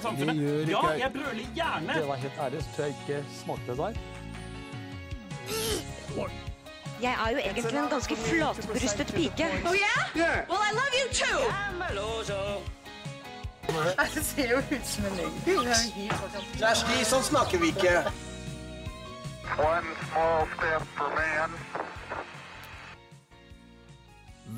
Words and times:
i 0.00 0.02
samfunnet. 0.02 0.68
Ja, 0.68 0.86
jeg. 0.98 1.12
brøler 1.12 1.46
gjerne. 1.54 1.94
Det 1.94 2.08
var 2.08 2.14
helt 2.24 2.40
ærlig, 2.44 2.62
så 2.62 2.68
tror 2.76 2.84
jeg 2.84 2.94
ikke 3.00 3.24
smakte 3.42 3.70
det 3.70 3.78
der. 3.78 3.94
Jeg 7.02 7.16
er 7.24 7.30
jo 7.30 7.38
egentlig 7.38 7.78
en 7.78 7.88
ganske 7.90 8.16
flatbrystet 8.16 9.06
pike. 9.06 9.46
Oh 9.66 9.74
yeah? 9.74 10.48
Well, 10.50 10.62
I 10.68 10.72
love 10.80 10.94
you 11.00 11.06
too. 11.22 11.40
Det 14.14 14.24
ser 14.24 14.50
jo 14.50 14.56
ut 14.56 14.86
som 14.86 15.04
en 15.04 15.12
løgn. 15.16 15.34
Kjersti, 16.58 17.04
sånn 17.06 17.22
snakker 17.22 17.60
vi 17.62 17.70
ikke. 17.70 17.92
One 19.62 19.94
small 20.08 20.48
step 20.56 20.88
for 20.96 21.14
man. 21.14 21.54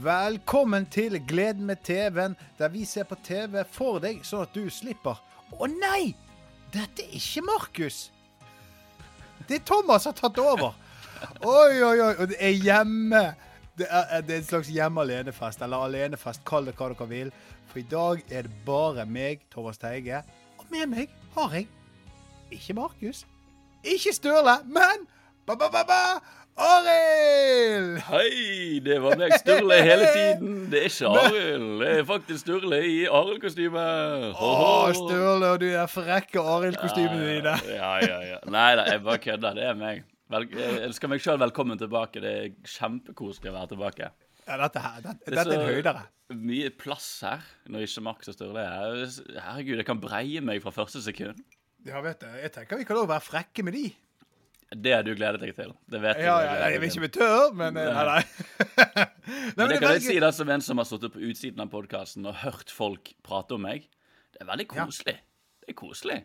Velkommen 0.03 0.87
til 0.87 1.19
Gleden 1.29 1.67
med 1.67 1.77
TV-en, 1.85 2.37
der 2.59 2.69
vi 2.69 2.85
ser 2.85 3.05
på 3.05 3.15
TV 3.25 3.65
for 3.69 4.01
deg, 4.01 4.25
sånn 4.25 4.47
at 4.47 4.57
du 4.57 4.71
slipper. 4.73 5.21
Å 5.59 5.69
nei! 5.71 6.13
Dette 6.73 7.05
er 7.05 7.17
ikke 7.19 7.45
Markus! 7.45 8.07
Det 9.49 9.59
er 9.59 9.65
Thomas 9.67 10.07
som 10.07 10.15
har 10.15 10.21
tatt 10.21 10.39
over. 10.41 10.77
Oi, 11.45 11.83
oi, 11.83 11.97
oi. 12.01 12.13
Og 12.23 12.29
det 12.31 12.39
er 12.41 12.55
hjemme. 12.57 13.23
Det 13.79 13.89
er, 13.89 14.23
det 14.25 14.37
er 14.37 14.41
en 14.43 14.49
slags 14.49 14.71
hjemme 14.73 15.03
alenefest, 15.03 15.63
eller 15.65 15.87
alenefest, 15.89 16.45
kall 16.49 16.69
det 16.69 16.77
hva 16.79 16.91
dere 16.93 17.09
vil. 17.11 17.33
For 17.71 17.81
i 17.81 17.87
dag 17.89 18.21
er 18.29 18.47
det 18.47 18.55
bare 18.67 19.07
meg, 19.09 19.47
Thomas 19.53 19.81
Teige, 19.81 20.21
og 20.61 20.67
med 20.71 20.91
meg 20.93 21.13
har 21.35 21.55
jeg 21.57 21.69
ikke 22.53 22.77
Markus, 22.77 23.25
ikke 23.83 24.13
Sturle, 24.13 24.59
men 24.69 25.07
ba-ba-ba-ba, 25.49 26.21
Arild! 26.61 27.97
Hei, 28.11 28.81
det 28.85 28.99
var 29.01 29.17
meg 29.17 29.33
Sturle 29.41 29.79
hele 29.81 30.09
tiden. 30.13 30.57
Det 30.73 30.83
er 30.83 30.89
ikke 30.91 31.13
Arild. 31.23 31.69
Det 31.81 31.93
er 31.95 32.03
faktisk 32.09 32.43
Sturle 32.43 32.81
i 32.85 32.99
Arild-kostyme. 33.09 33.85
Å, 34.37 34.51
Sturle 34.99 35.55
og 35.55 35.65
er 35.65 35.89
frekk 35.89 36.37
og 36.43 36.51
Arild-kostymene 36.59 37.31
dine. 37.39 37.55
Ja, 37.73 37.95
ja, 38.05 38.19
ja. 38.35 38.43
Nei 38.53 38.69
da, 38.77 38.85
jeg 38.91 39.01
bare 39.07 39.23
kødder. 39.25 39.57
Det 39.57 39.65
er 39.71 39.81
meg. 39.81 40.05
Vel, 40.33 40.47
jeg 40.53 40.85
ønsker 40.91 41.13
meg 41.13 41.25
sjøl 41.25 41.41
velkommen 41.41 41.81
tilbake. 41.81 42.21
Det 42.21 42.35
er 42.43 42.53
kjempekoselig 42.77 43.49
å 43.53 43.57
være 43.57 43.73
tilbake. 43.73 44.13
Ja, 44.45 44.61
dette 44.67 44.85
her, 44.85 45.01
dette, 45.07 45.25
Det 45.25 45.33
er 45.33 45.41
dette 45.41 45.57
er 45.57 45.65
en 45.65 45.73
høydere. 45.73 46.07
Mye 46.37 46.71
plass 46.77 47.09
her 47.25 47.49
når 47.73 47.89
ikke 47.89 48.05
Max 48.11 48.29
og 48.29 48.37
Sturle 48.37 48.61
er 48.61 48.77
her. 48.77 49.19
Herregud, 49.49 49.81
jeg 49.81 49.89
kan 49.89 50.05
breie 50.05 50.45
meg 50.45 50.61
fra 50.65 50.75
første 50.75 51.01
sekund. 51.05 51.41
Ja, 51.89 52.05
vet 52.05 52.21
du, 52.21 52.29
jeg 52.45 52.53
tenker 52.55 52.79
vi 52.79 52.85
kan 52.87 53.01
lov 53.01 53.09
være 53.11 53.25
frekke 53.25 53.65
med 53.65 53.81
de. 53.81 53.89
Det 54.75 54.93
har 54.95 55.03
du 55.05 55.15
gledet 55.15 55.41
deg 55.43 55.55
til. 55.57 55.73
Det 55.91 56.01
vet 56.01 56.19
Ja, 56.23 56.39
du. 56.41 56.45
ja, 56.47 56.69
jeg 56.73 56.81
vil 56.81 56.89
ikke 56.89 57.03
bli 57.05 57.13
tørr, 57.19 57.53
men 57.55 57.77
eh, 57.77 57.91
nei, 57.93 58.05
nei. 58.09 58.23
nei 58.97 59.07
Men 59.57 59.69
det 59.69 59.69
det 59.75 59.81
kan 59.83 59.93
jeg 59.99 60.03
si 60.07 60.19
det 60.23 60.31
som 60.35 60.49
en 60.55 60.61
som 60.65 60.79
har 60.81 60.87
sittet 60.89 61.13
på 61.13 61.21
utsiden 61.29 61.61
av 61.61 61.69
podkasten 61.73 62.27
og 62.31 62.39
hørt 62.43 62.71
folk 62.73 63.13
prate 63.27 63.53
om 63.59 63.63
meg. 63.67 63.89
Det 64.33 64.41
er 64.41 64.49
veldig 64.49 64.69
Ja. 64.73 64.87
koselig. 64.87 65.17
Det 65.63 65.69
er 65.75 65.79
koselig. 65.79 66.21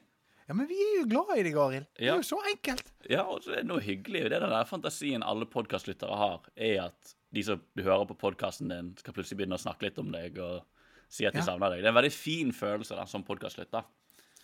Ja, 0.48 0.54
men 0.56 0.68
vi 0.70 0.78
er 0.80 0.94
jo 1.02 1.08
glad 1.12 1.34
i 1.38 1.44
deg, 1.44 1.58
Arild. 1.60 1.88
Det 2.00 2.08
er 2.08 2.16
jo 2.16 2.24
så 2.24 2.40
enkelt. 2.54 2.88
Ja, 3.12 3.26
og 3.28 3.44
så 3.44 3.52
er 3.52 3.62
det 3.66 3.68
noe 3.68 3.84
hyggelig. 3.84 4.24
Det 4.30 4.38
er 4.38 4.46
den 4.46 4.54
der 4.56 4.64
fantasien 4.70 5.24
alle 5.28 5.46
podkastlyttere 5.46 6.16
har, 6.16 6.40
er 6.56 6.86
at 6.86 7.14
de 7.36 7.44
som 7.44 7.60
du 7.76 7.84
hører 7.84 8.08
på 8.08 8.16
podkasten 8.22 8.72
din, 8.72 8.94
skal 8.98 9.14
plutselig 9.14 9.42
begynne 9.42 9.58
å 9.60 9.62
snakke 9.62 9.90
litt 9.90 10.00
om 10.00 10.08
deg 10.14 10.40
og 10.40 10.64
si 11.12 11.26
at 11.28 11.34
de 11.36 11.40
Ja. 11.44 11.50
savner 11.50 11.70
deg. 11.76 11.82
Det 11.84 11.90
er 11.90 11.92
en 11.92 12.00
veldig 12.00 12.14
fin 12.16 12.54
følelse 12.56 12.96
da, 12.96 13.04
som 13.06 13.24
podkastlytter. 13.28 13.84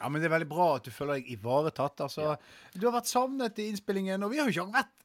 Ja, 0.03 0.09
men 0.11 0.19
det 0.21 0.27
er 0.27 0.35
veldig 0.35 0.49
bra 0.51 0.65
at 0.75 0.83
du 0.83 0.91
føler 0.91 1.21
deg 1.21 1.31
ivaretatt. 1.37 2.03
Altså, 2.03 2.33
Du 2.75 2.83
har 2.89 2.97
vært 2.99 3.07
savnet 3.09 3.57
i 3.63 3.69
innspillingen, 3.71 4.21
og 4.27 4.33
vi 4.35 4.41
har 4.43 4.51
jo 4.51 4.57
ikke 4.67 4.75
vært 4.75 4.99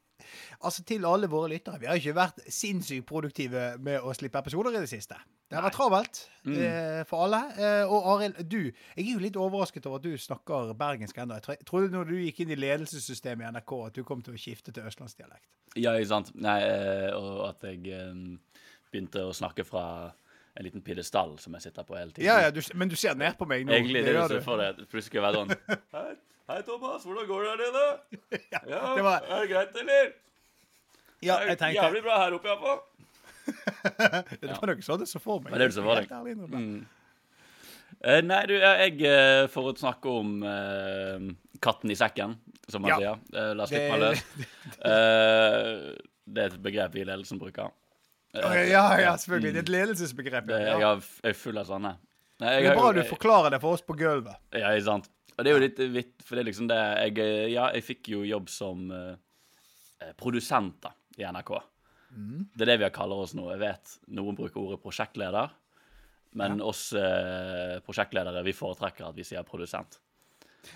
Altså, 0.61 0.83
til 0.83 1.05
alle 1.07 1.29
våre 1.31 1.47
lyttere, 1.49 1.79
vi 1.79 1.87
har 1.87 1.95
ikke 1.95 2.11
vært 2.13 2.41
sinnssykt 2.51 3.05
produktive 3.07 3.61
med 3.79 4.01
å 4.03 4.11
slippe 4.13 4.37
episoder 4.43 4.75
i 4.75 4.81
det 4.83 4.89
siste. 4.91 5.15
Det 5.49 5.55
har 5.55 5.63
vært 5.63 5.77
travelt 5.77 6.19
Mm. 6.45 6.57
eh, 6.59 7.03
for 7.07 7.23
alle. 7.23 7.39
Eh, 7.57 7.85
og 7.87 8.05
Arild, 8.19 8.43
du 8.49 8.57
Jeg 8.97 9.05
er 9.07 9.13
jo 9.13 9.19
litt 9.23 9.35
overrasket 9.39 9.85
over 9.87 9.95
at 9.95 10.03
du 10.03 10.17
snakker 10.17 10.73
bergensk 10.77 11.15
ennå. 11.17 11.39
Jeg 11.47 11.65
trodde 11.65 11.89
når 11.95 12.07
du 12.11 12.15
gikk 12.19 12.41
inn 12.41 12.51
i 12.51 12.55
ledelsessystemet 12.59 13.47
i 13.47 13.51
NRK, 13.55 13.73
at 13.87 13.93
du 13.93 14.03
kom 14.03 14.21
til 14.21 14.33
å 14.35 14.37
skifte 14.37 14.73
til 14.75 14.83
østlandsdialekt. 14.83 15.47
Ja, 15.79 15.91
ikke 15.95 16.07
sant. 16.11 16.35
Nei, 16.35 16.59
eh, 16.67 17.15
og 17.15 17.49
at 17.49 17.61
jeg 17.63 17.87
eh, 17.87 18.37
begynte 18.91 19.23
å 19.23 19.33
snakke 19.33 19.65
fra 19.65 20.11
en 20.59 20.65
liten 20.67 20.81
pidestall 20.83 21.37
som 21.39 21.53
jeg 21.55 21.69
sitter 21.69 21.85
på 21.87 21.95
hele 21.95 22.11
tiden. 22.11 22.25
Ja, 22.27 22.39
ja, 22.43 22.49
du, 22.51 22.59
men 22.75 22.89
du 22.91 22.95
ser 22.99 23.15
ned 23.15 23.37
på 23.39 23.47
meg 23.47 23.63
nå. 23.67 23.71
Egentlig 23.77 24.01
det 24.03 24.11
gjør 24.17 24.27
du 24.33 24.35
ser 24.37 24.43
for 24.45 24.59
det. 24.59 24.69
Plutselig 24.91 25.07
skal 25.07 25.21
jeg 25.21 25.25
være 25.27 25.39
sånn 25.39 25.53
Hei, 25.95 26.09
hei, 26.51 26.57
Thomas, 26.67 27.05
hvordan 27.07 27.29
går 27.29 27.45
det 27.45 27.49
der 27.49 27.61
nede? 27.63 27.85
Ja, 28.53 28.61
det 28.97 29.05
var- 29.07 29.23
er 29.29 29.45
det 29.45 29.49
greit, 29.53 29.79
eller? 29.83 30.11
Ja, 31.23 31.35
Det 31.39 31.43
er 31.45 31.49
jeg 31.53 31.59
tenkte 31.63 31.81
Jævlig 31.83 32.03
bra 32.05 32.17
her 32.25 32.35
oppe, 32.37 32.51
iallfall. 32.51 32.79
Det 34.39 34.51
var 34.51 34.69
noe 34.69 34.85
sånt 34.85 35.03
jeg 35.07 35.09
så 35.15 35.19
for 35.23 35.41
meg. 35.43 35.51
Var 35.55 35.63
det 35.63 35.69
du 35.71 35.77
så 35.79 35.83
for 35.87 35.99
deg? 36.03 36.11
Eh, 37.99 38.21
nei, 38.23 38.43
du, 38.47 38.53
jeg, 38.55 38.99
uh, 39.03 39.47
for 39.51 39.71
å 39.71 39.73
snakke 39.75 40.11
om 40.21 40.37
uh, 40.45 41.25
katten 41.63 41.91
i 41.91 41.97
sekken, 41.99 42.35
som 42.71 42.83
man 42.85 42.93
Ja. 42.93 42.99
sier. 43.01 43.17
Eh, 43.35 43.49
la 43.57 43.65
oss 43.65 43.71
slippe 43.73 43.89
meg 43.95 44.03
løs. 44.05 44.21
Eh, 44.85 45.71
det 46.29 46.43
er 46.45 46.53
et 46.53 46.59
begrep 46.63 46.93
vi 46.95 47.01
i 47.03 47.07
ledelsen 47.09 47.39
bruker. 47.41 47.71
Eh, 48.35 48.69
Ja, 48.69 48.83
ja, 48.99 49.13
selvfølgelig. 49.17 49.53
Det 49.53 49.57
er 49.57 49.65
et 49.67 49.69
ledelsesbegrep. 49.73 50.49
Ja. 50.49 50.57
jeg 50.59 50.81
har- 50.81 50.95
jeg 51.23 51.29
er 51.29 51.33
full 51.33 51.57
av 51.57 51.65
sånne. 51.67 51.97
Nei, 52.39 52.49
jeg 52.53 52.63
Det 52.63 52.71
er 52.71 52.75
bra 52.75 52.91
du 52.93 53.01
forklarer 53.03 53.49
det 53.51 53.61
for 53.61 53.73
oss 53.73 53.81
på 53.81 53.95
gulvet. 53.97 54.35
Ja, 54.53 54.69
ikke 54.69 54.83
sant. 54.85 55.09
Og 55.37 55.43
det 55.45 55.51
er 55.51 55.59
jo 55.59 55.65
litt 55.67 55.77
vitt, 55.93 56.21
for 56.23 56.35
det 56.35 56.45
er 56.45 56.51
liksom 56.51 56.67
det 56.67 57.15
jeg, 57.15 57.51
Ja, 57.53 57.71
jeg 57.71 57.83
fikk 57.83 58.07
jo 58.07 58.21
jobb 58.23 58.49
som 58.49 58.91
eh, 58.91 59.15
produsent 60.17 60.79
da, 60.81 60.91
i 61.17 61.23
NRK. 61.23 61.61
Det 62.55 62.61
er 62.61 62.65
det 62.65 62.79
vi 62.79 62.89
kaller 62.89 63.15
oss 63.21 63.33
nå. 63.33 63.49
Jeg 63.51 63.59
vet 63.59 63.97
noen 64.09 64.35
bruker 64.35 64.57
ordet 64.61 64.81
prosjektleder, 64.81 65.49
men 66.33 66.59
oss 66.61 66.91
eh, 66.93 67.79
prosjektledere, 67.85 68.43
vi 68.43 68.51
foretrekker 68.53 69.09
at 69.09 69.15
vi 69.15 69.23
sier 69.23 69.43
produsent. 69.43 69.99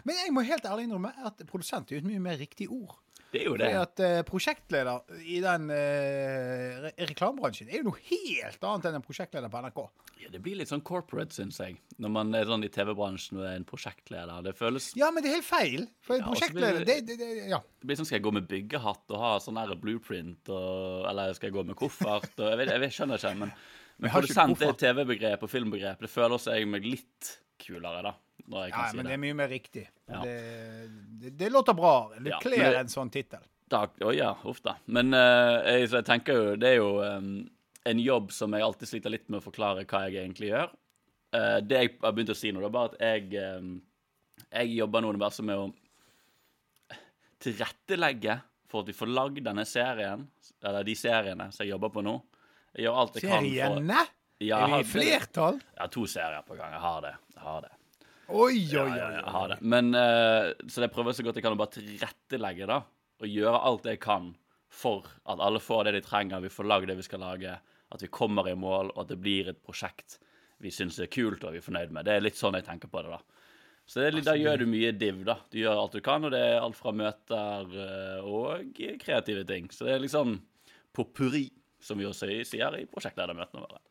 Men 0.06 0.16
jeg 0.16 0.32
må 0.32 0.44
helt 0.46 0.64
ærlig 0.64 0.88
innrømme 0.88 1.14
at 1.26 1.38
produsent 1.50 1.92
er 1.92 1.98
et 1.98 2.04
mye 2.08 2.20
mer 2.20 2.38
riktig 2.38 2.70
ord. 2.70 2.96
Det 3.34 3.42
er 3.42 3.48
jo 3.48 3.54
Fordi 3.56 3.66
det. 3.66 3.82
at 3.82 4.02
eh, 4.06 4.20
prosjektleder 4.30 5.20
i 5.26 5.40
den 5.42 5.64
eh, 5.74 6.76
re 6.84 6.92
reklamebransjen 7.10 7.72
er 7.72 7.80
jo 7.80 7.88
noe 7.88 8.02
helt 8.06 8.66
annet 8.70 8.86
enn 8.92 8.98
en 9.00 9.06
prosjektleder 9.06 9.50
på 9.50 9.62
NRK. 9.66 9.80
Ja, 10.22 10.30
det 10.32 10.42
blir 10.46 10.60
litt 10.60 10.70
sånn 10.70 10.84
corporate, 10.86 11.34
syns 11.36 11.58
jeg. 11.60 11.80
Når 11.98 12.12
man 12.14 12.30
er 12.38 12.46
sånn 12.48 12.64
i 12.64 12.70
TV-bransjen 12.72 13.40
og 13.42 13.48
er 13.50 13.58
en 13.58 13.66
prosjektleder. 13.68 14.44
Det 14.46 14.54
føles 14.60 14.92
Ja, 15.00 15.10
men 15.12 15.26
det 15.26 15.32
er 15.32 15.40
helt 15.40 15.50
feil. 15.50 15.88
For 16.06 16.16
en 16.16 16.22
Ja, 16.22 16.30
prosjektleder 16.30 16.80
blir 16.84 16.86
det, 16.86 17.00
det- 17.10 17.18
det, 17.20 17.50
Ja. 17.50 17.60
det 17.82 17.88
blir 17.90 17.98
sånn, 17.98 18.06
Skal 18.06 18.20
jeg 18.22 18.28
gå 18.30 18.34
med 18.38 18.48
byggehatt 18.48 19.10
og 19.10 19.18
ha 19.20 19.34
sånn 19.40 19.58
her 19.58 19.74
blueprint, 19.76 20.48
og, 20.54 21.10
eller 21.10 21.34
skal 21.34 21.50
jeg 21.50 21.58
gå 21.58 21.66
med 21.66 21.76
koffert? 21.76 22.30
Og, 22.38 22.46
jeg, 22.54 22.58
vet, 22.62 22.70
jeg 22.70 22.80
vet, 22.86 22.94
skjønner 22.94 23.18
ikke, 23.18 23.38
men, 23.42 23.54
men 24.00 24.12
produsent 24.14 24.62
er 24.62 24.74
TV-begrep 24.74 25.42
og 25.44 25.50
filmbegrep. 25.50 26.00
Det 26.06 26.10
føler 26.14 26.38
også 26.38 26.54
jeg 26.54 26.68
meg 26.70 26.86
litt 26.86 27.34
kulere, 27.66 28.04
da. 28.04 28.14
Når 28.52 28.66
jeg 28.66 28.74
kan 28.74 28.84
ja, 28.84 28.92
si 28.92 28.98
men 28.98 29.06
det. 29.06 29.10
det 29.10 29.16
er 29.16 29.22
mye 29.24 29.40
mer 29.40 29.52
riktig. 29.52 29.84
Ja. 30.12 30.22
Det, 30.26 30.38
det, 31.22 31.34
det 31.40 31.50
låter 31.54 31.76
bra. 31.78 31.96
Det 32.18 32.34
Ja, 32.34 32.40
kler 32.44 32.80
en 32.82 32.92
sånn 32.92 33.12
tittel. 33.14 33.44
Takk. 33.72 33.96
Å 34.04 34.12
ja, 34.14 34.34
uff 34.50 34.60
da. 34.66 34.76
Men 34.86 35.16
uh, 35.16 35.64
jeg, 35.64 35.88
så 35.90 36.02
jeg 36.02 36.08
tenker 36.10 36.40
jo, 36.40 36.56
det 36.60 36.74
er 36.74 36.78
jo 36.82 36.90
um, 37.02 37.30
en 37.90 38.02
jobb 38.04 38.34
som 38.36 38.54
jeg 38.54 38.66
alltid 38.66 38.92
sliter 38.92 39.14
litt 39.14 39.30
med 39.30 39.40
å 39.40 39.46
forklare 39.46 39.86
hva 39.88 40.04
jeg 40.08 40.20
egentlig 40.26 40.52
gjør. 40.52 40.74
Uh, 41.34 41.58
det 41.66 41.80
jeg 41.80 41.94
har 42.04 42.14
begynt 42.14 42.34
å 42.36 42.38
si 42.38 42.52
nå, 42.52 42.62
det 42.62 42.70
er 42.70 42.76
bare 42.76 42.92
at 42.92 43.00
jeg, 43.08 43.46
um, 43.64 43.78
jeg 44.50 44.76
jobber 44.76 45.06
nå 45.06 45.14
bare 45.24 45.48
med 45.48 45.64
å 45.64 45.72
tilrettelegge 47.44 48.38
for 48.72 48.84
at 48.84 48.92
vi 48.92 48.98
får 48.98 49.12
lagd 49.14 49.42
denne 49.46 49.66
serien, 49.70 50.28
eller 50.64 50.86
de 50.88 50.96
seriene 50.98 51.50
som 51.54 51.64
jeg 51.64 51.74
jobber 51.74 51.92
på 51.94 52.04
nå. 52.06 52.18
Jeg 52.74 52.88
gjør 52.88 53.00
alt 53.04 53.18
jeg 53.20 53.28
kan 53.28 53.34
for 53.38 53.46
Seriene? 53.46 54.04
Ja, 54.44 54.64
Er 54.66 54.72
vi 54.72 54.80
i 54.82 54.88
flertall? 54.90 55.60
Ja, 55.78 55.88
to 55.94 56.06
serier 56.10 56.42
på 56.46 56.58
gang. 56.58 56.74
Jeg 56.74 56.82
har 56.84 57.04
det. 57.06 57.14
Jeg 57.36 57.44
har 57.46 57.66
det. 57.68 57.72
Oi, 58.30 58.56
oi, 58.56 58.80
oi. 58.80 58.98
ja, 58.98 59.10
jeg 59.18 59.34
har 59.36 59.52
det. 59.52 59.58
Men 59.62 59.94
eh, 59.98 60.54
Så 60.72 60.84
jeg 60.86 60.94
prøver 60.94 61.16
så 61.16 61.26
godt 61.26 61.40
jeg 61.40 61.46
kan 61.46 61.56
å 61.56 61.60
bare 61.60 61.76
tilrettelegge, 61.76 62.70
da. 62.70 62.80
Og 63.24 63.30
gjøre 63.30 63.64
alt 63.70 63.88
jeg 63.90 64.00
kan 64.04 64.32
for 64.74 65.06
at 65.30 65.42
alle 65.44 65.62
får 65.62 65.88
det 65.88 65.98
de 66.00 66.04
trenger, 66.06 66.42
vi 66.42 66.52
får 66.52 66.66
lagd 66.66 66.90
det 66.90 66.98
vi 66.98 67.06
skal 67.06 67.22
lage, 67.22 67.52
at 67.94 68.02
vi 68.02 68.10
kommer 68.10 68.48
i 68.50 68.56
mål, 68.58 68.90
og 68.96 69.04
at 69.04 69.12
det 69.12 69.20
blir 69.22 69.52
et 69.52 69.60
prosjekt 69.62 70.18
vi 70.64 70.72
syns 70.72 70.98
er 71.04 71.12
kult 71.12 71.44
og 71.44 71.54
vi 71.54 71.60
er 71.60 71.66
fornøyd 71.66 71.92
med. 71.94 72.08
Det 72.08 72.16
er 72.16 72.24
litt 72.24 72.40
sånn 72.40 72.56
jeg 72.58 72.66
tenker 72.66 72.90
på 72.92 73.04
det, 73.04 73.12
da. 73.14 73.44
Så 73.86 74.00
det 74.00 74.14
litt, 74.14 74.28
da 74.30 74.36
gjør 74.40 74.62
du 74.64 74.70
mye 74.72 74.94
div, 74.96 75.24
da. 75.28 75.36
Du 75.52 75.60
gjør 75.60 75.82
alt 75.82 75.98
du 75.98 76.02
kan, 76.04 76.24
og 76.24 76.32
det 76.32 76.40
er 76.40 76.62
alt 76.64 76.78
fra 76.80 76.94
møter 76.96 77.74
eh, 77.84 78.20
og 78.24 78.80
kreative 79.04 79.44
ting. 79.50 79.68
Så 79.76 79.90
det 79.90 79.98
er 79.98 80.06
liksom 80.06 80.38
potpurri, 80.96 81.50
som 81.84 82.00
vi 82.00 82.08
også 82.08 82.30
sier 82.48 82.80
i 82.80 82.86
prosjektledermøtene 82.88 83.66
våre. 83.66 83.82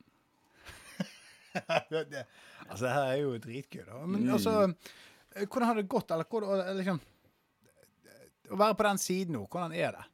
det, 1.93 2.25
altså, 2.69 2.83
det 2.87 2.93
her 2.95 3.09
er 3.11 3.19
jo 3.23 3.33
dritgøy, 3.43 3.83
da. 3.87 4.01
Men 4.07 4.23
Mm. 4.27 4.35
altså 4.37 4.55
eh, 4.69 5.47
Hvordan 5.47 5.69
har 5.69 5.79
det 5.81 5.89
gått? 5.89 6.11
Eller 6.15 6.29
hvordan, 6.29 6.61
eller 6.61 6.81
liksom 6.81 7.01
Å 8.53 8.59
være 8.61 8.77
på 8.77 8.87
den 8.89 9.01
siden 9.01 9.37
nå, 9.37 9.47
hvordan 9.49 9.75
er 9.77 9.97
det? 9.97 10.05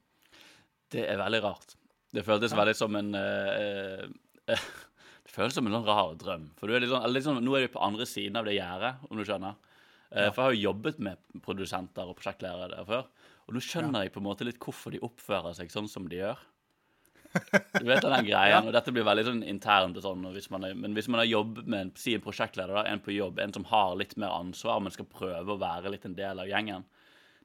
Det 0.95 1.05
er 1.11 1.19
veldig 1.21 1.41
rart. 1.45 1.75
Det 2.15 2.23
føltes 2.25 2.55
veldig 2.57 2.75
som 2.79 2.95
en 2.97 3.11
uh, 3.19 4.05
uh, 4.49 4.69
Det 5.27 5.33
føles 5.35 5.57
som 5.57 5.67
en 5.69 5.75
sånn 5.75 5.89
rar 5.89 6.15
drøm. 6.17 6.47
For 6.57 6.71
du 6.71 6.77
er 6.77 6.87
sånn, 6.89 7.19
sånn, 7.25 7.41
nå 7.45 7.57
er 7.59 7.67
du 7.67 7.73
på 7.75 7.83
andre 7.85 8.07
siden 8.09 8.39
av 8.41 8.47
det 8.49 8.55
gjerdet, 8.57 8.95
om 9.11 9.19
du 9.19 9.25
skjønner. 9.29 9.59
Ja. 10.09 10.31
For 10.33 10.41
jeg 10.41 10.47
har 10.47 10.55
jo 10.55 10.63
jobbet 10.63 11.03
med 11.05 11.41
produsenter 11.45 12.09
og 12.09 12.17
prosjektlærere 12.17 12.71
der 12.73 12.87
før. 12.89 13.11
Og 13.45 13.53
nå 13.57 13.61
skjønner 13.61 14.07
jeg 14.07 14.15
på 14.15 14.23
en 14.23 14.27
måte 14.31 14.47
litt 14.49 14.57
hvorfor 14.63 14.95
de 14.95 15.03
oppfører 15.05 15.53
seg 15.59 15.69
sånn 15.73 15.91
som 15.93 16.07
de 16.09 16.23
gjør. 16.23 16.41
Du 17.33 17.85
vet 17.87 18.03
den 18.03 18.27
greien, 18.31 18.69
og 18.69 18.75
dette 18.75 18.93
blir 18.95 19.07
veldig 19.07 19.25
sånn 19.27 19.43
internt 19.47 19.99
sånn. 20.03 20.29
Hvis 20.35 20.49
man 20.53 20.67
er, 20.69 20.77
men 20.79 20.95
hvis 20.97 21.09
man 21.13 21.23
har 21.23 21.29
jobb 21.29 21.63
med 21.65 21.81
en, 21.81 21.93
si 21.99 22.15
en 22.17 22.25
prosjektleder, 22.25 22.75
da, 22.81 22.87
en 22.89 23.03
på 23.05 23.15
jobb, 23.15 23.41
en 23.43 23.55
som 23.55 23.67
har 23.71 23.97
litt 24.01 24.17
mer 24.21 24.35
ansvar, 24.37 24.81
men 24.83 24.95
skal 24.95 25.09
prøve 25.11 25.55
å 25.55 25.61
være 25.61 25.93
litt 25.95 26.09
en 26.09 26.17
del 26.19 26.43
av 26.43 26.51
gjengen 26.51 26.87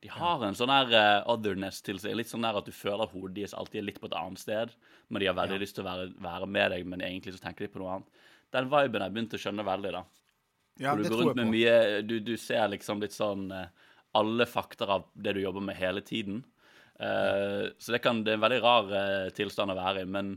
De 0.03 0.11
har 0.11 0.43
en 0.43 0.57
sånn 0.57 0.71
her 0.73 0.89
uh, 0.91 1.29
otherness 1.31 1.81
til 1.85 2.01
seg. 2.01 2.17
Litt 2.19 2.31
sånn 2.31 2.43
der 2.43 2.59
at 2.59 2.67
du 2.67 2.73
føler 2.75 3.05
at 3.05 3.13
hodet 3.15 3.37
deres 3.37 3.55
alltid 3.55 3.81
er 3.81 3.87
litt 3.87 4.01
på 4.03 4.09
et 4.09 4.17
annet 4.19 4.41
sted. 4.41 4.73
Men 5.07 5.23
de 5.23 5.29
har 5.29 5.37
veldig 5.37 5.61
lyst 5.61 5.77
til 5.77 5.85
å 5.85 5.89
være, 5.91 6.09
være 6.23 6.49
med 6.49 6.75
deg, 6.75 6.89
men 6.89 7.05
egentlig 7.05 7.37
så 7.37 7.45
tenker 7.45 7.65
de 7.67 7.71
på 7.71 7.79
noe 7.83 7.99
annet. 7.99 8.27
Den 8.53 8.67
viben 8.69 9.01
har 9.01 9.09
jeg 9.09 9.15
begynt 9.15 9.37
å 9.37 9.39
skjønne 9.41 9.65
veldig, 9.65 9.93
da. 9.95 10.03
Ja, 10.81 10.95
du 10.97 11.43
mye 11.45 12.01
du, 12.01 12.15
du 12.25 12.33
ser 12.41 12.65
liksom 12.73 13.01
litt 13.03 13.13
sånn 13.13 13.45
uh, 13.53 13.67
alle 14.17 14.45
fakter 14.45 14.89
av 14.89 15.05
det 15.13 15.35
du 15.37 15.41
jobber 15.41 15.63
med 15.65 15.77
hele 15.77 16.01
tiden. 16.05 16.43
Eh, 16.99 17.69
så 17.77 17.95
det, 17.95 18.01
kan, 18.03 18.23
det 18.23 18.33
er 18.33 18.39
en 18.39 18.43
veldig 18.47 18.63
rar 18.63 18.91
eh, 18.97 19.29
tilstand 19.35 19.73
å 19.73 19.77
være 19.77 20.03
i, 20.03 20.09
men 20.09 20.35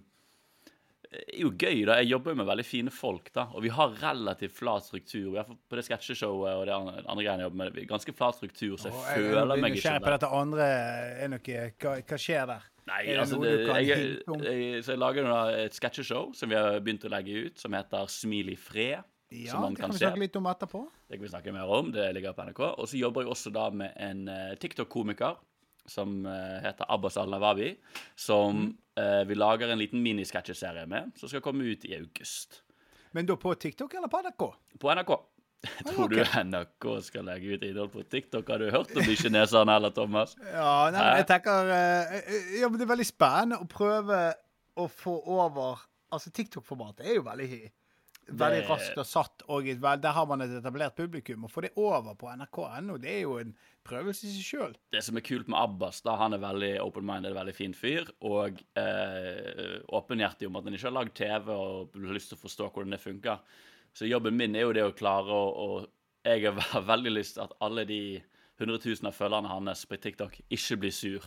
det 1.06 1.20
er 1.22 1.42
jo 1.44 1.50
gøy, 1.54 1.84
da. 1.86 1.98
Jeg 2.00 2.10
jobber 2.10 2.34
jo 2.34 2.38
med 2.40 2.48
veldig 2.48 2.66
fine 2.66 2.92
folk, 2.92 3.28
da. 3.34 3.46
Og 3.54 3.62
vi 3.64 3.70
har 3.72 3.92
relativt 4.00 4.56
flat 4.56 4.84
struktur. 4.84 5.28
Vi 5.32 5.38
har 5.38 5.46
på 5.46 5.78
det 5.78 5.84
sketsjeshowet 5.86 6.58
og 6.58 6.64
det 6.66 6.74
andre, 6.74 7.04
andre 7.04 7.26
greiene 7.26 7.44
jeg 7.44 7.50
jobber 7.50 7.60
med, 7.62 7.82
ganske 7.92 8.14
flat 8.16 8.38
struktur, 8.40 8.74
så 8.80 8.90
jeg 8.90 8.96
jeg, 8.96 9.28
føler 9.30 9.54
jeg 9.54 9.64
meg 9.64 9.76
ikke 9.76 9.76
nysgjerrig 9.78 10.06
på 10.06 10.14
dette 10.16 10.32
andre. 10.40 10.70
Noe, 11.32 11.58
hva, 11.84 11.94
hva 12.10 12.20
skjer 12.26 12.48
der? 12.52 12.70
Nei, 12.86 13.00
altså 13.18 13.40
det, 13.42 13.52
jeg, 13.66 13.86
jeg, 14.30 14.82
Så 14.86 14.94
jeg 14.94 15.02
lager 15.02 15.26
nå 15.26 15.38
et 15.64 15.74
sketsjeshow 15.74 16.30
som 16.38 16.50
vi 16.52 16.58
har 16.58 16.76
begynt 16.78 17.06
å 17.08 17.10
legge 17.10 17.46
ut, 17.48 17.56
som 17.58 17.74
heter 17.74 18.10
Smil 18.10 18.52
i 18.52 18.58
fred. 18.58 19.06
Ja, 19.34 19.56
som 19.56 19.64
man 19.64 19.74
det 19.74 19.82
kan 19.82 19.90
vi 19.90 19.98
se. 19.98 20.04
snakke 20.04 20.22
litt 20.22 20.36
om 20.38 20.46
etterpå. 20.46 20.84
Det 21.08 21.18
kan 21.18 21.24
vi 21.24 21.32
snakke 21.32 21.54
mer 21.54 21.70
om. 21.74 21.90
Det 21.94 22.04
ligger 22.14 22.34
på 22.36 22.46
NRK. 22.46 22.62
Og 22.78 22.86
så 22.86 23.00
jobber 23.00 23.24
jeg 23.24 23.32
også 23.34 23.50
da 23.54 23.64
med 23.74 23.96
en 23.98 24.28
eh, 24.30 24.52
TikTok-komiker 24.62 25.34
som 25.90 26.26
eh, 26.26 26.58
heter 26.64 26.86
Abbas 26.92 27.16
Al-Nawawi. 27.16 27.76
Som 28.14 28.56
Mm. 28.56 28.76
eh, 28.96 29.24
vi 29.28 29.34
lager 29.34 29.68
en 29.68 29.78
liten 29.78 30.02
minisketsjeserie 30.02 30.86
med, 30.86 31.12
som 31.16 31.28
skal 31.28 31.40
komme 31.44 31.64
ut 31.64 31.84
i 31.84 31.94
august. 31.96 32.62
Men 33.12 33.26
da 33.26 33.36
på 33.36 33.54
TikTok 33.54 33.94
eller 33.94 34.08
på 34.08 34.20
NRK? 34.22 34.44
På 34.80 34.90
NRK. 34.94 35.12
Tror 35.88 36.08
du. 36.12 36.18
NRK 36.44 36.86
skal 37.02 37.24
legge 37.24 37.54
ut 37.56 37.62
innhold 37.64 37.90
på 37.92 38.02
TikTok? 38.12 38.48
Har 38.48 38.58
du 38.60 38.70
hørt 38.70 38.92
om 38.96 39.02
de 39.02 39.16
kineserne 39.16 39.72
heller, 39.72 39.90
Thomas? 39.90 40.36
Ja, 40.52 40.90
nei, 40.94 41.06
jeg 41.22 41.26
tenker 41.30 41.70
eh, 41.72 42.16
eh, 42.20 42.60
Ja, 42.60 42.68
men 42.68 42.78
det 42.78 42.84
er 42.86 42.92
veldig 42.92 43.06
spennende 43.08 43.58
å 43.64 43.66
prøve 43.70 44.20
å 44.76 44.86
få 44.92 45.16
over 45.24 45.80
Altså, 46.12 46.30
TikTok-formatet 46.30 47.08
er 47.08 47.16
jo 47.18 47.24
veldig 47.26 47.48
Veldig 48.26 48.60
Det- 48.62 48.68
raskt 48.68 48.98
og 48.98 49.06
satt, 49.06 49.42
og 49.48 49.64
vel- 49.64 50.00
der 50.02 50.12
har 50.12 50.26
man 50.26 50.40
et 50.42 50.50
etablert 50.50 50.96
publikum. 50.96 51.44
Å 51.44 51.50
få 51.50 51.62
det 51.62 51.70
over 51.76 52.14
på 52.18 52.26
nrk.no, 52.36 52.96
det 52.98 53.08
er 53.10 53.20
jo 53.22 53.36
en 53.38 53.52
prøvelse 53.84 54.24
i 54.26 54.32
seg 54.34 54.44
sjøl. 54.58 54.74
Det 54.90 55.02
som 55.04 55.16
er 55.16 55.20
kult 55.20 55.46
med 55.46 55.58
Abbas, 55.60 56.00
da, 56.02 56.16
han 56.16 56.34
er 56.34 56.38
veldig 56.42 56.72
open-minded, 56.82 57.32
veldig 57.36 57.54
fin 57.54 57.72
fyr, 57.72 58.10
og 58.22 58.58
eh, 58.76 59.78
åpenhjertig 59.94 60.48
om 60.48 60.56
at 60.56 60.64
han 60.64 60.74
ikke 60.74 60.88
har 60.90 60.96
lagd 61.04 61.14
TV 61.14 61.48
og 61.54 61.94
har 61.94 62.14
lyst 62.16 62.32
til 62.32 62.38
å 62.38 62.42
forstå 62.42 62.72
hvordan 62.72 62.90
det 62.96 63.00
funker. 63.00 63.38
Så 63.94 64.08
jobben 64.10 64.36
min 64.36 64.56
er 64.56 64.66
jo 64.66 64.72
det 64.76 64.82
å 64.84 64.92
klare 64.96 65.30
å, 65.30 65.46
å 65.54 65.86
Jeg 66.26 66.42
har 66.52 66.82
veldig 66.92 67.12
lyst 67.14 67.34
til 67.36 67.44
at 67.44 67.52
alle 67.62 67.84
de 67.86 68.00
100 68.58 68.80
000 68.82 69.06
av 69.06 69.14
følgerne 69.14 69.48
hans 69.48 69.84
på 69.86 69.96
TikTok 70.00 70.40
ikke 70.50 70.76
blir 70.82 70.90
sur 70.90 71.22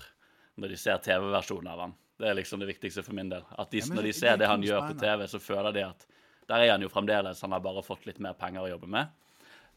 når 0.59 0.67
de 0.73 0.75
ser 0.81 0.97
TV-versjonen 0.99 1.69
av 1.71 1.79
han. 1.79 1.93
Det 2.19 2.27
er 2.27 2.35
liksom 2.35 2.59
det 2.59 2.67
viktigste 2.67 3.01
for 3.05 3.13
min 3.15 3.29
del. 3.31 3.45
At 3.57 3.69
de, 3.71 3.79
Ja, 3.79 3.85
men 3.87 3.97
når 4.01 4.03
de 4.09 4.11
ser 4.11 4.31
det 4.35 4.39
det 4.43 4.47
han 4.51 4.61
gjør 4.61 4.89
på. 4.89 4.99
TV, 4.99 5.23
så 5.31 5.39
føler 5.39 5.71
de 5.73 5.83
at 5.87 6.05
der 6.49 6.65
er 6.65 6.73
han 6.73 6.83
jo 6.83 6.91
fremdeles. 6.91 7.41
Han 7.45 7.55
har 7.55 7.63
bare 7.63 7.85
fått 7.85 8.07
litt 8.09 8.19
mer 8.23 8.37
penger 8.37 8.65
å 8.65 8.71
jobbe 8.71 8.89
med. 8.91 9.15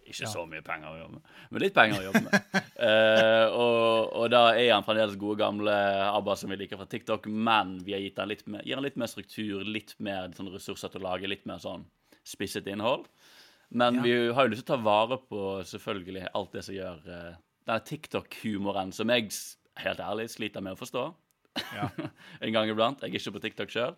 Ikke 0.08 0.26
så 0.26 0.42
mye 0.50 0.64
penger 0.66 0.90
å 0.90 0.98
jobbe 0.98 1.14
med, 1.14 1.34
men 1.52 1.62
litt 1.62 1.74
penger 1.76 2.00
å 2.00 2.06
jobbe 2.08 2.22
med. 2.24 2.56
uh, 2.82 3.44
og, 3.62 4.08
og 4.18 4.24
da 4.32 4.40
er 4.58 4.72
han 4.72 4.82
fremdeles 4.86 5.14
gode 5.20 5.38
gamle 5.44 5.76
ABBA 6.08 6.34
som 6.40 6.50
vi 6.50 6.58
liker 6.58 6.80
fra 6.80 6.88
TikTok, 6.90 7.28
men 7.30 7.76
vi 7.86 7.94
har 7.94 8.02
gitt 8.02 8.18
han 8.18 8.32
litt 8.32 8.42
mer, 8.50 8.64
gir 8.66 8.80
han 8.80 8.86
litt 8.86 8.98
mer 8.98 9.10
struktur, 9.12 9.62
litt 9.62 9.94
mer 10.02 10.32
sånn 10.34 10.50
ressurser 10.50 10.90
til 10.90 11.04
å 11.04 11.06
lage 11.06 11.30
litt 11.30 11.46
mer 11.46 11.62
sånn 11.62 11.86
spisset 12.26 12.66
innhold. 12.70 13.06
Men 13.72 14.02
vi 14.04 14.12
har 14.34 14.44
jo 14.44 14.52
lyst 14.52 14.66
til 14.66 14.74
å 14.74 14.76
ta 14.76 14.84
vare 14.84 15.16
på 15.30 15.42
selvfølgelig 15.70 16.26
alt 16.34 16.58
det 16.58 16.66
som 16.66 16.76
gjør 16.76 16.98
uh, 17.06 17.38
denne 17.64 17.84
TikTok-humoren, 17.88 18.90
som 18.92 19.12
jeg 19.14 19.30
helt 19.80 20.02
ærlig 20.02 20.28
sliter 20.34 20.64
med 20.64 20.74
å 20.74 20.82
forstå. 20.82 21.06
en 22.44 22.54
gang 22.54 22.68
iblant. 22.68 23.00
Jeg 23.00 23.12
er 23.12 23.20
ikke 23.20 23.36
på 23.36 23.44
TikTok 23.46 23.72
sjøl. 23.72 23.96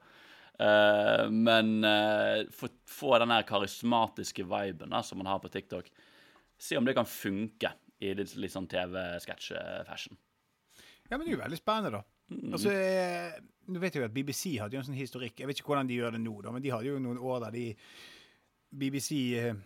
Men 0.59 1.71
uh, 1.83 2.45
få, 2.55 2.69
få 2.87 3.17
den 3.19 3.33
karismatiske 3.49 4.45
viben 4.47 4.95
da, 4.95 5.01
som 5.03 5.19
man 5.19 5.27
har 5.27 5.41
på 5.43 5.51
TikTok. 5.51 5.89
Se 6.61 6.79
om 6.79 6.87
det 6.87 6.95
kan 6.95 7.09
funke 7.09 7.73
i 7.99 8.13
litt, 8.15 8.37
litt 8.39 8.53
sånn 8.55 8.69
TV-sketsj-fashion. 8.71 10.17
Ja, 11.11 11.17
men 11.17 11.25
det 11.27 11.33
er 11.33 11.37
jo 11.37 11.43
veldig 11.43 11.59
spennende, 11.59 11.99
da. 11.99 12.03
Altså, 12.55 12.71
eh, 12.73 13.35
Nå 13.69 13.81
vet 13.81 13.95
jeg 13.97 14.03
jo 14.03 14.07
at 14.09 14.15
BBC 14.15 14.55
hadde 14.61 14.77
jo 14.77 14.83
en 14.83 14.87
sånn 14.87 14.99
historikk. 14.99 15.39
Jeg 15.41 15.49
vet 15.49 15.61
ikke 15.61 15.71
hvordan 15.73 15.89
de 15.89 15.97
gjør 15.97 16.15
det 16.17 16.21
nå, 16.23 16.35
da, 16.45 16.53
men 16.53 16.65
de 16.65 16.73
hadde 16.73 16.91
jo 16.91 17.01
noen 17.01 17.21
år 17.21 17.47
der 17.47 17.55
de 17.55 17.67
BBC 18.75 19.19
eh, 19.41 19.57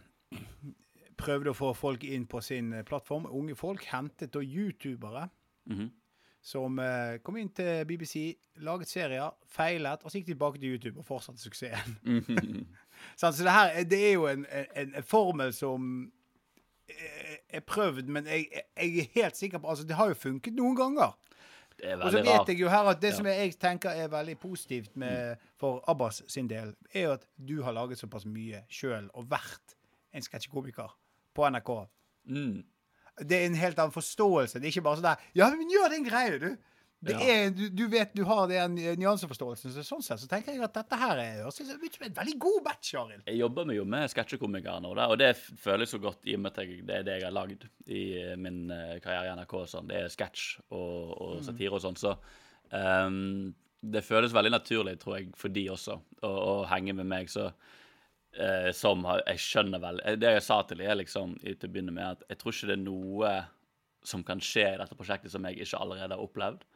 prøvde 1.19 1.51
å 1.53 1.57
få 1.59 1.73
folk 1.75 2.05
inn 2.07 2.27
på 2.31 2.43
sin 2.45 2.73
eh, 2.79 2.85
plattform. 2.87 3.27
Unge 3.35 3.57
folk 3.59 3.85
hentet 3.93 4.33
da 4.35 4.45
youtubere 4.45 5.29
Mhm. 5.69 5.91
Som 6.49 6.79
eh, 6.81 7.19
kom 7.25 7.37
inn 7.37 7.51
til 7.53 7.83
BBC, 7.89 8.23
laget 8.65 8.89
serier, 8.89 9.35
feilet, 9.53 10.01
og 10.05 10.11
så 10.11 10.19
gikk 10.19 10.31
de 10.31 10.33
tilbake 10.33 10.61
til 10.63 10.73
YouTube 10.77 11.03
og 11.03 11.05
fortsatte 11.09 11.43
suksessen. 11.43 11.99
Sant, 13.21 13.37
så 13.37 13.45
det 13.45 13.53
her 13.53 13.75
er- 13.77 13.85
det 13.91 13.99
er 14.09 14.13
jo 14.17 14.27
en, 14.31 14.47
en, 14.49 14.95
en 14.97 15.03
formel 15.07 15.53
som 15.53 15.91
eh, 16.89 17.37
er 17.59 17.61
prøvd, 17.61 18.09
men 18.09 18.27
jeg, 18.27 18.47
jeg 18.77 18.99
er 19.05 19.11
helt 19.15 19.37
sikker 19.37 19.59
på 19.63 19.71
Altså, 19.71 19.85
det 19.87 19.97
har 19.99 20.09
jo 20.09 20.15
funket 20.19 20.57
noen 20.57 20.77
ganger. 20.79 21.13
Er 21.83 22.01
Og 22.03 22.11
så 22.11 22.23
vet 22.27 22.49
jeg 22.51 22.59
jo 22.59 22.69
her 22.73 22.89
at 22.91 22.99
det 23.03 23.13
Ja. 23.13 23.17
som 23.21 23.27
jeg 23.31 23.53
tenker 23.61 23.91
er 23.95 24.09
veldig 24.11 24.39
positivt 24.43 24.97
med, 24.99 25.37
for 25.61 25.85
Abbas 25.89 26.23
sin 26.27 26.49
del, 26.51 26.73
er 26.95 27.03
jo 27.05 27.13
at 27.13 27.27
du 27.39 27.61
har 27.63 27.73
laget 27.77 27.99
såpass 28.01 28.25
mye 28.27 28.65
sjøl 28.69 29.07
og 29.15 29.29
vært 29.31 29.77
en 30.13 30.23
sketsjekomiker 30.27 30.91
på 31.35 31.47
NRK. 31.53 31.71
Mm. 32.27 32.65
Det 33.21 33.39
er 33.43 33.47
en 33.49 33.59
helt 33.59 33.79
annen 33.79 33.95
forståelse. 33.95 34.61
Det 34.61 34.69
er 34.69 34.75
ikke 34.77 34.87
bare 34.87 35.01
sånn 35.01 35.09
der 35.11 35.31
Ja, 35.39 35.49
men 35.55 35.71
gjør 35.73 35.95
den 35.95 36.05
greia, 36.09 36.39
du! 36.43 36.51
Det 36.99 37.15
Ja. 37.15 37.21
er, 37.31 37.51
du, 37.55 37.69
du 37.71 37.85
vet 37.87 38.11
du 38.19 38.25
har 38.27 38.49
den 38.51 38.75
nyanseforståelsen. 38.99 39.71
Så 39.71 39.85
sånn 39.87 40.03
sett 40.03 40.19
så 40.19 40.27
tenker 40.27 40.51
jeg 40.57 40.65
at 40.67 40.75
dette 40.75 40.97
her 40.99 41.21
er 41.23 41.45
ut 41.47 41.61
en 41.63 42.15
veldig 42.17 42.35
god 42.43 42.65
match, 42.65 42.91
Arild. 42.99 43.23
Jeg 43.29 43.39
jobber 43.39 43.71
jo 43.71 43.85
med 43.87 44.11
sketsjekomikere 44.11 44.81
nå, 44.83 44.91
og 45.07 45.15
det 45.21 45.29
føles 45.63 45.93
så 45.95 46.01
godt 46.03 46.27
i 46.27 46.35
og 46.35 46.43
med 46.43 46.59
at 46.59 46.65
jeg, 46.67 46.81
det 46.89 46.97
er 46.97 47.07
det 47.07 47.15
jeg 47.21 47.29
har 47.29 47.37
lagd 47.37 47.69
i 47.87 48.03
eh, 48.19 48.35
min 48.35 48.65
eh, 48.75 48.97
karriere 49.05 49.31
i 49.31 49.37
NRK. 49.39 49.55
Sånn. 49.71 49.87
Det 49.87 50.01
er 50.03 50.11
sketsj 50.11 50.59
og, 50.75 51.15
og 51.23 51.39
satire 51.47 51.79
og 51.79 51.85
sånn. 51.87 52.01
Så 52.03 52.17
um, 52.75 53.55
det 53.95 54.03
føles 54.03 54.35
veldig 54.35 54.57
naturlig, 54.57 54.99
tror 54.99 55.21
jeg, 55.21 55.31
for 55.39 55.55
de 55.55 55.69
også, 55.71 56.01
å, 56.27 56.29
å 56.35 56.55
henge 56.73 56.99
med 56.99 57.07
meg. 57.15 57.31
Så 57.31 57.47
eh, 58.37 58.71
som 58.73 59.05
har, 59.09 59.23
jeg 59.27 59.39
skjønner 59.39 59.81
vel 59.81 60.01
eh, 60.05 60.17
Det 60.21 60.35
jeg 60.37 60.43
sa 60.43 60.63
til 60.69 60.81
er 60.81 60.97
liksom 61.01 61.37
i- 61.43 61.55
til 61.55 61.69
å 61.69 61.73
begynne 61.73 61.93
med 61.95 62.05
at 62.05 62.23
jeg 62.29 62.39
tror 62.39 62.53
ikke 62.53 62.67
det 62.73 62.77
er 62.79 62.85
noe 62.85 63.33
som 64.05 64.23
kan 64.25 64.39
skje 64.41 64.75
i 64.75 64.79
dette 64.79 64.95
prosjektet 64.97 65.31
som 65.33 65.45
jeg 65.45 65.59
ikke 65.65 65.79
allerede 65.81 66.15
har 66.17 66.23
opplevd. 66.27 66.65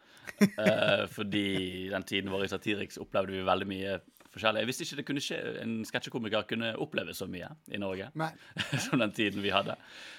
Eh, 0.62 1.06
fordi 1.10 1.88
den 1.90 2.02
tiden 2.06 2.30
vår 2.30 2.44
i 2.44 2.48
Satiriks 2.52 2.98
opplevde 3.02 3.32
vi 3.34 3.40
veldig 3.42 3.66
mye 3.66 3.96
forskjellig. 4.32 4.60
Jeg 4.62 4.68
visste 4.68 4.84
ikke 4.86 4.96
det 5.00 5.04
kunne 5.08 5.22
skje 5.24 5.38
en 5.64 5.72
sketsjekomiker 5.84 6.44
kunne 6.48 6.70
oppleve 6.80 7.12
så 7.14 7.26
mye 7.28 7.48
i 7.74 7.80
Norge 7.82 8.06
som 8.86 9.02
den 9.02 9.10
tiden 9.12 9.42
vi 9.42 9.50
hadde. 9.50 9.74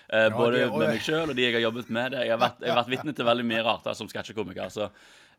Eh, 0.09 0.27
både 0.35 0.57
det- 0.59 0.67
og- 0.69 0.79
med 0.79 0.89
meg 0.91 1.01
sjøl 1.05 1.29
og 1.31 1.35
de 1.37 1.45
jeg 1.47 1.53
har 1.55 1.63
jobbet 1.69 1.89
med. 1.89 2.11
Det, 2.11 2.25
jeg, 2.27 2.35
har 2.35 2.41
vært, 2.43 2.59
jeg 2.61 2.73
har 2.73 2.81
vært 2.83 2.91
vitne 2.97 3.15
til 3.15 3.25
veldig 3.31 3.45
mye 3.53 3.63
rart 3.63 3.83
da, 3.87 3.93
som 3.95 4.07
sketsjekomiker. 4.11 4.69
Så 4.75 4.89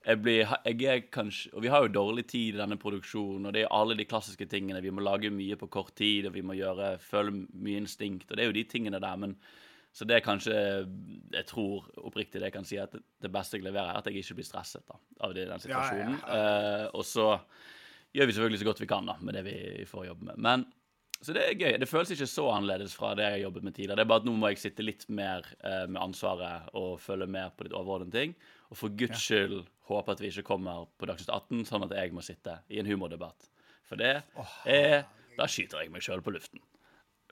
jeg 0.04 0.20
blir, 0.20 0.50
jeg 0.68 0.88
er 0.92 1.04
kanskje, 1.12 1.50
og 1.56 1.64
vi 1.64 1.70
har 1.72 1.84
jo 1.84 1.92
dårlig 1.94 2.26
tid 2.28 2.54
i 2.54 2.60
denne 2.60 2.76
produksjonen, 2.80 3.48
og 3.48 3.54
det 3.56 3.64
er 3.64 3.72
alle 3.72 3.96
de 3.96 4.04
klassiske 4.08 4.46
tingene. 4.52 4.82
Vi 4.84 4.92
må 4.92 5.04
lage 5.04 5.32
mye 5.32 5.56
på 5.60 5.70
kort 5.72 5.94
tid, 5.96 6.28
og 6.28 6.34
vi 6.36 6.44
må 6.44 6.56
gjøre, 6.58 6.98
føle 7.00 7.32
mye 7.32 7.80
instinkt. 7.80 8.28
Og 8.28 8.36
det 8.36 8.44
er 8.44 8.50
jo 8.50 8.58
de 8.58 8.66
tingene 8.68 9.00
der. 9.00 9.16
men 9.16 9.38
så 9.94 10.02
det 10.04 10.16
er 10.16 10.24
kanskje 10.26 10.54
Jeg 11.30 11.46
tror 11.46 11.84
oppriktig 12.02 12.40
det 12.40 12.48
jeg 12.48 12.56
kan 12.56 12.64
si 12.66 12.78
at 12.82 12.90
det, 12.92 13.30
beste 13.30 13.56
jeg 13.56 13.64
leverer, 13.64 13.92
er 13.92 14.00
at 14.00 14.06
jeg 14.10 14.24
ikke 14.24 14.40
blir 14.40 14.46
stresset 14.48 14.82
da, 14.90 14.98
av 15.20 15.34
det, 15.34 15.46
den 15.48 15.62
situasjonen. 15.62 16.16
Eh, 16.34 16.86
og 16.90 17.04
så 17.06 17.28
gjør 18.14 18.26
vi 18.26 18.34
selvfølgelig 18.34 18.62
så 18.62 18.66
godt 18.70 18.82
vi 18.82 18.90
kan 18.90 19.06
da, 19.06 19.14
med 19.22 19.38
det 19.38 19.44
vi 19.46 19.86
får 19.86 20.08
jobbe 20.08 20.32
med. 20.32 20.40
Men 20.42 20.66
så 21.24 21.32
det 21.32 21.44
er 21.46 21.56
gøy. 21.56 21.76
Det 21.80 21.88
føles 21.88 22.10
ikke 22.12 22.28
så 22.28 22.48
annerledes 22.52 22.94
fra 22.98 23.14
det 23.16 23.24
jeg 23.24 23.36
har 23.38 23.44
jobbet 23.46 23.64
med 23.64 23.76
tidligere. 23.76 23.96
Det 23.96 24.04
er 24.04 24.10
bare 24.10 24.22
at 24.24 24.26
nå 24.28 24.34
må 24.36 24.50
jeg 24.50 24.60
sitte 24.60 24.84
litt 24.84 25.06
mer 25.08 25.46
uh, 25.62 25.86
med 25.88 26.02
ansvaret 26.02 26.66
og 26.76 26.98
følge 27.00 27.30
med 27.30 27.54
på 27.56 27.64
litt 27.64 27.76
overordnede 27.78 28.18
ting. 28.18 28.34
Og 28.68 28.76
for 28.76 28.98
guds 28.98 29.22
skyld 29.22 29.62
håpe 29.88 30.12
at 30.14 30.20
vi 30.22 30.30
ikke 30.32 30.46
kommer 30.48 30.86
på 30.98 31.06
Dagsnytt 31.10 31.30
18, 31.32 31.64
sånn 31.68 31.84
at 31.86 31.96
jeg 31.98 32.12
må 32.16 32.22
sitte 32.24 32.58
i 32.72 32.78
en 32.80 32.86
humordebatt. 32.88 33.50
For 33.88 34.00
det 34.00 34.14
er 34.64 35.04
Da 35.36 35.46
skyter 35.50 35.82
jeg 35.82 35.90
meg 35.92 36.02
sjøl 36.06 36.22
på 36.24 36.32
luften. 36.34 36.62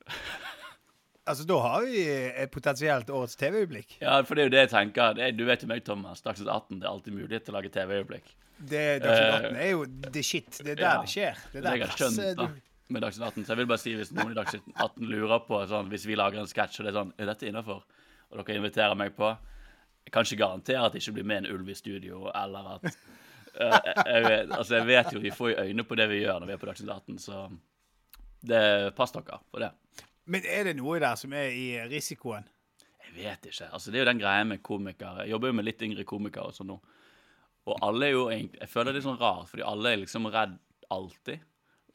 Altså, 1.22 1.44
da 1.46 1.54
har 1.62 1.84
vi 1.86 2.00
et 2.42 2.50
potensielt 2.50 3.10
årets 3.14 3.36
TV-øyeblikk. 3.38 3.92
Ja, 4.02 4.16
for 4.26 4.34
det 4.34 4.42
er 4.42 4.48
jo 4.48 4.52
det 4.56 4.62
jeg 4.64 4.70
tenker. 4.72 5.12
Det 5.14 5.22
er, 5.28 5.34
du 5.38 5.44
vet 5.46 5.62
jo 5.62 5.68
meg, 5.70 5.84
Thomas. 5.86 6.18
Dagsnytt 6.24 6.48
18, 6.50 6.80
det 6.80 6.88
er 6.88 6.90
alltid 6.90 7.14
mulighet 7.14 7.44
til 7.46 7.54
å 7.54 7.56
lage 7.60 7.70
TV-øyeblikk. 7.76 8.32
Det 8.58 8.82
Dagsnytt 9.04 9.36
18 9.52 9.60
er 9.62 9.70
jo 9.70 9.84
the 10.16 10.24
shit. 10.26 10.50
Det 10.58 10.72
er 10.74 10.80
der 10.80 10.82
Ja. 10.88 10.96
det 11.04 11.12
skjer. 11.12 11.38
Det 11.52 11.60
er 11.60 11.66
der 11.68 11.76
jeg 11.78 11.86
har 11.86 11.94
skjønt 12.00 12.40
da, 12.40 12.48
med 12.96 13.06
Dagsnytt 13.06 13.26
18. 13.28 13.44
Så 13.46 13.54
jeg 13.54 13.60
vil 13.62 13.70
bare 13.70 13.82
si, 13.84 13.94
hvis 14.00 14.10
noen 14.18 14.34
i 14.34 14.38
Dagsnytt 14.40 14.66
18 14.74 15.06
lurer 15.14 15.46
på 15.46 15.62
sånn, 15.70 15.92
Hvis 15.94 16.08
vi 16.10 16.18
lager 16.18 16.42
en 16.42 16.50
sketsj 16.50 16.80
og 16.82 16.88
det 16.88 16.90
er 16.90 16.98
sånn 16.98 17.14
Er 17.22 17.30
dette 17.30 17.46
innafor? 17.46 17.84
Og 18.32 18.42
dere 18.42 18.58
inviterer 18.58 18.98
meg 18.98 19.14
på 19.14 19.30
Jeg 20.06 20.12
kan 20.12 20.26
ikke 20.26 20.40
garantere 20.44 20.84
at 20.84 20.92
det 20.92 21.02
ikke 21.02 21.14
blir 21.20 21.24
med 21.24 21.44
en 21.44 21.52
ulv 21.54 21.68
i 21.68 21.74
studio, 21.78 22.28
eller 22.34 22.74
at 22.76 22.96
Eh, 23.60 23.78
jeg, 24.06 24.22
vet, 24.24 24.52
altså, 24.56 24.78
jeg 24.78 24.86
vet 24.88 25.12
jo 25.12 25.20
vi 25.20 25.30
får 25.30 25.50
jo 25.50 25.64
øyne 25.66 25.84
på 25.84 25.96
det 26.00 26.06
vi 26.08 26.22
gjør 26.22 26.38
når 26.40 26.48
vi 26.48 26.52
er 26.54 26.60
på 26.62 26.68
Dagsnytt 26.70 26.88
18, 26.94 27.18
så 27.20 27.40
det 28.48 28.94
pass 28.96 29.12
dere 29.12 29.38
på 29.52 29.60
det. 29.60 29.68
Men 30.32 30.46
er 30.48 30.64
det 30.70 30.76
noe 30.78 31.00
der 31.02 31.18
som 31.20 31.34
er 31.36 31.52
i 31.52 31.66
risikoen? 31.90 32.46
Jeg 33.02 33.12
vet 33.18 33.50
ikke. 33.50 33.68
altså 33.68 33.90
Det 33.90 33.98
er 34.00 34.04
jo 34.06 34.10
den 34.12 34.22
greia 34.22 34.44
med 34.48 34.62
komikere. 34.64 35.26
Jeg 35.26 35.34
jobber 35.34 35.52
jo 35.52 35.56
med 35.58 35.66
litt 35.68 35.82
yngre 35.84 36.04
komikere 36.08 36.48
og 36.48 36.56
sånn 36.56 36.70
nå. 36.72 36.78
Og 37.68 37.78
alle 37.84 38.08
er 38.08 38.14
jo 38.16 38.22
egentlig 38.30 38.58
Jeg 38.62 38.72
føler 38.72 38.92
det 38.94 39.02
er 39.02 39.08
sånn 39.10 39.20
rart, 39.20 39.48
fordi 39.50 39.66
alle 39.68 39.92
er 39.92 40.00
liksom 40.00 40.30
redd 40.32 40.56
alltid 40.90 41.44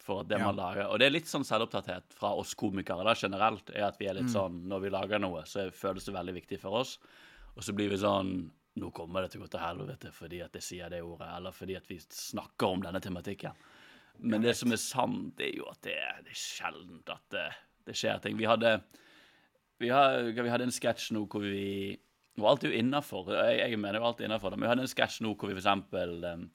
for 0.08 0.24
det 0.24 0.38
Ja. 0.38 0.46
man 0.46 0.56
lager. 0.56 0.88
Og 0.92 1.00
det 1.00 1.08
er 1.08 1.16
litt 1.18 1.28
sånn 1.28 1.44
selvopptatthet 1.44 2.14
fra 2.14 2.36
oss 2.38 2.54
komikere 2.54 3.04
da 3.04 3.16
generelt, 3.18 3.70
er 3.74 3.88
at 3.90 3.98
vi 4.00 4.08
er 4.08 4.14
litt 4.14 4.30
sånn 4.30 4.62
Når 4.70 4.80
vi 4.86 4.90
lager 4.94 5.20
noe, 5.20 5.42
så 5.44 5.72
føles 5.74 6.06
det 6.06 6.14
veldig 6.14 6.34
viktig 6.38 6.60
for 6.62 6.78
oss. 6.86 7.00
Og 7.58 7.66
så 7.66 7.74
blir 7.76 7.92
vi 7.92 8.00
sånn 8.02 8.38
Nå 8.78 8.92
kommer 8.94 9.26
det 9.26 9.32
til 9.34 9.42
å 9.42 9.48
gå 9.48 9.50
til 9.50 9.64
helvete 9.64 10.12
fordi 10.14 10.40
at 10.46 10.54
jeg 10.54 10.62
sier 10.62 10.92
det 10.94 11.00
ordet, 11.02 11.32
eller 11.34 11.56
fordi 11.56 11.74
at 11.80 11.88
vi 11.90 11.96
snakker 11.98 12.76
om 12.76 12.84
denne 12.84 13.00
tematikken. 13.02 13.56
Men 14.22 14.44
det 14.46 14.54
som 14.60 14.70
er 14.70 14.78
sant, 14.78 15.42
er 15.42 15.56
jo 15.58 15.66
at 15.72 15.82
det 15.82 15.96
det 16.28 16.36
er 16.36 16.38
sjeldent 16.38 17.10
at 17.10 17.24
det, 17.34 17.48
det 17.90 17.96
skjer 17.98 18.22
ting. 18.22 18.38
Vi 18.38 18.46
hadde 18.46 18.76
vi, 19.82 19.90
hadde, 19.90 20.30
vi 20.30 20.54
hadde 20.54 20.68
en 20.70 20.76
sketsj 20.76 21.10
nå 21.18 21.24
hvor 21.26 21.42
vi 21.42 21.98
var 22.38 22.54
alltid 22.54 22.78
innafor. 22.78 23.34
Jeg, 23.34 23.60
jeg 23.64 23.82
mener 23.82 23.98
jo 23.98 24.08
alltid 24.12 24.28
innafor. 24.28 24.54
Men 24.54 24.68
vi 24.68 24.72
hadde 24.76 24.86
en 24.86 24.94
sketsj 24.94 25.24
nå 25.26 25.34
hvor 25.34 25.50
vi 25.50 25.58
f.eks. 25.58 25.70
Um, 25.98 26.48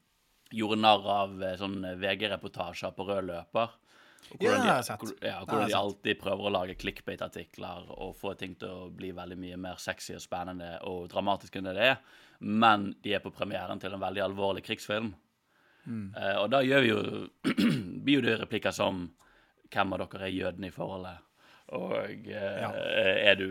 gjorde 0.52 0.78
narr 0.82 1.06
av 1.08 1.42
sånn 1.58 1.78
VG-reportasjer 2.02 2.94
på 2.94 3.06
rød 3.08 3.30
løper. 3.30 3.74
Ja, 4.40 4.52
hvordan 4.54 4.66
jeg 4.66 4.98
de, 5.00 5.16
ja, 5.26 5.38
hvordan 5.44 5.68
de 5.68 5.76
alltid 5.76 6.20
prøver 6.20 6.46
å 6.48 6.52
lage 6.54 6.76
clickbait-artikler 6.80 7.90
og 7.92 8.14
få 8.16 8.34
ting 8.38 8.54
til 8.58 8.68
å 8.70 8.90
bli 8.94 9.10
veldig 9.12 9.36
mye 9.38 9.58
mer 9.60 9.80
sexy 9.82 10.14
og 10.16 10.22
spennende 10.24 10.76
og 10.88 11.08
dramatisk 11.12 11.56
enn 11.58 11.68
det 11.68 11.74
det 11.76 11.88
er. 11.90 11.98
Men 12.40 12.92
de 13.04 13.14
er 13.14 13.22
på 13.24 13.32
premieren 13.34 13.80
til 13.82 13.92
en 13.94 14.02
veldig 14.02 14.22
alvorlig 14.24 14.64
krigsfilm. 14.66 15.12
Mm. 15.84 16.14
Eh, 16.16 16.36
og 16.38 16.48
da 16.54 16.62
gjør 16.62 16.84
vi 16.84 16.92
jo 16.92 17.02
blir 18.06 18.20
jo 18.20 18.24
det 18.28 18.38
replikker 18.44 18.74
som 18.74 19.08
Hvem 19.72 19.94
av 19.96 20.02
dere 20.02 20.26
er 20.28 20.34
jøden 20.36 20.66
i 20.68 20.70
forholdet? 20.70 21.22
Og 21.72 22.28
eh, 22.28 22.58
Ja. 22.60 22.68
er 23.32 23.38
du 23.40 23.46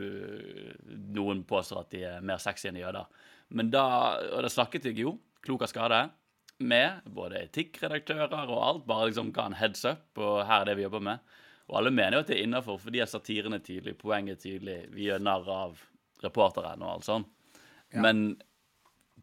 Noen 1.15 1.41
påstår 1.49 1.81
at 1.81 1.89
de 1.95 2.03
er 2.05 2.21
mer 2.21 2.37
sexy 2.37 2.69
enn 2.69 2.77
jøder. 2.77 3.07
Men 3.49 3.71
da 3.73 3.85
Og 4.31 4.43
da 4.45 4.51
snakket 4.51 4.85
jeg 4.85 5.01
jo, 5.01 5.15
klok 5.41 5.65
av 5.65 5.71
skade, 5.71 6.01
med 6.63 7.07
både 7.13 7.43
etikkredaktører 7.47 8.49
og 8.49 8.61
alt. 8.65 8.85
Bare 8.89 9.09
liksom 9.09 9.31
ga 9.35 9.47
en 9.49 9.57
heads 9.59 9.85
up, 9.87 10.07
og 10.17 10.43
her 10.47 10.63
er 10.63 10.71
det 10.71 10.77
vi 10.79 10.85
jobber 10.87 11.03
med. 11.11 11.33
Og 11.69 11.77
alle 11.79 11.93
mener 11.95 12.17
jo 12.17 12.25
at 12.25 12.31
det 12.31 12.37
er 12.37 12.45
innafor, 12.45 12.79
fordi 12.83 13.01
at 13.03 13.11
satiren 13.11 13.55
er 13.55 13.63
tydelig, 13.63 13.95
poenget 13.99 14.39
er 14.39 14.41
tydelig. 14.43 14.79
Vi 14.91 15.07
gjør 15.07 15.23
narr 15.23 15.51
av 15.51 15.83
reporteren 16.21 16.83
og 16.83 16.95
alt 16.95 17.07
sånn. 17.07 17.27
Men 17.91 18.25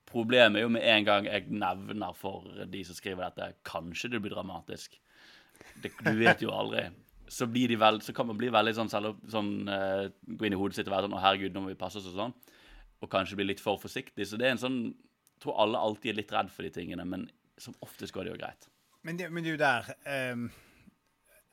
problemet 0.09 0.61
er 0.61 0.65
jo 0.65 0.73
med 0.73 0.87
en 0.89 1.05
gang 1.07 1.29
jeg 1.29 1.49
nevner 1.53 2.17
for 2.17 2.47
de 2.73 2.85
som 2.87 2.97
skriver 2.97 3.27
dette, 3.29 3.51
kanskje 3.69 4.15
det 4.15 4.23
blir 4.25 4.33
dramatisk. 4.33 4.97
Det, 5.83 5.93
du 6.05 6.15
vet 6.19 6.43
jo 6.45 6.55
aldri. 6.55 6.89
Så, 7.29 7.45
blir 7.51 7.69
de 7.69 7.77
vel, 7.77 8.01
så 8.01 8.15
kan 8.17 8.31
man 8.31 8.39
bli 8.41 8.49
veldig 8.53 8.73
sånn, 8.79 8.89
selv, 8.89 9.19
sånn 9.29 9.69
uh, 9.69 10.07
Gå 10.25 10.47
inn 10.49 10.55
i 10.57 10.59
hodet 10.59 10.79
sitt 10.79 10.87
og 10.89 10.95
være 10.95 11.05
sånn 11.05 11.17
Å, 11.19 11.21
herregud, 11.21 11.53
nå 11.53 11.61
må 11.61 11.75
vi 11.75 11.77
passe 11.77 12.01
oss 12.01 12.09
og 12.09 12.17
sånn. 12.17 12.33
Og 13.05 13.11
kanskje 13.13 13.37
bli 13.37 13.51
litt 13.51 13.61
for 13.61 13.77
forsiktig. 13.81 14.25
Så 14.25 14.41
det 14.41 14.49
er 14.49 14.55
en 14.57 14.63
sånn 14.63 14.79
tror 15.43 15.59
alle 15.63 15.81
alltid 15.81 16.13
er 16.13 16.19
litt 16.21 16.33
redd 16.35 16.51
for 16.53 16.67
de 16.67 16.73
tingene, 16.75 17.05
men 17.09 17.29
som 17.59 17.75
oftest 17.85 18.15
går 18.15 18.27
det 18.27 18.35
jo 18.35 18.41
greit. 18.41 18.69
Men 19.07 19.19
det, 19.19 19.29
men 19.35 19.47
jo 19.47 19.57
der 19.59 19.87
um, 20.35 20.49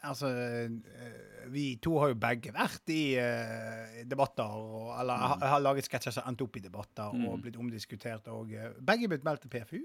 Altså, 0.06 0.28
eh, 0.30 1.50
vi 1.50 1.64
to 1.82 1.96
har 1.98 2.12
jo 2.12 2.18
begge 2.20 2.52
vært 2.54 2.92
i 2.94 3.16
uh, 3.18 4.04
debatter, 4.06 4.46
og, 4.46 4.92
eller 5.00 5.18
Mm. 5.18 5.24
har, 5.32 5.48
har 5.56 5.64
laget 5.64 5.88
sketsjer 5.88 6.14
som 6.14 6.28
endte 6.30 6.46
opp 6.46 6.60
i 6.60 6.62
debatter 6.62 7.16
og 7.26 7.40
blitt 7.42 7.58
omdiskutert. 7.58 8.28
Og 8.30 8.54
eh, 8.54 8.76
begge 8.86 9.10
blitt 9.10 9.26
meldt 9.26 9.42
til 9.46 9.54
PFU. 9.56 9.82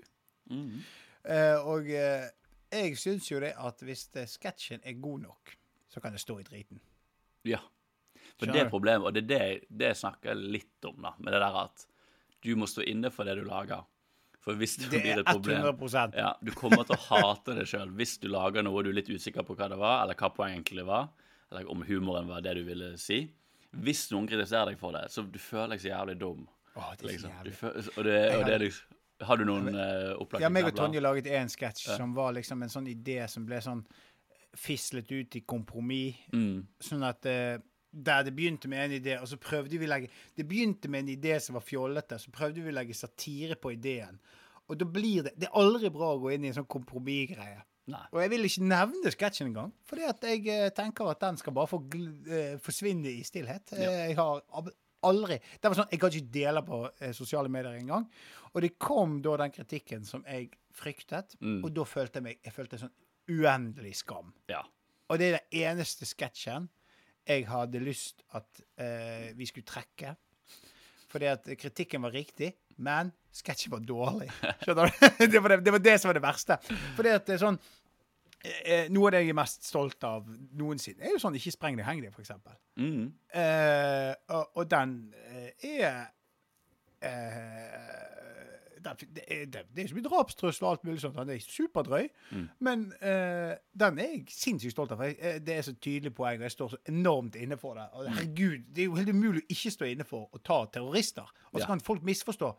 Mm. 0.51 0.83
Uh, 1.25 1.59
og 1.73 1.89
uh, 1.89 2.27
jeg 2.73 2.99
syns 3.01 3.31
jo 3.31 3.41
det 3.41 3.55
at 3.57 3.81
hvis 3.87 4.09
sketsjen 4.35 4.85
er 4.85 5.01
god 5.01 5.25
nok, 5.25 5.55
så 5.89 6.01
kan 6.05 6.13
det 6.13 6.21
stå 6.21 6.39
i 6.41 6.45
driten. 6.47 6.81
Ja. 7.49 7.63
For 8.37 8.45
Skjønner 8.45 8.59
det 8.59 8.67
er 8.67 8.73
problemet, 8.73 9.07
og 9.07 9.15
det 9.17 9.25
er 9.25 9.31
det, 9.31 9.69
det 9.83 9.95
snakker 9.97 10.35
jeg 10.35 10.53
litt 10.59 10.89
om, 10.89 11.01
da. 11.01 11.15
Med 11.19 11.33
det 11.33 11.41
der 11.43 11.59
at 11.65 11.87
du 12.45 12.55
må 12.57 12.69
stå 12.71 12.85
inne 12.89 13.11
for 13.13 13.29
det 13.29 13.37
du 13.41 13.45
lager. 13.49 13.85
For 14.41 14.57
hvis 14.57 14.79
det, 14.81 14.89
Det 14.91 15.01
blir 15.05 15.19
et 15.21 15.27
problem 15.29 15.67
100 15.69 16.17
ja, 16.17 16.31
Du 16.41 16.53
kommer 16.57 16.87
til 16.89 16.97
å 16.97 17.03
hate 17.11 17.59
det 17.59 17.67
sjøl 17.69 17.91
hvis 17.93 18.15
du 18.23 18.31
lager 18.33 18.65
noe 18.65 18.81
du 18.83 18.89
er 18.89 18.97
litt 18.97 19.11
usikker 19.13 19.45
på 19.45 19.57
hva 19.59 19.69
det 19.69 19.77
var, 19.81 19.99
eller 20.05 20.17
hva 20.17 20.31
poenget 20.33 20.63
egentlig 20.63 20.87
var, 20.89 21.11
eller 21.51 21.69
om 21.69 21.85
humoren 21.85 22.31
var 22.31 22.41
det 22.47 22.55
du 22.57 22.63
ville 22.65 22.95
si. 23.01 23.27
Hvis 23.85 24.07
noen 24.15 24.27
kritiserer 24.31 24.73
deg 24.73 24.81
for 24.81 24.97
det, 24.97 25.05
så 25.13 25.23
du 25.23 25.37
føler 25.39 25.77
deg 25.77 25.85
så 25.85 25.93
jævlig 25.93 26.17
dum. 26.23 26.49
Å, 26.75 26.89
det 26.97 27.05
er 27.05 27.05
så 27.05 27.11
Liksom. 27.11 27.29
Du 27.29 27.37
jævlig. 27.37 27.55
føler, 27.59 27.91
og 27.97 28.05
det, 28.09 28.17
og 28.37 28.45
det 28.47 28.55
er 28.55 28.65
liksom 28.65 28.97
Har 29.27 29.37
du 29.37 29.45
noen 29.45 29.75
uh, 29.75 30.17
opplagte 30.17 30.45
Ja, 30.47 30.49
meg 30.49 30.71
og? 30.71 30.77
Tonje 30.79 31.03
laget 31.03 31.27
en 31.37 31.51
sketsj 31.53 31.91
som 31.99 32.15
var 32.17 32.33
liksom 32.33 32.63
en 32.65 32.73
sånn 32.73 32.87
idé 32.89 33.19
som 33.29 33.45
ble 33.45 33.59
sånn 33.61 33.83
fislet 34.57 35.11
ut 35.13 35.37
i 35.37 35.43
kompromiss. 35.47 36.17
Mm. 36.33 36.65
Sånn 36.83 37.05
at 37.07 37.27
eh, 37.29 37.61
der 37.93 38.23
det 38.23 38.35
begynte 38.37 38.69
med 38.69 38.85
en 38.85 38.93
idé, 39.03 39.17
og 39.21 39.27
så 39.29 39.37
prøvde 39.37 39.79
vi 39.79 39.87
å 39.87 39.91
legge 39.91 40.11
Det 40.37 40.47
begynte 40.49 40.89
med 40.89 41.01
en 41.09 41.15
idé 41.19 41.39
som 41.43 41.55
var 41.59 41.65
fjollete, 41.67 42.19
så 42.23 42.31
prøvde 42.31 42.63
vi 42.63 42.71
å 42.71 42.75
legge 42.77 42.95
satire 42.95 43.57
på 43.59 43.73
ideen. 43.75 44.21
Og 44.71 44.79
da 44.79 44.85
blir 44.87 45.23
det 45.27 45.33
Det 45.37 45.49
er 45.49 45.59
aldri 45.59 45.91
bra 45.91 46.13
å 46.15 46.21
gå 46.23 46.31
inn 46.35 46.45
i 46.45 46.49
en 46.53 46.55
sånn 46.61 46.69
kompromissgreie. 46.71 47.63
Og 48.13 48.21
jeg 48.23 48.31
vil 48.31 48.45
ikke 48.47 48.63
nevne 48.71 49.11
sketsjen 49.11 49.49
engang, 49.51 49.73
fordi 49.89 50.05
at 50.07 50.23
jeg 50.23 50.45
eh, 50.47 50.69
tenker 50.71 51.09
at 51.11 51.19
den 51.25 51.37
skal 51.41 51.53
bare 51.57 51.67
få 51.67 51.81
eh, 52.31 52.53
forsvinne 52.63 53.11
i 53.11 53.25
stillhet. 53.27 53.73
Ja. 53.75 53.91
Jeg 54.07 54.15
har 54.17 54.45
aldri 55.03 55.41
Det 55.61 55.65
var 55.71 55.75
sånn, 55.75 55.91
Jeg 55.91 55.99
kan 56.01 56.11
ikke 56.15 56.31
dele 56.33 56.63
på 56.63 56.91
eh, 57.01 57.13
sosiale 57.17 57.49
medier 57.51 57.75
engang. 57.81 58.07
Og 58.55 58.63
det 58.63 58.77
kom 58.79 59.21
da 59.23 59.37
den 59.43 59.51
kritikken 59.51 60.05
som 60.07 60.23
jeg 60.29 60.51
fryktet, 60.73 61.35
Mm. 61.41 61.65
og 61.65 61.75
da 61.75 61.83
følte 61.83 62.21
jeg 62.21 62.23
meg 62.23 62.39
Jeg 62.45 62.53
følte 62.55 62.79
sånn 62.79 62.95
uendelig 63.29 63.97
skam. 64.05 64.33
Ja. 64.49 64.63
Og 65.11 65.19
det 65.19 65.27
er 65.33 65.39
den 65.41 65.61
eneste 65.67 66.07
sketsjen 66.07 66.69
jeg 67.29 67.47
hadde 67.49 67.83
lyst 67.83 68.25
at 68.37 68.63
eh, 68.81 69.31
vi 69.37 69.47
skulle 69.49 69.67
trekke. 69.69 70.15
Fordi 71.11 71.27
at 71.27 71.49
kritikken 71.59 72.03
var 72.03 72.15
riktig, 72.15 72.53
men 72.79 73.11
sketsjen 73.35 73.73
var 73.75 73.83
dårlig. 73.85 74.31
Skjønner 74.65 74.91
du? 74.91 75.27
Det 75.33 75.43
var 75.43 75.55
det, 75.55 75.61
det 75.67 75.75
var 75.75 75.85
det 75.85 75.97
som 76.01 76.11
var 76.11 76.19
det 76.19 76.25
verste. 76.25 76.59
Fordi 76.97 77.15
at 77.15 77.27
det 77.27 77.37
er 77.37 77.43
sånn 77.43 77.59
eh, 78.45 78.87
Noe 78.93 79.11
av 79.11 79.15
det 79.17 79.25
jeg 79.25 79.35
er 79.35 79.39
mest 79.41 79.67
stolt 79.69 80.07
av 80.07 80.29
noensinne, 80.59 81.03
er 81.05 81.17
jo 81.17 81.23
sånn 81.23 81.37
'Ikke 81.37 81.55
spreng 81.55 81.79
deg, 81.79 81.87
heng 81.89 82.03
deg', 82.05 82.17
eksempel. 82.19 82.57
Mm. 82.81 83.11
Eh, 83.35 84.15
og, 84.37 84.57
og 84.63 84.71
den 84.71 84.97
eh, 85.27 85.51
er 85.81 86.01
eh, 87.03 88.30
det, 88.85 89.25
er, 89.29 89.45
det, 89.47 89.61
er 89.77 89.85
ikke 89.85 89.97
mye 89.99 90.07
drapstrussel 90.09 90.65
og 90.67 90.71
alt 90.71 90.85
mulig 90.89 91.01
sånt. 91.03 91.17
Han 91.21 91.31
er 91.31 91.39
superdrøy. 91.45 92.09
Men 92.65 92.87
uh, 93.03 93.53
den 93.83 93.99
er 94.01 94.11
jeg 94.15 94.25
sinnssykt 94.35 94.73
stolt 94.75 94.93
av. 94.97 95.03
jeg- 95.05 95.19
eh, 95.21 95.39
Det 95.45 95.57
er 95.59 95.63
så 95.67 95.75
tydelig 95.77 96.15
poeng, 96.17 96.39
og 96.41 96.47
jeg 96.49 96.55
står 96.57 96.69
så 96.75 96.81
enormt 96.89 97.37
inne 97.37 97.59
for 97.61 97.75
det. 97.79 97.87
Og 97.93 98.09
herregud, 98.11 98.65
det 98.75 98.83
er 98.85 98.89
jo 98.91 98.95
helt 98.99 99.13
umulig 99.15 99.43
å 99.45 99.51
ikke 99.57 99.71
stå 99.77 99.89
inne 99.93 100.05
for 100.09 100.29
å 100.33 100.43
ta 100.43 100.65
terrorister. 100.73 101.29
Og 101.53 101.61
så 101.61 101.65
Ja. 101.65 101.67
kan 101.67 101.81
folk 101.81 102.03
misforstå. 102.03 102.53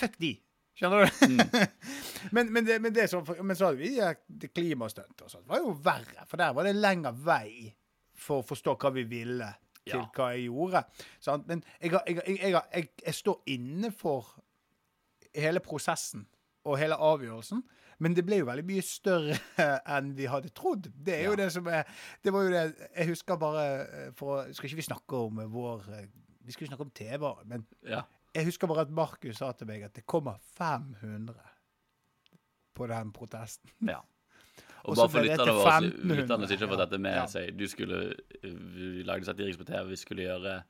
Fuck 0.00 0.18
de. 0.20 0.34
Skjønner 0.80 1.04
du? 1.04 1.64
men, 2.36 2.52
men, 2.52 2.64
det, 2.66 2.80
men, 2.82 2.94
det 2.94 3.08
som, 3.10 3.24
men 3.42 3.56
så 3.56 3.66
hadde 3.70 3.78
vi 3.82 3.96
ja, 3.98 4.12
klimastunt 4.54 5.22
og 5.26 5.30
sånt. 5.30 5.44
Det 5.44 5.50
var 5.52 5.58
jo 5.64 5.74
verre, 5.84 6.26
for 6.30 6.40
der 6.40 6.52
var 6.56 6.64
det 6.64 6.76
lengre 6.78 7.12
vei 7.26 7.74
for 8.20 8.40
å 8.42 8.46
forstå 8.46 8.76
hva 8.80 8.92
vi 8.94 9.04
ville 9.10 9.50
til 9.80 9.96
Ja. 9.96 10.04
hva 10.14 10.30
jeg 10.34 10.44
gjorde. 10.46 10.82
Sant? 11.24 11.46
Men 11.48 11.62
jeg, 11.80 11.90
jeg, 12.06 12.38
jeg, 12.52 12.88
jeg 13.06 13.14
står 13.16 13.40
inne 13.56 13.90
for 13.96 14.28
hele 15.36 15.62
prosessen 15.64 16.26
og 16.68 16.78
hele 16.80 16.96
avgjørelsen. 16.96 17.62
Men 18.00 18.14
det 18.16 18.24
ble 18.24 18.40
jo 18.40 18.48
veldig 18.48 18.64
mye 18.68 18.84
større 18.84 19.36
enn 19.96 20.14
vi 20.16 20.28
hadde 20.30 20.52
trodd. 20.56 20.88
Det 20.92 21.18
er 21.18 21.28
jo 21.28 21.36
det 21.38 21.50
som 21.52 21.68
er 21.68 21.88
Det 22.24 22.32
var 22.32 22.46
jo 22.46 22.52
det 22.54 22.62
Jeg 22.96 23.10
husker 23.12 23.40
bare 23.40 23.64
eh, 23.84 24.06
for 24.16 24.46
Skal 24.56 24.70
ikke 24.70 24.80
vi 24.80 24.86
snakke 24.88 25.20
om 25.28 25.42
eh, 25.42 25.50
vår 25.52 25.90
eh, 25.98 26.06
Vi 26.46 26.54
skal 26.54 26.64
ikke 26.64 26.72
snakke 26.72 26.86
om 26.88 26.94
TV, 26.96 27.26
men 27.50 27.66
ja. 27.84 28.00
jeg 28.34 28.48
husker 28.48 28.70
bare 28.70 28.86
at 28.88 28.94
Markus 28.94 29.42
sa 29.42 29.52
til 29.52 29.68
meg 29.68 29.84
at 29.86 29.94
det 29.94 30.06
kommer 30.08 30.40
500 30.56 31.36
på 32.74 32.86
den 32.88 33.12
protesten. 33.12 33.70
Ja. 33.86 34.00
Og 34.88 34.94
Og 34.94 34.96
bare 34.96 35.12
for 35.12 35.26
lytterne 35.26 35.54
våre, 35.58 35.80
lytterne 35.84 36.46
som 36.48 36.54
ikke 36.56 36.64
har 36.64 36.72
fått 36.72 36.82
dette 36.86 36.98
med 37.04 37.16
ja. 37.18 37.24
seg 37.28 37.50
Du 37.52 37.66
skulle 37.68 37.98
Vi 38.40 39.02
lagde 39.04 39.28
satirisk 39.28 39.60
på 39.60 39.68
TV, 39.68 39.90
vi 39.92 39.98
skulle 40.00 40.24
gjøre 40.24 40.62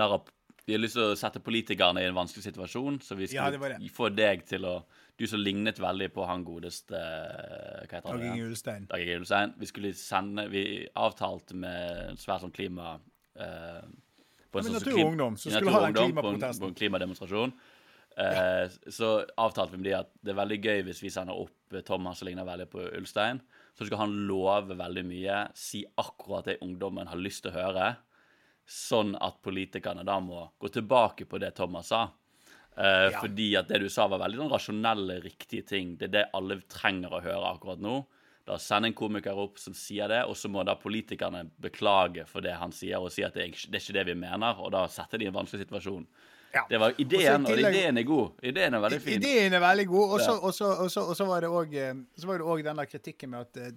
narr 0.00 0.16
av 0.16 0.30
Vi 0.70 0.76
har 0.76 0.82
lyst 0.84 0.94
til 0.94 1.08
å 1.08 1.18
sette 1.18 1.40
politikerne 1.42 2.02
i 2.04 2.06
en 2.06 2.14
vanskelig 2.14 2.44
situasjon, 2.46 3.00
så 3.02 3.16
vi 3.18 3.26
Ja, 3.34 3.48
det 3.50 3.58
det. 3.58 3.90
få 3.90 4.10
deg 4.14 4.44
til 4.46 4.66
å 4.68 4.82
Du 5.18 5.26
som 5.28 5.42
lignet 5.42 5.76
veldig 5.76 6.06
på 6.14 6.24
han 6.24 6.44
godeste 6.46 6.96
Hva 6.96 7.90
heter 7.90 8.08
han? 8.08 8.20
Dag 8.20 8.28
Inge? 8.30 8.46
Ulstein. 8.46 8.86
Dag 8.88 9.02
Inge 9.02 9.18
Ulstein. 9.20 9.54
Vi 9.58 9.66
skulle 9.66 9.90
sende 9.98 10.46
Vi 10.48 10.62
avtalte 10.96 11.58
med 11.58 12.06
en 12.12 12.16
svær 12.16 12.40
sånn 12.40 12.54
klima 12.54 12.94
eh, 13.36 13.82
på 14.50 14.58
men 14.58 14.64
sånn 14.64 14.78
Natur 14.78 14.96
og 14.96 15.12
Ungdom, 15.12 15.36
så 15.38 15.50
skulle 15.52 15.74
ha 15.74 15.84
den 15.86 15.94
klimaprotesten. 15.94 16.40
på 16.40 16.50
en-. 16.50 16.60
På 16.60 16.70
en 16.70 16.78
klimademonstrasjon. 16.78 17.52
Eh, 18.18 18.66
så 18.90 19.10
avtalte 19.38 19.76
vi 19.76 19.78
med 19.78 19.86
de 19.86 19.96
at 20.00 20.10
det 20.24 20.32
er 20.32 20.40
veldig 20.40 20.58
gøy 20.64 20.82
hvis 20.88 21.02
vi 21.04 21.12
sender 21.14 21.38
opp 21.38 21.76
eh, 21.76 21.84
Thomas 21.86 22.18
som 22.18 22.26
ligner 22.26 22.48
veldig 22.48 22.66
på 22.72 22.82
Ulstein. 22.98 23.40
Så 23.78 23.86
skal 23.86 24.02
han 24.02 24.16
love 24.28 24.74
veldig 24.78 25.04
mye, 25.06 25.42
si 25.54 25.84
akkurat 26.02 26.50
det 26.50 26.58
ungdommen 26.64 27.08
har 27.10 27.20
lyst 27.20 27.44
til 27.44 27.52
å 27.52 27.58
høre. 27.60 27.92
Sånn 28.70 29.16
at 29.18 29.40
politikerne 29.42 30.04
da 30.06 30.20
må 30.22 30.44
gå 30.62 30.68
tilbake 30.70 31.24
på 31.26 31.40
det 31.42 31.54
Thomas 31.58 31.88
sa. 31.90 32.04
Uh, 32.78 33.10
Ja. 33.10 33.18
Fordi 33.20 33.48
at 33.58 33.66
det 33.68 33.80
du 33.82 33.88
sa, 33.90 34.06
var 34.08 34.20
veldig 34.22 34.38
sånn 34.38 34.52
rasjonelle, 34.52 35.16
riktige 35.24 35.66
ting. 35.66 35.96
Det 35.98 36.06
er 36.08 36.12
det 36.14 36.24
alle 36.38 36.60
trenger 36.70 37.10
å 37.18 37.20
høre 37.24 37.50
akkurat 37.50 37.80
nå. 37.82 37.96
Da 38.46 38.56
send 38.62 38.86
en 38.86 38.94
komiker 38.96 39.36
opp 39.36 39.58
som 39.58 39.74
sier 39.74 40.08
det, 40.08 40.22
og 40.24 40.34
så 40.38 40.48
må 40.48 40.62
da 40.64 40.74
politikerne 40.78 41.42
beklage 41.60 42.24
for 42.26 42.40
det 42.40 42.54
han 42.56 42.72
sier, 42.72 42.98
og 43.02 43.10
si 43.12 43.22
at 43.26 43.34
det 43.34 43.42
er 43.42 43.50
det, 43.50 43.74
er 43.74 43.82
ikke 43.82 43.96
det 43.98 44.06
vi 44.06 44.14
mener, 44.22 44.56
og 44.62 44.70
da 44.72 44.86
setter 44.88 45.18
de 45.18 45.26
i 45.26 45.28
en 45.28 45.34
vanskelig 45.34 45.66
situasjon. 45.66 46.06
Ja. 46.54 46.64
Det 46.70 46.80
var 46.80 46.94
ideen, 46.98 47.44
Og 47.46 47.52
og 47.52 47.58
ideen 47.58 47.98
er 47.98 48.02
god. 48.08 48.40
Ideen 48.42 48.74
er 48.74 48.80
veldig 48.80 49.00
fin. 49.02 49.20
Ideen 49.22 49.52
er 49.54 49.60
veldig 49.60 49.86
god. 49.86 50.10
Og 50.14 50.20
så- 50.20 50.34
Ja. 50.34 50.46
og 50.46 50.54
så- 50.54 50.78
og 50.84 50.90
så 50.90 51.00
og 51.10 51.16
så 51.16 51.26
var 51.26 51.40
det 51.40 51.50
òg 51.50 52.06
Så 52.16 52.26
var 52.26 52.38
det 52.38 52.46
òg 52.46 52.64
den 52.64 52.76
der 52.76 52.86
kritikken 52.86 53.28
med 53.30 53.40
at 53.40 53.56
eh, 53.56 53.70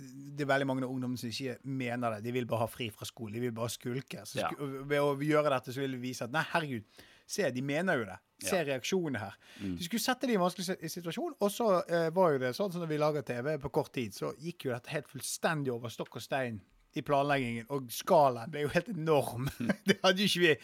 det 0.00 0.44
er 0.46 0.48
veldig 0.48 0.66
mange 0.70 0.86
av 0.86 0.90
ungdommene 0.94 1.20
som 1.20 1.28
ikke 1.28 1.58
mener 1.68 2.16
det. 2.16 2.24
De 2.24 2.32
vil 2.32 2.46
bare 2.48 2.64
ha 2.64 2.68
fri 2.70 2.88
fra 2.94 3.04
skolen. 3.08 3.34
De 3.36 3.42
vil 3.44 3.52
bare 3.56 3.68
skulke. 3.72 4.22
Så 4.26 4.40
Ja. 4.40 4.48
sku, 4.50 4.62
og 4.64 4.88
ved 4.88 4.98
å 5.04 5.14
gjøre 5.20 5.50
dette 5.52 5.72
så 5.74 5.80
vil 5.82 5.96
vi 5.98 6.08
vise 6.10 6.24
at 6.24 6.32
nei, 6.32 6.42
herregud, 6.52 6.84
se, 7.26 7.50
de 7.50 7.62
mener 7.62 7.98
jo 8.00 8.04
det. 8.08 8.16
Se 8.42 8.56
Ja. 8.56 8.64
reaksjonene 8.64 9.18
her. 9.20 9.34
Mm. 9.60 9.76
De 9.76 9.84
skulle 9.84 10.00
sette 10.00 10.22
dem 10.26 10.30
i 10.30 10.34
en 10.34 10.40
vanskelig 10.46 10.90
situasjon, 10.90 11.34
og 11.40 11.50
så 11.50 11.82
eh, 11.88 12.08
var 12.10 12.32
jo 12.32 12.38
det 12.38 12.54
sånn 12.56 12.72
som 12.72 12.80
når 12.80 12.88
vi 12.88 12.98
lager 12.98 13.22
TV 13.22 13.58
på 13.58 13.70
kort 13.70 13.92
tid, 13.92 14.12
så 14.16 14.32
gikk 14.40 14.64
jo 14.64 14.72
dette 14.72 14.88
helt 14.90 15.06
fullstendig 15.08 15.70
over 15.72 15.88
stokk 15.92 16.16
og 16.16 16.22
stein 16.22 16.60
i 16.96 17.02
planleggingen, 17.02 17.66
og 17.70 17.86
skalaen 17.90 18.50
ble 18.50 18.62
jo 18.62 18.68
helt 18.72 18.88
enorm. 18.88 19.48
Mm. 19.60 19.70
det 19.86 20.00
hadde 20.02 20.24
jo 20.24 20.26
ikke 20.26 20.40
vi, 20.40 20.56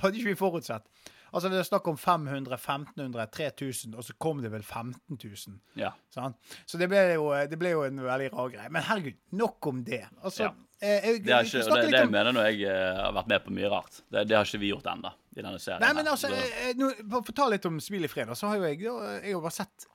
hadde 0.00 0.16
ikke 0.18 0.32
vi 0.32 0.34
forutsett. 0.34 0.82
Altså 1.32 1.50
Det 1.50 1.58
er 1.58 1.66
snakk 1.68 1.88
om 1.90 1.96
500, 1.98 2.54
1500, 2.56 3.26
3000, 3.36 3.94
og 3.98 4.04
så 4.04 4.14
kom 4.18 4.40
det 4.42 4.50
vel 4.52 4.62
15 4.62 5.18
000. 5.18 5.58
Ja. 5.76 5.90
Sånn? 6.14 6.34
Så 6.66 6.78
det 6.80 6.88
ble, 6.88 7.02
jo, 7.14 7.28
det 7.50 7.58
ble 7.60 7.70
jo 7.74 7.82
en 7.84 8.00
veldig 8.00 8.30
rar 8.32 8.48
greie. 8.54 8.70
Men 8.70 8.82
herregud, 8.82 9.18
nok 9.32 9.66
om 9.72 9.82
det. 9.84 10.04
Altså, 10.22 10.48
Ja. 10.48 10.52
jeg, 10.80 11.02
jeg, 11.04 11.24
Det, 11.24 11.32
er 11.34 11.44
ikke, 11.44 11.64
det, 11.74 11.90
det 11.90 11.92
jeg 11.98 12.06
om- 12.06 12.12
mener 12.12 12.32
når 12.32 12.48
jeg 12.52 12.62
eh, 12.70 13.02
har 13.04 13.12
vært 13.12 13.28
med 13.28 13.44
på 13.44 13.50
mye 13.58 13.68
rart. 13.70 14.00
Det, 14.10 14.26
det 14.28 14.36
har 14.36 14.44
ikke 14.44 14.60
vi 14.62 14.72
gjort 14.72 14.86
ennå 14.94 15.12
i 15.36 15.42
denne 15.42 15.58
serien. 15.60 15.80
Nei, 15.80 15.92
men 15.94 16.06
altså, 16.06 16.28
Så- 16.28 16.34
eh, 16.68 16.72
nå, 16.78 16.92
for 17.10 17.32
å 17.32 17.34
ta 17.36 17.48
litt 17.48 17.66
om 17.66 17.80
Smil 17.80 18.04
i 18.04 18.08
fred, 18.08 18.28
så 18.38 18.48
har 18.48 18.56
jo 18.56 18.62
jeg, 18.64 18.80
jeg 18.80 19.34
har 19.34 19.40
bare 19.42 19.50
sett 19.58 19.86
eh, 19.86 19.94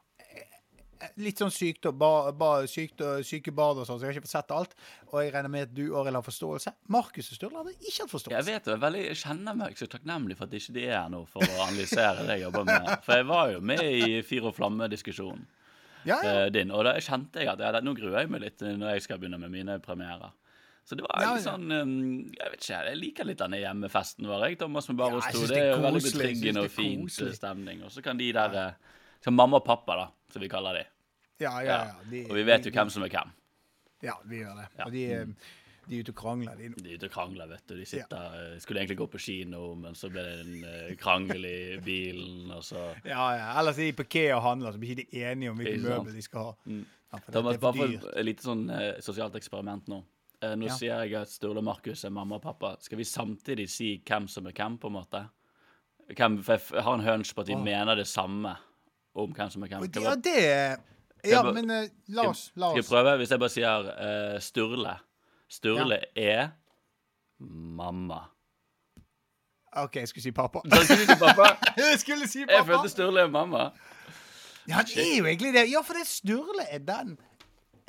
litt 1.24 1.40
sånn 1.42 1.52
sykt 1.54 1.86
og 1.90 1.96
ba, 2.00 2.10
ba, 2.38 2.50
sykt 2.70 3.02
og 3.06 3.24
syke 3.28 3.52
barn 3.56 3.80
og 3.82 3.88
sånn, 3.88 4.00
så 4.00 4.06
jeg 4.08 4.12
har 4.14 4.18
ikke 4.20 4.28
fått 4.28 4.36
sett 4.36 4.54
alt. 4.56 4.76
Og 5.12 5.18
jeg 5.24 5.34
regner 5.36 5.52
med 5.54 5.68
at 5.70 5.74
du, 5.78 5.84
Arild, 6.00 6.18
har 6.20 6.26
forståelse. 6.26 6.74
Markus 6.96 7.32
og 7.34 7.38
Sturle 7.40 7.62
hadde 7.62 7.74
ikke 7.80 8.04
hatt 8.06 8.14
forståelse. 8.14 8.38
Jeg 8.40 8.48
vet 8.50 8.70
jo, 8.70 8.76
jeg, 8.76 8.82
veldig, 8.86 9.02
jeg 9.10 9.20
kjenner 9.24 9.58
meg 9.64 9.80
så 9.82 9.90
takknemlig 9.92 10.38
for 10.40 10.50
at 10.50 10.56
ikke 10.60 10.76
de 10.78 10.86
er 10.90 10.96
her 11.00 11.10
nå 11.14 11.24
for 11.30 11.44
å 11.48 11.66
analysere 11.68 12.28
det 12.28 12.38
jeg 12.40 12.46
jobber 12.48 12.70
med. 12.70 12.94
For 13.06 13.20
jeg 13.20 13.28
var 13.34 13.52
jo 13.56 13.66
med 13.74 13.84
i 13.90 14.22
Fyr 14.28 14.48
og 14.52 14.56
flamme-diskusjonen 14.60 15.44
Ja, 16.04 16.18
ja. 16.20 16.32
eh, 16.44 16.48
din, 16.52 16.72
og 16.76 16.84
da 16.88 16.98
kjente 17.00 17.40
jeg 17.44 17.52
at 17.54 17.62
ja, 17.64 17.84
nå 17.84 17.94
gruer 17.96 18.22
jeg 18.24 18.32
meg 18.34 18.42
litt 18.44 18.64
når 18.64 18.96
jeg 18.98 19.06
skal 19.06 19.20
begynne 19.22 19.40
med 19.40 19.54
mine 19.54 19.78
premierer. 19.84 20.34
Så 20.84 20.98
det 21.00 21.06
var 21.06 21.22
Ja, 21.24 21.30
litt 21.38 21.46
sånn 21.46 21.70
um, 21.72 21.92
Jeg 22.36 22.50
vet 22.52 22.60
ikke, 22.66 22.80
jeg 22.90 22.98
liker 23.00 23.28
litt 23.30 23.40
denne 23.40 23.60
hjemmefesten 23.62 24.28
vår, 24.28 24.42
jeg, 24.50 24.58
Thomas 24.60 24.90
med 24.92 24.98
bare 25.00 25.22
Ja, 25.22 25.30
synes 25.32 25.54
Det 25.54 25.56
det 25.56 25.70
er 25.70 25.80
veldig 25.86 26.02
betryggende 26.04 26.64
og 26.66 26.74
fint 26.76 27.14
stemning. 27.38 27.86
Og 27.88 27.94
så 27.96 28.04
kan 28.04 28.20
de 28.20 28.28
der 28.36 28.58
eh, 28.60 28.98
Som 29.24 29.38
mamma 29.40 29.62
og 29.62 29.64
pappa, 29.64 29.96
da, 29.96 30.10
som 30.34 30.44
vi 30.44 30.50
kaller 30.52 30.82
de. 30.82 30.84
Ja, 31.40 31.60
ja, 31.62 31.78
ja. 31.86 31.94
De- 32.10 32.26
Og 32.30 32.36
vi 32.36 32.44
vet 32.44 32.66
jo 32.66 32.72
de- 32.72 32.78
hvem 32.78 32.90
som 32.90 33.04
er 33.04 33.10
hvem. 33.10 33.32
Ja, 34.04 34.14
vi 34.26 34.38
gjør 34.44 34.56
det. 34.62 34.68
Ja. 34.78 34.86
Og 34.86 34.92
de, 34.92 35.04
eh, 35.14 35.26
de 35.90 35.96
er 35.98 36.04
ute 36.04 36.10
og 36.12 36.16
krangler, 36.16 36.56
de. 36.58 36.70
De 36.70 36.90
er 36.92 36.96
ute 36.98 37.06
og 37.06 37.12
krangler, 37.12 37.48
vet 37.48 37.68
du. 37.68 37.76
De 37.78 37.86
sitter, 37.86 38.54
eh, 38.54 38.60
skulle 38.60 38.80
egentlig 38.82 38.98
gå 38.98 39.08
på 39.12 39.20
kino, 39.20 39.76
men 39.76 39.94
så 39.96 40.10
ble 40.12 40.22
det 40.24 40.40
en 40.46 40.64
eh, 40.64 40.96
krangel 40.96 41.46
i 41.46 41.78
bilen, 41.84 42.52
og 42.52 42.64
så 42.64 42.96
Ja, 43.06 43.30
ja. 43.36 43.60
Ellers 43.60 43.78
er 43.80 43.92
de 43.92 43.94
på 43.94 44.04
Ikea 44.08 44.36
og 44.38 44.44
handler, 44.44 44.72
så 44.72 44.80
blir 44.80 44.96
ikke 44.96 45.12
de 45.12 45.24
enige 45.32 45.50
om 45.52 45.58
hvilke 45.58 45.80
møbel 45.82 45.98
møbler 45.98 46.14
de 46.14 46.22
skal 46.22 46.40
ha. 46.40 46.54
Ja, 47.14 47.18
for 47.20 47.32
Thomas, 47.32 47.58
bare 47.58 47.74
for 48.00 48.10
et 48.20 48.26
lite 48.26 48.44
sånn 48.44 48.70
eh, 48.72 49.00
sosialt 49.02 49.36
eksperiment 49.36 49.88
nå. 49.88 50.04
Eh, 50.42 50.56
nå 50.56 50.66
Ja. 50.68 50.76
sier 50.76 51.04
jeg 51.04 51.14
at 51.22 51.30
Sturle 51.30 51.58
og 51.60 51.64
Markus 51.64 52.04
er 52.04 52.10
mamma 52.10 52.36
og 52.36 52.42
pappa. 52.42 52.76
Skal 52.82 52.98
vi 52.98 53.04
samtidig 53.04 53.70
si 53.70 54.02
hvem 54.06 54.28
som 54.28 54.46
er 54.48 54.52
hvem, 54.52 54.78
på 54.78 54.88
en 54.88 54.94
måte? 54.94 55.30
Hvem, 56.10 56.44
for 56.44 56.58
jeg 56.76 56.84
har 56.84 56.94
en 56.94 57.00
hunch 57.06 57.34
på 57.34 57.42
at 57.42 57.48
de 57.48 57.54
oh. 57.56 57.64
mener 57.64 57.96
det 57.96 58.08
samme 58.08 58.58
om 59.16 59.32
hvem 59.34 59.50
som 59.50 59.64
er 59.64 59.68
hvem. 59.68 59.88
Det- 59.92 60.02
Ja, 60.04 60.16
det 60.16 60.80
Ja, 61.32 61.42
bare- 61.44 61.54
men 61.54 61.72
uh, 61.72 61.90
la 62.08 62.28
oss. 62.30 62.52
La 62.56 62.70
Skal 62.72 62.80
oss. 62.80 62.86
vi 62.86 62.90
prøve? 62.96 63.16
Hvis 63.22 63.32
jeg 63.32 63.40
bare 63.40 63.50
sier 63.54 63.90
uh, 63.94 64.40
Sturle. 64.44 64.96
Sturle 65.50 66.00
er 66.20 66.50
mamma. 67.40 68.22
OK, 69.76 69.96
jeg 69.96 70.08
skulle 70.12 70.24
si 70.24 70.32
pappa. 70.32 70.62
Da 70.70 70.82
skulle 70.84 71.06
du 71.06 71.12
si 71.14 71.20
pappa. 71.20 71.48
Jeg 71.82 72.00
skulle 72.00 72.28
si 72.30 72.44
Jeg 72.46 72.66
følte 72.68 72.90
Sturle 72.94 73.24
er 73.26 73.32
mamma. 73.34 73.72
Ja, 74.70 74.84
det 74.86 75.02
er 75.02 75.18
jo 75.18 75.26
egentlig 75.26 75.54
det. 75.56 75.64
Ja, 75.72 75.82
for 75.82 75.98
det 75.98 76.06
Sturle 76.08 76.64
er 76.70 76.84
den 76.86 77.16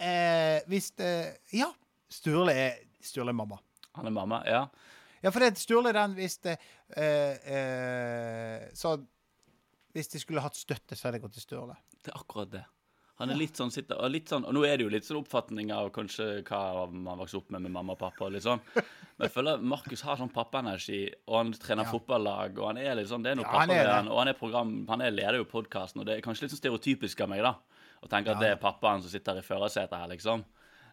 eh, 0.01 0.61
Hvis 0.67 0.89
det 0.97 1.11
Ja, 1.53 1.69
Sturle 2.11 2.53
er 2.57 2.79
Sturle 3.05 3.31
er 3.35 3.37
mamma. 3.37 3.59
Han 3.99 4.09
er 4.09 4.15
mamma, 4.17 4.41
ja. 4.49 4.63
Ja, 5.23 5.29
for 5.31 5.45
det 5.45 5.59
Sturle 5.61 5.93
er 5.93 5.99
den 6.01 6.17
hvis 6.17 6.39
det 6.43 6.57
eh, 6.97 7.37
eh, 7.53 8.65
Så 8.75 8.97
Hvis 9.93 10.09
de 10.09 10.19
skulle 10.25 10.41
hatt 10.43 10.57
støtte, 10.57 10.97
så 10.97 11.07
hadde 11.09 11.21
jeg 11.21 11.27
gått 11.29 11.37
til 11.37 11.45
Sturle. 11.45 11.77
Det 12.05 12.11
er 12.15 12.19
akkurat 12.19 12.51
det. 12.57 12.65
Han 13.21 13.31
er 13.31 13.37
litt 13.39 13.55
sånn, 13.57 13.71
sitter, 13.71 13.95
og 14.03 14.11
litt 14.11 14.27
sånn, 14.29 14.43
og 14.45 14.55
nå 14.57 14.65
er 14.67 14.77
det 14.77 14.85
jo 14.89 14.91
litt 14.91 15.05
sånn 15.07 15.21
oppfatning 15.21 15.69
av 15.71 15.93
kanskje 15.95 16.43
hva 16.49 16.89
man 16.91 17.21
vokste 17.21 17.39
opp 17.39 17.53
med 17.55 17.63
med 17.63 17.71
mamma 17.77 17.95
og 17.95 18.01
pappa. 18.01 18.25
og 18.27 18.33
litt 18.35 18.43
sånn. 18.43 18.59
Men 18.75 19.29
jeg 19.29 19.31
føler 19.37 19.61
Markus 19.63 20.03
har 20.03 20.17
sånn 20.19 20.33
pappaenergi, 20.35 20.99
og 21.29 21.37
han 21.39 21.53
trener 21.53 21.87
fotballag, 21.87 22.59
og 22.59 22.67
han 22.73 22.81
er 22.83 22.97
litt 22.99 23.07
sånn, 23.13 23.23
det 23.23 23.31
er 23.31 23.39
noe 23.39 23.47
Ja, 23.47 23.53
pappa 23.53 23.61
han 23.61 23.71
er 23.71 23.79
ved 23.79 23.87
det. 23.87 23.93
han, 23.95 24.09
og 24.11 24.19
han 24.19 24.29
er 24.33 24.39
program, 24.41 24.73
han 24.89 25.01
er 25.07 25.15
leder 25.15 25.39
jo 25.39 25.45
podkasten, 25.45 26.01
og 26.03 26.07
det 26.11 26.17
er 26.19 26.27
kanskje 26.27 26.43
litt 26.49 26.57
sånn 26.57 26.63
stereotypisk 26.65 27.21
av 27.23 27.31
meg, 27.31 27.43
da, 27.47 27.55
å 28.03 28.11
tenke 28.11 28.35
at 28.35 28.41
det 28.43 28.51
er 28.51 28.57
pappaen 28.67 29.01
som 29.07 29.11
sitter 29.15 29.39
i 29.39 29.47
førersetet 29.47 29.95
her, 29.95 30.09
liksom, 30.11 30.43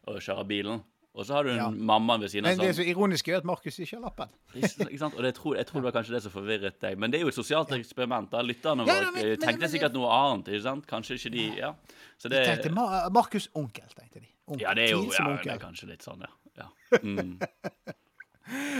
og 0.05 0.21
kjører 0.21 0.45
bilen. 0.53 0.83
Og 1.13 1.25
så 1.27 1.33
har 1.35 1.43
du 1.43 1.49
en 1.51 1.57
Ja. 1.57 1.69
mammaen 1.69 2.21
ved 2.21 2.29
siden 2.31 2.45
av 2.45 2.51
Men 2.55 2.59
det 2.59 2.69
er 2.69 2.73
så 2.83 2.85
ironisk 2.87 3.27
er 3.27 3.37
at 3.37 3.43
Markus 3.45 3.79
ikke 3.79 3.97
har 3.97 4.01
lappen. 4.05 4.29
Ikke 4.55 4.97
sant? 4.99 5.13
Og 5.17 5.23
det 5.23 5.33
tror, 5.35 5.55
jeg 5.57 5.65
tror 5.67 5.81
det 5.81 5.93
var 5.93 5.95
kanskje 6.01 6.13
det 6.15 6.21
som 6.23 6.31
forvirret 6.31 6.77
deg. 6.79 6.97
Men 6.97 7.11
det 7.11 7.19
er 7.19 7.25
jo 7.25 7.27
et 7.27 7.35
sosialt 7.35 7.71
eksperiment. 7.75 8.29
da. 8.31 8.41
Lytterne 8.41 8.85
våre 8.87 8.95
ja, 8.95 9.11
men- 9.11 9.25
men- 9.27 9.39
tenkte 9.41 9.59
men- 9.59 9.69
sikkert 9.73 9.93
noe 9.93 10.07
annet. 10.07 10.47
ikke 10.47 10.63
sant? 10.63 10.87
Kanskje 10.87 11.17
ikke 11.19 11.31
de 11.35 11.57
Ja. 11.57 11.73
Så 12.17 12.29
det, 12.29 12.45
de 12.45 12.55
tenkte 12.55 12.71
Mar 12.73 13.09
Markus 13.11 13.49
onkel, 13.55 13.83
tenkte 13.99 14.21
de. 14.21 14.27
Onkel. 14.47 14.61
ja, 14.61 14.73
det 14.73 14.83
er 14.87 14.91
jo 14.91 15.03
ja, 15.11 15.37
det 15.43 15.51
er 15.51 15.57
kanskje 15.59 15.87
litt 15.89 16.01
sånn, 16.03 16.21
ja. 16.21 16.31
ja. 16.57 16.69
Mm. 17.03 17.39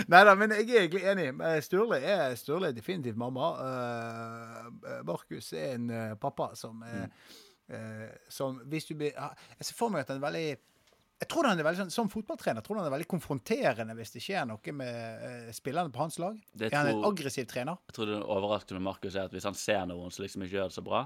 Nei 0.10 0.24
da, 0.26 0.34
men 0.36 0.50
jeg 0.52 0.70
er 0.70 0.82
egentlig 0.88 1.04
enig. 1.08 1.28
Eh, 1.48 1.62
Sturle 1.64 2.00
er, 2.04 2.34
Sturle 2.36 2.68
er 2.68 2.74
definitivt 2.76 3.16
mamma. 3.16 3.52
Uh, 3.62 5.04
Markus 5.08 5.54
er 5.54 5.76
en 5.78 5.90
uh, 5.90 6.16
pappa 6.20 6.50
som 6.56 6.82
eh, 6.84 7.06
eh, 7.70 8.10
Som 8.30 8.60
hvis 8.68 8.86
du 8.90 8.96
blir 8.96 9.14
Jeg 9.16 9.62
ser 9.70 9.74
for 9.78 9.90
meg 9.94 10.02
at 10.02 10.08
han 10.12 10.18
er 10.22 10.26
veldig 10.28 10.58
jeg 11.22 11.30
tror 11.30 11.46
han 11.46 11.60
er 11.60 11.66
veldig 11.68 11.84
sånn, 11.84 11.94
Som 11.94 12.10
fotballtrener 12.10 12.66
tror 12.66 12.80
han 12.80 12.88
er 12.90 12.94
veldig 12.96 13.10
konfronterende 13.12 13.94
hvis 13.98 14.16
det 14.16 14.24
skjer 14.26 14.48
noe 14.50 14.74
med 14.74 15.26
eh, 15.28 15.50
spillerne 15.54 15.94
på 15.94 16.02
hans 16.02 16.18
lag. 16.22 16.38
Det 16.58 16.72
er 16.72 16.78
han 16.80 16.90
en 16.96 17.08
aggressiv 17.12 17.46
trener? 17.52 17.78
Jeg 17.92 17.98
tror 17.98 18.10
det 18.10 18.20
overraskende 18.22 18.82
med 18.82 18.88
Markus 18.90 19.14
er 19.16 19.30
at 19.30 19.36
hvis 19.36 19.46
han 19.46 19.58
ser 19.58 19.86
noen 19.92 20.14
som 20.14 20.26
liksom 20.26 20.48
ikke 20.48 20.58
gjør 20.58 20.72
det 20.72 20.78
så 20.80 20.86
bra, 20.86 21.06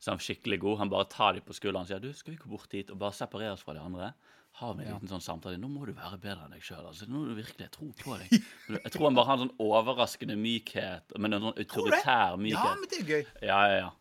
så 0.00 0.08
er 0.08 0.16
han 0.16 0.24
skikkelig 0.24 0.60
god. 0.64 0.78
Han 0.80 0.92
bare 0.92 1.08
tar 1.12 1.36
dem 1.36 1.44
på 1.44 1.56
skulderen 1.56 1.84
og 1.84 1.90
sier 1.92 2.00
du, 2.00 2.08
skal 2.16 2.32
vi 2.34 2.40
gå 2.40 2.48
bort 2.48 2.72
dit 2.72 2.88
og 2.88 3.00
bare 3.02 3.16
separere 3.18 3.52
oss 3.58 3.64
fra 3.66 3.76
de 3.76 3.84
andre? 3.84 4.14
Har 4.60 4.74
vi 4.74 4.84
en 4.84 4.96
liten 4.96 5.12
sånn 5.12 5.22
samtale? 5.22 5.60
Nå 5.60 5.68
må 5.70 5.84
du 5.86 5.92
være 5.94 6.16
bedre 6.20 6.48
enn 6.48 6.56
deg 6.56 6.64
sjøl. 6.64 6.82
Altså. 6.88 7.06
Nå 7.06 7.20
må 7.20 7.28
du 7.28 7.36
virkelig 7.38 7.68
jeg 7.68 7.72
tror 7.76 7.92
på 8.00 8.16
deg. 8.18 8.32
Jeg 8.80 8.92
tror 8.96 9.06
han 9.06 9.18
bare 9.20 9.28
har 9.28 9.38
en 9.38 9.44
sånn 9.44 9.62
overraskende 9.62 10.36
mykhet, 10.40 11.14
men 11.20 11.36
en 11.36 11.46
sånn 11.46 11.60
autoritær 11.62 12.40
mykhet. 12.40 12.64
Ja, 12.64 12.74
men 12.80 12.90
det 12.90 12.98
er 12.98 13.12
gøy. 13.12 13.22
Ja, 13.44 13.60
ja, 13.70 13.76
ja. 13.84 13.92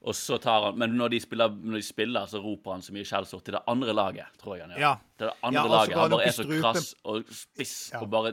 Og 0.00 0.14
så 0.16 0.38
tar 0.40 0.62
han, 0.64 0.78
Men 0.80 0.94
når 0.96 1.10
de, 1.12 1.18
spiller, 1.20 1.48
når 1.52 1.76
de 1.76 1.82
spiller, 1.84 2.26
så 2.30 2.40
roper 2.40 2.72
han 2.72 2.82
så 2.82 2.92
mye 2.96 3.04
skjellsord 3.04 3.42
til 3.44 3.52
det 3.58 3.60
andre 3.68 3.92
laget, 3.92 4.26
tror 4.40 4.56
jeg 4.56 4.64
han 4.64 4.72
gjør. 4.72 4.80
Ja. 4.80 4.92
Til 5.20 5.26
det 5.28 5.34
andre 5.44 5.60
Ja, 5.60 5.72
laget. 5.74 5.96
Han 6.00 6.10
bare 6.14 6.26
er 6.30 6.36
så 6.36 6.46
krass 6.48 6.94
og 7.04 7.32
spiss 7.36 7.74
Ja. 7.92 8.00
og 8.00 8.10
bare 8.10 8.32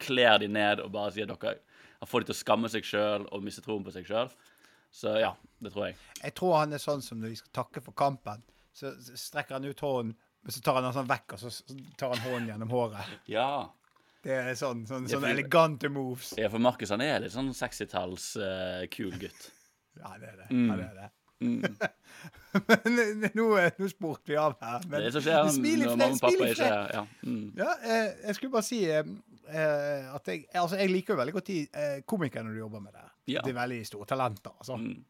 kler 0.00 0.38
de 0.40 0.48
ned 0.48 0.80
og 0.80 0.92
bare 0.94 1.12
sier 1.12 1.26
dere 1.28 1.58
Han 2.00 2.08
får 2.08 2.20
de 2.20 2.26
til 2.30 2.34
å 2.36 2.38
skamme 2.38 2.68
seg 2.72 2.84
sjøl 2.84 3.26
og 3.32 3.42
miste 3.44 3.60
troen 3.64 3.84
på 3.84 3.92
seg 3.92 4.06
sjøl. 4.08 4.30
Så 4.92 5.18
ja, 5.20 5.34
det 5.60 5.72
tror 5.72 5.86
jeg. 5.90 5.96
Jeg 6.22 6.34
tror 6.34 6.56
han 6.62 6.72
er 6.72 6.78
sånn 6.80 7.02
som 7.04 7.20
når 7.20 7.32
de 7.34 7.36
skal 7.40 7.52
takke 7.64 7.82
for 7.84 7.92
kampen, 7.96 8.42
så 8.72 8.92
strekker 9.16 9.56
han 9.58 9.64
ut 9.64 9.80
hånden, 9.80 10.14
men 10.44 10.52
så 10.52 10.60
tar 10.62 10.74
han 10.78 10.84
den 10.84 10.92
sånn 10.96 11.08
vekk, 11.08 11.32
og 11.36 11.40
så 11.40 11.50
tar 11.98 12.14
han 12.14 12.22
hånden 12.24 12.48
gjennom 12.52 12.70
håret. 12.72 13.16
Ja. 13.28 13.68
Det 14.22 14.32
er 14.32 14.54
sånn, 14.58 14.84
sånn, 14.88 15.08
sånn 15.08 15.24
elegante 15.28 15.88
moves. 15.92 16.32
ja 16.38 16.48
for 16.50 16.58
Markus 16.58 16.90
han 16.90 17.00
er 17.04 17.20
litt 17.20 17.32
sånn 17.34 17.52
60-talls 17.54 18.36
uh, 18.40 18.86
kul 18.92 19.12
gutt. 19.20 19.50
Ja, 20.00 20.16
det 20.20 20.32
er 20.32 20.42
det. 20.42 20.48
Mm. 20.50 20.66
Ja, 20.70 20.76
det, 20.76 20.88
er 20.90 20.98
det. 21.02 21.12
men 22.66 23.26
nå, 23.36 23.46
nå 23.78 23.88
spurte 23.92 24.32
vi 24.32 24.38
av 24.40 24.54
her. 24.62 24.84
Men, 24.88 25.02
det 25.04 25.10
er 25.10 25.24
skjer 25.24 25.42
men 25.44 25.56
smil 25.56 25.82
i 25.82 25.88
når 25.88 25.98
mamma 26.00 26.16
og 26.16 26.22
pappa 26.22 26.48
ikke 26.48 26.68
er 26.68 26.76
her. 26.76 26.94
ja. 26.96 27.02
Mm. 27.26 27.42
Ja, 27.58 27.74
eh, 27.84 28.06
jeg 28.28 28.38
skulle 28.38 28.54
bare 28.54 28.66
si 28.68 28.80
eh, 28.88 29.10
eh, 29.50 30.08
at 30.16 30.32
jeg, 30.32 30.46
altså, 30.54 30.78
jeg 30.80 30.92
liker 30.94 31.14
jo 31.14 31.20
veldig 31.20 31.36
godt 31.36 31.50
de 31.52 31.58
eh, 31.66 31.98
komikerne 32.08 32.54
du 32.54 32.58
jobber 32.62 32.84
med 32.86 32.96
det. 32.96 33.06
Ja. 33.34 33.44
De 33.44 33.52
er 33.52 33.60
veldig 33.60 33.80
store 33.88 34.08
talenter. 34.08 34.56
Altså. 34.56 34.78
Mm. 34.80 35.04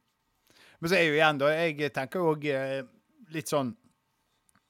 Men 0.81 0.93
så 0.93 0.99
er 0.99 1.07
jo 1.07 1.17
igjen, 1.17 1.41
da 1.41 1.51
Jeg 1.55 1.93
tenker 1.95 2.21
jo 2.21 2.33
òg 2.35 2.47
eh, 2.53 2.79
litt 3.33 3.49
sånn 3.49 3.71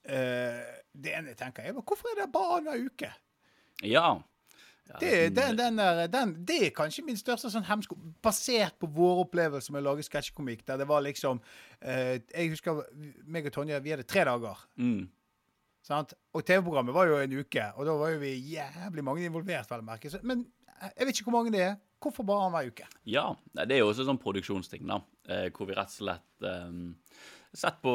eh, 0.06 0.60
Det 0.92 1.14
ene 1.16 1.32
jeg 1.32 1.40
tenker, 1.40 1.66
er 1.66 1.76
hvorfor 1.80 2.12
er 2.12 2.20
det 2.20 2.32
bare 2.34 2.60
annenhver 2.60 2.90
uke? 2.92 3.10
Ja. 3.84 4.10
Det, 5.00 5.10
den, 5.34 5.56
den 5.58 5.76
der, 5.80 6.06
den, 6.08 6.32
det 6.46 6.56
er 6.68 6.70
kanskje 6.76 7.02
min 7.04 7.16
største 7.18 7.50
sånn 7.52 7.64
hemsko, 7.66 7.96
basert 8.22 8.76
på 8.80 8.86
våre 8.96 9.24
opplevelser 9.26 9.74
med 9.74 9.82
å 9.82 9.88
lage 9.90 10.04
sketsjkomikk. 10.06 10.62
Der 10.68 10.78
det 10.80 10.86
var 10.88 11.02
liksom 11.04 11.40
eh, 11.82 12.20
Jeg 12.30 12.52
husker 12.54 12.84
meg 13.26 13.48
og 13.50 13.52
Tonje, 13.58 13.80
vi 13.84 13.90
hadde 13.96 14.06
tre 14.08 14.24
dager. 14.28 14.62
mm. 14.78 15.08
Sant? 15.86 16.14
Og 16.34 16.42
TV-programmet 16.42 16.94
var 16.96 17.06
jo 17.06 17.18
en 17.22 17.34
uke, 17.38 17.62
og 17.78 17.86
da 17.86 17.92
var 17.94 18.10
jo 18.10 18.18
vi 18.18 18.32
jævlig 18.56 19.04
mange 19.06 19.22
involvert. 19.28 19.68
vel 19.70 19.82
merke. 19.86 20.10
Så- 20.10 20.18
Men 20.22 20.46
eh, 20.80 20.88
jeg 20.98 21.06
vet 21.06 21.20
ikke 21.20 21.30
hvor 21.30 21.36
mange 21.40 21.52
det 21.54 21.60
er. 21.62 21.76
Hvorfor 22.02 22.26
bare 22.26 22.46
annenhver 22.46 22.72
uke? 22.72 22.86
Ja, 23.06 23.34
det 23.54 23.70
er 23.72 23.78
jo 23.84 23.90
også 23.92 24.04
sånn 24.06 24.18
produksjonsting, 24.22 24.82
da. 24.86 24.98
Eh, 25.28 25.50
hvor 25.54 25.66
vi 25.66 25.74
rett 25.78 25.90
og 25.92 25.98
slett 25.98 26.42
eh, 26.42 27.22
Sett 27.56 27.78
på 27.80 27.92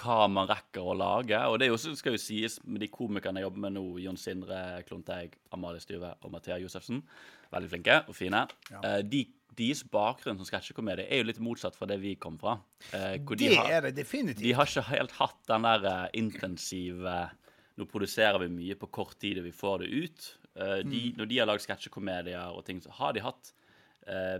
hva 0.00 0.28
man 0.32 0.48
rekker 0.48 0.80
å 0.82 0.94
lage. 0.96 1.36
Og 1.50 1.58
det 1.60 1.66
er 1.68 1.74
jo 1.74 1.94
skal 1.98 2.14
jo 2.16 2.20
sies 2.22 2.58
med 2.64 2.80
de 2.80 2.88
komikerne 2.92 3.40
jeg 3.42 3.46
jobber 3.48 3.64
med 3.66 3.76
nå, 3.76 3.84
Jon 4.00 4.16
Sindre 4.20 4.60
Klonteig, 4.88 5.36
Amalie 5.52 5.82
Styve 5.82 6.14
og 6.24 6.32
Mathea 6.32 6.56
Josefsen, 6.62 7.02
veldig 7.52 7.70
flinke 7.74 7.98
og 8.08 8.16
fine. 8.16 8.46
ja. 8.70 9.00
de, 9.02 9.26
deres 9.60 9.82
bakgrunn 9.92 10.38
som 10.38 10.46
sketsjekomedie 10.46 11.08
er 11.10 11.18
jo 11.20 11.26
litt 11.28 11.40
motsatt 11.42 11.74
fra 11.76 11.84
det 11.90 11.98
vi 12.00 12.14
kom 12.16 12.38
fra. 12.40 12.54
Eh, 12.94 13.18
hvor 13.18 13.36
de 13.36 13.48
Det 13.48 13.56
har- 13.58 13.70
er 13.70 13.80
det 13.82 13.96
definitivt. 13.96 14.38
de 14.42 14.52
har 14.52 14.64
ikke 14.64 14.82
helt 14.88 15.10
hatt 15.18 15.36
den 15.48 15.62
der 15.62 15.84
eh, 15.84 16.08
intensive 16.14 17.30
Nå 17.76 17.86
produserer 17.88 18.38
vi 18.40 18.48
mye 18.48 18.74
på 18.76 18.90
kort 18.92 19.18
tid, 19.18 19.38
og 19.38 19.44
vi 19.44 19.52
får 19.52 19.78
det 19.80 19.88
ut. 20.04 20.36
De, 20.54 20.82
mm. 20.84 21.16
Når 21.16 21.28
de 21.28 21.38
har 21.38 21.46
lagd 21.46 21.62
sketsjekomedier 21.64 22.52
og 22.52 22.64
ting, 22.66 22.80
så 22.82 22.90
har 22.92 23.12
de 23.12 23.20
hatt 23.20 23.52
eh, 23.52 23.59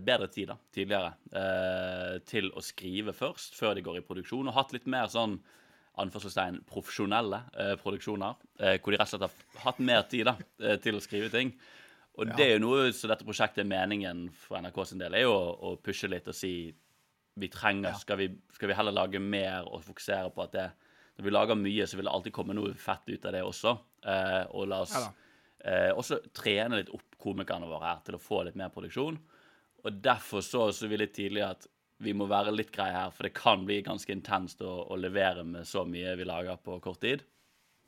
bedre 0.05 0.29
tid 0.33 0.51
da, 0.51 0.57
tidligere 0.75 1.13
eh, 1.37 2.19
til 2.29 2.51
å 2.57 2.63
skrive 2.65 3.15
først, 3.17 3.55
før 3.59 3.77
de 3.77 3.85
går 3.87 4.01
i 4.01 4.05
produksjon, 4.07 4.49
og 4.49 4.57
hatt 4.57 4.75
litt 4.75 4.89
mer 4.91 5.11
sånn 5.13 5.39
anførselstegn 6.01 6.63
profesjonelle 6.69 7.43
eh, 7.59 7.75
produksjoner, 7.81 8.41
eh, 8.61 8.77
hvor 8.81 8.95
de 8.95 9.01
rett 9.01 9.15
og 9.15 9.21
slett 9.21 9.27
har 9.29 9.65
hatt 9.67 9.81
mer 9.85 10.05
tid 10.11 10.29
da, 10.31 10.37
eh, 10.63 10.77
til 10.83 10.99
å 10.99 11.05
skrive 11.05 11.31
ting. 11.33 11.55
Og 12.21 12.35
det 12.37 12.47
er 12.47 12.55
jo 12.57 12.65
noe 12.67 12.91
så 12.97 13.09
dette 13.09 13.25
prosjektet 13.25 13.63
er 13.63 13.71
meningen 13.71 14.27
for 14.37 14.61
NRK 14.61 14.83
sin 14.89 15.01
del, 15.01 15.15
er 15.17 15.25
jo 15.25 15.35
å, 15.35 15.77
pushe 15.81 16.11
litt 16.11 16.29
og 16.29 16.37
si 16.37 16.53
vi 17.41 17.49
trenger, 17.49 17.95
skal, 17.97 18.19
vi, 18.21 18.29
skal 18.53 18.69
vi 18.69 18.77
heller 18.77 18.93
lage 18.93 19.21
mer 19.23 19.69
og 19.71 19.85
fokusere 19.87 20.33
på 20.35 20.45
at 20.45 20.57
det, 20.57 20.67
når 21.17 21.27
vi 21.27 21.33
lager 21.33 21.59
mye, 21.59 21.87
så 21.87 21.97
vil 21.97 22.09
det 22.09 22.13
alltid 22.13 22.35
komme 22.35 22.57
noe 22.57 22.75
fett 22.77 23.07
ut 23.09 23.29
av 23.29 23.37
det 23.37 23.45
også. 23.47 23.77
Eh, 24.11 24.43
og 24.51 24.71
la 24.73 24.85
oss 24.85 24.97
Ja 24.99 25.09
eh, 25.65 25.91
også 25.97 26.21
trene 26.37 26.81
litt 26.81 26.93
opp 26.95 27.17
komikerne 27.21 27.69
våre 27.69 27.91
her 27.91 28.03
til 28.07 28.17
å 28.17 28.23
få 28.23 28.45
litt 28.47 28.59
mer 28.59 28.73
produksjon. 28.75 29.19
Og 29.85 30.01
derfor 30.05 30.45
så, 30.45 30.69
så 30.77 30.89
vi 30.91 30.99
litt 31.01 31.15
tidlig 31.17 31.45
at 31.47 31.69
vi 32.01 32.15
må 32.17 32.27
være 32.31 32.53
litt 32.55 32.73
greie 32.73 32.95
her, 32.97 33.13
for 33.13 33.29
det 33.29 33.35
kan 33.37 33.67
bli 33.69 33.81
ganske 33.85 34.13
intenst 34.13 34.63
å, 34.65 34.71
å 34.89 34.97
levere 34.97 35.45
med 35.45 35.69
så 35.69 35.85
mye 35.89 36.15
vi 36.17 36.27
lager 36.29 36.61
på 36.65 36.79
kort 36.85 37.03
tid. 37.05 37.25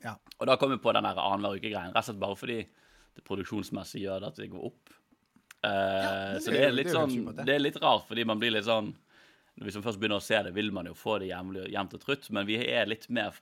Ja. 0.03 0.17
Og 0.37 0.49
da 0.49 0.57
kom 0.59 0.73
vi 0.73 0.81
på 0.81 0.93
den 0.93 1.07
annenhver 1.07 1.57
uke-greien, 1.57 1.93
rett 1.95 2.03
og 2.03 2.09
slett 2.11 2.21
bare 2.21 2.37
fordi 2.37 2.59
det 3.13 3.23
produksjonsmessig 3.25 4.03
gjør 4.03 4.21
det 4.21 4.29
at 4.33 4.41
vi 4.41 4.49
går 4.51 4.67
opp. 4.69 4.93
Eh, 5.63 6.33
det 6.35 6.43
så 6.43 6.53
det 6.53 6.61
er 6.67 6.75
litt 6.75 6.89
det 6.89 6.95
sånn 6.95 7.15
det. 7.31 7.45
Det 7.47 7.55
er 7.55 7.63
litt 7.63 7.79
rart, 7.81 8.05
fordi 8.09 8.25
man 8.27 8.41
blir 8.41 8.51
litt 8.51 8.67
sånn 8.67 8.91
Hvis 9.63 9.77
man 9.77 9.85
først 9.85 9.99
begynner 10.01 10.19
å 10.19 10.25
se 10.25 10.39
det, 10.43 10.51
vil 10.51 10.73
man 10.75 10.89
jo 10.89 10.95
få 10.97 11.19
det 11.21 11.29
jevnt 11.29 11.93
og 11.95 12.01
trutt, 12.01 12.25
men 12.33 12.47
vi 12.49 12.57
er 12.59 12.89
litt 12.89 13.05
mer 13.13 13.37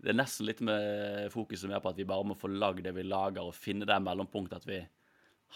Det 0.00 0.10
er 0.10 0.18
nesten 0.18 0.48
litt 0.48 0.62
med 0.64 1.28
fokuset 1.30 1.70
mer 1.70 1.84
på 1.84 1.92
at 1.92 2.00
vi 2.00 2.08
bare 2.08 2.26
må 2.26 2.34
få 2.34 2.50
lagd 2.50 2.82
det 2.82 2.96
vi 2.96 3.04
lager, 3.06 3.46
og 3.46 3.54
finne 3.54 3.86
det 3.86 4.00
mellompunktet 4.02 4.58
at 4.58 4.66
vi 4.66 4.80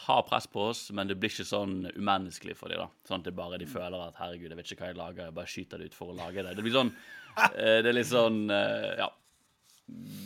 har 0.04 0.24
press 0.28 0.46
på 0.52 0.60
oss, 0.70 0.90
men 0.92 1.08
det 1.08 1.16
blir 1.16 1.32
ikke 1.32 1.46
sånn 1.48 1.86
umenneskelig 1.96 2.56
for 2.58 2.72
dem. 2.72 2.82
da. 2.84 2.88
Sånn 3.08 3.22
at 3.22 3.28
det 3.30 3.36
bare 3.36 3.58
de 3.60 3.68
føler 3.70 3.96
at 4.04 4.18
'herregud, 4.20 4.50
jeg 4.50 4.58
vet 4.58 4.72
ikke 4.72 4.84
hva 4.84 4.90
jeg 4.90 4.98
lager, 4.98 5.24
jeg 5.24 5.36
bare 5.38 5.52
skyter 5.52 5.78
det 5.80 5.86
ut 5.88 5.96
for 5.96 6.12
å 6.12 6.16
lage 6.16 6.42
det'. 6.44 6.56
Det 6.56 6.64
blir 6.64 6.76
sånn 6.76 6.92
eh, 7.56 7.78
Det 7.80 7.88
er 7.90 7.96
litt 7.96 8.10
sånn 8.10 8.50
eh, 8.50 8.90
Ja. 9.00 9.08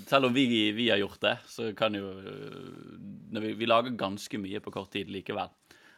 Selv 0.08 0.30
om 0.30 0.32
vi, 0.34 0.72
vi 0.72 0.88
har 0.88 0.96
gjort 0.96 1.20
det, 1.20 1.34
så 1.46 1.68
kan 1.76 1.94
jo 1.94 2.14
når 3.30 3.44
vi, 3.44 3.52
vi 3.60 3.66
lager 3.68 3.92
ganske 3.92 4.38
mye 4.40 4.60
på 4.64 4.72
kort 4.72 4.90
tid 4.90 5.10
likevel. 5.12 5.50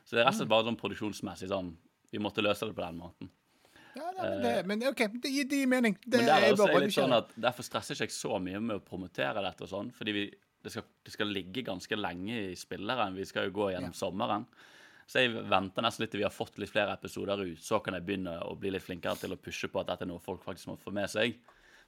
Så 0.04 0.16
det 0.16 0.22
er 0.22 0.26
rett 0.26 0.35
og 0.35 0.40
slett 0.40 0.50
bare 0.50 0.66
sånn 0.66 0.80
produksjonsmessig 0.80 1.48
sånn 1.52 1.76
Vi 2.11 2.20
måtte 2.20 2.42
løse 2.42 2.66
det 2.66 2.74
på 2.74 2.82
den 2.82 2.98
måten. 2.98 3.30
Ja, 3.94 4.08
nei, 4.16 4.24
men, 4.24 4.42
det, 4.42 4.52
men 4.68 4.82
OK, 4.88 5.02
det 5.22 5.30
gir, 5.30 5.66
mening. 5.68 5.96
Det 6.04 6.18
Men 6.20 6.26
der 6.28 6.46
er 6.48 6.56
er 6.56 6.80
litt 6.80 6.96
sånn 6.96 7.12
at 7.12 7.32
Derfor 7.37 7.64
stresser 7.66 7.96
ikke 7.96 8.08
jeg 8.08 8.16
så 8.16 8.38
mye 8.40 8.61
med 8.61 8.80
å 8.80 8.85
promotere 8.85 9.44
dette 9.44 9.66
og 9.66 9.70
sånn, 9.70 9.92
fordi 9.96 10.14
vi, 10.16 10.24
det, 10.62 10.70
skal, 10.75 10.85
det 11.05 11.12
skal 11.14 11.33
ligge 11.33 11.62
ganske 11.66 11.96
lenge 11.98 12.37
i 12.53 12.57
spilleren. 12.59 13.14
Vi 13.18 13.25
skal 13.29 13.48
jo 13.48 13.57
gå 13.57 13.70
gjennom 13.75 13.92
sommeren. 13.96 14.46
Så 15.07 15.18
jeg 15.25 15.33
venter 15.51 15.83
nesten 15.85 16.05
litt 16.05 16.12
til 16.14 16.22
vi 16.22 16.25
har 16.29 16.33
fått 16.33 16.59
litt 16.62 16.70
flere 16.72 16.94
episoder 16.94 17.42
ut. 17.42 17.59
Så 17.61 17.81
kan 17.85 17.94
jeg 17.98 18.07
begynne 18.07 18.37
å 18.46 18.55
bli 18.57 18.70
litt 18.70 18.85
flinkere 18.87 19.18
til 19.20 19.35
å 19.35 19.40
pushe 19.42 19.68
på 19.68 19.81
at 19.83 19.90
dette 19.90 20.07
er 20.07 20.11
noe 20.12 20.22
folk 20.22 20.44
faktisk 20.44 20.70
må 20.70 20.77
få 20.81 20.92
med 20.94 21.11
seg. 21.11 21.35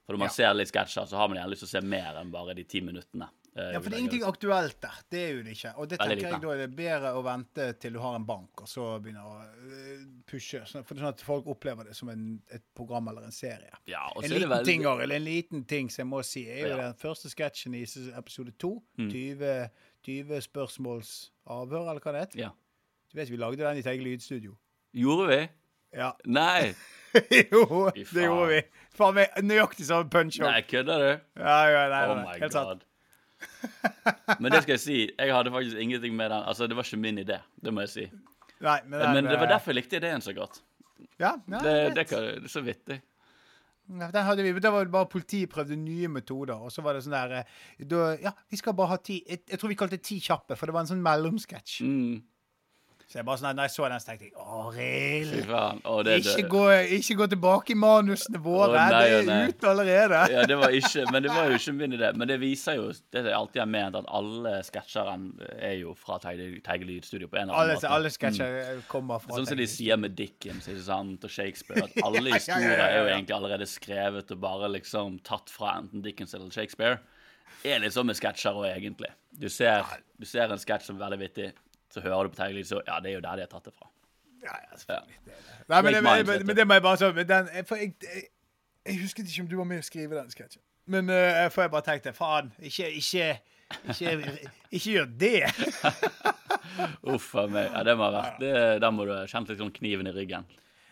For 0.05 0.13
når 0.13 0.19
man 0.19 0.27
Ja. 0.29 0.33
ser 0.35 0.53
litt 0.53 0.69
sketsjer, 0.69 1.07
så 1.09 1.17
har 1.17 1.27
man 1.31 1.37
gjerne 1.39 1.49
lyst 1.55 1.63
til 1.65 1.71
å 1.71 1.81
se 1.81 1.81
mer 1.87 2.19
enn 2.21 2.31
bare 2.31 2.53
de 2.53 2.63
ti 2.63 2.81
minuttene. 2.81 3.29
Eh, 3.55 3.71
Ja, 3.73 3.79
for 3.79 3.89
det 3.89 3.97
er 3.97 4.01
ingenting 4.03 4.25
aktuelt 4.27 4.79
der. 4.83 4.97
Det 5.11 5.19
er 5.19 5.31
jo 5.33 5.43
det 5.43 5.55
ikke. 5.55 5.73
Og 5.77 5.89
det 5.89 5.99
tenker 5.99 6.27
jeg 6.29 6.41
da 6.43 6.53
er 6.53 6.61
det 6.63 6.75
bedre 6.75 7.13
å 7.15 7.23
vente 7.25 7.67
til 7.79 7.95
du 7.95 7.99
har 8.03 8.15
en 8.19 8.25
bank, 8.27 8.61
og 8.61 8.67
så 8.69 8.87
begynne 9.03 9.23
å 9.23 9.35
pushe 10.29 10.35
pushe. 10.45 10.61
Sånn, 10.67 10.83
er 10.83 11.01
sånn 11.01 11.11
at 11.11 11.23
folk 11.25 11.47
opplever 11.51 11.87
det 11.89 11.95
som 11.97 12.09
en, 12.09 12.25
et 12.53 12.63
program 12.77 13.07
eller 13.11 13.27
en 13.27 13.35
serie. 13.35 13.71
Ja, 13.89 14.05
og 14.15 14.23
En 14.23 14.29
det 14.29 14.39
liten 14.39 14.49
veldig 14.49 14.65
ting, 14.65 14.85
eller 14.85 15.15
en 15.15 15.23
liten 15.27 15.65
ting 15.65 15.89
som 15.89 16.03
jeg 16.05 16.11
må 16.11 16.23
si, 16.23 16.45
er 16.49 16.61
jo 16.67 16.73
Ja. 16.75 16.81
Den 16.85 16.99
første 16.99 17.29
sketsjen 17.29 17.75
i 17.75 17.83
episode 17.83 18.17
episode 18.17 18.51
Mm. 18.97 19.09
20, 19.11 19.69
20 20.03 20.41
spørsmåls 20.41 21.31
avhør, 21.47 21.89
eller 21.89 22.01
hva 22.01 22.11
det 22.11 22.21
heter. 22.21 22.39
Ja. 22.39 22.49
Du 23.11 23.17
vet, 23.19 23.29
vi 23.29 23.37
lagde 23.37 23.57
den 23.63 23.77
i 23.77 23.81
Teige 23.81 24.03
lydstudio. 24.03 24.57
Gjorde 24.93 25.27
vi? 25.27 25.49
Ja. 25.95 26.11
Nei! 26.25 26.73
jo, 27.51 27.89
det 27.95 28.25
gjorde 28.25 28.47
vi. 28.49 28.61
Faen 28.95 29.15
meg 29.15 29.37
nøyaktig 29.43 29.85
samme 29.87 30.09
punch 30.11 30.39
Nei, 30.43 30.61
kødder 30.67 30.99
du? 30.99 31.11
Ja, 31.39 31.55
ja, 31.71 31.87
nei, 31.91 32.03
Oh 32.09 32.15
nei, 32.15 32.25
my 32.25 32.39
helt 32.43 32.55
sant. 32.55 32.83
Men 34.39 34.51
det 34.51 34.61
skal 34.63 34.75
jeg 34.75 34.83
si, 34.83 34.99
jeg 35.09 35.33
hadde 35.33 35.51
faktisk 35.53 35.81
ingenting 35.81 36.15
med 36.17 36.31
den 36.31 36.45
Altså, 36.45 36.67
det 36.69 36.77
var 36.77 36.87
ikke 36.87 37.01
min 37.01 37.19
idé, 37.23 37.39
det 37.63 37.73
må 37.73 37.85
jeg 37.85 37.93
si. 37.93 38.05
Nei, 38.63 38.79
men, 38.85 38.99
den, 38.99 39.13
Men 39.17 39.27
det 39.29 39.35
var 39.39 39.47
eh, 39.47 39.53
derfor 39.55 39.73
jeg 39.73 39.81
likte 39.81 39.99
ideen 39.99 40.23
så 40.23 40.33
godt. 40.35 40.61
Ja, 41.19 41.35
ja, 41.47 41.59
Det, 41.59 41.75
det 41.95 42.07
kan, 42.09 42.23
det 42.39 42.49
er 42.49 42.53
så 42.53 42.63
vittig. 42.65 43.01
Ja, 43.85 44.09
Der 44.11 44.25
hadde 44.25 44.43
vi, 44.43 44.51
var 44.57 44.85
det 44.85 44.91
bare 44.93 45.09
politiet 45.09 45.51
prøvde 45.51 45.75
nye 45.77 46.07
metoder. 46.09 46.55
Og 46.57 46.71
så 46.73 46.81
var 46.85 46.97
det 46.97 47.03
sånn 47.05 47.15
der 47.17 47.35
eh, 47.41 47.51
da, 47.85 48.05
Ja, 48.23 48.31
vi 48.49 48.57
skal 48.61 48.73
bare 48.77 48.95
ha 48.95 49.01
ti 49.01 49.19
jeg, 49.21 49.43
jeg 49.51 49.61
tror 49.61 49.71
vi 49.71 49.77
kalte 49.79 49.99
det 49.99 50.05
Ti 50.07 50.19
kjappe, 50.25 50.57
for 50.57 50.69
det 50.69 50.75
var 50.75 50.85
en 50.85 50.93
sånn 50.95 51.03
mellomsketsj. 51.05 51.75
Mm, 51.85 52.15
Så 53.05 53.19
jeg 53.19 53.25
bare 53.27 53.37
sånn, 53.37 53.51
når 53.53 53.67
jeg 53.67 53.71
så 53.75 53.87
den, 53.91 54.01
så 54.01 54.07
tenkte 54.09 54.25
jeg 54.25 54.33
Arild! 54.41 55.33
Ikke, 56.33 56.45
gå, 56.49 56.61
ikke 56.97 57.15
gå 57.19 57.27
tilbake 57.35 57.75
i 57.75 57.77
manusene 57.77 58.39
våre. 58.41 58.79
Nei, 58.89 59.03
det 59.11 59.35
er 59.35 59.51
ute 59.51 59.69
allerede. 59.69 60.21
ja, 60.33 60.45
det 60.49 60.57
var 60.57 60.73
ikke 60.73 61.03
Men 61.13 61.21
det 61.27 61.29
var 61.35 61.51
jo 61.51 61.59
ikke 61.59 61.73
min 61.77 61.93
idé. 61.99 62.09
Men 62.17 62.31
det 62.31 62.39
viser 62.41 62.79
jo 62.79 62.87
det 63.13 63.21
jeg 63.27 63.35
alltid 63.37 63.61
har 63.61 63.69
ment, 63.69 63.99
at 64.01 64.09
alle 64.09 64.55
sketsjerne 64.65 65.51
er 65.59 65.75
jo 65.83 65.93
fra 65.99 66.17
Teige 66.23 66.87
Lydstudio 66.89 67.29
på 67.29 67.37
en 67.37 67.45
eller 67.45 67.61
annen 67.61 67.77
måte. 67.77 67.91
alle 67.93 68.09
sketsjer 68.13 68.81
kommer 68.89 69.21
fra 69.21 69.37
Sånn 69.37 69.51
som 69.51 69.61
de 69.61 69.67
sier 69.69 70.01
med 70.01 70.17
Dickens 70.17 70.65
ikke 70.71 70.85
sant, 70.87 71.27
og 71.29 71.35
Shakespeare, 71.35 71.85
at 71.85 71.99
alle 72.07 72.23
Ja, 72.25 72.25
ja, 72.25 72.33
ja, 72.33 72.39
historier 72.41 72.79
ja, 72.79 72.87
er 72.89 72.97
jo 72.97 73.11
egentlig 73.13 73.35
allerede 73.37 73.67
skrevet 73.69 74.33
og 74.33 74.41
bare 74.41 74.71
liksom 74.79 75.19
tatt 75.27 75.53
fra 75.53 75.75
enten 75.77 76.01
Dickens 76.05 76.33
eller 76.33 76.49
Shakespeare. 76.49 76.97
Er 77.65 77.79
litt 77.81 77.93
sånn 77.95 78.09
med 78.09 78.17
sketsjer 78.17 78.57
òg, 78.57 78.65
egentlig. 78.73 79.11
Du 79.35 79.45
ser, 79.49 79.85
du 80.17 80.25
ser 80.25 80.49
en 80.53 80.61
sketsj 80.61 80.89
som 80.89 80.97
er 80.97 81.05
veldig 81.05 81.21
vittig, 81.21 81.51
så 81.93 82.01
hører 82.03 82.23
du 82.23 82.29
på 82.33 82.39
Teige 82.39 82.53
Lyd, 82.57 82.67
så 82.69 82.81
ja, 82.87 82.99
det 82.99 83.11
er 83.11 83.15
jo 83.19 83.23
der 83.25 83.35
de 83.41 83.45
har 83.45 83.51
tatt 83.51 83.65
det 83.69 83.73
fra. 83.75 83.89
Ja, 84.43 84.51
ja, 84.53 84.61
Ja. 84.71 84.77
selvfølgelig. 84.77 85.19
Det 85.25 85.33
er. 85.33 85.65
Nei, 85.69 85.81
men, 85.81 85.93
det- 85.93 86.27
men, 86.27 86.45
men 86.47 86.55
det 86.55 86.65
må 86.67 86.73
jeg 86.77 86.83
bare 86.85 86.97
For 87.65 87.75
jeg, 87.75 87.93
jeg, 88.03 88.23
jeg 88.85 88.99
husket 89.01 89.27
ikke 89.29 89.41
om 89.41 89.47
du 89.49 89.57
var 89.57 89.65
med 89.69 89.79
å 89.81 89.85
skrive 89.87 90.15
den 90.19 90.29
sketsjen. 90.33 90.61
Men 90.87 91.09
uh, 91.09 91.47
for 91.49 91.63
jeg 91.65 91.71
bare 91.73 91.81
tenkte 91.87 92.11
faen, 92.13 92.51
ikke, 92.61 92.91
ikke, 92.99 93.29
ikke, 93.89 94.11
ikke 94.71 94.91
gjør 94.91 95.07
det. 95.17 95.39
Uff 97.15 97.31
a 97.35 97.47
meg. 97.49 97.71
Ja, 97.73 97.81
det 97.87 97.95
må 97.97 98.05
ha 98.09 98.11
vært 98.19 98.37
det, 98.43 98.51
Der 98.83 98.93
må 98.93 99.05
du 99.07 99.13
ha 99.15 99.23
kjent 99.29 99.49
litt 99.49 99.61
sånn 99.61 99.73
kniven 99.73 100.09
i 100.09 100.13
ryggen. 100.13 100.45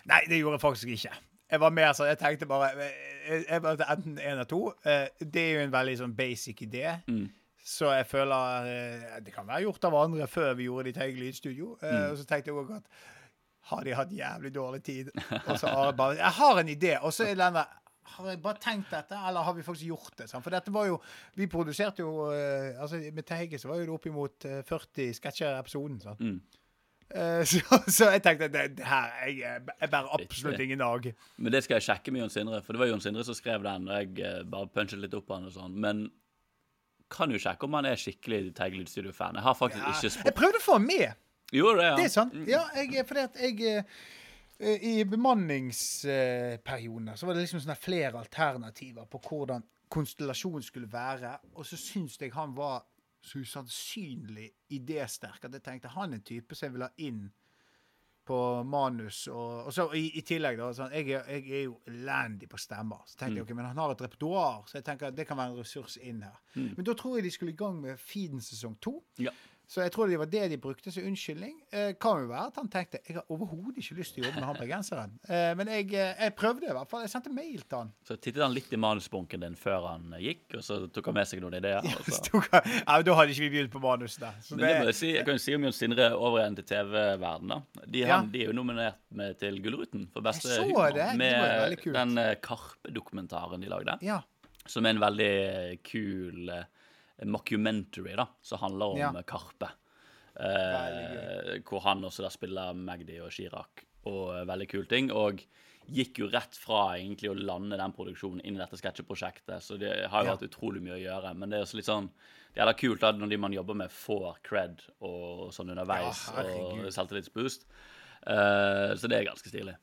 Nei, 0.10 0.22
det 0.30 0.40
gjorde 0.42 0.58
jeg 0.58 0.64
faktisk 0.66 0.96
ikke. 0.96 1.14
Jeg 1.54 1.62
var 1.62 1.74
mer 1.76 1.94
sånn, 1.94 2.10
jeg 2.10 2.18
tenkte 2.20 2.48
bare 2.50 2.72
jeg, 2.74 3.44
jeg 3.46 3.62
enten 3.62 4.18
én 4.18 4.32
eller 4.34 4.48
to. 4.50 4.64
Uh, 4.86 5.06
det 5.22 5.44
er 5.44 5.52
jo 5.60 5.64
en 5.68 5.76
veldig 5.78 5.96
sånn 6.02 6.16
basic 6.18 6.64
idé. 6.66 6.96
Så 7.64 7.88
jeg 7.96 8.06
føler 8.10 8.66
eh, 8.68 9.20
Det 9.24 9.32
kan 9.32 9.48
være 9.48 9.64
gjort 9.64 9.86
av 9.88 9.96
andre 10.02 10.28
før 10.28 10.54
vi 10.60 10.68
gjorde 10.68 10.90
det 10.90 10.96
i 10.96 10.98
Teige 11.00 11.20
lydstudio. 11.22 11.78
Mm. 11.82 12.10
Og 12.12 12.18
så 12.20 12.26
tenkte 12.28 12.52
jeg 12.52 12.60
òg 12.60 12.74
at 12.76 12.90
har 13.72 13.86
de 13.88 13.94
hatt 13.96 14.12
jævlig 14.12 14.52
dårlig 14.56 14.82
tid? 14.84 15.14
Og 15.48 15.56
så 15.60 15.72
har 15.72 15.86
jeg 15.86 15.96
bare 15.96 16.18
Jeg 16.20 16.36
har 16.40 16.60
en 16.60 16.70
idé, 16.70 16.98
og 17.00 17.14
så 17.16 17.24
er 17.30 17.40
den 17.40 17.56
der 17.62 17.80
har 18.14 18.28
jeg 18.30 18.42
bare 18.44 18.60
tenkt 18.60 18.90
dette, 18.92 19.16
eller 19.28 19.46
har 19.48 19.54
vi 19.56 19.64
faktisk 19.64 19.88
gjort 19.88 20.18
det? 20.20 20.26
For 20.34 20.52
dette 20.52 20.74
var 20.74 20.90
jo 20.90 20.98
Vi 21.40 21.48
produserte 21.48 22.04
jo 22.04 22.26
eh, 22.34 22.76
altså 22.82 23.00
Med 23.14 23.24
Teige 23.24 23.60
så 23.60 23.68
var 23.68 23.80
jo 23.80 23.88
det 23.88 23.96
oppimot 23.96 24.46
eh, 24.46 24.60
40 24.68 25.14
sketsjer 25.20 25.56
i 25.56 25.60
episoden. 25.60 26.02
Sant? 26.04 26.20
Mm. 26.20 26.42
Eh, 27.16 27.44
så, 27.50 27.80
så 27.88 28.10
jeg 28.12 28.24
tenkte 28.26 28.50
det, 28.52 28.66
det 28.78 28.88
her 28.88 29.10
Jeg, 29.28 29.62
jeg 29.82 29.90
bærer 29.90 30.12
absolutt 30.20 30.60
ingen 30.60 30.84
dag. 30.84 31.14
Men 31.38 31.56
det 31.56 31.64
skal 31.64 31.80
jeg 31.80 31.88
sjekke 31.88 32.12
med 32.12 32.26
Jon 32.26 32.36
Sindre, 32.36 32.62
for 32.66 32.76
det 32.76 32.84
var 32.84 32.92
Jon 32.92 33.02
Sindre 33.02 33.24
som 33.24 33.38
skrev 33.38 33.64
den. 33.64 33.88
Og 33.88 34.02
jeg 34.02 34.20
eh, 34.20 34.44
bare 34.52 34.72
punchet 34.74 35.00
litt 35.00 35.16
opp 35.18 35.30
på 35.30 35.38
han 35.38 35.48
og 35.48 35.56
sånn. 35.56 35.80
Men 35.80 36.08
kan 37.14 37.30
jo 37.34 37.40
sjekke 37.42 37.64
om 37.68 37.74
han 37.78 37.88
er 37.90 37.98
skikkelig 38.00 38.40
Teige 38.58 38.80
Lydstudio-fan. 38.80 39.38
Jeg 39.40 39.46
har 39.46 39.56
faktisk 39.58 39.84
Ja, 39.84 39.88
ikke 39.94 40.28
jeg 40.30 40.36
prøvde 40.40 40.58
å 40.62 40.66
få 40.66 40.74
han 40.80 40.88
med. 40.88 41.10
Gjorde 41.54 41.78
det, 41.80 41.86
ja? 41.86 41.96
Det 42.00 42.06
er 42.08 42.14
sant. 42.14 42.34
Ja, 42.50 42.64
jeg, 42.80 42.88
fordi 43.10 43.24
at 43.28 43.36
jeg 43.42 43.54
eh, 44.60 44.78
I 44.90 44.92
bemanningsperioden 45.10 47.08
så 47.18 47.24
var 47.28 47.34
det 47.38 47.44
liksom 47.46 47.62
sånne 47.62 47.78
flere 47.78 48.16
alternativer 48.22 49.06
på 49.12 49.18
hvordan 49.28 49.62
konstellasjonen 49.94 50.64
skulle 50.66 50.90
være. 50.92 51.32
Og 51.54 51.64
så 51.70 51.76
syns 51.78 52.14
jeg 52.22 52.32
han 52.34 52.52
var 52.58 52.78
så 53.24 53.40
usannsynlig 53.40 54.50
idésterk 54.76 55.46
at 55.46 55.54
jeg 55.54 55.64
tenkte 55.64 55.94
han 55.94 56.12
er 56.12 56.16
en 56.20 56.28
type 56.28 56.56
som 56.58 56.66
jeg 56.68 56.74
vil 56.76 56.88
ha 56.88 56.92
inn 57.06 57.24
på 58.26 58.38
manus. 58.64 59.28
Og, 59.28 59.68
og 59.68 59.74
så 59.76 59.88
i, 59.98 60.06
i 60.20 60.24
tillegg, 60.26 60.58
da. 60.60 60.70
Sånn, 60.76 60.94
jeg, 60.96 61.10
jeg 61.12 61.44
er 61.44 61.66
jo 61.68 61.78
elendig 61.90 62.50
på 62.52 62.60
stemmer. 62.62 63.02
Så 63.10 63.18
tenkte 63.20 63.42
jeg, 63.42 63.48
ok, 63.48 63.56
Men 63.58 63.70
han 63.72 63.82
har 63.84 63.96
et 63.96 64.04
repertoar, 64.06 64.62
så 64.70 64.80
jeg 64.80 64.88
tenker 64.88 65.10
at 65.12 65.18
det 65.18 65.28
kan 65.30 65.40
være 65.40 65.54
en 65.54 65.60
ressurs 65.60 65.98
inn 66.02 66.22
her. 66.26 66.38
Men 66.78 66.88
da 66.88 66.96
tror 67.00 67.18
jeg 67.20 67.28
de 67.28 67.34
skulle 67.36 67.56
i 67.56 67.60
gang 67.60 67.82
med 67.84 68.00
Feeden 68.00 68.44
sesong 68.44 68.78
to. 68.84 69.00
Ja. 69.22 69.34
Så 69.68 69.82
jeg 69.82 69.92
tror 69.96 70.10
det 70.12 70.18
var 70.20 70.28
det 70.30 70.42
de 70.52 70.58
brukte 70.62 70.92
som 70.92 71.06
unnskyldning. 71.08 71.54
Eh, 71.72 71.94
kan 72.02 72.20
jo 72.22 72.28
være 72.30 72.50
at 72.52 72.58
han 72.60 72.68
tenkte 72.70 73.00
jeg 73.08 73.16
har 73.16 73.24
overhodet 73.32 73.78
ikke 73.80 73.96
lyst 73.98 74.14
til 74.14 74.24
å 74.24 74.28
jobbe 74.28 74.42
med 74.42 74.48
han 74.50 74.58
bergenseren. 74.60 75.14
Eh, 75.28 75.54
men 75.58 75.72
jeg, 75.72 75.88
eh, 75.98 76.12
jeg 76.20 76.34
prøvde 76.38 76.68
i 76.68 76.76
hvert 76.76 76.90
fall. 76.92 77.02
Jeg 77.06 77.10
sendte 77.14 77.32
mail 77.34 77.62
til 77.64 77.78
han. 77.80 77.94
Så 78.06 78.18
tittet 78.20 78.44
han 78.44 78.54
litt 78.54 78.74
i 78.76 78.80
manusbunken 78.84 79.42
din 79.46 79.56
før 79.58 79.88
han 79.94 80.14
gikk, 80.22 80.44
og 80.60 80.66
så 80.68 80.78
tok 80.94 81.10
han 81.10 81.18
med 81.18 81.30
seg 81.32 81.42
noen 81.42 81.56
ideer. 81.58 81.80
ja, 81.88 82.62
men 83.00 83.08
da 83.08 83.16
hadde 83.18 83.34
ikke 83.34 83.46
vi 83.48 83.50
begynt 83.56 83.72
på 83.74 83.82
manusene. 83.84 84.34
Men 84.52 84.60
det 84.60 84.68
må 84.68 84.84
det, 84.84 84.92
jeg, 84.92 85.00
si, 85.00 85.12
jeg 85.16 85.26
kan 85.30 85.40
jo 85.40 85.44
si 85.48 85.56
om 85.58 85.66
Jon 85.70 85.78
Sindre 85.80 86.10
over 86.18 86.44
igjen 86.44 86.60
til 86.60 86.68
TV-verden. 86.74 87.56
da. 87.56 87.62
De, 87.88 88.04
Ja. 88.04 88.18
han, 88.20 88.30
de 88.36 88.44
er 88.44 88.52
jo 88.52 88.58
nominert 88.60 89.00
med, 89.16 89.40
til 89.40 89.58
Gullruten 89.64 90.06
for 90.14 90.22
beste 90.22 90.60
humor. 90.62 90.92
Med 91.18 91.80
den 91.88 92.18
eh, 92.20 92.36
Karpe-dokumentaren 92.44 93.62
de 93.64 93.72
lagde. 93.74 93.98
ja. 94.04 94.22
Som 94.66 94.86
er 94.86 94.94
en 94.96 95.00
veldig 95.02 95.82
kul 95.84 96.48
eh, 96.50 96.64
mockumentary, 97.26 98.16
da, 98.16 98.28
som 98.42 98.60
handler 98.60 98.86
om 98.94 98.98
Ja. 98.98 99.12
Karpe. 99.28 99.70
Eh, 100.36 101.60
hvor 101.68 101.82
han 101.86 102.02
også 102.04 102.24
da 102.26 102.30
spiller 102.34 102.74
Magdi 102.74 103.20
og 103.22 103.32
Chirag, 103.32 103.84
og 104.10 104.32
eh, 104.36 104.46
veldig 104.50 104.68
kul 104.72 104.86
ting. 104.90 105.12
Og 105.14 105.44
gikk 105.94 106.22
jo 106.24 106.30
rett 106.32 106.56
fra 106.58 106.96
egentlig 106.98 107.30
å 107.30 107.36
lande 107.38 107.78
den 107.78 107.94
produksjonen 107.96 108.42
inn 108.48 108.56
i 108.56 108.62
dette 108.62 108.80
sketsjeprosjektet, 108.80 109.60
så 109.62 109.78
det 109.78 110.08
har 110.10 110.24
jo 110.24 110.30
Ja. 110.32 110.36
hatt 110.38 110.48
utrolig 110.48 110.82
mye 110.82 110.96
å 110.98 111.04
gjøre. 111.04 111.36
Men 111.38 111.50
det 111.50 111.60
er 111.60 111.64
også 111.68 111.76
litt 111.80 111.86
sånn 111.90 112.10
det 112.54 112.62
er 112.62 112.66
da 112.70 112.74
kult 112.78 113.00
da, 113.02 113.12
når 113.12 113.30
de 113.30 113.38
man 113.38 113.52
jobber 113.54 113.74
med, 113.76 113.90
får 113.90 114.36
cred 114.44 114.82
og 115.02 115.50
sånn 115.52 115.72
underveis, 115.74 116.28
Ja, 116.30 116.44
og 116.44 116.84
selvtillitsboost. 116.94 117.64
Eh, 118.28 118.94
så 118.96 119.10
det 119.10 119.18
er 119.20 119.26
ganske 119.26 119.50
stilig. 119.50 119.74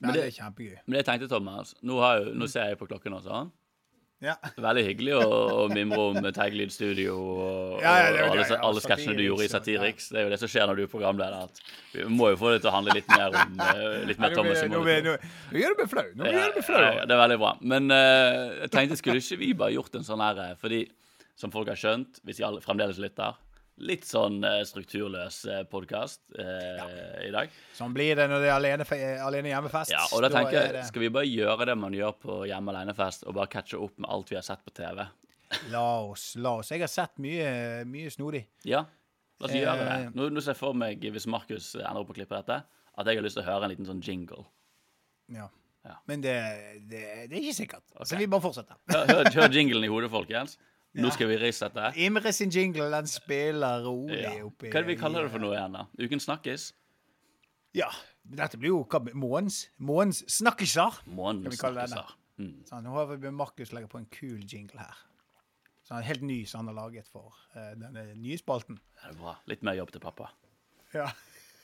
Nei, 0.00 0.06
Men 0.08 0.12
det 0.14 0.22
det, 0.22 0.26
er 0.38 0.42
kjempegøy. 0.44 0.78
men 0.86 0.92
det 0.96 1.04
jeg 1.04 1.20
tenkte, 1.20 1.28
Thomas 1.28 1.74
Nå, 1.82 1.98
har 2.00 2.20
jo, 2.22 2.32
nå 2.32 2.46
ser 2.48 2.68
jeg 2.70 2.78
på 2.78 2.86
klokken 2.88 3.12
også. 3.18 3.50
Ja. 4.20 4.34
Veldig 4.60 4.82
hyggelig 4.84 5.14
å, 5.16 5.26
å 5.62 5.66
mimre 5.72 5.98
om 6.10 6.26
Teiglyd 6.36 6.72
Studio 6.74 7.14
og, 7.16 7.78
Ja, 7.80 7.94
ja, 8.04 8.26
og 8.26 8.34
alle, 8.34 8.58
alle 8.68 8.82
sketsjene 8.84 9.16
du 9.16 9.22
gjorde 9.24 9.46
i 9.46 9.52
Satiriks. 9.52 10.10
Det 10.12 10.20
er 10.20 10.26
jo 10.26 10.32
det 10.34 10.38
som 10.42 10.50
skjer 10.52 10.68
når 10.68 10.76
du 10.76 10.82
er 10.84 10.90
programleder. 10.92 11.62
Vi 11.94 12.04
må 12.12 12.28
jo 12.34 12.40
få 12.40 12.52
det 12.52 12.60
til 12.60 12.68
å 12.68 12.74
handle 12.74 12.98
litt 12.98 13.08
mer 13.08 13.32
om 13.32 13.62
eh, 13.64 13.86
litt 14.10 14.20
mer 14.20 14.36
Thomas. 14.36 14.60
nå, 14.68 14.82
nå, 14.84 15.16
nå 15.16 15.62
gjør 15.62 15.72
du 15.72 15.80
meg 15.80 15.92
flau. 15.94 16.04
Nå 16.20 16.28
gjør 16.28 16.52
du 16.52 16.58
meg 16.60 16.68
flau. 16.68 16.84
det 17.00 17.16
er 17.16 17.22
veldig 17.22 17.38
bra. 17.40 17.54
Men 17.72 17.88
uh, 17.94 18.60
jeg 18.66 18.72
tenkte, 18.76 19.00
skulle 19.00 19.24
ikke 19.24 19.40
vi 19.40 19.52
bare 19.64 19.76
gjort 19.78 19.96
en 19.96 20.04
sånn 20.06 20.24
her 20.24 20.42
eh, 20.44 20.56
Fordi, 20.60 20.82
som 21.40 21.54
folk 21.54 21.72
har 21.72 21.80
skjønt, 21.80 22.20
hvis 22.28 22.42
de 22.42 22.46
alle 22.50 22.60
fremdeles 22.64 23.00
lytter 23.00 23.40
Litt 23.80 24.04
sånn 24.04 24.42
strukturløs 24.68 25.38
strukturløs 25.40 26.16
eh, 26.36 26.76
ja. 26.76 26.86
i 27.24 27.30
dag. 27.32 27.54
Sånn 27.76 27.94
blir 27.96 28.18
det 28.18 28.26
når 28.28 28.42
det 28.44 28.50
er 28.50 28.56
alene, 28.58 28.86
alene 29.24 29.52
hjemmefest. 29.54 29.94
Ja, 29.94 30.02
og 30.12 30.24
da 30.24 30.30
tenker 30.34 30.58
er 30.60 30.78
jeg, 30.80 30.88
Skal 30.90 31.04
vi 31.06 31.12
bare 31.14 31.28
gjøre 31.30 31.68
det 31.70 31.76
man 31.80 31.96
gjør 31.96 32.16
på 32.20 32.36
hjemme 32.50 32.74
alene-fest, 32.74 33.24
og 33.24 33.38
bare 33.38 33.50
catche 33.52 33.80
opp 33.80 33.96
med 33.96 34.10
alt 34.12 34.32
vi 34.32 34.36
har 34.36 34.44
sett 34.44 34.64
på 34.66 34.74
TV? 34.76 35.00
La 35.74 35.86
oss, 36.04 36.34
la 36.38 36.58
oss. 36.60 36.70
Jeg 36.70 36.84
har 36.84 36.92
sett 36.92 37.16
mye, 37.22 37.46
mye 37.88 38.12
snodig. 38.12 38.44
Ja, 38.68 38.84
la 39.40 39.48
oss 39.48 39.56
gjøre 39.56 39.78
det. 39.80 39.88
Eh, 39.96 40.12
Nå, 40.18 40.28
nå 40.30 40.44
ser 40.44 40.54
jeg 40.54 40.60
for 40.60 40.76
meg, 40.76 41.08
hvis 41.16 41.26
Markus 41.30 41.72
ender 41.80 42.04
opp 42.04 42.12
å 42.12 42.18
klippe 42.20 42.36
dette, 42.36 42.60
at 43.00 43.08
jeg 43.08 43.18
har 43.18 43.26
lyst 43.26 43.38
til 43.40 43.46
å 43.46 43.48
høre 43.48 43.66
en 43.66 43.72
liten 43.72 43.88
sånn 43.88 44.04
jingle. 44.04 44.44
Ja. 45.32 45.48
Ja. 45.86 45.94
Men 46.04 46.20
det, 46.20 46.34
det, 46.90 47.00
det 47.30 47.38
er 47.38 47.40
ikke 47.40 47.56
sikkert. 47.56 47.86
Okay. 47.94 48.08
Så 48.10 48.18
vi 48.20 48.28
bare 48.28 48.44
fortsetter. 48.44 48.76
Hør, 48.92 49.06
hør, 49.08 49.30
hør 49.38 49.54
jinglen 49.54 49.86
i 49.86 49.88
hodet, 49.88 50.10
folkens. 50.12 50.58
Nå 50.98 51.10
skal 51.14 51.28
vi 51.30 51.36
rissette. 51.38 51.92
Imre 52.02 52.32
sin 52.34 52.50
jingle, 52.50 52.88
den 52.90 53.06
spiller 53.06 53.84
rolig 53.84 54.22
Ja. 54.24 54.32
oppi 54.44 54.70
Hva 54.72 54.80
er 54.80 54.82
det 54.82 54.88
vi 54.96 54.96
kaller 55.00 55.22
det 55.22 55.30
for 55.30 55.38
noe 55.38 55.54
igjen, 55.54 55.72
da? 55.78 55.84
Uken 56.02 56.18
snakkes? 56.20 56.72
Ja. 57.78 57.86
Dette 58.26 58.58
blir 58.58 58.68
jo 58.74 58.86
Månens 59.14 59.68
Månens 59.78 60.24
snakkiser. 60.28 60.98
Månen 61.06 61.44
Skal 61.44 61.50
vi 61.52 61.56
kalle 61.56 61.80
det 61.86 61.92
snakkes. 61.92 62.16
da. 62.16 62.42
Mm. 62.42 62.64
Sånn, 62.66 62.82
nå 62.84 62.90
har 62.96 63.06
vi 63.16 63.30
Markus 63.30 63.70
legger 63.72 63.86
på 63.92 63.98
en 63.98 64.06
kul 64.06 64.40
jingle 64.48 64.80
her. 64.80 64.96
Sånn, 65.86 66.02
helt 66.02 66.22
ny 66.22 66.44
som 66.46 66.64
han 66.66 66.74
har 66.74 66.86
laget 66.86 67.06
for 67.06 67.34
uh, 67.54 67.74
denne 67.78 68.14
nye 68.16 68.38
spalten. 68.38 68.78
Det 68.96 69.10
er 69.10 69.14
bra. 69.20 69.36
Litt 69.46 69.62
mer 69.62 69.74
jobb 69.78 69.90
til 69.92 70.00
pappa. 70.00 70.30
Ja. 70.94 71.10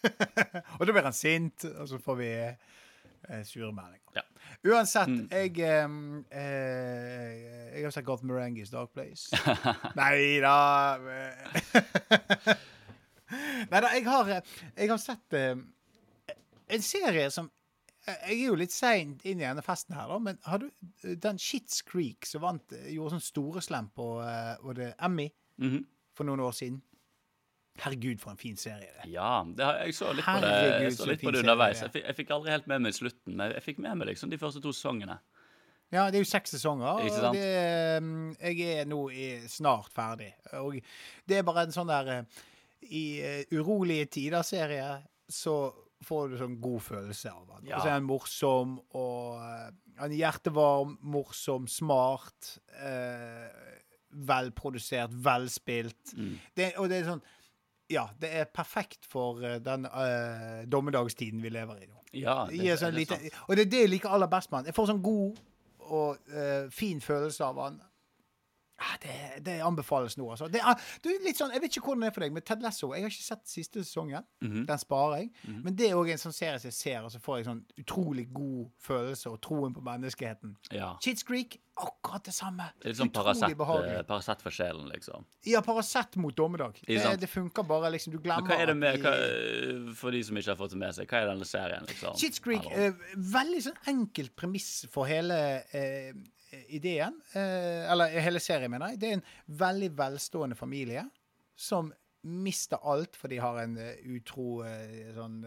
og 0.79 0.87
da 0.87 0.93
blir 0.93 1.03
han 1.07 1.17
sint, 1.17 1.65
og 1.65 1.89
så 1.89 1.99
får 2.03 2.17
vi 2.21 2.31
uh, 2.47 3.43
sure 3.43 3.73
meldinger. 3.73 4.03
Ja. 4.15 4.23
Uansett, 4.67 5.09
Mm. 5.09 5.29
jeg 5.31 5.59
eh, 5.59 5.89
eh, 6.31 7.56
Jeg 7.77 7.85
har 7.85 7.93
sett 7.95 8.07
Goth 8.09 8.25
Merengues 8.25 8.71
Dark 8.73 8.93
Place. 8.97 9.29
Nei 9.99 10.41
da 10.41 10.55
Nei 13.71 13.81
da, 13.83 13.89
jeg 13.97 14.05
har, 14.07 14.29
jeg 14.77 14.89
har 14.93 15.01
sett 15.03 15.35
eh, 15.35 15.57
en 16.77 16.85
serie 16.85 17.27
som 17.35 17.49
eh, 18.07 18.15
Jeg 18.31 18.37
er 18.37 18.45
jo 18.53 18.59
litt 18.61 18.75
seint 18.75 19.25
inn 19.27 19.41
i 19.43 19.47
denne 19.47 19.65
festen 19.67 19.97
her, 19.99 20.07
da, 20.13 20.19
men 20.23 20.39
har 20.47 20.63
du 20.63 20.69
eh, 21.03 21.17
den 21.23 21.41
Shits 21.43 21.81
Creek 21.89 22.29
som 22.29 22.45
vant, 22.47 22.73
eh, 22.77 22.93
gjorde 22.95 23.17
sånn 23.17 23.25
storeslem 23.27 23.89
på 23.97 24.11
var 24.23 24.79
det 24.79 24.93
Emmy 25.03 25.29
Mhm. 25.59 25.87
for 26.13 26.29
noen 26.29 26.43
år 26.45 26.53
siden? 26.53 26.83
Herregud, 27.81 28.21
for 28.21 28.31
en 28.33 28.39
fin 28.41 28.57
serie 28.61 28.89
det. 28.93 29.07
Ja, 29.13 29.43
det 29.45 29.65
jeg 29.87 29.95
så 29.97 30.11
litt 30.17 30.25
på 30.25 30.35
det, 30.45 30.51
jeg 30.85 30.93
så 30.97 31.07
litt 31.11 31.21
på 31.25 31.33
det 31.33 31.41
underveis. 31.43 31.81
er. 31.83 31.89
Jeg 31.89 31.93
fikk, 31.97 32.05
jeg 32.07 32.17
fikk 32.23 32.31
aldri 32.37 32.53
helt 32.55 32.67
med 32.71 32.83
meg 32.87 32.95
slutten, 32.97 33.35
men 33.37 33.53
jeg 33.57 33.65
fikk 33.67 33.79
med 33.85 33.97
meg 34.01 34.09
liksom 34.13 34.31
de 34.33 34.39
første 34.41 34.63
to 34.65 34.73
sesongene. 34.73 35.19
Ja, 35.95 36.09
det 36.11 36.19
er 36.19 36.25
jo 36.25 36.29
seks 36.29 36.57
sesonger, 36.57 36.99
og 36.99 37.35
det, 37.37 37.47
mm, 38.03 38.37
jeg 38.41 38.81
er 38.83 38.89
nå 38.91 39.05
snart 39.51 39.93
ferdig. 39.95 40.33
Og 40.59 40.81
det 41.29 41.39
er 41.39 41.47
bare 41.47 41.67
en 41.67 41.75
sånn 41.75 41.91
der 41.91 42.11
eh, 42.17 42.41
I 42.91 43.05
eh, 43.23 43.55
urolige 43.55 44.09
tider-serie 44.19 44.89
så 45.31 45.57
får 46.07 46.33
du 46.33 46.37
sånn 46.41 46.59
god 46.63 46.83
følelse 46.85 47.31
av 47.33 47.55
han. 47.55 47.69
Ja. 47.69 47.79
Og 47.79 47.85
så 47.85 47.91
er 47.91 47.97
han 47.97 48.09
morsom, 48.09 48.75
og 48.99 49.39
eh, 49.41 49.71
han 50.01 50.11
er 50.11 50.19
hjertevarm, 50.19 50.99
morsom, 51.15 51.71
smart. 51.71 52.57
Eh, 52.83 53.65
velprodusert, 54.17 55.13
velspilt. 55.13 56.15
Mm. 56.17 56.37
Det, 56.57 56.71
og 56.81 56.89
det 56.91 57.03
er 57.03 57.11
sånn 57.13 57.25
Ja, 57.93 58.09
det 58.19 58.33
er 58.35 58.49
perfekt 58.51 59.05
for 59.07 59.39
den 59.63 59.85
uh, 59.87 60.65
dommedagstiden 60.67 61.43
vi 61.45 61.53
lever 61.55 61.85
i 61.85 61.87
nå. 61.87 62.01
Ja, 62.19 62.47
Det 62.49 62.59
gir 62.59 62.81
sånn 62.81 62.91
det 62.91 62.95
er 62.95 62.97
lite, 62.97 63.19
sant. 63.21 63.37
og 63.47 63.53
det 63.55 63.67
er 63.67 63.71
det 63.71 63.83
jeg 63.85 63.93
liker 63.93 64.15
aller 64.17 64.31
best 64.33 64.51
med 64.51 64.59
han. 64.59 64.71
Jeg 64.73 64.75
får 64.79 64.89
sånn 64.91 65.03
god 65.05 65.37
og 65.93 66.17
eh, 66.29 66.71
fin 66.73 67.01
følelse 67.01 67.45
av 67.45 67.61
han. 67.63 67.81
Ah, 68.79 68.97
det, 69.03 69.45
det 69.47 69.61
anbefales 69.65 70.19
nå, 70.21 70.29
altså. 70.31 70.49
Det 70.53 70.61
er, 70.61 70.81
du, 71.05 71.09
litt 71.25 71.39
sånn, 71.39 71.53
jeg 71.55 71.63
vet 71.65 71.77
ikke 71.79 71.89
hvordan 71.89 72.05
det 72.05 72.11
er 72.11 72.17
for 72.17 72.27
deg, 72.27 72.35
men 72.37 72.45
Ted 72.45 72.65
Lasso 72.65 72.91
Jeg 72.93 73.07
har 73.07 73.15
ikke 73.15 73.25
sett 73.25 73.45
siste 73.49 73.85
sesongen. 73.85 74.27
Mhm. 74.45 74.67
Den 74.69 74.83
sparer 74.83 75.23
jeg. 75.23 75.31
Men 75.65 75.77
det 75.77 75.91
er 75.91 75.97
òg 75.97 76.11
en 76.13 76.21
sånn 76.21 76.37
serie 76.37 76.61
som 76.61 76.69
jeg 76.69 76.77
ser, 76.77 76.99
og 77.07 77.13
så 77.15 77.21
får 77.23 77.41
jeg 77.41 77.49
sånn 77.49 77.63
utrolig 77.81 78.27
god 78.35 78.67
følelse 78.85 79.33
og 79.33 79.41
troen 79.45 79.77
på 79.77 79.85
menneskeheten. 79.87 80.57
Ja. 80.77 80.93
Cheats 81.05 81.25
Creek, 81.27 81.59
akkurat 81.77 82.25
det 82.25 82.33
samme. 82.37 82.69
Det 82.81 82.89
er 82.89 82.95
litt 82.95 83.01
sånn 83.01 83.13
Paracet, 83.13 83.53
eh, 83.53 84.43
for 84.43 84.55
sjelen, 84.55 84.87
liksom. 84.93 85.27
Ja, 85.49 85.61
Paracet 85.65 86.17
mot 86.21 86.37
dommedag. 86.37 86.81
Det, 86.87 87.01
det 87.21 87.29
funker 87.29 87.67
bare, 87.69 87.91
liksom. 87.93 88.15
Du 88.15 88.21
glemmer 88.21 88.45
Men 88.45 88.53
hva 88.53 88.61
er 88.63 88.73
det 88.73 88.77
med, 88.81 89.01
hva, 89.05 89.13
For 89.99 90.15
de 90.15 90.23
som 90.25 90.37
ikke 90.41 90.55
har 90.55 90.61
fått 90.61 90.73
det 90.77 90.81
med 90.81 90.97
seg, 90.97 91.09
hva 91.11 91.23
er 91.23 91.31
denne 91.33 91.49
serien, 91.49 91.89
liksom? 91.89 92.17
Shits 92.21 92.45
Creek, 92.45 92.65
uh, 92.73 92.89
eh, 92.89 93.05
veldig 93.37 93.65
sånn 93.69 93.83
enkelt 93.93 94.37
premiss 94.37 94.71
for 94.93 95.09
hele 95.09 95.41
eh, 95.77 96.13
ideen. 96.69 97.21
Eh, 97.35 97.85
eller 97.93 98.19
hele 98.23 98.43
serien, 98.43 98.71
mener 98.73 98.95
jeg. 98.95 99.01
Det 99.01 99.09
er 99.11 99.19
en 99.19 99.27
veldig 99.63 99.91
velstående 99.99 100.59
familie 100.59 101.07
som 101.57 101.93
mister 102.27 102.83
alt, 102.83 103.17
for 103.17 103.31
de 103.31 103.41
har 103.43 103.61
en 103.63 103.77
eh, 103.79 104.01
utro 104.17 104.63
eh, 104.67 105.11
sånn 105.17 105.41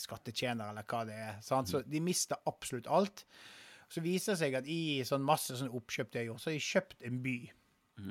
skattetjener, 0.00 0.72
eller 0.72 0.88
hva 0.88 1.04
det 1.08 1.20
er. 1.28 1.38
Sant? 1.44 1.72
Så 1.72 1.82
de 1.86 2.02
mister 2.04 2.40
absolutt 2.50 2.90
alt. 2.92 3.26
Så 3.92 4.02
viser 4.02 4.34
det 4.34 4.40
seg 4.42 4.58
at 4.58 4.68
i 4.70 4.80
sånn 5.06 5.24
masse 5.24 5.54
sånn 5.56 5.74
oppkjøp 5.74 6.10
de 6.12 6.22
har 6.22 6.28
gjort, 6.30 6.42
så 6.42 6.50
har 6.50 6.58
de 6.58 6.66
kjøpt 6.72 7.06
en 7.06 7.22
by. 7.24 7.38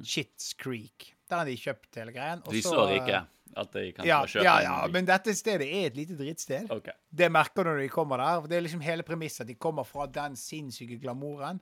Shits 0.01 0.55
Creek. 0.57 1.11
Der 1.29 1.41
har 1.41 1.47
de 1.49 1.55
kjøpt 1.57 1.97
hele 1.99 2.13
greien. 2.13 2.43
De 2.45 2.61
så, 2.61 2.73
så 2.73 2.83
eh, 2.85 2.91
rike 2.95 3.23
at 3.55 3.71
de 3.71 3.85
kan 3.95 4.07
Ja, 4.07 4.19
kjøpe 4.27 4.43
ja, 4.43 4.55
ja, 4.65 4.75
men 4.91 5.07
dette 5.07 5.33
stedet 5.37 5.67
er 5.67 5.89
et 5.89 5.97
lite 5.97 6.17
drittsted. 6.19 6.69
Okay. 6.71 6.95
Det 7.09 7.29
merker 7.31 7.63
du 7.63 7.71
når 7.71 7.83
de 7.85 7.89
kommer 7.93 8.19
der. 8.19 8.47
Det 8.51 8.57
er 8.57 8.65
liksom 8.65 8.83
hele 8.83 9.05
premisset. 9.07 9.47
De 9.47 9.55
kommer 9.55 9.87
fra 9.87 10.07
den 10.11 10.35
sinnssyke 10.39 10.97
glamouren. 11.01 11.61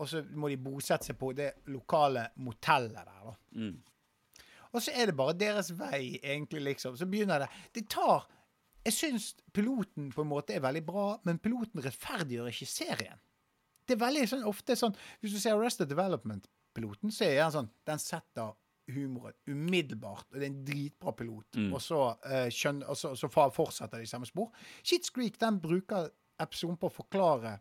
Og 0.00 0.08
så 0.08 0.22
må 0.32 0.48
de 0.48 0.56
bosette 0.56 1.10
seg 1.10 1.18
på 1.20 1.34
det 1.36 1.50
lokale 1.68 2.30
motellet 2.40 2.96
der, 2.96 3.24
da. 3.26 3.34
Mm. 3.60 3.74
Og 4.70 4.84
så 4.84 4.94
er 4.94 5.10
det 5.10 5.16
bare 5.18 5.34
deres 5.36 5.72
vei, 5.76 6.20
egentlig, 6.22 6.62
liksom. 6.70 6.96
Så 6.96 7.08
begynner 7.10 7.42
det 7.42 7.48
De 7.74 7.82
tar 7.90 8.28
Jeg 8.86 8.94
syns 8.96 9.34
piloten 9.52 10.08
på 10.14 10.22
en 10.22 10.30
måte 10.30 10.54
er 10.56 10.64
veldig 10.64 10.84
bra, 10.86 11.08
men 11.28 11.42
piloten 11.42 11.82
rettferdiggjør 11.84 12.48
ikke 12.48 12.70
serien. 12.70 13.20
Det 13.84 13.98
er 13.98 14.04
veldig 14.06 14.24
sånn 14.30 14.46
ofte 14.48 14.76
sånn 14.78 14.96
Hvis 15.20 15.34
du 15.34 15.42
ser 15.42 15.58
Arrested 15.58 15.90
Development-piloten, 15.90 17.12
så 17.12 17.26
er 17.26 17.42
den 17.42 17.56
sånn 17.58 17.70
Den 17.84 18.00
setter 18.00 18.54
humoren 18.94 19.36
umiddelbart, 19.50 20.26
og 20.30 20.38
det 20.38 20.46
er 20.46 20.52
en 20.52 20.64
dritbra 20.66 21.14
pilot. 21.16 21.56
Mm. 21.56 21.72
Og 21.76 21.82
så 21.84 22.00
uh, 22.12 22.48
skjønner, 22.52 22.90
og 22.90 22.98
så, 22.98 23.14
så 23.18 23.30
fortsetter 23.30 24.02
de 24.02 24.08
samme 24.10 24.28
spor. 24.28 24.50
Shits 24.82 25.12
Creek 25.14 25.40
den 25.40 25.60
bruker 25.62 26.10
episoden 26.40 26.78
på 26.80 26.90
å 26.90 26.94
forklare 26.94 27.58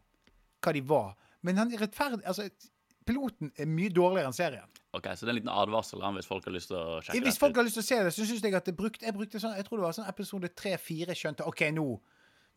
hva 0.59 0.75
de 0.75 0.83
var. 0.85 1.15
Men 1.45 1.61
han 1.61 1.71
er 1.73 1.83
rettferdig 1.83 2.25
Altså, 2.27 2.49
piloten 3.07 3.51
er 3.57 3.69
mye 3.69 3.91
dårligere 3.93 4.29
enn 4.29 4.35
serien. 4.35 4.77
Ok, 4.97 5.07
Så 5.15 5.25
det 5.25 5.29
er 5.29 5.35
en 5.35 5.39
liten 5.39 5.53
advarsel 5.53 6.01
hvis 6.17 6.29
folk 6.29 6.45
har 6.47 6.55
lyst 6.55 6.71
til 6.71 6.79
å 6.79 6.99
sjekke 7.01 7.25
Hvis 7.27 7.37
folk 7.41 7.57
har 7.59 7.67
lyst 7.67 7.77
til 7.77 7.85
å 7.85 7.89
se 7.89 7.99
det, 8.07 8.13
så 8.13 8.25
syns 8.25 8.45
jeg 8.45 8.55
at 8.57 8.65
det 8.65 8.75
brukte, 8.77 9.05
jeg 9.05 9.13
brukte 9.13 9.41
sånn 9.41 9.57
Jeg 9.59 9.67
tror 9.67 9.77
det 9.77 9.85
var 9.85 9.97
sånn 9.97 10.09
episode 10.09 10.49
tre-fire 10.57 11.17
skjønte 11.17 11.45
OK, 11.49 11.67
nå 11.75 11.85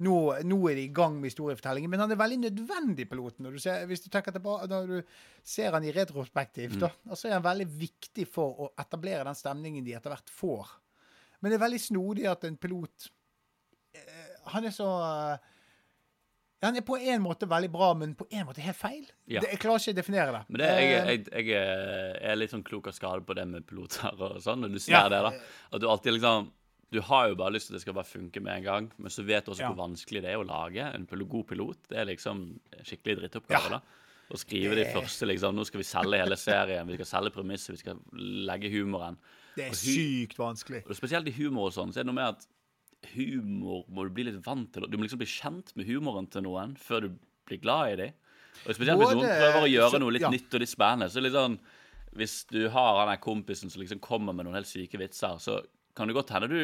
nå, 0.03 0.17
nå 0.49 0.59
er 0.71 0.75
de 0.81 0.85
i 0.89 0.93
gang 0.95 1.15
med 1.21 1.31
historiefortellingen. 1.31 1.91
Men 1.93 2.01
han 2.05 2.11
er 2.15 2.19
veldig 2.21 2.39
nødvendig, 2.43 3.07
piloten. 3.11 3.47
Når 3.47 3.53
du 3.57 3.63
ser, 3.63 3.87
hvis 3.91 4.03
du 4.05 4.09
tenker 4.11 4.35
tilbake, 4.35 4.67
når 4.71 4.87
du 4.91 5.15
ser 5.47 5.73
han 5.77 5.85
i 5.87 5.93
retrospektivt, 5.95 6.79
da, 6.83 6.91
Mm. 7.07 7.15
så 7.17 7.29
er 7.29 7.37
han 7.39 7.47
veldig 7.47 7.69
viktig 7.81 8.27
for 8.29 8.61
å 8.67 8.71
etablere 8.83 9.25
den 9.29 9.39
stemningen 9.39 9.85
de 9.87 9.95
etter 9.99 10.11
hvert 10.15 10.31
får. 10.31 10.75
Men 11.41 11.51
det 11.51 11.59
er 11.61 11.65
veldig 11.67 11.81
snodig 11.83 12.27
at 12.31 12.45
en 12.45 12.57
pilot 12.57 13.09
eh, 13.95 14.29
Han 14.53 14.65
er 14.69 14.71
så 14.75 14.87
eh, 15.03 15.39
Han 16.63 16.77
er 16.79 16.85
på 16.87 16.95
en 16.97 17.23
måte 17.25 17.49
veldig 17.51 17.71
bra, 17.75 17.89
men 17.99 18.13
på 18.15 18.27
en 18.31 18.47
måte 18.47 18.63
helt 18.63 18.79
feil. 18.79 19.03
Ja. 19.27 19.41
Det, 19.43 19.49
jeg 19.51 19.59
klarer 19.65 19.83
ikke 19.83 19.95
å 19.97 19.99
definere 19.99 20.33
det. 20.37 20.43
Men 20.49 20.61
det, 20.63 20.69
jeg, 20.71 20.93
Eh, 20.93 21.09
jeg, 21.11 21.47
jeg 21.51 22.31
er 22.31 22.37
litt 22.39 22.53
sånn 22.55 22.63
klok 22.63 22.87
av 22.87 22.95
skade 22.95 23.25
på 23.27 23.35
det 23.35 23.47
med 23.51 23.67
piloter 23.67 24.15
og 24.23 24.39
sånn, 24.45 24.63
når 24.63 24.77
du 24.77 24.79
ser 24.79 24.95
Ja. 24.95 25.09
det, 25.11 25.19
da. 25.27 25.33
At 25.73 25.81
du 25.83 25.89
alltid 25.91 26.15
liksom 26.21 26.53
Du 26.93 27.01
har 27.01 27.29
jo 27.31 27.37
bare 27.41 27.55
lyst 27.55 27.67
til 27.69 27.73
at 27.75 27.79
det 27.79 27.83
skal 27.87 27.95
bare 27.97 28.09
funke 28.09 28.41
med 28.45 28.59
en 28.59 28.65
gang, 28.67 28.93
men 28.99 29.11
så 29.11 29.25
vet 29.25 29.47
du 29.47 29.53
også 29.53 29.65
Ja. 29.65 29.73
hvor 29.73 29.89
vanskelig 29.89 30.21
det 30.23 30.31
er 30.33 30.37
å 30.43 30.45
lage 30.47 30.85
en 30.95 31.07
god 31.07 31.47
pilot. 31.49 31.79
Det 31.89 31.99
er 31.99 32.05
liksom 32.05 32.61
skikkelig 32.85 33.21
drittoppgave, 33.21 33.71
Ja. 33.71 33.81
Å 34.33 34.39
skrive 34.39 34.75
de 34.75 34.85
første, 34.85 35.27
liksom. 35.27 35.55
Nå 35.55 35.65
skal 35.67 35.79
vi 35.79 35.85
selge 35.85 36.19
hele 36.19 36.37
serien, 36.37 36.87
vi 36.87 36.97
skal 36.97 37.07
selge 37.07 37.33
premisset, 37.35 37.71
vi 37.71 37.77
skal 37.77 37.99
legge 38.13 38.71
humoren. 38.71 39.17
det 39.57 39.67
er 39.69 39.73
sykt 39.73 40.39
vanskelig. 40.39 40.83
Og 40.89 40.97
spesielt 40.97 41.27
i 41.29 41.33
humor 41.33 41.67
og 41.67 41.73
sånn, 41.73 41.93
så 41.93 41.99
er 42.01 42.05
det 42.05 42.07
noe 42.07 42.15
med 42.15 42.29
at 42.29 42.47
humor 43.15 43.85
må 43.91 44.05
du 44.07 44.11
bli 44.15 44.25
litt 44.25 44.43
vant 44.45 44.73
til. 44.73 44.87
Du 44.89 44.97
må 44.97 45.05
liksom 45.07 45.19
bli 45.19 45.27
kjent 45.27 45.75
med 45.77 45.87
humoren 45.87 46.29
til 46.31 46.43
noen 46.43 46.77
før 46.81 47.03
du 47.03 47.19
blir 47.49 47.61
glad 47.61 47.93
i 47.93 47.97
dem. 47.97 48.13
Og 48.67 48.75
spesielt 48.77 48.99
hvis 49.01 49.15
noen 49.17 49.29
prøver 49.29 49.63
å 49.65 49.71
gjøre 49.73 49.91
så- 49.91 50.01
noe 50.01 50.11
litt 50.13 50.23
ja. 50.23 50.31
nytt 50.31 50.55
og 50.55 50.61
litt 50.61 50.69
spennende. 50.69 51.11
Så 51.11 51.23
litt 51.23 51.33
sånn 51.33 51.59
Hvis 52.15 52.47
du 52.47 52.69
har 52.69 53.07
han 53.09 53.17
kompisen 53.17 53.71
som 53.71 53.81
liksom 53.81 53.99
kommer 53.99 54.35
med 54.35 54.45
noen 54.45 54.53
helt 54.57 54.67
syke 54.67 54.99
vitser, 54.99 55.39
så 55.41 55.65
kan 55.97 56.09
det 56.09 56.17
godt 56.17 56.33
hende 56.35 56.51
du 56.51 56.61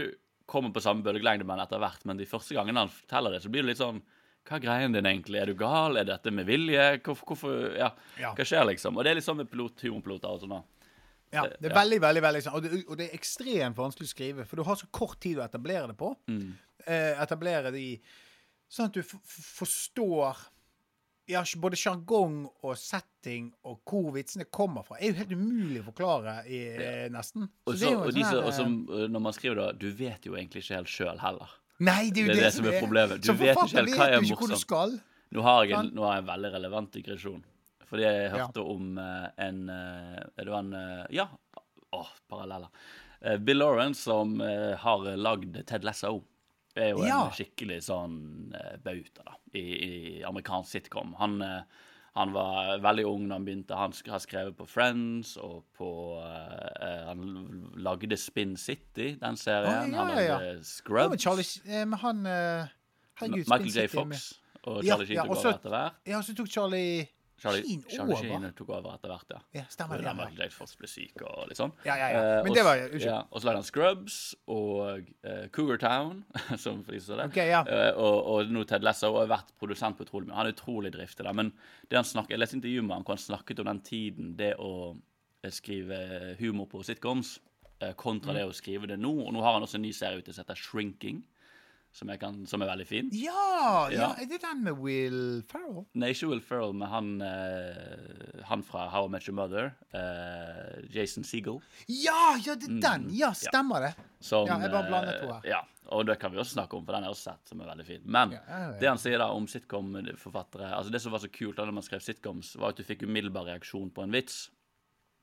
kommer 0.48 0.72
på 0.72 0.80
samme 0.80 1.04
bølgelengde 1.04 1.44
med 1.44 1.58
han 1.58 1.66
etter 1.66 1.82
hvert, 1.82 2.06
men 2.08 2.20
de 2.20 2.28
første 2.28 2.56
gangene 2.56 2.86
han 2.86 2.92
forteller 2.92 3.34
det, 3.34 3.42
så 3.44 3.50
blir 3.52 3.66
det 3.66 3.74
litt 3.74 3.82
sånn 3.82 4.00
hva 4.48 4.56
er 4.56 4.62
greien 4.64 4.94
din 4.94 5.04
egentlig? 5.04 5.36
Er 5.42 5.50
du 5.50 5.58
gal? 5.60 5.98
Er 6.00 6.06
dette 6.08 6.32
med 6.32 6.46
vilje? 6.48 6.84
Hvorfor, 7.04 7.34
hvorfor 7.34 7.74
ja. 7.76 7.90
Ja. 8.16 8.30
Hva 8.32 8.46
skjer, 8.48 8.64
liksom? 8.70 8.96
Og 8.96 9.04
det 9.04 9.10
er 9.10 9.18
litt 9.18 9.26
sånn 9.26 9.42
med 9.42 9.50
pilot, 9.50 9.82
humorpiloter 9.84 10.30
og 10.32 10.40
sånn. 10.40 10.54
da. 10.56 10.88
Ja, 11.34 11.42
det 11.52 11.68
er 11.68 11.74
veldig, 11.76 11.98
veldig, 12.00 12.22
veldig 12.24 12.40
sånn. 12.46 12.56
Og 12.56 12.64
det, 12.64 12.78
og 12.86 12.96
det 12.96 13.10
er 13.10 13.18
ekstremt 13.18 13.76
vanskelig 13.76 14.08
å 14.08 14.12
skrive, 14.14 14.46
for 14.48 14.56
du 14.56 14.64
har 14.64 14.78
så 14.80 14.88
kort 14.88 15.18
tid 15.20 15.42
å 15.42 15.44
etablere 15.44 15.90
det 15.90 15.98
på. 16.00 16.14
Mm. 16.32 16.46
Eh, 16.86 17.12
etablere 17.20 17.74
det 17.74 17.84
i 17.84 17.92
Sånn 18.68 18.90
at 18.90 18.96
du 18.98 19.00
forstår 19.00 20.36
ja, 21.28 21.42
både 21.60 21.78
sjargong 21.78 22.40
og 22.64 22.78
setting 22.80 23.50
og 23.68 23.80
hvor 23.88 24.10
vitsene 24.16 24.46
kommer 24.50 24.86
fra. 24.86 24.98
er 24.98 25.12
jo 25.12 25.18
helt 25.20 25.34
umulig 25.36 25.82
å 25.82 25.88
forklare, 25.90 26.38
i, 26.48 26.60
ja. 26.72 26.92
nesten. 27.12 27.48
Og, 27.66 27.74
det 27.74 27.82
så, 27.82 27.92
jo 27.92 28.00
og, 28.02 28.12
de 28.16 28.24
sånn 28.24 28.32
her, 28.32 28.48
og 28.48 28.56
som, 28.56 28.78
uh, 28.90 29.04
når 29.12 29.24
man 29.28 29.36
skriver 29.36 29.60
da, 29.60 29.68
du 29.76 29.88
vet 29.92 30.28
jo 30.28 30.38
egentlig 30.38 30.64
ikke 30.64 30.80
helt 30.80 30.92
sjøl 30.92 31.20
heller. 31.22 31.54
Nei, 31.78 32.08
det 32.10 32.24
er 32.24 32.30
jo 32.30 32.34
det 32.34 32.46
det 32.48 32.54
som 32.56 32.66
er 32.66 32.80
problemet. 32.80 33.22
Du 33.22 33.32
vet 33.32 33.54
ikke 33.54 33.76
helt 33.78 33.94
hva 33.94 34.08
er 34.10 34.24
morsomt. 34.24 35.04
Nå 35.28 35.44
har 35.44 35.66
jeg 35.66 35.76
en, 35.76 35.90
nå 35.94 36.06
har 36.06 36.16
jeg 36.16 36.24
en 36.24 36.30
veldig 36.32 36.50
relevant 36.56 36.94
digresjon. 36.96 37.44
Fordi 37.88 38.04
jeg 38.04 38.24
Ja. 38.24 38.32
hørte 38.36 38.64
om 38.64 38.98
eh, 39.00 39.28
en 39.46 39.60
er 39.70 40.24
Det 40.36 40.48
var 40.48 40.58
en 40.58 40.72
eh, 40.74 41.06
Ja, 41.14 41.28
åh, 41.92 42.08
paralleller. 42.28 42.68
Eh, 43.20 43.36
Bill 43.38 43.58
Lawrence 43.58 44.02
som 44.02 44.40
eh, 44.40 44.76
har 44.76 45.16
lagd 45.16 45.66
Ted 45.66 45.84
Lasso. 45.84 46.22
Er 46.78 46.92
jo 46.94 47.02
Ja. 47.06 47.24
en 47.26 47.34
skikkelig 47.34 47.80
sånn 47.88 48.16
uh, 48.54 48.76
bauta 48.84 49.24
da, 49.26 49.34
i, 49.58 49.62
i 49.88 49.92
amerikansk 50.28 50.70
sitcom. 50.76 51.14
Han, 51.18 51.40
eh, 51.42 51.84
han 52.18 52.32
var 52.34 52.78
veldig 52.82 53.04
ung 53.06 53.24
da 53.28 53.34
han 53.38 53.44
begynte. 53.46 53.74
Han 53.78 53.92
har 54.08 54.22
skrevet 54.22 54.56
på 54.58 54.66
Friends 54.68 55.36
og 55.42 55.64
på 55.78 55.88
eh, 56.22 56.86
eh, 56.86 57.04
Han 57.10 57.72
lagde 57.82 58.16
Spin 58.18 58.56
City, 58.56 59.12
den 59.20 59.36
serien. 59.38 59.90
Oh, 59.90 59.92
ja, 59.92 60.04
han 60.04 60.16
ja, 60.16 60.22
ja. 60.22 60.38
lagde 60.38 60.52
Ja, 60.56 60.62
Scrubs. 60.66 61.22
Charlie 61.22 61.46
eh, 61.66 61.84
Men 61.86 61.98
han 62.02 62.22
uh, 62.26 62.66
Herregud, 63.18 63.46
Michael 63.50 63.70
Spin 63.70 63.82
J. 63.82 63.88
City 63.88 64.04
med. 64.04 64.16
Fox 64.16 64.32
og 64.68 64.82
Ja, 64.84 64.90
Charlie 64.92 65.06
Sheen 65.06 65.16
ja, 65.16 65.22
og 65.28 65.36
over 65.36 65.52
etter 65.54 65.70
hvert. 65.74 66.00
Ja, 66.06 66.22
så 66.22 66.34
tok 66.38 66.48
Charlie 66.52 67.06
Charlie, 67.38 67.78
Charlie. 67.88 68.16
Sheen 68.18 68.46
tok 68.58 68.70
over 68.74 68.90
etter 68.96 69.12
hvert, 69.12 69.28
ja. 69.30 69.38
Ja, 69.54 69.62
stemmer 69.70 70.00
det. 70.02 70.12
Michael 70.18 70.40
J. 70.42 70.48
Foss 70.54 70.74
ble 70.78 70.88
syk 70.90 71.22
og 71.22 71.44
litt 71.50 71.60
sånn. 71.60 71.70
Ja, 71.86 71.94
ja, 72.00 72.08
ja. 72.10 72.22
Eh, 72.38 72.42
Men 72.44 72.56
det 72.56 72.64
var 72.66 72.80
jo 72.80 72.88
Unnskyld. 72.88 73.06
Ja, 73.06 73.18
og 73.30 73.40
så 73.40 73.46
lagde 73.48 73.60
han 73.62 73.68
Scrubs 73.68 74.16
og 74.50 75.10
uh, 75.22 75.44
Cougar 75.54 75.78
Town, 75.82 76.24
som 76.64 76.80
for 76.82 76.96
de 76.96 77.00
som 77.04 77.20
det. 77.20 77.28
Ok, 77.30 77.38
ja. 77.46 77.60
Uh, 77.68 77.92
og, 78.02 78.16
og 78.34 78.50
nå 78.54 78.64
Ted 78.66 78.82
Lesser 78.86 79.12
og 79.12 79.20
har 79.22 79.30
vært 79.36 79.54
produsent 79.62 79.96
på 80.00 80.06
utrolig 80.08 80.28
mye. 80.30 80.38
Han 80.40 80.50
er 80.50 80.56
utrolig 80.56 80.92
driftig 80.96 81.24
der. 81.28 81.36
Men 81.38 81.52
det 81.88 82.00
han 82.00 82.08
snakket, 82.10 82.34
jeg 82.34 82.42
leste 82.42 82.58
intervju 82.58 82.82
med 82.88 82.96
han 82.98 83.06
hvor 83.06 83.14
han 83.14 83.22
snakket 83.28 83.62
om 83.62 83.70
den 83.70 83.82
tiden 83.86 84.32
det 84.38 84.54
å 84.58 84.72
skrive 85.54 86.34
humor 86.40 86.66
på 86.66 86.82
sitcoms 86.82 87.36
kontra 87.94 88.32
Mm. 88.32 88.36
det 88.40 88.44
å 88.50 88.54
skrive 88.58 88.88
det 88.90 88.96
nå. 88.98 89.12
Og 89.28 89.32
nå 89.32 89.42
har 89.44 89.54
han 89.54 89.62
også 89.62 89.78
en 89.78 89.84
ny 89.86 89.92
serie 89.94 90.18
ute 90.18 90.32
som 90.34 90.42
heter 90.42 90.58
Shrinking, 90.58 91.20
som, 91.92 92.10
kan, 92.20 92.46
som 92.46 92.62
er 92.62 92.68
veldig 92.70 92.86
fin. 92.86 93.08
Ja, 93.16 93.88
ja, 93.90 94.10
er 94.20 94.28
det 94.30 94.38
den 94.42 94.60
med 94.66 94.78
Will 94.82 95.42
Ferrell? 95.48 95.84
Nei, 95.98 96.12
ikke 96.14 96.28
Will 96.30 96.42
Ferrell, 96.44 96.74
men 96.76 96.88
han, 96.92 97.08
uh, 97.24 98.42
han 98.50 98.62
fra 98.66 98.86
How 98.92 99.08
I 99.08 99.14
Met 99.16 99.28
Your 99.28 99.38
Mother, 99.38 99.72
Uh, 99.94 100.84
Jason 100.92 101.24
Segel. 101.24 101.58
Ja, 101.88 102.36
ja, 102.44 102.54
det 102.60 102.68
er 102.68 102.82
den! 102.84 103.08
Ja, 103.16 103.32
stemmer 103.34 103.88
det. 103.88 103.94
Som, 104.20 104.46
Ja, 104.46 104.58
jeg 104.60 104.70
bare 104.70 104.88
blander 104.90 105.16
to 105.22 105.30
her. 105.32 105.48
Ja, 105.48 105.62
og 105.94 106.04
det 106.06 106.18
kan 106.20 106.32
vi 106.34 106.38
også 106.42 106.58
snakke 106.58 106.76
om, 106.76 106.84
for 106.84 106.92
den 106.94 107.06
er 107.08 107.14
også 107.14 107.30
sett, 107.32 107.48
som 107.48 107.62
er 107.64 107.70
veldig 107.70 107.86
fin. 107.88 108.04
Men 108.04 108.36
Ja, 108.36 108.42
ja, 108.48 108.60
ja. 108.66 108.76
det 108.82 108.90
han 108.92 109.00
sier 109.00 109.18
da 109.22 109.30
om 109.32 109.46
sitcom-forfattere 109.48 110.68
altså 110.76 110.92
Det 110.92 111.00
som 111.02 111.14
var 111.14 111.22
så 111.24 111.30
kult 111.32 111.56
da 111.56 111.64
når 111.64 111.78
man 111.80 111.86
skrev 111.86 112.04
sitcoms, 112.04 112.52
var 112.60 112.74
at 112.74 112.80
du 112.80 112.84
fikk 112.86 113.06
umiddelbar 113.08 113.48
reaksjon 113.48 113.90
på 113.94 114.04
en 114.04 114.12
vits. 114.14 114.50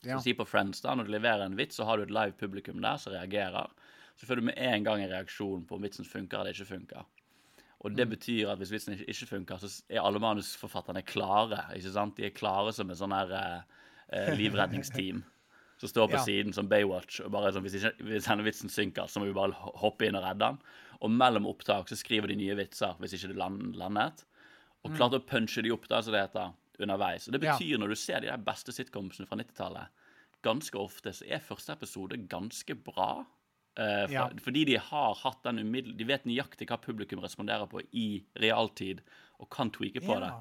Ja. 0.05 0.19
Si 0.21 0.33
på 0.37 0.45
Friends, 0.45 0.81
da, 0.81 0.93
når 0.97 1.07
du 1.07 1.13
leverer 1.15 1.45
en 1.45 1.57
vits, 1.57 1.77
så 1.77 1.85
har 1.87 1.97
du 1.97 2.03
et 2.05 2.13
live 2.13 2.35
publikum 2.37 2.81
der 2.81 2.97
som 3.01 3.13
reagerer. 3.13 3.69
Så 4.15 4.25
får 4.27 4.35
du 4.35 4.41
med 4.47 4.57
en 4.57 4.83
gang 4.83 5.01
en 5.03 5.09
reaksjon 5.11 5.65
på 5.67 5.75
om 5.75 5.81
vitsen 5.83 6.05
funker 6.07 6.39
eller 6.39 6.53
ikke 6.53 6.65
funker. 6.69 7.05
Og 7.83 7.91
Mm. 7.91 7.95
det 7.97 8.09
betyr 8.09 8.49
at 8.51 8.57
hvis 8.57 8.71
vitsen 8.71 8.95
ikke, 8.97 9.27
funker, 9.27 9.57
så 9.59 9.83
er 9.89 9.99
alle 10.01 10.19
manusforfatterne 10.19 11.03
klare. 11.05 11.65
ikke 11.75 11.91
sant? 11.91 12.15
De 12.17 12.25
er 12.25 12.29
klare 12.31 12.73
som 12.73 12.89
et 12.89 12.97
sånn 12.97 13.11
her 13.13 13.31
eh, 13.31 13.61
eh, 14.29 14.35
livredningsteam. 14.37 15.23
Som 15.77 15.89
står 15.89 16.07
på 16.07 16.13
Ja. 16.13 16.23
siden 16.23 16.53
som 16.53 16.69
Baywatch. 16.69 17.19
og 17.19 17.31
bare 17.31 17.51
sånn, 17.51 17.61
hvis, 17.67 17.75
ikke, 17.83 18.03
hvis 18.07 18.23
denne 18.25 18.43
vitsen 18.45 18.69
synker, 18.69 19.09
så 19.11 19.19
må 19.19 19.25
vi 19.25 19.33
bare 19.33 19.51
hoppe 19.51 20.07
inn 20.07 20.15
og 20.15 20.23
redde 20.23 20.39
den. 20.39 20.57
Og 21.01 21.11
mellom 21.11 21.45
opptak 21.45 21.89
så 21.89 21.97
skriver 21.99 22.27
de 22.27 22.35
nye 22.37 22.55
vitser 22.55 22.95
hvis 22.97 23.11
ikke 23.13 23.27
det 23.33 23.35
land, 23.35 23.75
landet. 23.75 24.23
Og 24.85 24.95
klart 24.95 25.11
å 25.11 25.19
punche 25.19 25.61
de 25.61 25.71
opp, 25.71 25.85
da, 25.89 25.99
som 26.01 26.13
det 26.13 26.21
heter, 26.31 26.53
underveis. 26.79 27.27
Og 27.27 27.33
det 27.33 27.41
betyr, 27.41 27.71
Ja. 27.75 27.77
når 27.77 27.89
du 27.89 27.95
ser 27.95 28.21
de 28.21 28.27
der 28.27 28.37
beste 28.37 28.71
sitcomsene 28.71 29.27
fra 29.27 29.35
90-tallet, 29.35 29.87
ganske 30.41 30.75
ofte 30.79 31.11
så 31.11 31.27
er 31.29 31.39
første 31.39 31.73
episode 31.73 32.25
ganske 32.29 32.73
bra. 32.81 33.25
Eh, 33.77 34.05
for, 34.07 34.13
Ja. 34.13 34.29
Fordi 34.41 34.65
de 34.65 34.75
har 34.79 35.15
hatt 35.21 35.43
den 35.43 35.59
umiddel... 35.59 35.95
De 35.97 36.07
vet 36.07 36.25
nøyaktig 36.25 36.67
hva 36.69 36.77
publikum 36.81 37.19
responderer 37.23 37.67
på 37.67 37.81
i 37.93 38.23
realtid, 38.39 39.01
og 39.39 39.49
kan 39.51 39.71
tweake 39.71 39.99
på 40.03 40.15
Ja. 40.15 40.19
det. 40.25 40.33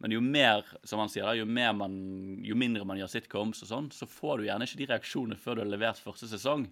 Men 0.00 0.14
jo 0.14 0.20
mer, 0.24 0.64
som 0.88 0.98
han 1.02 1.10
sier, 1.12 1.26
da, 1.28 1.34
jo, 1.36 1.44
mer 1.44 1.74
man, 1.76 1.92
jo 2.40 2.54
mindre 2.56 2.86
man 2.88 2.96
gjør 2.96 3.10
sitcoms 3.12 3.60
og 3.66 3.68
sånn, 3.68 3.90
så 3.92 4.06
får 4.08 4.38
du 4.38 4.46
gjerne 4.46 4.64
ikke 4.64 4.78
de 4.80 4.86
reaksjonene 4.94 5.36
før 5.36 5.58
du 5.58 5.60
har 5.60 5.68
levert 5.74 6.00
første 6.00 6.24
sesong. 6.30 6.70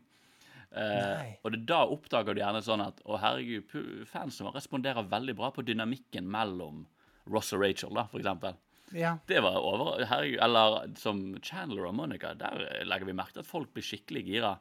Eh, 0.72 1.34
og 1.44 1.52
det, 1.52 1.60
da 1.68 1.82
oppdager 1.88 2.36
du 2.36 2.40
gjerne 2.40 2.62
sånn 2.64 2.80
at 2.84 3.02
å 3.08 3.18
herregud, 3.20 3.68
fansen 4.08 4.48
responderer 4.52 5.04
veldig 5.08 5.36
bra 5.36 5.50
på 5.52 5.64
dynamikken 5.64 6.24
mellom 6.28 6.86
Ross 7.28 7.52
og 7.52 7.60
Rachel, 7.64 7.92
da, 7.96 8.06
for 8.08 8.20
eksempel. 8.22 8.56
Ja. 8.96 9.18
Det 9.28 9.42
var 9.44 9.60
over 9.60 10.00
herregud, 10.08 10.40
Eller 10.40 10.94
som 10.96 11.20
Chandler 11.44 11.90
og 11.90 11.94
Monica, 12.00 12.32
der 12.32 12.84
legger 12.88 13.10
vi 13.10 13.16
merke 13.16 13.36
til 13.36 13.44
at 13.44 13.50
folk 13.50 13.74
blir 13.76 13.84
skikkelig 13.84 14.24
gira. 14.24 14.54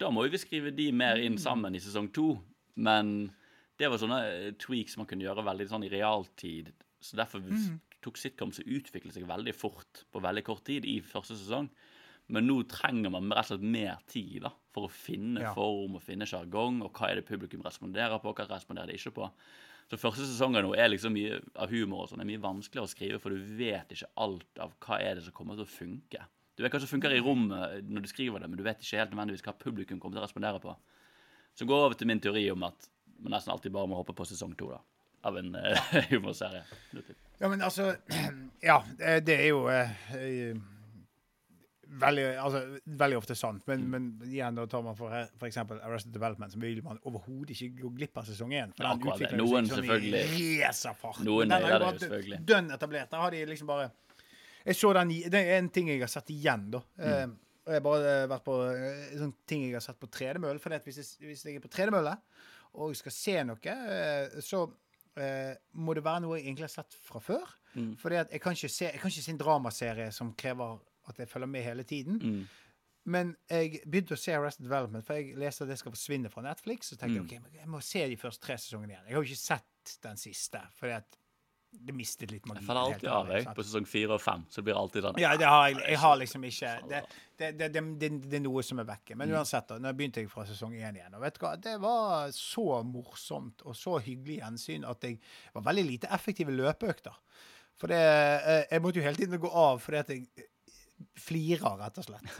Da 0.00 0.08
må 0.10 0.24
vi 0.32 0.38
skrive 0.40 0.72
de 0.72 0.88
mer 0.96 1.20
inn 1.20 1.36
sammen 1.40 1.74
i 1.76 1.82
sesong 1.82 2.08
to. 2.16 2.30
Men 2.80 3.30
det 3.80 3.90
var 3.92 4.00
sånne 4.00 4.20
eh, 4.30 4.50
tweaks 4.60 4.96
man 4.96 5.06
kunne 5.10 5.26
gjøre 5.26 5.44
veldig 5.44 5.66
sånn 5.68 5.84
i 5.84 5.92
realtid. 5.92 6.72
Så 7.04 7.16
derfor 7.20 7.44
tok 8.04 8.16
sitcoms 8.16 8.60
og 8.62 8.68
utviklet 8.78 9.12
seg 9.16 9.26
veldig 9.28 9.52
fort 9.56 10.04
på 10.12 10.22
veldig 10.24 10.44
kort 10.46 10.64
tid 10.64 10.86
i 10.88 11.00
første 11.04 11.36
sesong. 11.36 11.68
Men 12.30 12.46
nå 12.46 12.62
trenger 12.70 13.10
man 13.12 13.28
rett 13.32 13.50
og 13.50 13.58
slett 13.58 13.66
mer 13.74 13.98
tid 14.08 14.44
da, 14.46 14.52
for 14.72 14.86
å 14.86 14.92
finne 14.92 15.40
Ja. 15.42 15.52
form 15.52 15.96
og 15.98 16.02
finne 16.02 16.24
sjargong. 16.28 16.80
Og 16.86 16.92
hva 16.94 17.10
er 17.10 17.16
det 17.20 17.26
publikum 17.28 17.60
responderer 17.66 18.20
på, 18.22 18.32
hva 18.32 18.46
responderer 18.48 18.86
de 18.92 18.96
ikke 18.96 19.12
på. 19.16 19.28
Så 19.90 19.98
første 19.98 20.22
sesongen 20.24 20.62
nå 20.62 20.76
er 20.78 20.88
liksom 20.88 21.12
mye 21.12 21.40
av 21.56 21.68
humor 21.68 22.04
og 22.04 22.08
sånn, 22.12 22.20
er 22.22 22.28
mye 22.30 22.40
vanskeligere 22.40 22.86
å 22.86 22.92
skrive, 22.92 23.18
for 23.20 23.30
du 23.34 23.42
vet 23.58 23.90
ikke 23.90 24.06
alt 24.22 24.60
av 24.62 24.72
hva 24.78 25.00
er 25.02 25.16
det 25.18 25.24
som 25.24 25.32
kommer 25.34 25.56
til 25.58 25.66
å 25.66 25.72
funke. 25.74 26.22
Du 26.56 26.64
vet 26.64 26.74
hva 26.74 26.80
som 26.82 26.90
funker 26.90 27.14
i 27.14 27.20
rommet 27.24 27.86
når 27.88 28.04
du 28.04 28.10
skriver 28.10 28.42
det, 28.42 28.48
men 28.50 28.58
du 28.58 28.64
vet 28.66 28.80
ikke 28.82 29.00
helt 29.00 29.12
nødvendigvis 29.14 29.44
hva 29.46 29.54
publikum 29.58 30.00
kommer 30.00 30.18
til 30.18 30.24
å 30.24 30.26
respondere 30.26 30.62
på. 30.62 30.74
Så 31.54 31.66
går 31.68 31.76
jeg 31.78 31.90
over 31.90 32.00
til 32.00 32.10
min 32.10 32.22
teori 32.22 32.44
om 32.52 32.66
at 32.68 32.90
man 33.20 33.36
nesten 33.36 33.52
alltid 33.52 33.72
bare 33.74 33.90
må 33.90 33.98
hoppe 34.00 34.16
på 34.16 34.26
sesong 34.28 34.56
to, 34.58 34.70
da. 34.72 34.80
Av 35.28 35.36
en 35.36 35.52
uh, 35.52 35.94
humorserie. 36.12 36.62
ja, 37.38 37.48
men 37.48 37.60
altså 37.60 37.90
Ja, 38.70 38.80
det 38.96 39.18
det 39.28 39.34
er 39.42 39.48
jo 39.50 39.66
eh, 39.68 39.90
eh, 40.16 40.56
veldig, 42.00 42.24
altså, 42.40 42.62
veldig 42.84 43.18
ofte 43.18 43.34
sant. 43.36 43.66
Men, 43.68 43.84
men 43.92 44.08
igjen, 44.24 44.56
da 44.56 44.66
tar 44.70 44.84
man 44.86 44.96
for, 44.96 45.12
for 45.38 45.48
eksempel 45.48 45.80
Arrested 45.84 46.14
Development, 46.14 46.52
så 46.52 46.60
vil 46.62 46.82
man 46.86 47.00
overhodet 47.08 47.56
ikke 47.56 47.82
gå 47.82 47.92
glipp 47.98 48.20
av 48.20 48.28
sesong 48.30 48.54
én. 48.54 48.74
For 48.76 48.86
Ja, 48.86 48.94
den 48.94 49.12
utvikler 49.12 49.66
seg 49.68 49.90
sånn 49.90 50.06
i 50.40 50.46
racerfart. 50.62 51.24
Noen 51.26 51.52
er 51.56 51.66
er 51.66 51.76
det 51.76 51.90
jo 51.90 52.04
selvfølgelig. 52.04 52.40
dønn 52.52 52.70
etablert. 52.76 53.10
Der 53.12 53.24
har 53.24 53.36
de 53.36 53.44
liksom 53.52 53.70
bare 53.70 53.90
den 54.64 55.08
Det 55.30 55.34
er 55.34 55.58
en 55.58 55.68
ting 55.70 55.88
jeg 55.88 56.00
har 56.00 56.08
sett 56.08 56.30
igjen, 56.30 56.70
da. 56.70 56.80
Mm. 56.98 57.04
Eh, 57.04 57.26
og 57.66 57.72
jeg 57.74 57.74
har 57.74 57.80
bare 57.84 58.22
eh, 58.22 58.26
vært 58.28 58.44
på 58.44 58.54
eh, 58.74 59.18
sånn 59.18 59.34
ting 59.46 59.62
jeg 59.66 59.74
har 59.74 59.80
sett 59.84 59.98
på 60.00 60.08
tredemølle. 60.10 60.58
For 60.60 60.70
hvis, 60.70 60.96
jeg- 60.96 61.28
hvis 61.28 61.44
jeg 61.44 61.56
er 61.56 61.60
på 61.60 61.68
tredemølle 61.70 62.16
og 62.74 62.94
skal 62.96 63.12
se 63.12 63.42
noe, 63.44 63.76
så 64.40 64.70
eh, 65.16 65.54
må 65.74 65.94
det 65.94 66.04
være 66.04 66.20
noe 66.22 66.38
jeg 66.38 66.46
egentlig 66.46 66.68
har 66.68 66.74
sett 66.84 66.92
fra 66.94 67.20
før. 67.20 67.46
Mm. 67.74 67.96
At 68.04 68.30
jeg 68.32 68.40
kan 68.40 68.52
ikke 68.52 68.68
se, 68.70 68.90
kan 68.98 69.10
ikke 69.10 69.22
se 69.22 69.30
en 69.32 69.38
dramaserie 69.38 70.10
som 70.12 70.32
krever 70.34 70.78
at 71.08 71.16
jeg 71.18 71.28
følger 71.28 71.48
med 71.50 71.62
hele 71.64 71.82
tiden. 71.84 72.18
Mm. 72.22 72.48
Men 73.10 73.30
jeg 73.48 73.80
begynte 73.88 74.14
å 74.14 74.18
se 74.20 74.32
Arrested 74.36 74.66
Development, 74.66 75.04
for 75.06 75.14
jeg 75.16 75.34
leste 75.40 75.62
at 75.64 75.68
det 75.72 75.78
skal 75.80 75.92
forsvinne 75.94 76.30
fra 76.30 76.42
Netflix. 76.42 76.90
Så 76.92 76.96
tenkte 77.00 77.20
Mm. 77.22 77.28
jeg 77.30 77.40
ok, 77.40 77.54
jeg 77.58 77.68
må 77.68 77.80
se 77.82 78.06
de 78.08 78.16
første 78.16 78.40
tre 78.44 78.54
sesongene 78.58 78.92
igjen. 78.92 79.06
Jeg 79.08 79.14
har 79.14 79.22
jo 79.22 79.28
ikke 79.30 79.36
sett 79.40 79.96
den 80.02 80.16
siste, 80.16 80.60
fordi 80.78 80.92
at 80.96 81.16
det 81.72 81.94
mistet 81.94 82.30
litt 82.32 82.46
magi. 82.46 82.60
Jeg 82.60 82.66
faller 82.66 82.94
alltid 82.94 83.08
av 83.14 83.28
jeg, 83.30 83.44
på 83.56 83.64
sesong 83.64 83.86
fire 83.88 84.16
og 84.16 84.20
fem. 84.20 84.42
Så 84.50 84.60
det 84.60 84.64
blir 84.68 84.78
alltid 84.80 85.04
sånn 85.06 85.20
Ja, 85.22 85.36
det 85.38 85.46
har 85.48 85.68
jeg. 85.70 85.78
Jeg 85.88 85.98
har 86.02 86.16
liksom 86.20 86.44
ikke 86.48 86.72
Det, 86.90 87.00
det, 87.38 87.50
det, 87.58 87.68
det, 88.00 88.36
er 88.36 88.42
noe 88.44 88.62
som 88.66 88.82
er 88.82 88.88
vekke. 88.90 89.16
Men 89.16 89.30
Mm. 89.30 89.36
uansett, 89.38 89.68
da. 89.68 89.78
Nå 89.78 89.92
begynte 89.96 90.20
jeg 90.20 90.30
fra 90.32 90.44
sesong 90.48 90.74
én 90.74 90.98
igjen. 90.98 91.14
Og 91.14 91.22
vet 91.22 91.38
du 91.38 91.40
hva, 91.46 91.54
det 91.56 91.76
var 91.80 92.30
så 92.36 92.82
morsomt 92.84 93.62
og 93.64 93.76
så 93.78 93.98
hyggelig 94.02 94.40
gjensyn 94.42 94.84
at 94.84 95.02
jeg 95.06 95.18
var 95.54 95.62
veldig 95.70 95.86
lite 95.86 96.10
effektive 96.12 96.52
løpeøkter. 96.52 97.16
For 97.80 97.88
det 97.88 98.00
eh, 98.02 98.64
Jeg 98.70 98.82
måtte 98.82 98.98
jo 99.00 99.06
hele 99.06 99.16
tiden 99.16 99.40
gå 99.40 99.48
av 99.48 99.78
fordi 99.80 99.96
at 100.02 100.08
jeg 100.12 100.26
flirer, 101.18 101.76
rett 101.80 102.00
og 102.00 102.06
slett. 102.06 102.30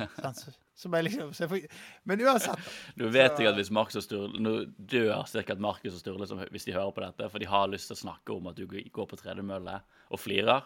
Så, 0.40 0.52
så 0.76 0.90
liksom, 1.02 1.32
så 1.36 1.44
jeg 1.44 1.50
får, 1.50 1.78
men 2.08 2.22
uansett, 2.24 2.68
Nå 2.96 3.08
Du 3.08 3.14
vet 3.14 3.38
jeg 3.40 3.50
at 3.50 3.58
hvis 3.58 3.70
Markus 3.74 3.98
og 4.00 4.04
Sturle 4.06 4.40
Nå 4.40 4.52
dør 4.78 5.26
sikkert 5.28 5.61
Markus 5.61 5.94
og 5.96 6.00
Sturle 6.00 6.28
som, 6.28 6.40
hvis 6.52 6.64
de 6.68 6.76
hører 6.76 6.94
på 6.96 7.04
dette, 7.04 7.28
for 7.32 7.42
de 7.42 7.48
har 7.50 7.68
lyst 7.72 7.90
til 7.90 7.98
å 7.98 8.02
snakke 8.06 8.36
om 8.36 8.48
at 8.52 8.56
du 8.61 8.64
går 8.68 9.08
på 9.11 9.18
tredemølle 9.20 9.80
og 10.11 10.20
flirer. 10.22 10.64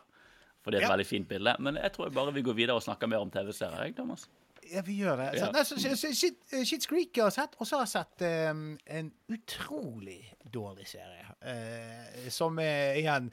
For 0.64 0.72
det 0.72 0.78
er 0.80 0.84
et 0.84 0.88
Ja. 0.88 0.94
veldig 0.94 1.06
fint 1.06 1.28
bilde. 1.28 1.56
Men 1.60 1.76
jeg 1.76 1.92
tror 1.92 2.10
bare 2.14 2.32
vi 2.32 2.42
går 2.46 2.56
videre 2.56 2.78
og 2.78 2.82
snakker 2.86 3.10
mer 3.10 3.20
om 3.26 3.30
TV-serier. 3.30 3.84
jeg, 3.84 3.96
Thomas. 3.96 4.28
Ja, 4.72 4.80
vi 4.80 4.96
gjør 5.02 5.18
det. 5.20 5.26
Ja. 5.36 5.50
Så, 5.52 5.76
så, 5.76 5.80
så, 5.82 5.96
så, 5.96 6.12
Shit, 6.16 6.38
Shit's 6.64 6.88
Creek 6.88 7.16
har 7.20 7.28
jeg 7.28 7.36
sett, 7.36 7.56
og 7.60 7.68
så 7.68 7.76
har 7.76 7.84
jeg 7.84 7.92
sett 7.92 8.24
um, 8.50 8.78
en 8.86 9.10
utrolig 9.28 10.22
dårlig 10.54 10.86
serie. 10.88 11.26
Uh, 11.44 12.30
som 12.32 12.58
er 12.62 12.96
igjen 13.02 13.28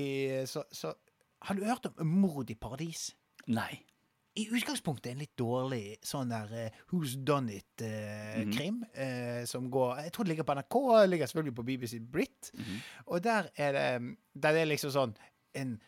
i, 0.00 0.08
så, 0.48 0.64
så 0.72 0.94
Har 1.44 1.58
du 1.58 1.64
hørt 1.66 1.90
om 1.90 2.06
Mord 2.22 2.50
i 2.50 2.54
paradis? 2.56 3.10
Nei. 3.50 3.82
I 4.34 4.46
utgangspunktet 4.48 5.12
en 5.12 5.18
litt 5.20 5.34
dårlig 5.36 5.98
sånn 6.02 6.30
der 6.32 6.48
uh, 6.52 6.82
Who's 6.92 7.16
Done 7.20 7.52
It-krim. 7.52 8.82
eh, 8.94 9.44
som 9.44 9.66
går 9.70 9.98
Jeg 10.06 10.12
tror 10.12 10.24
det 10.24 10.30
ligger 10.32 10.44
på 10.48 10.54
NRK, 10.56 10.76
ligger 11.10 11.26
selvfølgelig 11.28 11.54
på 11.58 11.64
BBC 11.68 11.98
Brit. 12.00 12.50
Og 13.06 13.20
der 13.22 13.50
er 13.56 13.72
det 13.72 14.16
Der 14.40 14.56
er 14.56 14.64
liksom 14.66 14.90
sånn 14.90 15.16
en 15.54 15.80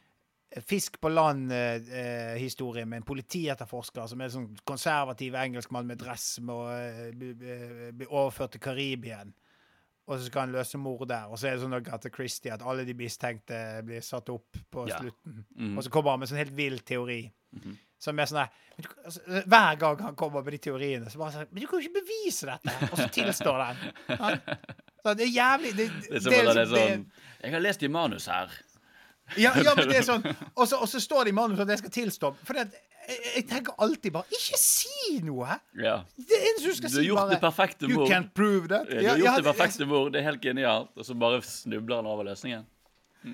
Fisk 0.68 1.00
på 1.02 1.08
land-historie 1.10 2.84
med 2.86 3.00
en 3.00 3.06
politietterforsker 3.08 4.06
som 4.06 4.20
er 4.20 4.28
en 4.28 4.34
sånn 4.36 4.50
konservativ 4.68 5.34
engelskmann 5.34 5.86
med 5.88 5.98
dress 5.98 6.36
og 6.44 6.68
blir 6.68 7.08
eh, 7.08 7.10
bli 7.16 7.32
bli- 7.40 7.92
bli 7.98 8.06
overført 8.06 8.52
til 8.54 8.60
Karibien. 8.62 9.32
Og 10.06 10.18
så 10.20 10.26
skal 10.28 10.44
han 10.44 10.52
løse 10.52 10.78
mord 10.78 11.08
der. 11.08 11.26
Og 11.32 11.38
så 11.40 11.48
er 11.48 11.56
det 11.56 11.62
sånn 11.64 11.74
Agatha 11.74 12.10
Christie 12.12 12.52
at 12.52 12.62
alle 12.62 12.84
de 12.84 12.94
mistenkte 12.94 13.56
blir 13.88 14.02
satt 14.04 14.28
opp 14.28 14.58
på 14.70 14.86
Ja. 14.88 14.98
slutten. 15.00 15.44
Mhm. 15.56 15.78
Og 15.78 15.82
så 15.84 15.90
kommer 15.90 16.10
han 16.10 16.20
med 16.20 16.28
en 16.30 16.36
sånn 16.36 16.44
helt 16.44 16.56
vill 16.56 16.78
teori. 16.80 17.32
Som 18.04 18.20
er 18.20 18.28
sånn 18.28 18.42
der 18.42 18.50
du- 18.76 18.88
altså, 19.06 19.20
Hver 19.48 19.78
gang 19.80 20.00
han 20.02 20.16
kommer 20.18 20.44
med 20.44 20.56
de 20.56 20.60
teoriene, 20.68 21.10
så 21.10 21.20
bare 21.22 21.32
sånn 21.38 21.50
Men 21.50 21.62
du 21.62 21.66
kan 21.70 21.80
jo 21.80 21.88
ikke 21.88 22.00
bevise 22.02 22.48
dette! 22.50 22.76
Og 22.90 22.98
så 23.00 23.08
tilstår 23.14 23.60
den. 23.64 23.76
Ja. 24.08 24.30
Så 25.04 25.14
det 25.18 25.28
er 25.28 25.32
jævlig 25.32 25.74
Det, 25.76 25.88
Det 26.10 26.16
er 26.16 26.30
det 26.30 26.48
at 26.48 26.54
det 26.54 26.64
er 26.64 26.72
sånn 26.72 27.04
Jeg 27.42 27.52
har 27.56 27.64
lest 27.64 27.82
i 27.82 27.92
manus 27.92 28.26
her. 28.32 28.56
ja, 29.40 29.54
ja, 29.56 29.72
men 29.76 29.88
det 29.88 30.02
er 30.02 30.08
sånn 30.08 30.26
Og 30.58 30.66
så, 30.68 31.00
står 31.00 31.24
det 31.24 31.32
i 31.32 31.36
manus 31.38 31.62
at 31.64 31.70
jeg 31.72 31.80
skal 31.80 31.94
tilstå. 31.96 32.34
For 32.44 32.58
det, 32.58 32.66
jeg, 33.08 33.20
jeg 33.36 33.46
tenker 33.48 33.78
alltid 33.86 34.12
bare 34.12 34.28
Ikke 34.36 34.60
si 34.60 35.18
noe! 35.24 35.58
Ja. 35.80 35.96
Det 36.18 36.42
eneste 36.50 36.68
du 36.68 36.76
skal 36.80 36.90
Du 36.90 36.96
har 36.96 37.00
si, 37.00 37.08
gjort 37.08 37.22
bare 37.22 37.34
det 37.34 37.40
perfekte 37.46 37.88
You 37.88 38.04
can't 38.10 38.34
prove 38.36 38.68
that. 38.72 38.90
Du 38.90 39.00
har 39.00 39.20
gjort 39.22 39.40
det 39.40 39.48
perfekte 39.48 39.88
mord. 39.88 40.12
Det 40.12 40.20
er 40.20 40.28
helt 40.32 40.44
genialt. 40.44 40.92
Og 40.98 41.08
så 41.08 41.16
bare 41.16 41.40
snubler 41.46 42.02
han 42.02 42.10
over 42.10 42.26
løsningen. 42.28 42.66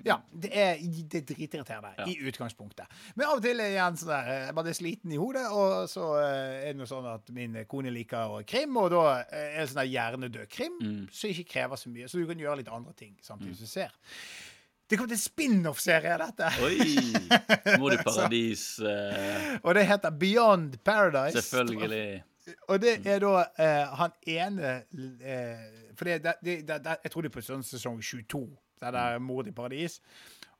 Ja, 0.06 0.20
det 0.30 0.50
er, 0.54 0.76
det 1.10 1.18
er 1.22 1.24
dritirriterende 1.34 1.90
Ja. 1.98 2.04
i 2.06 2.14
utgangspunktet. 2.30 2.86
Men 3.16 3.26
av 3.26 3.38
og 3.40 3.42
til 3.42 3.58
igjen 3.64 3.96
sånn 3.98 4.12
der 4.12 4.28
Jeg 4.46 4.54
bare 4.54 4.68
er 4.70 4.78
sliten 4.78 5.12
i 5.12 5.18
hodet, 5.18 5.46
og 5.50 5.88
så 5.90 6.04
eh, 6.20 6.68
er 6.68 6.72
det 6.72 6.76
noe 6.78 6.86
sånn 6.86 7.08
at 7.10 7.32
min 7.34 7.56
kone 7.66 7.90
liker 7.90 8.42
krim, 8.46 8.76
og 8.78 8.90
da 8.94 9.02
eh, 9.24 9.56
er 9.56 9.58
det 9.64 9.68
sånn 9.72 9.82
der 9.82 9.90
hjernedød 9.90 10.48
krim, 10.52 10.78
Mm. 10.80 11.02
som 11.12 11.30
ikke 11.34 11.48
krever 11.50 11.76
så 11.76 11.90
mye. 11.90 12.06
Så 12.08 12.18
du 12.22 12.26
kan 12.30 12.38
gjøre 12.38 12.60
litt 12.62 12.68
andre 12.72 12.92
ting 12.96 13.16
samtidig 13.22 13.56
som 13.58 13.66
du 13.66 13.70
ser. 13.74 13.90
Det 14.90 14.96
kommer 14.98 15.10
til 15.12 15.18
en 15.20 15.26
spin-off-serie, 15.26 16.16
dette. 16.18 16.48
Oi! 16.66 17.76
Mor 17.78 17.92
i 17.94 17.98
paradis. 18.06 18.64
Uh... 18.82 19.58
Og 19.62 19.74
det 19.74 19.84
heter 19.86 20.10
Beyond 20.10 20.78
Paradise. 20.84 21.42
selvfølgelig. 21.42 22.22
Og 22.68 22.80
det 22.82 22.96
er 23.06 23.20
da 23.22 23.44
uh, 23.44 23.94
han 24.00 24.10
ene 24.26 24.72
uh, 24.90 25.94
For 25.94 26.04
det, 26.08 26.16
det, 26.24 26.34
det, 26.42 26.56
det, 26.66 26.96
jeg 27.04 27.12
tror 27.12 27.22
det 27.22 27.30
er 27.30 27.34
på 27.36 27.44
sånn 27.46 27.62
sesong 27.62 28.00
22, 28.02 28.40
det 28.80 28.92
der 28.96 29.18
Mord 29.22 29.48
i 29.48 29.54
paradis. 29.56 30.00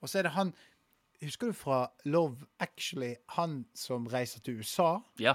Og 0.00 0.08
så 0.08 0.20
er 0.20 0.28
det 0.28 0.36
han 0.38 0.54
Husker 1.20 1.50
du 1.50 1.52
fra 1.52 1.82
Love 2.08 2.46
Actually, 2.64 3.10
han 3.36 3.66
som 3.76 4.06
reiser 4.08 4.40
til 4.40 4.62
USA? 4.62 4.94
Ja. 5.20 5.34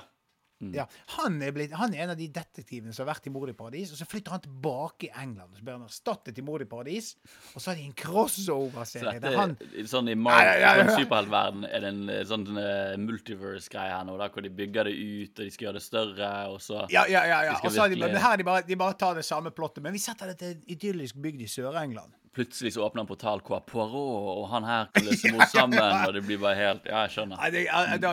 Ja, 0.73 0.85
han 1.17 1.35
er, 1.43 1.51
blitt, 1.51 1.73
han 1.75 1.91
er 1.93 2.05
en 2.05 2.11
av 2.13 2.17
de 2.17 2.29
detektivene 2.31 2.93
som 2.95 3.03
har 3.03 3.09
vært 3.11 3.25
i 3.27 3.31
Mord 3.33 3.49
i 3.51 3.55
paradis, 3.57 3.91
og 3.91 3.99
så 3.99 4.05
flytter 4.07 4.31
han 4.31 4.43
tilbake 4.45 5.09
i 5.09 5.11
England. 5.11 5.51
og 5.51 5.59
Så 5.59 5.65
blir 5.67 5.75
han 5.75 5.83
erstattet 5.83 6.39
i 6.39 6.45
Mord 6.47 6.63
i 6.63 6.67
paradis, 6.69 7.09
og 7.51 7.59
så 7.59 7.71
har 7.71 7.79
de 7.79 7.83
en 7.89 7.95
crossover-serie 7.99 9.17
Så 9.17 9.23
der 9.25 9.35
han 9.35 9.57
sånn 9.59 9.83
I 9.83 9.85
sånn 9.91 10.93
superheltverden 10.95 11.67
er 11.67 11.83
det 11.83 11.91
en 11.91 12.01
eh, 12.13 12.23
sånn 12.29 12.47
eh, 12.61 12.95
multiverse-greie 13.03 13.97
her 13.97 14.07
nå, 14.07 14.15
da, 14.21 14.29
hvor 14.31 14.47
de 14.47 14.53
bygger 14.61 14.87
det 14.87 14.95
ut, 14.95 15.33
og 15.35 15.43
de 15.43 15.51
skal 15.53 15.67
gjøre 15.67 15.81
det 15.81 15.85
større, 15.89 16.33
og 16.53 16.61
så 16.63 16.85
Ja, 16.87 17.03
ja, 17.11 17.25
ja. 17.27 17.41
ja. 17.51 17.57
Og 17.59 17.67
så 17.75 17.83
har 17.83 17.91
de, 17.91 17.99
her 17.99 18.31
er 18.31 18.39
de 18.39 18.47
bare, 18.47 18.63
de 18.65 18.79
bare 18.79 18.95
tar 18.99 19.19
det 19.19 19.27
samme 19.27 19.51
plottet. 19.55 19.83
Men 19.83 19.95
vi 19.95 20.01
setter 20.01 20.31
det 20.31 20.39
til 20.39 20.55
en 20.55 20.63
idyllisk 20.71 21.19
bygd 21.19 21.43
i 21.43 21.51
Sør-England. 21.51 22.15
Plutselig 22.35 22.73
så 22.75 22.83
åpner 22.85 23.01
en 23.05 23.07
portal 23.09 23.39
hvor 23.47 23.61
Poirot 23.67 24.31
og 24.37 24.47
han 24.51 24.65
her 24.67 24.89
kan 24.93 25.05
løse 25.07 25.31
mot 25.33 25.47
sammen, 25.55 25.79
og 25.79 26.13
det 26.17 26.23
blir 26.27 26.39
bare 26.41 26.55
helt 26.59 26.89
Ja, 26.89 27.05
jeg 27.05 27.13
skjønner. 27.15 27.45
Det, 27.53 27.63
da, 28.03 28.11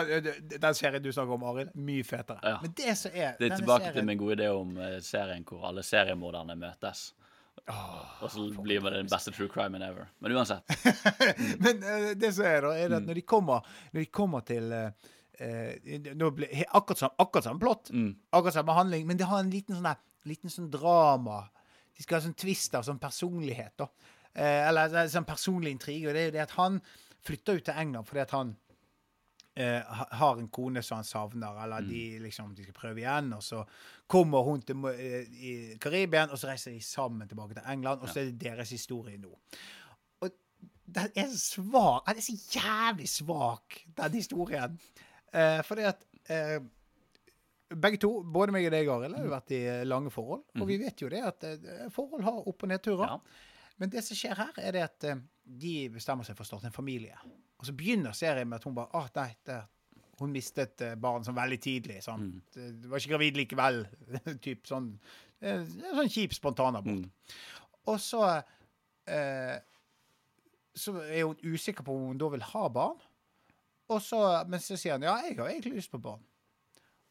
den 0.66 0.78
serien 0.78 1.02
du 1.04 1.10
snakker 1.12 1.34
om, 1.36 1.46
Arild, 1.50 1.72
mye 1.74 2.04
fetere. 2.06 2.38
Ja. 2.46 2.58
Men 2.62 2.74
det 2.78 2.94
som 3.00 3.10
er 3.14 3.34
Det 3.40 3.48
er 3.50 3.56
tilbake 3.56 3.58
tilbake 3.62 3.96
til 3.98 4.06
min 4.08 4.20
gode 4.20 4.36
idé 4.38 4.48
om 4.54 4.76
eh, 4.78 5.00
serien 5.04 5.44
hvor 5.48 5.66
alle 5.68 5.82
seriemorderne 5.86 6.56
møtes. 6.56 7.10
og 8.22 8.30
så 8.32 8.44
blir 8.62 8.80
det 8.82 8.92
den 8.96 9.08
beste 9.10 9.30
true 9.34 9.48
crimen 9.52 9.82
ever. 9.82 10.06
Men 10.20 10.32
uansett. 10.38 10.64
Men 11.64 11.82
uh, 11.84 12.12
det 12.18 12.30
som 12.34 12.46
er, 12.48 12.60
da, 12.64 12.70
er 12.78 12.88
det 12.88 12.96
Mm. 12.96 13.02
at 13.02 13.08
når 13.10 13.14
de 13.20 13.22
kommer, 13.34 13.74
når 13.92 14.00
de 14.00 14.06
kommer 14.10 14.40
til 14.48 14.72
uh, 14.72 14.90
eh, 15.38 16.08
nå 16.14 16.30
ble, 16.34 16.48
akkurat, 16.74 16.98
samme, 17.04 17.14
akkurat 17.18 17.44
samme 17.44 17.60
plott, 17.62 17.90
Mm. 17.92 18.14
akkurat 18.32 18.54
samme 18.56 18.72
handling, 18.78 19.06
men 19.06 19.16
de 19.20 19.24
har 19.28 19.40
en 19.44 19.50
liten 19.52 19.76
sånn, 19.78 19.94
liten 20.26 20.50
sånn 20.50 20.70
drama. 20.70 21.42
De 21.96 22.04
skal 22.04 22.18
ha 22.18 22.24
sånn 22.26 22.38
twist 22.38 22.74
av 22.78 22.86
sånn 22.86 23.00
personlighet, 23.02 23.74
da. 23.80 23.88
Eh, 24.32 24.68
eller 24.68 24.94
er 24.96 25.12
sånn 25.12 25.28
personlig 25.28 25.74
intrige. 25.76 26.08
Og 26.08 26.16
det 26.16 26.22
er 26.22 26.30
jo 26.30 26.36
det 26.38 26.44
at 26.46 26.56
han 26.56 26.80
flytter 27.22 27.60
ut 27.60 27.66
til 27.68 27.78
England 27.78 28.08
fordi 28.08 28.22
at 28.24 28.32
han 28.34 28.54
eh, 29.54 30.00
har 30.18 30.40
en 30.40 30.48
kone 30.48 30.82
som 30.82 31.00
han 31.00 31.06
savner, 31.06 31.60
eller 31.64 31.86
de 31.86 32.02
liksom 32.22 32.54
de 32.56 32.66
skal 32.66 32.76
prøve 32.76 33.02
igjen, 33.04 33.32
og 33.36 33.44
så 33.44 33.62
kommer 34.10 34.44
hun 34.46 34.64
til 34.66 34.76
eh, 34.90 35.28
Karibia, 35.28 35.78
Karibien, 35.82 36.32
og 36.32 36.40
så 36.40 36.50
reiser 36.50 36.74
de 36.74 36.82
sammen 36.84 37.28
tilbake 37.28 37.58
til 37.58 37.70
England, 37.74 38.02
og 38.02 38.08
så 38.10 38.20
er 38.22 38.30
det 38.30 38.40
deres 38.42 38.72
historie 38.74 39.20
nå. 39.20 39.32
Og 40.20 40.30
den 40.86 41.16
er 41.16 41.28
så 41.32 41.40
svak. 41.56 42.08
Den 42.08 42.22
er 42.22 42.26
så 42.26 42.38
jævlig 42.56 43.08
svak, 43.08 43.82
den 43.96 44.18
historien. 44.18 44.78
Eh, 45.32 45.60
fordi 45.64 45.88
at 45.88 46.06
eh, 46.28 46.60
begge 47.80 48.00
to, 48.02 48.10
både 48.24 48.54
meg 48.54 48.66
og 48.68 48.74
deg, 48.74 48.88
Arild, 48.90 49.16
har 49.16 49.26
jo 49.26 49.32
vært 49.32 49.52
i 49.54 49.60
eh, 49.68 49.82
lange 49.88 50.12
forhold. 50.12 50.44
Og 50.60 50.68
vi 50.68 50.78
vet 50.80 51.02
jo 51.04 51.10
det 51.12 51.22
at 51.26 51.46
eh, 51.48 51.86
forhold 51.94 52.24
har 52.26 52.40
opp- 52.48 52.66
og 52.66 52.72
nedturer. 52.72 53.14
Ja. 53.14 53.76
Men 53.80 53.92
det 53.92 54.02
som 54.06 54.18
skjer 54.18 54.38
her, 54.38 54.52
er 54.62 54.76
det 54.76 54.82
at 54.86 55.06
eh, 55.08 55.22
de 55.42 55.76
bestemmer 55.94 56.26
seg 56.26 56.38
for 56.38 56.46
å 56.46 56.50
starte 56.50 56.70
en 56.70 56.74
familie. 56.76 57.18
Og 57.58 57.68
så 57.68 57.74
begynner 57.78 58.16
serien 58.16 58.48
med 58.50 58.60
at 58.60 58.66
hun 58.68 58.76
bare 58.76 58.90
ah, 58.98 59.08
nei, 59.16 59.30
det, 59.46 59.60
hun 60.20 60.32
mistet 60.34 60.82
barn 61.02 61.24
sånn 61.26 61.38
veldig 61.38 61.58
tidlig. 61.62 62.00
Sant? 62.04 62.54
Det 62.54 62.90
var 62.90 63.00
ikke 63.00 63.14
gravid 63.14 63.38
likevel. 63.40 63.82
typ 64.46 64.66
sånn, 64.70 64.92
sånn 65.42 66.12
kjip 66.12 66.34
spontanabort. 66.36 67.08
Og 67.90 67.98
så 67.98 68.24
eh, 69.10 69.56
Så 70.78 70.94
er 71.02 71.24
hun 71.26 71.40
usikker 71.42 71.84
på 71.86 71.96
om 71.96 72.12
hun 72.12 72.20
da 72.20 72.28
vil 72.32 72.44
ha 72.52 72.68
barn. 72.72 73.00
Og 73.92 74.00
så, 74.00 74.20
men 74.48 74.62
så 74.62 74.78
sier 74.78 74.96
han 74.96 75.04
ja, 75.04 75.16
jeg 75.26 75.36
har 75.40 75.50
egentlig 75.50 75.80
lyst 75.80 75.92
på 75.92 76.00
barn. 76.02 76.22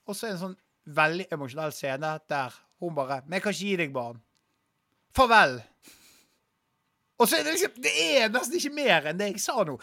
Og 0.07 0.17
så 0.17 0.27
er 0.27 0.33
det 0.33 0.37
en 0.39 0.45
sånn 0.47 0.59
veldig 0.97 1.27
emosjonell 1.35 1.73
scene 1.75 2.15
der 2.29 2.55
hun 2.81 2.95
bare 2.97 3.21
Men 3.27 3.37
jeg 3.37 3.43
kan 3.45 3.53
ikke 3.53 3.67
gi 3.67 3.75
deg 3.83 3.91
barn. 3.93 4.21
Farvel. 5.15 5.59
Og 7.21 7.29
så 7.29 7.37
er 7.37 7.45
det 7.45 7.53
liksom 7.53 7.75
Det 7.83 7.91
er 8.01 8.31
nesten 8.33 8.57
ikke 8.57 8.73
mer 8.73 9.11
enn 9.11 9.19
det 9.19 9.27
jeg 9.33 9.43
sa 9.43 9.61
nå. 9.67 9.75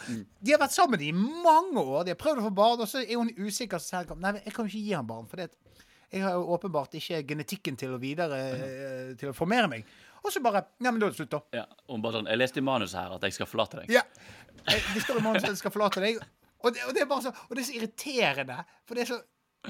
De 0.43 0.51
har 0.53 0.59
vært 0.61 0.75
sammen 0.75 1.01
i 1.05 1.13
mange 1.15 1.79
år. 1.79 2.03
De 2.07 2.13
har 2.13 2.19
prøvd 2.19 2.41
å 2.41 2.49
få 2.49 2.53
barn, 2.57 2.83
og 2.83 2.89
så 2.91 3.03
er 3.05 3.15
hun 3.15 3.31
usikker. 3.37 3.79
Så 3.79 3.93
sier 3.93 4.19
nei, 4.19 4.33
jeg 4.43 4.55
kan 4.55 4.67
jo 4.67 4.73
ikke 4.73 4.83
gi 4.89 4.97
ham 4.97 5.07
barn. 5.07 5.29
For 5.31 5.39
det, 5.39 5.47
jeg 6.11 6.25
har 6.25 6.35
jo 6.35 6.49
åpenbart 6.57 6.97
ikke 6.99 7.21
genetikken 7.29 7.79
til 7.79 7.95
å 7.95 8.01
videre 8.01 8.39
eh, 8.57 9.09
Til 9.19 9.31
å 9.31 9.35
formere 9.37 9.69
meg. 9.71 9.87
Og 10.19 10.33
så 10.33 10.41
bare 10.43 10.65
Nei, 10.81 10.91
men 10.91 10.99
da 10.99 11.07
er 11.07 11.13
det 11.13 11.21
slutt, 11.21 11.31
da. 11.31 11.41
Ja, 11.61 11.65
hun 11.87 12.03
bare 12.03 12.19
sånn 12.19 12.27
Jeg 12.27 12.41
leste 12.41 12.59
i 12.59 12.65
manuset 12.65 12.99
her 12.99 13.15
at 13.15 13.23
jeg 13.27 13.37
skal 13.37 13.47
forlate 13.47 13.83
deg. 13.83 13.93
Ja. 13.93 14.03
Det 14.67 15.05
står 15.05 15.21
i 15.21 15.23
manuset 15.23 15.47
at 15.47 15.53
jeg 15.55 15.61
skal 15.61 15.73
forlate 15.75 16.03
deg. 16.03 16.19
Og 16.59 16.73
det, 16.75 16.83
og 16.89 16.95
det 16.97 17.05
er 17.05 17.11
bare 17.11 17.29
så 17.29 17.31
Og 17.47 17.53
det 17.55 17.63
er 17.63 17.69
så 17.69 17.77
irriterende. 17.77 18.57
For 18.83 18.97
det 18.99 19.05
er 19.05 19.13
så 19.13 19.21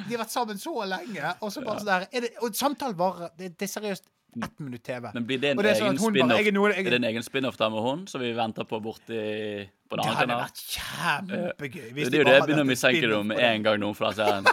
De 0.08 0.16
har 0.16 0.24
vært 0.26 0.32
sammen 0.34 0.58
så 0.62 0.74
lenge, 0.88 1.34
og 1.42 1.52
så 1.52 1.64
bare 1.66 1.80
sånn 1.80 1.86
der 1.92 2.08
er 2.12 2.22
det, 2.22 2.32
Og 2.42 2.56
samtalen 2.56 2.96
varer 3.00 3.30
det, 3.38 3.58
det 3.58 3.68
er 3.68 3.74
seriøst 3.80 4.08
ett 4.44 4.60
minutt 4.62 4.84
TV. 4.86 5.10
Men 5.14 5.26
blir 5.26 5.40
det 5.42 5.50
en 5.52 5.58
det 5.58 5.72
sånn 5.80 5.88
egen 5.90 5.98
bare, 5.98 6.12
spin-off 6.14 6.38
jeg 6.38 6.48
er 6.48 6.52
noe- 6.54 6.70
jeg- 6.76 6.86
Er 6.86 6.90
det 6.92 7.00
en 7.02 7.08
egen 7.10 7.24
spin-off 7.26 7.58
der 7.58 7.70
med 7.74 7.82
hun, 7.82 8.08
som 8.08 8.22
vi 8.22 8.32
venter 8.38 8.64
på 8.64 8.80
borti 8.80 9.08
på 9.10 9.98
en 9.98 9.98
Det 9.98 10.06
annen 10.06 10.16
hadde 10.16 10.28
kanal? 10.28 10.44
vært 10.46 10.62
kjempegøy. 10.76 11.94
Det 11.96 12.12
de 12.12 12.18
er 12.18 12.22
jo 12.22 12.24
det 12.24 12.34
jeg 12.38 12.44
begynner 12.44 12.64
å 12.64 12.70
mistenke 12.70 13.26
med 13.26 13.40
en 13.40 13.64
gang 13.64 13.80
noen 13.80 13.96
fra 13.98 14.12
serien. 14.14 14.46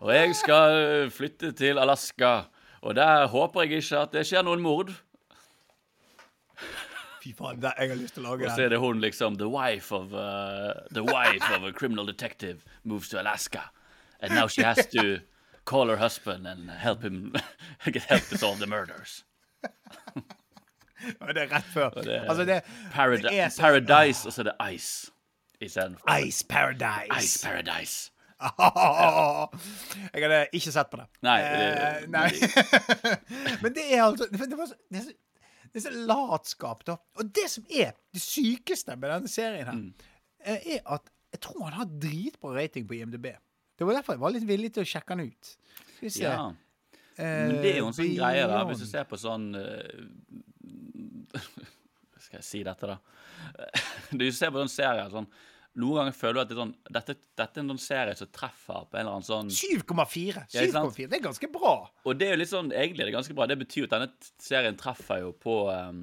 Og 0.00 0.08
jeg 0.14 0.34
skal 0.34 1.10
flytte 1.10 1.52
til 1.54 1.78
Alaska, 1.78 2.46
og 2.82 2.94
der 2.94 3.26
håper 3.28 3.66
jeg 3.66 3.82
ikke 3.82 4.00
at 4.02 4.12
det 4.12 4.24
skjer 4.26 4.42
noen 4.44 4.60
mord. 4.64 4.90
Fy 7.22 7.32
faen, 7.38 7.60
det, 7.62 7.70
jeg 7.78 7.88
har 7.92 7.96
lyst 8.00 8.14
til 8.16 8.24
å 8.24 8.32
lage 8.32 8.46
Og 8.48 8.50
så 8.56 8.64
er 8.64 8.72
det 8.74 8.78
hun 8.82 8.98
liksom 9.02 9.36
The 9.38 9.46
wife 9.48 9.92
of 9.94 10.12
uh, 10.12 10.72
The 10.90 11.04
wife 11.06 11.44
of 11.54 11.62
a 11.62 11.70
criminal 11.72 12.04
detective 12.08 12.64
moves 12.84 13.08
to 13.10 13.18
Alaska. 13.20 13.68
And 14.22 14.34
now 14.34 14.46
she 14.48 14.62
has 14.62 14.86
to 14.86 15.18
call 15.64 15.88
her 15.88 15.96
husband 15.96 16.46
and 16.46 16.70
help 16.70 17.02
him 17.02 17.32
get 17.92 18.02
help 18.04 18.22
to 18.28 18.36
solve 18.38 18.58
the 18.58 18.66
murders. 18.66 19.24
Det 21.02 21.36
er 21.42 21.48
rett 21.50 21.64
før. 21.74 21.90
Det 21.90 22.14
er 22.14 22.28
Altså, 22.30 22.44
det, 22.46 22.60
Paradi 22.92 23.22
det 23.22 23.52
så- 23.52 23.60
Paradise, 23.62 24.26
og 24.28 24.32
så 24.32 24.40
er 24.40 24.44
det 24.52 24.74
Ice 24.74 25.10
istedenfor. 25.60 26.18
Ice 26.26 26.44
Paradise. 26.48 27.18
Ice 27.18 27.46
Paradise. 27.48 28.10
Jeg 30.12 30.22
hadde 30.22 30.46
ikke 30.52 30.72
sett 30.74 30.90
på 30.90 30.96
det. 30.98 31.06
Nei, 31.22 31.40
Eh, 31.42 32.06
nei. 32.10 32.30
Men 33.62 33.74
det 33.74 33.84
er 33.94 34.02
altså 34.02 34.26
Det, 34.32 34.58
var 34.58 34.66
så, 34.66 34.74
det, 34.90 34.98
er 34.98 35.02
så, 35.02 35.12
det 35.72 35.76
er 35.80 35.84
så 35.88 35.92
latskap, 36.08 36.82
da. 36.86 36.96
Og 37.18 37.30
det 37.34 37.48
som 37.50 37.64
er 37.70 37.92
det 38.14 38.22
sykeste 38.22 38.96
med 38.96 39.10
denne 39.10 39.28
serien 39.30 39.66
her, 39.66 39.72
Mm. 39.74 39.92
eh, 40.44 40.58
er 40.76 40.80
at 40.94 41.10
jeg 41.32 41.40
tror 41.40 41.64
han 41.64 41.72
har 41.72 41.86
dritbra 42.02 42.54
rating 42.58 42.86
på 42.88 42.94
IMDb. 42.98 43.26
Det 43.82 43.88
var 43.88 43.98
derfor 43.98 44.14
jeg 44.14 44.22
var 44.22 44.34
litt 44.36 44.46
villig 44.46 44.68
til 44.76 44.84
å 44.84 44.88
sjekke 44.88 45.16
den 45.16 45.32
ut. 45.32 45.48
Skal 45.96 46.06
vi 46.06 46.12
se. 46.14 46.26
Ja. 46.28 46.44
Men 47.18 47.56
det 47.60 47.72
er 47.74 47.80
jo 47.82 47.88
en 47.90 47.96
sånn 47.96 48.06
Eh, 48.08 48.14
greie, 48.16 48.44
da. 48.48 48.60
Hvis 48.70 48.82
du 48.82 48.88
ser 48.88 49.04
på 49.10 49.18
sånn 49.20 49.50
eh, 49.58 50.04
Skal 52.22 52.38
jeg 52.38 52.46
si 52.46 52.62
dette, 52.66 52.88
da? 52.88 52.98
Du 54.20 54.24
ser 54.32 54.52
på 54.54 54.62
sånn 54.62 54.72
serier 54.72 55.10
sånn 55.12 55.28
Noen 55.82 56.02
ganger 56.02 56.16
føler 56.16 56.36
du 56.36 56.40
at 56.42 56.50
det 56.50 56.56
sånn 56.58 56.72
dette, 56.92 57.14
dette 57.40 57.58
er 57.58 57.64
en 57.64 57.72
sånn 57.72 57.80
serie 57.80 58.16
som 58.16 58.28
treffer 58.28 58.88
på 58.88 58.98
en 58.98 59.02
eller 59.02 59.14
annen 59.16 59.24
sånn 59.24 59.52
7,4. 59.56 60.42
Ja, 60.52 60.66
7,4. 60.68 61.06
Det 61.08 61.16
er 61.16 61.22
ganske 61.24 61.48
bra. 61.54 61.76
Og 62.04 62.18
det 62.20 62.26
er 62.28 62.34
jo 62.34 62.40
litt 62.42 62.50
sånn, 62.50 62.68
egentlig 62.76 63.06
er 63.06 63.08
det 63.08 63.14
ganske 63.14 63.36
bra. 63.38 63.46
Det 63.48 63.56
betyr 63.62 63.86
jo 63.86 63.88
at 63.88 63.94
denne 63.94 64.10
serien 64.44 64.76
treffer 64.76 65.22
jo 65.22 65.30
på 65.40 65.54
um, 65.72 66.02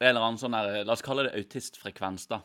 en 0.00 0.08
eller 0.08 0.18
annen 0.18 0.40
sånn 0.42 0.56
der 0.58 0.80
La 0.82 0.96
oss 0.96 1.04
kalle 1.06 1.28
det 1.28 1.36
autistfrekvens, 1.38 2.26
da. 2.32 2.40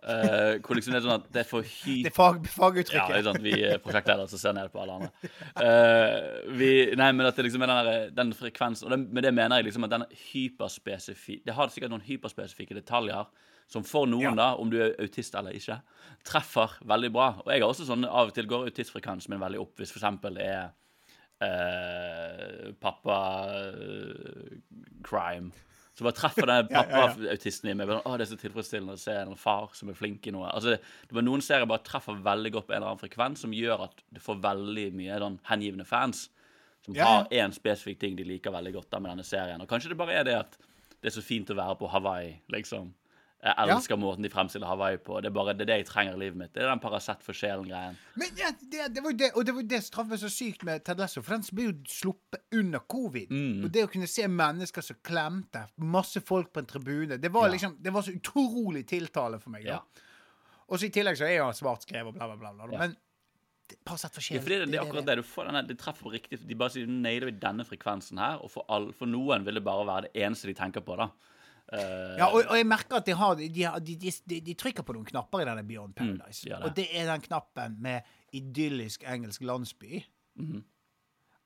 Eh, 0.00 0.54
hvor 0.64 0.72
liksom 0.78 0.94
det 0.94 1.02
er 1.02 1.04
sånn 1.04 1.18
at 1.18 1.26
det 1.28 1.42
er 1.42 1.48
for 1.48 1.60
hy... 1.66 1.98
Det 2.06 2.08
er 2.08 2.14
fag, 2.16 2.38
Ja, 2.46 2.50
faguttrykket. 2.54 3.10
det 3.12 3.18
er 3.18 3.24
sant. 3.26 3.42
Vi 3.44 3.52
er 3.68 3.76
prosjektledere 3.84 4.30
som 4.32 4.40
ser 4.40 4.54
ned 4.56 4.70
på 4.72 4.80
alle 4.80 4.94
andre. 4.96 5.10
Uh, 5.60 6.48
vi, 6.56 6.70
nei, 6.96 7.10
men 7.12 7.28
at 7.28 7.36
det 7.36 7.44
liksom 7.44 7.60
er 7.66 7.68
den, 7.68 7.84
der, 7.90 8.06
den 8.16 8.32
frekvensen 8.38 8.88
Og 8.88 8.94
det, 8.94 8.98
med 9.12 9.22
det 9.26 9.34
mener 9.36 9.60
jeg 9.60 9.66
liksom 9.68 9.84
at 9.84 9.92
den 9.92 10.06
hyperspesifikke 10.32 11.44
Det 11.44 11.52
har 11.58 11.68
sikkert 11.74 11.92
noen 11.92 12.06
hyperspesifikke 12.06 12.72
detaljer 12.78 13.28
som 13.70 13.84
for 13.86 14.02
noen, 14.08 14.32
Ja. 14.32 14.34
da, 14.34 14.48
om 14.58 14.66
du 14.72 14.80
er 14.82 14.96
autist 14.98 15.30
eller 15.38 15.52
ikke, 15.54 15.76
treffer 16.26 16.72
veldig 16.90 17.10
bra. 17.14 17.28
Og 17.44 17.52
jeg 17.52 17.60
har 17.62 17.68
også 17.70 17.84
sånn 17.86 18.02
av 18.08 18.32
og 18.32 18.34
til 18.34 18.48
går 18.50 18.66
autistfrekvensen 18.72 19.30
min 19.30 19.38
veldig 19.44 19.60
opp 19.62 19.78
hvis 19.78 19.92
eksempel 19.94 20.34
det 20.40 20.48
er 20.48 20.72
uh, 21.44 22.72
pappa-crime. 22.82 25.52
Så 26.00 26.06
bare 26.06 26.16
treffer 26.16 26.48
den 26.48 26.68
pappa-autisten 26.72 27.68
i 27.68 27.74
meg. 27.76 27.90
Å, 27.92 28.12
det 28.16 28.24
er 28.24 28.30
så 28.30 28.38
tilfredsstillende 28.40 28.94
å 28.96 29.00
se 29.02 29.12
en 29.20 29.36
far 29.36 29.74
som 29.76 29.90
er 29.92 29.98
flink 29.98 30.24
i 30.30 30.32
noe. 30.32 30.48
Altså, 30.48 30.78
det 30.80 31.16
var 31.16 31.26
Noen 31.26 31.44
serier 31.44 31.68
bare 31.68 31.84
treffer 31.84 32.16
veldig 32.24 32.54
godt 32.54 32.70
på 32.70 32.72
en 32.72 32.78
eller 32.78 32.94
annen 32.94 33.02
frekvens, 33.02 33.42
som 33.44 33.52
gjør 33.52 33.84
at 33.90 34.00
du 34.08 34.20
får 34.24 34.38
veldig 34.46 34.86
mye 34.96 35.18
den, 35.20 35.36
hengivne 35.50 35.84
fans. 35.84 36.30
Som 36.86 36.96
ja. 36.96 37.04
har 37.04 37.28
én 37.36 37.52
spesifikk 37.52 38.00
ting 38.00 38.16
de 38.16 38.24
liker 38.24 38.54
veldig 38.54 38.72
godt 38.78 38.88
da 38.94 39.02
med 39.04 39.12
denne 39.12 39.28
serien. 39.28 39.60
Og 39.60 39.68
kanskje 39.68 39.92
det 39.92 40.00
bare 40.00 40.16
er 40.22 40.24
det 40.30 40.38
at 40.38 40.56
det 40.56 41.10
er 41.10 41.16
så 41.18 41.24
fint 41.24 41.52
å 41.52 41.58
være 41.60 41.76
på 41.82 41.92
Hawaii, 41.92 42.32
liksom. 42.56 42.88
Jeg 43.40 43.70
elsker 43.72 43.96
måten 43.96 44.20
de 44.26 44.28
fremstiller 44.28 44.68
Hawaii 44.68 44.98
på. 45.00 45.16
Det 45.24 45.30
er 45.30 45.32
bare 45.32 45.54
det, 45.56 45.64
er 45.64 45.68
det 45.70 45.76
jeg 45.78 45.86
trenger 45.88 46.16
i 46.18 46.20
livet 46.20 46.36
mitt. 46.36 46.50
Det 46.52 46.60
er 46.60 46.68
den 46.68 46.82
Paracet 46.82 47.22
for 47.24 47.32
sjelen-greien. 47.32 47.94
Men 48.20 48.34
ja, 48.36 48.50
det, 48.60 48.88
det 48.92 49.00
var 49.04 49.14
jo 49.14 49.16
det, 49.22 49.30
og 49.32 49.46
det 49.48 49.54
var 49.56 49.64
jo 49.64 49.70
det 49.70 49.78
som 49.86 49.94
traff 49.94 50.10
meg 50.10 50.20
så 50.20 50.28
sykt 50.34 50.64
med 50.68 50.84
Ted 50.84 51.00
Lasso, 51.00 51.22
for 51.24 51.38
den 51.38 51.46
ble 51.56 51.70
jo 51.70 51.72
sluppet 51.88 52.42
under 52.60 52.84
covid. 52.84 53.32
Mm. 53.32 53.64
Og 53.64 53.72
det 53.72 53.86
å 53.86 53.90
kunne 53.94 54.10
se 54.12 54.28
mennesker 54.28 54.84
som 54.84 55.00
klemte, 55.08 55.62
masse 55.80 56.20
folk 56.20 56.52
på 56.52 56.60
en 56.60 56.68
tribune, 56.68 57.16
det 57.16 57.32
var 57.32 57.48
Ja. 57.48 57.54
liksom 57.56 57.78
Det 57.80 57.94
var 57.96 58.02
så 58.04 58.12
utrolig 58.12 58.84
tiltalende 58.92 59.40
for 59.40 59.50
meg. 59.56 59.64
da. 59.64 59.80
Ja. 59.80 60.06
Og 60.68 60.78
så 60.78 60.86
i 60.86 60.92
tillegg 60.94 61.16
så 61.16 61.24
er 61.24 61.40
han 61.42 61.56
svart 61.56 61.82
skrevet 61.88 62.12
og 62.12 62.14
bla, 62.20 62.28
bla, 62.36 62.52
bla. 62.52 62.66
bla. 62.66 62.76
Ja. 62.76 62.78
Men 62.84 62.96
parasett 63.86 64.12
for 64.12 64.20
sjelen 64.20 64.44
det, 64.70 64.76
er 64.76 64.84
akkurat 64.84 65.06
det. 65.06 65.16
Du 65.16 65.22
får 65.26 65.48
denne, 65.48 65.64
de 65.66 65.74
treffer 65.80 66.12
riktig 66.12 66.40
De 66.46 66.54
bare 66.58 66.74
sier 66.74 66.86
nailer 66.86 67.30
vi 67.30 67.38
denne 67.40 67.64
frekvensen 67.64 68.20
her, 68.20 68.36
og 68.44 68.50
for, 68.52 68.68
all, 68.68 68.92
for 68.92 69.08
noen 69.10 69.46
vil 69.46 69.54
det 69.56 69.64
bare 69.64 69.86
være 69.88 70.08
det 70.10 70.26
eneste 70.26 70.50
de 70.50 70.54
tenker 70.60 70.84
på, 70.84 70.96
da. 71.00 71.08
Eh, 71.72 72.16
Ja, 72.18 72.30
og, 72.30 72.42
og 72.46 72.56
jeg 72.58 72.66
merker 72.66 72.98
at 73.00 73.06
de, 73.06 73.14
har, 73.14 73.34
de, 73.38 73.96
de, 73.96 74.40
de, 74.40 74.54
trykker 74.58 74.86
på 74.86 74.96
noen 74.96 75.06
knapper 75.06 75.44
i 75.44 75.48
denne 75.48 75.64
Beyond 75.66 75.94
Paradise. 75.98 76.42
Mm, 76.42 76.50
gjør 76.50 76.56
det. 76.56 76.64
Og 76.70 76.76
det 76.76 76.86
er 76.90 77.06
den 77.12 77.24
knappen 77.28 77.76
med 77.82 78.16
idyllisk 78.36 79.04
engelsk 79.06 79.42
landsby. 79.46 80.02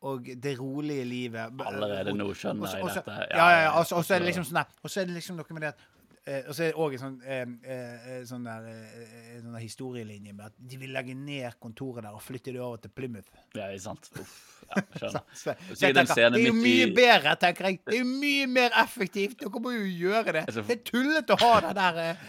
Og 0.05 0.27
det 0.43 0.59
rolige 0.61 1.05
livet. 1.09 1.61
Allerede 1.65 2.13
nå 2.17 2.27
skjønner 2.37 2.77
jeg 2.77 2.91
dette. 2.99 3.19
Ja, 3.33 3.47
ja, 3.49 3.61
ja. 3.67 3.75
Og 3.81 3.87
så 3.89 4.15
er 4.15 4.21
det 4.21 4.29
liksom 4.29 4.45
sånn 4.45 4.61
der 4.61 4.81
Og 4.83 4.93
så 4.93 5.01
er 5.01 5.09
det 5.09 5.15
liksom 5.17 5.39
noe 5.41 5.57
med 5.57 5.65
det 5.65 5.71
at 5.73 5.85
eh, 6.27 6.43
og 6.49 6.55
så 6.57 6.63
er 6.65 6.71
det 6.73 6.79
òg 6.81 6.95
en 6.97 7.03
sånn, 7.03 7.17
eh, 7.25 7.45
eh, 7.75 8.23
sånn 8.29 8.45
der, 8.47 8.67
eh, 8.71 9.41
sånn 9.43 9.53
der 9.53 9.61
historielinje 9.65 10.33
med 10.35 10.47
at 10.47 10.53
de 10.59 10.79
vil 10.81 10.93
legge 10.95 11.15
ned 11.15 11.57
kontoret 11.61 12.03
der 12.07 12.15
og 12.17 12.23
flytte 12.25 12.53
det 12.53 12.61
over 12.65 12.79
til 12.83 12.91
Plymouth. 12.97 13.29
Ja, 13.55 13.69
ikke 13.71 13.85
sant. 13.87 14.11
Uff. 14.21 14.51
Ja, 14.65 14.81
skjønner. 14.97 15.25
Så, 15.37 15.53
så 15.53 15.53
så 15.77 15.85
jeg 15.85 15.95
det 15.95 16.07
tenker, 16.07 16.31
det 16.33 16.41
er 16.41 16.47
jo 16.49 16.55
mye 16.57 16.87
i- 16.89 16.95
bedre, 16.97 17.35
tenker 17.37 17.67
jeg. 17.69 17.81
Det 17.85 17.99
er 17.99 18.01
jo 18.01 18.07
mye 18.09 18.47
mer 18.49 18.71
effektivt. 18.81 19.37
Dere 19.43 19.61
må 19.61 19.75
jo 19.77 19.85
gjøre 19.85 20.33
det. 20.39 20.45
Altså- 20.49 20.65
Det 20.67 20.79
er 20.79 20.83
tullete 20.89 21.37
å 21.37 21.41
ha 21.43 21.61
den 21.67 21.77
der 21.77 22.01
eh, 22.01 22.25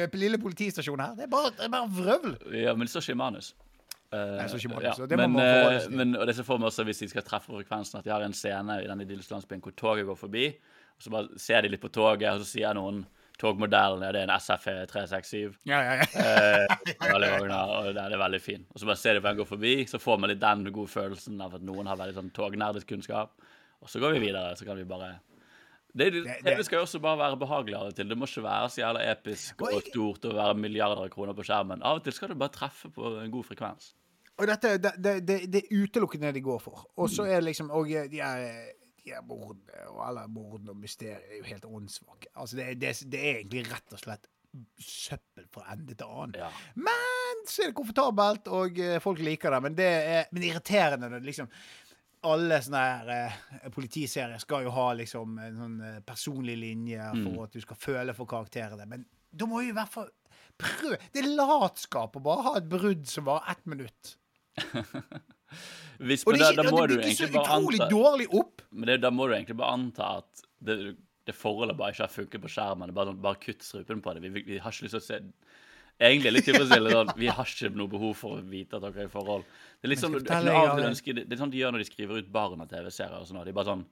eh, 0.00 0.08
lille 0.16 0.38
politistasjonen 0.40 1.04
her. 1.04 1.14
Det 1.20 1.24
er 1.28 1.32
bare, 1.36 1.50
det 1.58 1.66
er 1.68 1.72
bare 1.76 1.90
vrøvl. 1.92 2.36
Ja, 2.56 2.72
men 2.74 2.86
det 2.88 2.94
står 2.94 3.04
ikke 3.04 3.18
i 3.18 3.20
manus. 3.20 3.52
Eh, 4.06 4.16
det 4.40 4.48
står 4.48 4.62
ikke 4.62 4.70
i 4.70 4.74
manus, 4.78 5.00
og 5.04 5.08
det 5.12 5.18
men, 5.20 5.36
eh, 5.42 5.88
men, 5.90 6.16
og 6.16 6.26
det 6.30 6.36
ser 6.38 6.46
for 6.48 6.62
meg 6.62 6.70
også 6.70 6.84
hvis 6.88 7.00
de 7.04 7.08
skal 7.12 7.24
treffe 7.26 7.52
frekvensen, 7.52 7.98
at 8.00 8.04
de 8.08 8.14
har 8.14 8.22
en 8.24 8.32
scene 8.38 8.78
i 8.80 8.86
den 8.88 9.00
idylliske 9.04 9.34
landsbyen 9.36 9.60
hvor 9.60 9.74
toget 9.76 10.06
går 10.08 10.16
forbi, 10.16 10.46
og 10.96 11.02
så 11.04 11.10
bare 11.12 11.38
ser 11.42 11.60
de 11.66 11.68
litt 11.74 11.82
på 11.82 11.90
toget, 11.92 12.30
og 12.32 12.40
så 12.40 12.46
sier 12.54 12.72
noen 12.78 13.04
togmodellen 13.40 14.02
ja, 14.06 14.12
det 14.14 14.22
er 14.22 14.30
en 14.30 14.40
SFE 14.40 14.74
367. 14.90 15.58
Ja, 15.68 15.80
ja, 15.84 15.96
ja. 16.00 16.06
Eh, 16.22 16.76
og 17.12 17.90
den 17.94 18.00
er 18.06 18.18
veldig 18.20 18.40
fin. 18.42 18.66
Og 18.72 18.80
så 18.80 18.88
bare 18.88 19.00
ser 19.00 19.14
du 19.18 19.20
på 19.24 19.28
den 19.30 19.40
går 19.42 19.48
forbi, 19.50 19.74
så 19.90 20.00
får 20.02 20.18
man 20.22 20.32
litt 20.32 20.40
den 20.42 20.64
gode 20.72 20.92
følelsen 20.92 21.40
av 21.44 21.54
at 21.58 21.64
noen 21.66 21.88
har 21.90 21.98
veldig 22.00 22.16
sånn 22.16 22.32
tognerdisk 22.36 22.88
kunnskap. 22.94 23.34
Og 23.82 23.92
så 23.92 24.00
går 24.02 24.16
vi 24.16 24.24
videre, 24.28 24.54
så 24.56 24.64
kan 24.68 24.78
vi 24.80 24.86
bare 24.88 25.18
det, 25.96 26.10
det, 26.12 26.24
Det- 26.44 26.64
skal 26.66 26.78
jo 26.82 26.84
også 26.84 27.00
bare 27.00 27.16
være 27.22 27.38
behagelig 27.40 27.76
av 27.78 27.86
og 27.90 27.94
til. 27.96 28.08
Det 28.08 28.16
må 28.20 28.26
ikke 28.28 28.42
være 28.44 28.68
så 28.72 28.82
jævla 28.82 29.04
episk 29.12 29.62
Og 29.64 29.78
stort 29.86 30.26
og 30.28 30.34
være 30.36 30.54
milliarder 30.60 31.04
av 31.06 31.08
kroner 31.12 31.32
på 31.36 31.44
skjermen. 31.46 31.80
Av 31.82 31.96
og 32.00 32.04
til 32.04 32.12
skal 32.12 32.28
du 32.28 32.34
bare 32.36 32.52
treffe 32.52 32.90
på 32.92 33.14
en 33.22 33.30
god 33.32 33.46
frekvens. 33.48 33.94
Og 34.36 34.44
dette, 34.50 34.74
det, 34.76 34.92
det, 35.00 35.14
det, 35.24 35.36
det 35.48 35.62
er 35.64 35.78
utelukkende 35.80 36.28
det 36.28 36.34
de 36.36 36.44
går 36.44 36.58
for. 36.60 36.82
Og 37.00 37.08
så 37.08 37.24
er 37.24 37.38
det 37.40 37.46
liksom 37.48 37.70
Og 37.72 37.88
de 37.88 38.20
er, 38.20 38.75
de 39.06 39.14
er 39.14 39.26
mordene, 39.26 39.84
og 39.92 40.00
alle 40.08 40.26
mordene 40.32 40.74
og 40.74 40.80
mysteriet 40.82 41.30
er 41.30 41.40
jo 41.40 41.46
helt 41.46 41.68
åndssvake. 41.68 42.32
Altså, 42.34 42.58
det, 42.58 42.72
det, 42.82 42.94
det 43.12 43.20
er 43.22 43.38
egentlig 43.40 43.66
rett 43.70 43.94
og 43.94 44.02
slett 44.02 44.26
søppel 44.80 45.46
fra 45.52 45.66
ende 45.74 45.94
til 45.94 46.08
annen. 46.08 46.38
Ja. 46.40 46.50
Men 46.74 47.42
så 47.46 47.62
er 47.62 47.70
det 47.70 47.78
komfortabelt, 47.78 48.48
og 48.52 48.78
eh, 48.82 48.98
folk 49.04 49.20
liker 49.22 49.52
det. 49.54 49.62
Men 49.62 49.76
det 49.78 49.88
er 49.88 50.30
men 50.32 50.42
er 50.42 50.54
irriterende 50.54 51.10
når 51.10 51.20
det 51.20 51.30
liksom 51.30 51.50
alle 52.26 52.58
sånne 52.64 52.82
her 52.82 53.10
eh, 53.14 53.66
politiserier 53.74 54.40
skal 54.42 54.66
jo 54.66 54.74
ha 54.74 54.86
liksom 54.98 55.38
en 55.42 55.58
sånn 55.60 55.80
eh, 55.86 55.98
personlig 56.06 56.56
linje 56.58 57.10
for 57.20 57.46
at 57.46 57.54
du 57.54 57.62
skal 57.62 57.80
føle 57.80 58.16
for 58.16 58.30
karakterene. 58.30 58.88
Men 58.90 59.06
da 59.30 59.48
må 59.48 59.62
jo 59.62 59.74
i 59.74 59.76
hvert 59.76 59.92
fall 59.92 60.10
prøve 60.56 60.96
Det 61.12 61.20
er 61.20 61.34
latskap 61.36 62.16
å 62.16 62.24
bare 62.24 62.46
ha 62.46 62.54
et 62.58 62.68
brudd 62.70 63.04
som 63.10 63.26
varer 63.28 63.52
ett 63.52 63.66
minutt. 63.68 64.16
Hvis, 65.98 66.24
Og 66.26 66.34
det, 66.34 66.42
er 66.42 66.52
ikke- 66.52 66.70
da 66.70 66.86
det 66.86 66.98
bygges 67.00 67.18
så 67.18 67.28
utrolig 67.30 67.80
anta 67.80 67.88
dårlig 67.90 68.26
opp. 68.34 68.62
Men 68.70 68.86
det, 68.86 69.00
da 69.00 69.10
må 69.10 69.28
du 69.28 69.34
egentlig 69.34 69.56
bare 69.56 69.72
anta 69.72 70.10
at 70.18 70.42
det, 70.62 70.96
det 71.26 71.34
forholdet 71.34 71.76
bare 71.76 71.92
ikke 71.92 72.04
har 72.06 72.12
funket 72.12 72.42
på 72.42 72.50
skjermen. 72.52 72.88
Er 72.88 72.92
bare, 72.92 73.12
sånn, 73.12 73.22
bare 73.22 73.40
kutt 73.40 73.62
strupen 73.62 74.02
på 74.02 74.14
det. 74.14 74.22
Vi, 74.22 74.28
vi, 74.28 74.42
vi 74.42 74.58
har 74.58 74.70
ikke 74.70 74.88
lyst 74.88 74.96
til 74.98 75.00
å 75.00 75.08
se 75.08 75.22
Egentlig 75.96 76.32
litt 76.34 76.44
tilfredsstillende 76.44 77.14
Vi 77.16 77.28
har 77.32 77.46
ikke 77.48 77.70
noe 77.72 77.88
behov 77.88 78.16
for 78.20 78.36
å 78.36 78.42
vite 78.44 78.76
at 78.76 78.82
dere 78.84 79.06
er 79.06 79.08
i 79.08 79.12
forhold. 79.12 79.46
Det 79.80 79.88
er 79.88 79.92
litt 79.94 80.02
sånn, 80.02 80.16
er 81.32 81.38
sånn 81.40 81.52
de 81.54 81.62
gjør 81.62 81.72
når 81.72 81.78
de 81.80 81.88
skriver 81.88 82.18
ut 82.20 82.28
barn 82.32 82.60
av 82.60 82.68
TV-serier. 82.68 83.16
og 83.16 83.26
sånn, 83.30 83.40
De 83.44 83.48
er 83.54 83.56
bare 83.56 83.70
sånn 83.72 83.86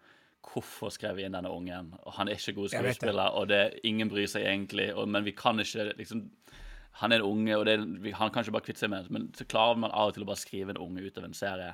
Hvorfor 0.44 0.92
skrev 0.92 1.16
vi 1.16 1.24
inn 1.24 1.32
denne 1.32 1.48
ungen? 1.48 1.94
Og 2.04 2.12
Han 2.18 2.28
er 2.28 2.36
ikke 2.36 2.52
god 2.58 2.68
skuespiller, 2.68 3.32
og 3.32 3.48
det, 3.48 3.80
ingen 3.88 4.10
bryr 4.10 4.26
seg 4.28 4.44
egentlig. 4.44 4.90
Og, 4.94 5.08
men 5.08 5.24
vi 5.24 5.32
kan 5.32 5.56
ikke 5.56 5.96
liksom 5.96 6.26
Han 7.00 7.12
er 7.12 7.16
en 7.16 7.30
unge, 7.30 7.56
og 7.56 7.64
det, 7.66 7.78
vi, 8.04 8.12
han 8.12 8.30
kan 8.30 8.44
ikke 8.44 8.52
bare 8.52 8.66
kvitte 8.68 8.84
seg 8.84 8.90
med 8.92 9.04
det. 9.04 9.10
Men 9.10 9.32
så 9.34 9.44
klarer 9.48 9.80
man 9.80 9.90
av 9.90 10.12
og 10.12 10.14
til 10.14 10.22
å 10.22 10.28
bare 10.28 10.38
skrive 10.38 10.70
en 10.70 10.82
unge 10.84 11.02
ut 11.02 11.16
av 11.18 11.24
en 11.24 11.32
serie. 11.34 11.72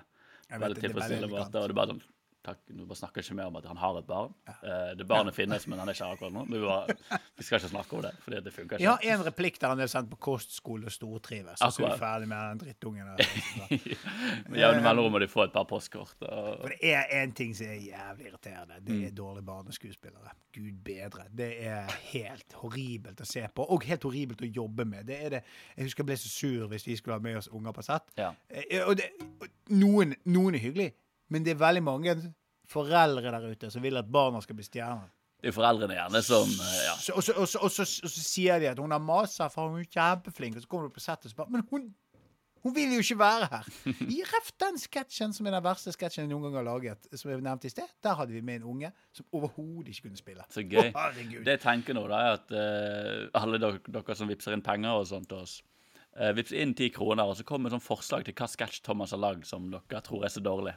Jeg 0.51 0.59
vet 0.59 0.67
Veldig 0.67 0.83
tilfredsstillende 0.83 1.31
måte. 1.31 1.63
Og 1.63 1.69
det 1.71 1.77
bare 1.79 1.93
sånn 1.95 2.03
takk, 2.45 2.59
Nå 2.73 2.87
snakker 2.97 3.21
ikke 3.23 3.35
mer 3.37 3.47
om 3.51 3.57
at 3.61 3.67
han 3.69 3.77
har 3.77 3.99
et 4.01 4.07
barn. 4.09 4.33
Eh, 4.49 4.95
det 4.97 5.07
barnet 5.09 5.35
finnes, 5.37 5.67
men 5.69 5.79
han 5.79 5.89
er 5.89 5.95
ikke 5.97 6.07
her 6.09 6.17
akkurat 6.17 6.33
nå. 6.33 6.45
Vi, 6.51 7.45
skal 7.45 7.59
ikke 7.61 7.69
snakke 7.73 7.97
om 7.99 8.03
det, 8.07 8.13
fordi 8.25 8.41
det 8.47 8.53
funker 8.55 8.81
Jeg 8.81 8.89
har 8.89 8.99
én 9.05 9.19
en 9.19 9.25
replikk 9.27 9.59
der 9.61 9.69
han 9.75 9.81
er 9.81 9.91
sendt 9.93 10.11
på 10.11 10.17
kostskole 10.17 10.87
og 10.89 10.93
stortrives. 10.95 11.59
Så 11.61 11.85
er 11.85 11.93
vi 11.95 11.99
ferdig 12.01 12.29
med 12.29 12.39
den 12.51 12.63
drittungen. 12.65 13.11
Med 14.49 14.59
jevne 14.63 14.83
mellomrom 14.85 15.13
må 15.17 15.21
de 15.23 15.29
få 15.31 15.45
et 15.47 15.53
par 15.55 15.67
postkort. 15.71 16.17
Og, 16.27 16.49
For 16.65 16.73
det 16.75 16.95
er 16.95 17.13
én 17.23 17.35
ting 17.37 17.53
som 17.57 17.67
er 17.71 17.81
jævlig 17.81 18.31
irriterende. 18.31 18.81
Det 18.81 18.91
Mm. 19.01 19.05
er 19.07 19.11
dårlige 19.17 19.45
barneskuespillere. 19.47 20.33
Gud 20.53 20.81
bedre. 20.85 21.25
Det 21.37 21.51
er 21.67 21.87
helt 22.11 22.53
horribelt 22.59 23.21
å 23.21 23.27
se 23.27 23.45
på, 23.55 23.63
og 23.71 23.85
helt 23.87 24.03
horribelt 24.03 24.41
å 24.43 24.49
jobbe 24.55 24.85
med. 24.85 25.07
Det 25.07 25.19
er 25.25 25.29
det. 25.37 25.43
Jeg 25.77 25.85
husker 25.87 26.03
jeg 26.03 26.07
ble 26.07 26.17
så 26.17 26.29
sur 26.29 26.67
hvis 26.69 26.87
vi 26.87 26.97
skulle 26.97 27.15
ha 27.15 27.23
med 27.23 27.37
oss 27.37 27.49
unger 27.53 27.73
på 27.73 27.83
sett. 27.87 28.03
Ja. 28.19 28.33
Eh, 28.51 28.83
Og 28.87 28.97
det, 28.97 29.11
og 29.41 29.47
noen, 29.71 30.15
noen 30.25 30.55
er 30.55 30.59
hyggelig, 30.59 30.93
men 31.31 31.47
det 31.47 31.55
er 31.55 31.63
veldig 31.63 31.83
mange 31.87 32.17
foreldre 32.71 33.33
der 33.33 33.49
ute 33.51 33.71
som 33.73 33.83
vil 33.83 33.99
at 34.01 34.11
barna 34.11 34.43
skal 34.45 34.59
bli 34.59 34.67
stjerner. 34.67 35.09
det 35.41 35.51
er 35.51 35.57
foreldrene 35.57 35.97
gjerne 35.97 36.23
som 36.27 36.51
eh, 36.53 36.77
ja. 36.85 36.95
Så, 37.01 37.17
og, 37.17 37.25
så, 37.25 37.35
og, 37.39 37.49
så, 37.49 37.65
og, 37.65 37.73
så, 37.73 37.87
og 38.05 38.13
så 38.13 38.23
sier 38.27 38.61
de 38.61 38.71
at 38.71 38.79
hun 38.83 38.93
har 38.93 39.03
masa, 39.03 39.49
for 39.49 39.73
hun 39.73 39.81
er 39.81 39.89
kjempeflink. 39.89 40.59
Og 40.59 40.65
så 40.65 40.71
kommer 40.71 40.91
du 40.91 40.95
på 40.95 41.03
settet 41.03 41.31
og 41.31 41.35
spør 41.35 41.53
Men 41.55 41.65
hun, 41.71 41.87
hun 42.61 42.75
vil 42.77 42.93
jo 42.93 43.01
ikke 43.01 43.19
være 43.23 43.49
her! 43.55 43.71
I 44.17 44.21
ref 44.29 44.51
den 44.61 44.77
sketsjen 44.83 45.33
som 45.33 45.49
er 45.49 45.57
den 45.57 45.65
verste 45.65 45.95
sketsjen 45.97 46.27
jeg 46.27 46.33
noen 46.33 46.49
gang 46.49 46.61
har 46.61 46.67
laget, 46.69 47.09
som 47.17 47.33
jeg 47.33 47.41
nevnte 47.47 47.71
i 47.71 47.73
sted, 47.73 47.89
der 48.05 48.19
hadde 48.19 48.37
vi 48.37 48.45
med 48.45 48.61
en 48.61 48.69
unge 48.75 48.93
som 49.17 49.27
overhodet 49.39 49.95
ikke 49.95 50.11
kunne 50.11 50.21
spille. 50.21 50.45
Så 50.53 50.67
gøy. 50.75 50.93
Å. 50.93 51.09
Det 51.17 51.57
jeg 51.57 51.65
tenker 51.65 51.97
nå, 51.97 52.05
da, 52.13 52.21
er 52.21 52.37
at 52.37 52.53
uh, 52.53 53.41
alle 53.41 53.63
dere, 53.63 53.81
dere 53.89 54.19
som 54.19 54.29
vippser 54.31 54.57
inn 54.57 54.67
penger 54.67 55.01
og 55.01 55.09
sånt 55.09 55.31
til 55.33 55.41
oss, 55.41 55.57
uh, 56.21 56.35
vips 56.37 56.53
inn 56.53 56.77
ti 56.77 56.91
kroner, 56.93 57.25
og 57.25 57.41
så 57.41 57.49
kommer 57.49 57.73
et 57.73 57.79
sånt 57.79 57.89
forslag 57.89 58.29
til 58.29 58.37
hva 58.37 58.51
sketsj 58.51 58.85
Thomas 58.85 59.17
har 59.17 59.25
lagd 59.25 59.49
som 59.49 59.73
dere 59.73 60.05
tror 60.05 60.29
er 60.29 60.37
så 60.37 60.45
dårlig. 60.45 60.77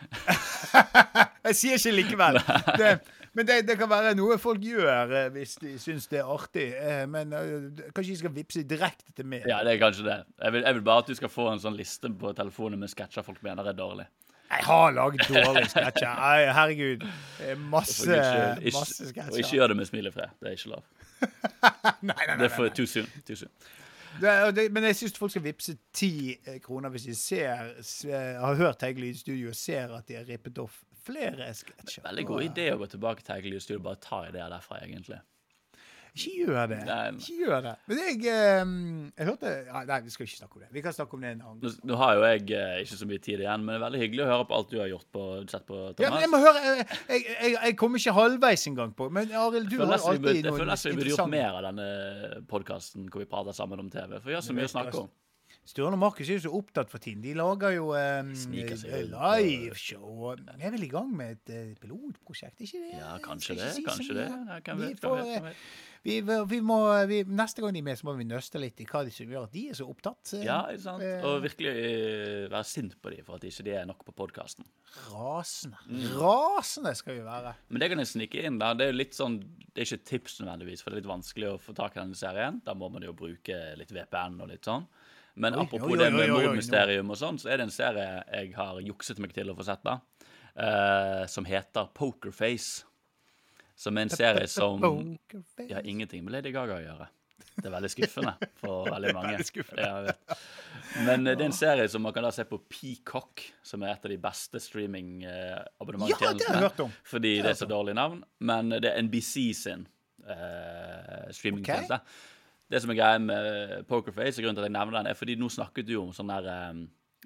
Jeg 1.50 1.56
sier 1.56 1.78
ikke 1.80 1.92
likevel. 1.96 2.38
Det, 2.78 2.90
men 3.34 3.46
det, 3.48 3.56
det 3.68 3.76
kan 3.78 3.88
være 3.90 4.12
noe 4.18 4.36
folk 4.42 4.62
gjør 4.64 5.12
eh, 5.16 5.28
hvis 5.34 5.56
de 5.62 5.72
syns 5.80 6.08
det 6.10 6.20
er 6.20 6.30
artig. 6.30 6.66
Eh, 6.76 7.04
men 7.10 7.32
eh, 7.36 7.82
kanskje 7.94 8.12
de 8.12 8.18
skal 8.20 8.34
vippse 8.34 8.62
direkte 8.68 9.14
til 9.16 9.28
meg. 9.30 9.46
Ja, 9.50 9.60
det 9.66 9.76
er 9.76 9.82
kanskje 9.82 10.06
det. 10.08 10.16
Jeg 10.42 10.56
vil, 10.56 10.64
jeg 10.66 10.78
vil 10.78 10.86
bare 10.90 11.04
at 11.04 11.10
du 11.12 11.18
skal 11.18 11.32
få 11.32 11.48
en 11.52 11.62
sånn 11.62 11.78
liste 11.78 12.10
på 12.20 12.32
telefonen 12.38 12.82
med 12.82 12.92
sketsjer 12.92 13.26
folk 13.26 13.40
mener 13.46 13.70
er 13.72 13.78
dårlig. 13.78 14.08
Jeg 14.50 14.66
har 14.66 14.94
laget 14.96 15.28
dårlige 15.30 15.68
sketsjer. 15.70 16.14
Herregud. 16.58 17.04
Masse, 17.70 18.10
Masse, 18.10 19.12
masse 19.14 19.28
Og 19.30 19.38
ikke 19.38 19.60
gjør 19.60 19.70
det 19.72 19.76
med 19.78 19.90
smilefred. 19.92 20.32
Det 20.42 20.50
er 20.50 20.58
ikke 20.58 20.72
lov. 20.74 20.88
Nei, 22.00 22.14
nei, 22.16 22.24
nei, 22.26 22.36
Det 22.40 22.46
er 22.48 22.54
for 22.56 22.66
nei. 22.66 22.74
too 22.74 22.88
soon. 22.88 23.06
Too 23.28 23.36
soon. 23.36 23.50
Det, 24.20 24.34
det, 24.56 24.66
men 24.74 24.84
jeg 24.90 24.98
syns 24.98 25.18
folk 25.18 25.32
skal 25.32 25.44
vippse 25.46 25.76
ti 25.96 26.12
eh, 26.34 26.58
kroner 26.62 26.92
hvis 26.92 27.08
de 27.08 27.16
ser, 27.16 27.74
ser 27.86 28.38
har 28.42 28.58
hørt 28.58 28.80
Tegge 28.82 29.00
Lydstudio 29.02 29.54
og 29.54 29.58
ser 29.58 29.94
at 29.96 30.08
de 30.10 30.18
har 30.18 30.28
rippet 30.28 30.60
off 30.60 30.82
flere 31.06 31.48
sketsjer. 31.56 32.04
Veldig 32.04 32.26
god 32.28 32.46
idé 32.46 32.66
å 32.74 32.80
gå 32.80 32.88
tilbake 32.92 33.24
til 33.24 33.38
Egil 33.38 33.56
Lydstudio 33.56 33.80
og 33.80 33.86
bare 33.88 34.02
ta 34.04 34.22
ideer 34.28 34.52
derfra, 34.52 34.80
egentlig. 34.84 35.20
Ikke 36.14 36.32
gjør 36.44 36.66
det. 36.70 36.78
Nei, 36.88 36.98
nei. 37.14 37.22
Ikke 37.22 37.36
gjør 37.44 37.64
det. 37.66 37.74
Men 37.90 38.00
jeg, 38.02 38.16
eh, 38.32 38.72
jeg 39.20 39.28
hørte 39.28 39.52
ja, 39.68 39.82
Nei, 39.90 39.98
vi 40.06 40.14
skal 40.14 40.26
ikke 40.26 40.38
snakke 40.40 40.58
om 40.58 40.64
det. 40.64 40.70
Vi 40.74 40.82
kan 40.84 40.96
snakke 40.96 41.16
om 41.16 41.24
det 41.24 41.30
en 41.30 41.44
annen 41.46 41.60
gang. 41.62 41.76
nå 41.90 41.98
har 42.00 42.16
jo 42.18 42.24
jeg 42.26 42.42
eh, 42.58 42.74
ikke 42.84 42.98
så 43.00 43.08
mye 43.10 43.22
tid 43.26 43.44
igjen, 43.44 43.64
men 43.64 43.72
det 43.72 43.78
er 43.78 43.84
veldig 43.86 44.02
hyggelig 44.04 44.24
å 44.24 44.28
høre 44.32 44.48
på 44.50 44.58
alt 44.58 44.74
du 44.74 44.76
har 44.80 44.90
gjort 44.90 45.08
på, 45.16 45.24
sett 45.54 45.66
på 45.70 45.80
Ja, 46.02 46.10
men 46.10 46.24
jeg 46.24 46.32
må 46.32 46.42
høre 46.42 46.64
Jeg, 46.66 46.86
jeg, 47.08 47.24
jeg, 47.30 47.56
jeg 47.56 47.78
kommer 47.80 48.02
ikke 48.02 48.16
halvveis 48.18 48.66
engang 48.70 48.94
på 48.96 49.08
Men 49.14 49.32
Arild, 49.44 49.70
du 49.70 49.78
har 49.80 49.96
alltid 49.96 50.26
noe 50.26 50.36
interessant 50.36 50.44
jeg 50.50 50.58
føler 50.58 50.72
nesten 50.74 50.90
vi 50.90 51.00
burde 51.00 51.14
gjort 51.14 51.34
mer 51.36 51.50
av 51.60 51.66
denne 51.70 51.88
podkasten 52.50 53.08
hvor 53.10 53.22
vi 53.22 53.30
prater 53.30 53.56
sammen 53.56 53.82
om 53.82 53.90
TV. 53.90 54.18
For 54.18 54.32
vi 54.32 54.38
har 54.38 54.44
så 54.44 54.56
mye 54.56 54.68
å 54.68 54.72
snakke 54.72 55.04
om. 55.04 55.10
Sturle 55.70 55.92
og 55.94 56.00
Markus 56.02 56.28
er 56.30 56.38
jo 56.38 56.44
så 56.48 56.52
opptatt 56.56 56.90
for 56.90 56.98
tiden. 57.02 57.22
De 57.22 57.34
lager 57.38 57.76
jo 57.76 57.90
um, 57.94 58.32
liveshow. 59.38 60.34
Vi 60.56 60.66
er 60.66 60.74
vel 60.74 60.84
i 60.86 60.90
gang 60.90 61.12
med 61.16 61.36
et 61.36 61.52
uh, 61.54 61.76
pilotprosjekt, 61.82 62.60
ikke 62.64 62.80
det? 62.82 62.96
Ja, 62.98 63.12
kanskje 63.24 63.56
det. 63.58 63.70
si 63.76 63.84
Kanskje 63.86 64.16
det. 64.18 64.26
Ja, 64.30 64.58
Hvem 64.66 64.82
Vi 64.82 64.90
får, 65.00 65.22
vet? 65.24 65.46
eh? 65.52 65.62
Vi, 66.00 66.14
vi 66.24 66.58
må, 66.64 66.78
vi, 67.10 67.18
neste 67.28 67.60
gang 67.60 67.74
de 67.76 67.82
er 67.82 67.84
med, 67.90 67.98
så 68.00 68.06
må 68.08 68.14
vi 68.16 68.24
nøste 68.24 68.56
litt 68.62 68.78
i 68.80 68.86
hva 68.88 69.02
de 69.04 69.12
som 69.12 69.28
gjør 69.28 69.44
at 69.50 69.52
de 69.52 69.66
er 69.68 69.76
så 69.76 69.84
opptatt. 69.90 70.30
eh, 70.38 70.46
Ja, 70.46 70.62
ikke 70.72 70.84
sant? 70.86 71.04
Og 71.28 71.42
virkelig 71.44 71.74
uh, 71.76 72.46
være 72.54 72.64
sint 72.70 72.96
på 73.04 73.12
dem 73.12 73.26
for 73.26 73.36
at 73.36 73.44
ikke 73.50 73.66
de 73.68 73.74
er 73.76 73.88
nok 73.90 74.00
på 74.08 74.14
podkasten. 74.22 74.64
Rasende. 75.12 75.76
Mm. 75.90 76.06
Rasende 76.22 76.94
skal 76.98 77.18
vi 77.20 77.26
være. 77.26 77.52
Men 77.68 77.84
det 77.84 77.90
kan 77.92 78.00
jeg 78.02 78.12
snike 78.14 78.46
inn. 78.48 78.58
da. 78.62 78.72
Det 78.74 78.88
er 78.88 78.94
jo 78.94 78.98
litt 79.02 79.18
sånn, 79.18 79.38
det 79.74 79.84
er 79.84 79.90
ikke 79.90 80.08
tips 80.14 80.40
nødvendigvis, 80.40 80.82
for 80.82 80.90
det 80.90 80.98
er 80.98 81.02
litt 81.04 81.12
vanskelig 81.12 81.52
å 81.52 81.60
få 81.60 81.76
tak 81.76 81.98
i 81.98 82.02
denne 82.02 82.16
serien. 82.18 82.62
Da 82.64 82.74
må 82.74 82.88
man 82.90 83.04
jo 83.04 83.12
bruke 83.16 83.60
litt 83.78 83.92
VPN 83.92 84.40
og 84.40 84.48
litt 84.54 84.64
sånn. 84.72 84.88
Men 85.40 85.56
Oi, 85.56 85.64
apropos 85.64 85.88
oi, 85.88 85.98
det 85.98 86.10
med 86.12 86.26
oi, 86.26 86.28
oi, 86.28 86.46
mordmysterium 86.50 87.12
og 87.14 87.18
sånn, 87.20 87.38
så 87.40 87.48
er 87.48 87.60
det 87.60 87.68
en 87.70 87.74
serie 87.74 88.08
jeg 88.28 88.52
har 88.58 88.80
jukset 88.84 89.22
meg 89.22 89.32
til 89.36 89.52
å 89.52 89.56
få 89.56 89.64
sett, 89.66 89.82
da. 89.86 89.96
uh, 90.60 91.24
som 91.32 91.48
heter 91.48 91.88
Pokerface. 91.96 92.84
Som 93.80 93.96
er 93.96 94.08
en 94.08 94.12
serie 94.12 94.48
som. 94.58 94.84
Jeg 95.56 95.72
har 95.72 95.88
ingenting 95.88 96.26
med 96.26 96.36
Lady 96.36 96.52
Gaga 96.52 96.76
å 96.76 96.84
gjøre. 96.84 97.08
Det 97.60 97.68
er 97.68 97.72
veldig 97.72 97.90
skuffende 97.96 98.50
for 98.60 98.90
veldig 98.92 99.14
mange. 99.16 99.38
Veldig. 99.40 99.76
Ja. 99.80 100.36
Men 101.06 101.26
eh, 101.26 101.36
det 101.36 101.44
er 101.44 101.48
en 101.48 101.56
serie 101.56 101.86
som 101.92 102.04
man 102.04 102.14
kan 102.16 102.24
da 102.26 102.32
se 102.34 102.44
på 102.48 102.60
Peacock, 102.70 103.46
som 103.64 103.84
er 103.84 103.94
et 103.94 104.04
av 104.04 104.12
de 104.12 104.18
beste 104.20 104.60
Ja, 106.20 106.32
det 106.36 106.48
har 106.48 106.60
jeg 106.60 106.66
hørt 106.68 106.84
om. 106.84 106.92
Fordi 107.08 107.32
det 107.40 107.54
er 107.54 107.58
så 107.62 107.68
dårlig 107.70 107.96
navn. 107.96 108.20
Men 108.44 108.74
det 108.76 108.92
er 108.92 109.00
NBC 109.06 109.32
sin 109.56 109.86
eh, 110.26 111.30
streamingtjeneste. 111.36 112.00
Det 112.70 112.80
som 112.82 112.90
er 112.92 112.98
greia 113.00 113.18
med 113.18 113.86
Pokerface, 113.90 114.38
og 114.38 114.44
grunnen 114.44 114.56
til 114.60 114.64
at 114.64 114.70
jeg 114.70 114.76
nevner 114.78 114.98
den, 115.00 115.06
er 115.10 115.14
fordi 115.18 115.34
nå 115.40 115.48
snakket 115.50 115.86
du 115.88 115.96
om 115.98 116.12
sånn 116.14 116.30
der 116.30 116.46
um, 116.70 116.84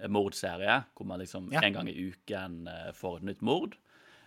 mordserie, 0.08 0.78
hvor 0.96 1.06
man 1.06 1.20
liksom 1.20 1.50
Ja. 1.52 1.60
en 1.62 1.74
gang 1.76 1.88
i 1.88 2.08
uken 2.10 2.66
uh, 2.68 2.92
får 2.96 3.18
et 3.18 3.26
nytt 3.28 3.42
mord. 3.42 3.76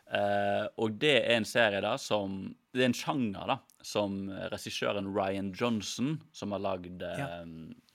Uh, 0.07 0.67
og 0.79 0.99
det 1.01 1.15
er 1.25 1.33
en 1.35 1.43
serie 1.45 1.81
da 1.83 1.97
som 1.99 2.55
Det 2.71 2.79
er 2.85 2.85
en 2.87 2.93
sjanger 2.95 3.49
da 3.49 3.57
som 3.83 4.29
regissøren 4.53 5.09
Ryan 5.15 5.49
Johnson, 5.57 6.21
som 6.31 6.51
har 6.55 6.59
lagd 6.63 7.01
Ja. 7.01 7.43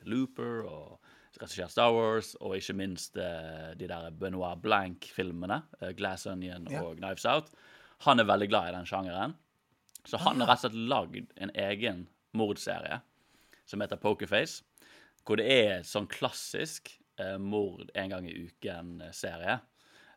Looper 0.04 0.64
og 0.66 0.98
regissert 1.40 1.70
Star 1.72 1.92
Wars, 1.94 2.34
og 2.40 2.56
ikke 2.58 2.74
minst 2.76 3.16
uh, 3.16 3.72
de 3.78 3.86
der 3.88 4.10
Benoit 4.10 4.60
Blank-filmene, 4.62 5.62
Glass 5.96 6.26
Onion 6.26 6.66
Ja. 6.70 6.82
og 6.82 6.96
Knives 6.98 7.24
Out. 7.24 7.48
Han 8.04 8.18
er 8.20 8.24
veldig 8.28 8.48
glad 8.50 8.68
i 8.68 8.76
den 8.76 8.84
sjangeren. 8.86 9.34
Så 10.04 10.18
han 10.18 10.42
Ah. 10.42 10.46
har 10.46 10.56
rett 10.56 10.64
og 10.64 10.72
slett 10.72 10.88
lagd 10.90 11.30
en 11.36 11.50
egen 11.54 12.08
mordserie 12.34 13.00
som 13.68 13.80
heter 13.84 14.00
Pokerface. 14.02 14.62
Hvor 15.22 15.38
det 15.38 15.46
er 15.52 15.84
sånn 15.86 16.08
klassisk 16.10 16.90
eh, 17.20 17.36
mord 17.38 17.90
en 17.94 18.10
gang 18.10 18.26
i 18.28 18.34
uken-serie. 18.48 19.60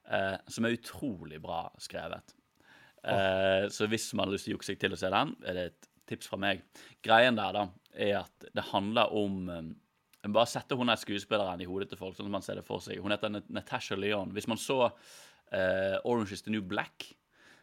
Eh, 0.06 0.38
som 0.50 0.66
er 0.66 0.78
utrolig 0.78 1.40
bra 1.42 1.64
skrevet. 1.82 2.34
Eh, 3.06 3.68
så 3.70 3.88
hvis 3.90 4.12
man 4.18 4.28
har 4.28 4.34
lyst 4.34 4.48
til 4.50 4.56
å 4.56 4.58
jukse 4.58 4.74
seg 4.74 4.80
til 4.82 4.96
å 4.96 5.00
se 5.00 5.10
den, 5.14 5.36
er 5.46 5.58
det 5.58 5.66
et 5.72 5.90
tips 6.10 6.30
fra 6.30 6.38
meg. 6.42 6.64
Greien 7.06 7.38
der 7.38 7.54
da, 7.54 7.68
er 7.94 8.20
at 8.24 8.48
det 8.54 8.70
handler 8.74 9.14
om 9.16 9.42
eh, 9.50 9.66
Bare 10.26 10.50
sette 10.50 10.74
hun 10.74 10.90
der 10.90 10.98
skuespilleren 10.98 11.62
i 11.62 11.68
hodet 11.70 11.92
til 11.92 12.00
folk, 12.00 12.16
sånn 12.18 12.26
at 12.32 12.34
man 12.34 12.42
ser 12.42 12.58
det 12.58 12.64
for 12.66 12.82
seg. 12.82 12.98
Hun 12.98 13.14
heter 13.14 13.30
Natasha 13.54 13.94
Leon. 13.94 14.32
Hvis 14.34 14.48
man 14.50 14.58
så 14.58 14.88
eh, 15.54 16.00
Orange 16.02 16.34
is 16.34 16.42
the 16.42 16.50
New 16.50 16.64
Black, 16.66 17.06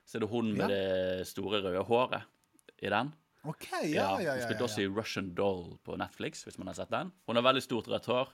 så 0.06 0.20
er 0.20 0.22
det 0.22 0.28
hun 0.30 0.52
med 0.54 0.62
Ja. 0.62 0.68
det 0.70 1.26
store 1.26 1.58
røde 1.64 1.82
håret 1.88 2.22
i 2.78 2.86
den. 2.94 3.10
OK, 3.42 3.66
ja, 3.72 3.86
ja, 3.88 4.20
ja. 4.22 4.34
Hun 4.36 4.38
ja, 4.38 4.46
spilte 4.46 4.66
også 4.68 4.84
i 4.84 4.90
Russian 4.90 5.32
Doll 5.34 5.72
på 5.82 5.96
Netflix, 5.98 6.44
hvis 6.46 6.58
man 6.60 6.70
har 6.70 6.76
sett 6.78 6.92
den. 6.92 7.10
Hun 7.26 7.38
har 7.38 7.46
veldig 7.48 7.62
stort 7.64 7.88
rødt 7.90 8.06
hår. 8.06 8.30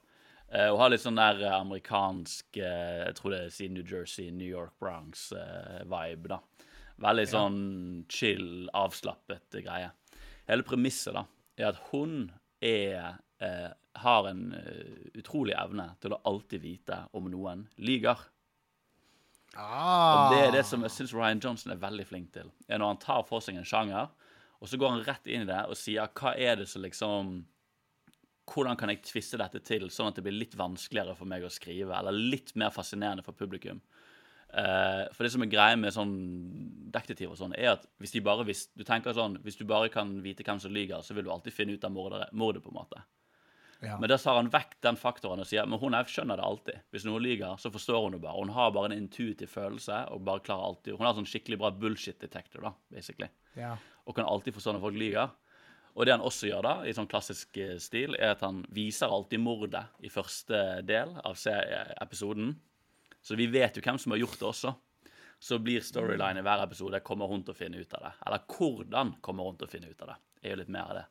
eh, 0.52 0.68
og 0.68 0.80
har 0.82 0.92
litt 0.92 1.04
sånn 1.04 1.20
der 1.20 1.40
eh, 1.44 1.54
amerikansk 1.54 2.58
eh, 2.60 3.06
Jeg 3.06 3.16
tror 3.16 3.32
det 3.32 3.40
er 3.48 3.72
New 3.72 3.84
Jersey, 3.84 4.30
New 4.30 4.48
York, 4.48 4.74
Bronx-vibe, 4.80 6.28
da. 6.28 6.42
Veldig 6.98 7.26
sånn 7.30 7.58
chill, 8.10 8.68
avslappet 8.76 9.60
greie. 9.62 9.92
Hele 10.48 10.66
premisset 10.66 11.14
da, 11.14 11.24
er 11.56 11.70
at 11.70 11.80
hun 11.92 12.32
er 12.60 13.14
har 13.38 14.26
en 14.26 14.40
utrolig 15.14 15.52
evne 15.54 15.84
til 16.02 16.10
å 16.10 16.18
alltid 16.26 16.58
vite 16.58 16.96
om 17.14 17.28
noen 17.30 17.68
lyver. 17.78 18.18
Ah. 19.54 20.26
Og 20.26 20.34
det 20.34 20.40
er 20.42 20.56
det 20.56 20.64
som 20.66 20.82
jeg 20.82 20.90
syns 20.90 21.14
Ryan 21.14 21.42
Johnson 21.44 21.70
er 21.70 21.78
veldig 21.78 22.06
flink 22.08 22.32
til. 22.34 22.50
er 22.66 22.82
Når 22.82 22.92
han 22.92 23.00
tar 23.04 23.22
for 23.28 23.44
seg 23.44 23.60
en 23.60 23.68
sjanger, 23.68 24.10
og 24.58 24.68
så 24.68 24.78
går 24.80 24.90
han 24.90 25.04
rett 25.06 25.30
inn 25.30 25.44
i 25.46 25.50
det 25.50 25.60
og 25.70 25.78
sier 25.78 26.10
hva 26.18 26.34
er 26.34 26.60
det 26.62 26.68
som 26.70 26.82
liksom 26.82 27.38
Hvordan 28.48 28.78
kan 28.80 28.88
jeg 28.88 29.02
tviste 29.04 29.36
dette 29.36 29.60
til 29.60 29.90
sånn 29.92 30.08
at 30.08 30.16
det 30.16 30.22
blir 30.24 30.32
litt 30.32 30.54
vanskeligere 30.56 31.12
for 31.18 31.28
meg 31.28 31.42
å 31.44 31.50
skrive, 31.52 31.92
eller 31.92 32.16
litt 32.16 32.54
mer 32.56 32.70
fascinerende 32.72 33.20
for 33.20 33.36
publikum? 33.36 33.82
Uh, 34.48 35.04
for 35.12 35.26
det 35.26 35.34
som 35.34 35.44
er 35.44 35.50
greia 35.52 35.76
med 35.76 35.92
sånn 35.92 36.14
detektiv 36.88 37.34
og 37.34 37.36
sånn, 37.36 37.52
er 37.52 37.74
at 37.74 37.84
hvis 38.00 38.14
de 38.14 38.22
bare 38.24 38.46
hvis, 38.48 38.62
du 38.72 38.86
tenker 38.88 39.12
sånn, 39.12 39.36
hvis 39.44 39.60
du 39.60 39.66
bare 39.68 39.90
kan 39.92 40.14
vite 40.24 40.46
hvem 40.46 40.62
som 40.64 40.72
lyver, 40.72 41.04
så 41.04 41.12
vil 41.12 41.26
du 41.26 41.32
alltid 41.34 41.52
finne 41.52 41.76
ut 41.76 41.84
av 41.84 41.92
mordet, 41.92 42.30
på 42.64 42.72
en 42.72 42.78
måte. 42.78 43.02
Ja. 43.84 43.98
Men 44.00 44.08
da 44.10 44.16
tar 44.18 44.40
han 44.40 44.48
vekk 44.50 44.78
den 44.82 44.96
faktoren 44.98 45.44
og 45.44 45.46
sier 45.46 45.68
men 45.68 45.78
hun 45.78 45.94
er- 45.94 46.08
skjønner 46.08 46.40
det 46.40 46.48
alltid. 46.48 46.80
Hvis 46.90 47.04
noen 47.06 47.22
lyver, 47.22 47.60
så 47.60 47.70
forstår 47.70 48.02
hun 48.02 48.16
det 48.16 48.22
bare. 48.22 48.40
Hun 48.40 48.56
har 48.56 48.72
bare 48.72 48.90
en 48.90 48.98
intuitiv 48.98 49.52
følelse. 49.52 50.10
og 50.10 50.24
bare 50.24 50.40
klarer 50.40 50.64
alltid, 50.64 50.96
Hun 50.96 51.06
har 51.06 51.14
sånn 51.14 51.28
skikkelig 51.28 51.58
bra 51.58 51.70
bullshit 51.70 52.18
detector, 52.18 52.62
da, 52.62 52.72
basically. 52.90 53.28
Ja. 53.54 53.76
Og 54.08 54.16
kan 54.16 54.28
alltid 54.28 54.56
forstå 54.56 54.74
når 54.74 54.84
folk 54.86 54.98
lyver. 54.98 55.36
Og 55.98 56.06
det 56.06 56.14
han 56.14 56.24
også 56.24 56.48
gjør, 56.48 56.62
da, 56.64 56.74
i 56.86 56.94
sånn 56.94 57.08
klassisk 57.10 57.58
eh, 57.60 57.76
stil, 57.82 58.14
er 58.18 58.36
at 58.36 58.44
han 58.46 58.62
viser 58.74 59.10
alltid 59.12 59.42
mordet 59.42 59.84
i 60.06 60.10
første 60.12 60.80
del 60.86 61.14
av 61.26 61.38
episoden. 61.98 62.54
Så 63.20 63.36
vi 63.38 63.48
vet 63.50 63.76
jo 63.76 63.82
hvem 63.84 63.98
som 64.00 64.14
har 64.14 64.22
gjort 64.22 64.38
det 64.38 64.48
også. 64.52 64.74
så 65.40 65.58
blir 65.62 65.80
storyline 65.80 66.40
i 66.40 66.42
hver 66.42 66.64
episode 66.64 66.98
kommer 67.06 67.28
hun 67.30 67.44
til 67.46 67.54
å 67.54 67.58
finne 67.58 67.78
ut 67.78 67.92
av 67.94 68.08
det. 68.08 68.12
Eller 68.26 68.40
hvordan 68.50 69.12
kommer 69.22 69.46
hun 69.46 69.58
til 69.58 69.68
å 69.68 69.70
finne 69.70 69.90
ut 69.90 70.00
av 70.02 70.08
det. 70.12 70.16
er 70.42 70.50
jo 70.50 70.56
litt 70.62 70.72
mer 70.74 70.90
av 70.90 70.96
det. 70.98 71.04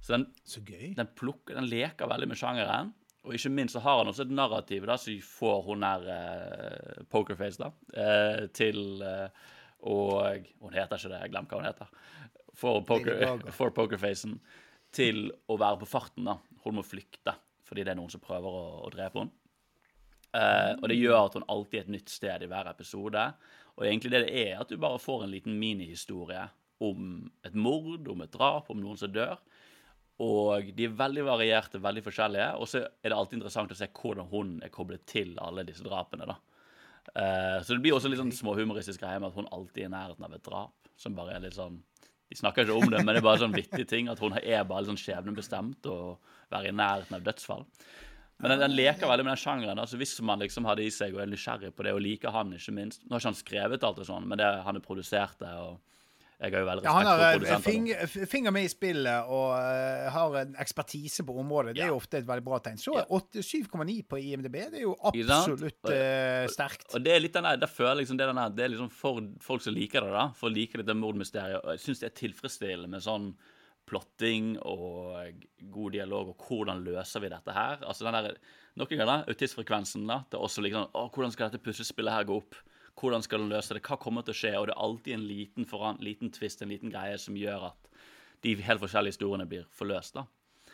Så 0.00 0.12
den, 0.16 0.26
Så 0.44 0.60
gøy. 0.60 0.94
den, 0.96 1.06
plukker, 1.14 1.54
den 1.54 1.68
leker 1.68 2.08
veldig 2.08 2.28
med 2.28 2.38
sjangeren. 2.38 2.92
Og 3.24 3.34
ikke 3.36 3.52
minst 3.52 3.76
så 3.76 3.82
har 3.84 3.98
han 4.00 4.08
også 4.08 4.24
et 4.24 4.32
narrativ 4.32 4.86
da, 4.88 4.96
som 4.96 5.18
får 5.20 5.62
hun 5.66 5.84
der 5.84 6.06
eh, 6.14 7.02
Pokerface 7.12 7.60
da, 7.60 7.70
eh, 7.92 8.46
til 8.56 9.02
eh, 9.04 9.28
Og 9.82 10.46
Hun 10.60 10.72
heter 10.72 10.96
ikke 10.96 11.12
det, 11.12 11.20
jeg 11.20 11.32
glemmer 11.32 11.50
hva 11.50 11.60
hun 11.60 11.68
heter. 11.68 11.92
Lady 12.62 12.86
poker, 12.88 13.52
for 13.56 13.72
Pokerfacen 13.74 14.38
til 14.94 15.28
å 15.48 15.56
være 15.60 15.80
på 15.82 15.88
farten. 15.88 16.26
da. 16.28 16.36
Hun 16.64 16.80
må 16.80 16.86
flykte 16.86 17.36
fordi 17.70 17.84
det 17.86 17.92
er 17.92 18.00
noen 18.00 18.10
som 18.10 18.22
prøver 18.22 18.50
å, 18.50 18.62
å 18.82 18.88
drepe 18.90 19.20
henne. 19.20 19.36
Uh, 20.30 20.74
og 20.78 20.88
det 20.90 20.96
gjør 20.98 21.24
at 21.24 21.36
hun 21.38 21.46
alltid 21.50 21.76
er 21.78 21.84
et 21.84 21.92
nytt 21.94 22.10
sted 22.10 22.42
i 22.42 22.48
hver 22.50 22.66
episode. 22.70 23.22
Og 23.78 23.84
egentlig 23.86 24.10
det 24.10 24.24
det 24.26 24.42
er, 24.42 24.56
at 24.58 24.70
du 24.70 24.78
bare 24.78 24.98
får 25.02 25.24
en 25.24 25.30
liten 25.30 25.54
minihistorie 25.58 26.42
om 26.86 27.30
et 27.46 27.54
mord, 27.54 28.08
om 28.10 28.22
et 28.24 28.32
drap, 28.34 28.70
om 28.70 28.78
noen 28.82 28.98
som 28.98 29.12
dør. 29.14 29.38
Og 30.20 30.70
de 30.76 30.86
er 30.86 30.98
veldig 30.98 31.24
varierte, 31.26 31.80
veldig 31.82 32.02
forskjellige. 32.04 32.48
Og 32.60 32.70
så 32.70 32.82
er 32.82 33.10
det 33.10 33.16
alltid 33.16 33.38
interessant 33.38 33.72
å 33.72 33.78
se 33.78 33.90
hvordan 34.00 34.30
hun 34.32 34.56
er 34.66 34.74
koblet 34.74 35.06
til 35.08 35.36
alle 35.42 35.64
disse 35.68 35.86
drapene. 35.86 36.28
da. 36.28 36.38
Uh, 37.10 37.58
så 37.64 37.74
det 37.74 37.80
blir 37.82 37.96
også 37.96 38.10
litt 38.10 38.20
sånn 38.20 38.34
småhumoristisk 38.34 39.02
greie 39.02 39.22
med 39.22 39.30
at 39.30 39.38
hun 39.38 39.50
alltid 39.50 39.86
er 39.86 39.88
i 39.88 39.94
nærheten 39.94 40.26
av 40.26 40.36
et 40.36 40.46
drap. 40.46 40.90
Som 41.00 41.16
bare 41.16 41.38
er 41.38 41.46
litt 41.46 41.56
sånn 41.56 41.80
De 42.30 42.38
snakker 42.38 42.62
ikke 42.62 42.76
om 42.78 42.92
det, 42.92 43.00
men 43.02 43.14
det 43.14 43.20
er 43.20 43.26
bare 43.26 43.42
sånn 43.42 43.56
vittig 43.56 43.88
ting. 43.90 44.08
At 44.12 44.20
hun 44.22 44.36
er 44.38 44.62
bare 44.68 44.86
sånn 44.86 45.00
skjebnebestemt 45.00 45.88
å 45.90 45.98
være 46.52 46.70
i 46.70 46.76
nærheten 46.76 47.18
av 47.18 47.24
dødsfall. 47.26 47.66
Men 48.40 48.54
den, 48.54 48.62
den 48.62 48.76
leker 48.78 49.10
veldig 49.10 49.26
med 49.26 49.34
den 49.34 49.42
sjangeren. 49.42 49.80
altså 49.82 49.98
Hvis 50.00 50.14
man 50.24 50.40
liksom 50.40 50.68
hadde 50.68 50.86
i 50.86 50.92
seg 50.94 51.16
og 51.16 51.24
er 51.24 51.30
nysgjerrig 51.30 51.74
på 51.76 51.84
det, 51.84 51.94
og 51.96 52.04
liker 52.04 52.32
han 52.34 52.54
ikke 52.56 52.74
minst 52.76 53.02
Nå 53.04 53.16
har 53.16 53.22
ikke 53.22 53.32
han 53.32 53.40
skrevet 53.40 53.86
alt 53.86 54.00
og 54.00 54.08
sånn, 54.08 54.28
men 54.30 54.40
det, 54.40 54.48
han 54.64 54.78
er 54.78 54.84
produsert 54.84 55.36
det, 55.42 55.50
og 55.60 55.80
jeg 56.40 56.52
har 56.54 56.62
jo 56.62 56.66
veldig 56.70 56.84
Ja, 56.86 56.92
han 56.96 57.06
har 57.06 57.18
for 57.18 57.24
eh, 57.26 57.38
produsenter. 57.60 58.26
finger, 58.30 58.50
med 58.56 58.64
i 58.64 58.68
spillet 58.72 59.28
og 59.28 59.50
uh, 59.52 60.08
har 60.14 60.36
en 60.40 60.54
ekspertise 60.62 61.24
på 61.28 61.34
området. 61.42 61.74
Det 61.76 61.82
er 61.84 61.92
jo 61.92 61.98
ofte 62.00 62.16
et 62.22 62.26
veldig 62.26 62.44
bra 62.46 62.58
tegn. 62.64 62.78
Så 62.80 62.94
Ja. 62.96 63.04
7,9 63.10 64.02
på 64.08 64.16
IMDb. 64.16 64.56
Det 64.70 64.80
er 64.80 64.86
jo 64.86 64.96
absolutt 65.04 65.84
Og- 65.84 65.92
eh, 65.92 66.46
sterkt. 66.48 66.94
Og 66.94 67.04
det 67.04 67.12
er 67.12 67.20
litt 67.20 67.32
den 67.36 67.44
der, 67.44 67.56
der 67.60 67.66
føler 67.68 68.00
liksom 68.00 68.16
det, 68.16 68.24
er 68.24 68.32
den 68.32 68.40
der, 68.40 68.48
det 68.56 68.64
er 68.64 68.68
liksom 68.74 68.90
for 68.90 69.20
folk 69.40 69.60
som 69.62 69.74
liker 69.74 70.00
det, 70.00 70.12
da. 70.16 70.28
For 70.32 70.48
å 70.48 70.54
like 70.54 70.72
dette 70.80 70.96
mordmysteriet. 70.96 71.60
Jeg 71.76 71.78
syns 71.84 72.00
det 72.00 72.08
er 72.10 72.16
tilfredsstillende 72.28 72.88
med 72.88 73.02
sånn 73.04 73.34
plotting 73.90 74.56
og 74.62 75.44
god 75.72 75.92
dialog, 75.92 76.28
og 76.32 76.44
hvordan 76.48 76.84
løser 76.86 77.20
vi 77.24 77.28
dette 77.32 77.52
her? 77.52 77.78
Altså 77.84 78.04
den 78.06 78.12
der, 78.16 78.36
Noen 78.78 78.86
ganger 78.88 79.06
da, 79.06 79.24
autistfrekvensen, 79.28 80.06
da. 80.06 80.20
Det 80.30 80.38
er 80.38 80.44
også 80.46 80.62
liksom 80.62 80.86
Å, 80.94 81.08
hvordan 81.12 81.32
skal 81.34 81.50
dette 81.50 81.60
puslespillet 81.64 82.12
her 82.14 82.24
gå 82.24 82.36
opp? 82.38 82.54
Hvordan 82.98 83.22
skal 83.22 83.38
den 83.44 83.48
løse 83.52 83.74
det? 83.76 83.82
Hva 83.86 83.96
kommer 84.00 84.22
til 84.26 84.34
å 84.34 84.40
skje? 84.40 84.56
Og 84.58 84.66
det 84.68 84.74
er 84.76 84.82
alltid 84.82 85.14
en 85.14 85.26
liten, 85.28 85.64
foran, 85.68 86.00
liten 86.04 86.30
twist, 86.34 86.62
en 86.62 86.68
liten 86.72 86.90
greie, 86.92 87.16
som 87.18 87.36
gjør 87.38 87.70
at 87.70 87.88
de 88.42 88.56
helt 88.64 88.80
forskjellige 88.80 89.14
historiene 89.18 89.46
blir 89.48 89.64
forløst, 89.76 90.14
da. 90.16 90.26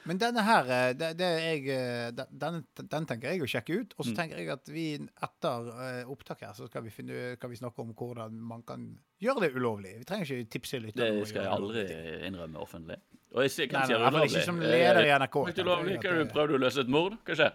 Men 0.06 0.20
denne 0.22 0.38
her, 0.46 0.68
eh, 0.70 0.92
det, 0.94 1.08
det 1.18 1.28
jeg, 1.42 1.62
eh, 1.74 2.10
den, 2.14 2.60
den, 2.78 3.06
tenker 3.10 3.32
jeg 3.32 3.42
å 3.42 3.48
sjekke 3.50 3.74
ut. 3.80 3.94
Og 3.98 4.04
Mm. 4.04 4.08
så 4.12 4.14
tenker 4.20 4.38
jeg 4.38 4.48
at 4.54 4.68
vi 4.70 4.84
etter 5.02 5.70
eh, 5.82 6.04
opptak 6.06 6.44
her, 6.46 6.52
så 6.54 6.68
skal 6.70 6.84
vi, 6.84 6.90
finne, 6.94 7.34
kan 7.42 7.50
vi 7.50 7.56
snakke 7.58 7.82
om 7.82 7.90
hvordan 7.92 8.36
man 8.38 8.62
kan 8.62 8.84
gjøre 9.18 9.40
det 9.48 9.54
ulovlig. 9.56 9.96
Vi 9.98 10.04
trenger 10.06 10.30
ikke 10.30 10.50
tipse 10.54 10.78
litt. 10.78 10.94
Det 10.94 11.10
skal 11.26 11.42
jeg 11.42 11.50
aldri 11.50 11.82
ulovlig. 11.88 12.22
innrømme 12.30 12.62
offentlig. 12.62 13.00
Og 13.34 13.42
jeg 13.42 13.50
sier, 13.56 13.66
Nei, 13.66 13.72
kan 13.74 13.86
si 13.88 13.92
nei, 13.92 13.98
i 13.98 14.02
hvert 14.04 14.14
ulovlig. 14.14 14.30
ikke 14.30 14.46
som 14.46 14.60
leder 14.62 15.02
i 15.02 15.10
NRK. 15.18 15.36
Ikke 15.50 15.66
ulovlig. 15.66 15.98
Er 16.06 16.46
du 16.46 16.54
å 16.54 16.62
løse 16.62 16.80
et 16.86 16.88
mord? 16.88 17.18
Hva 17.26 17.34
skjer? 17.42 17.52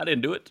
I 0.00 0.04
didn't 0.08 0.22
do 0.24 0.32
it. 0.32 0.50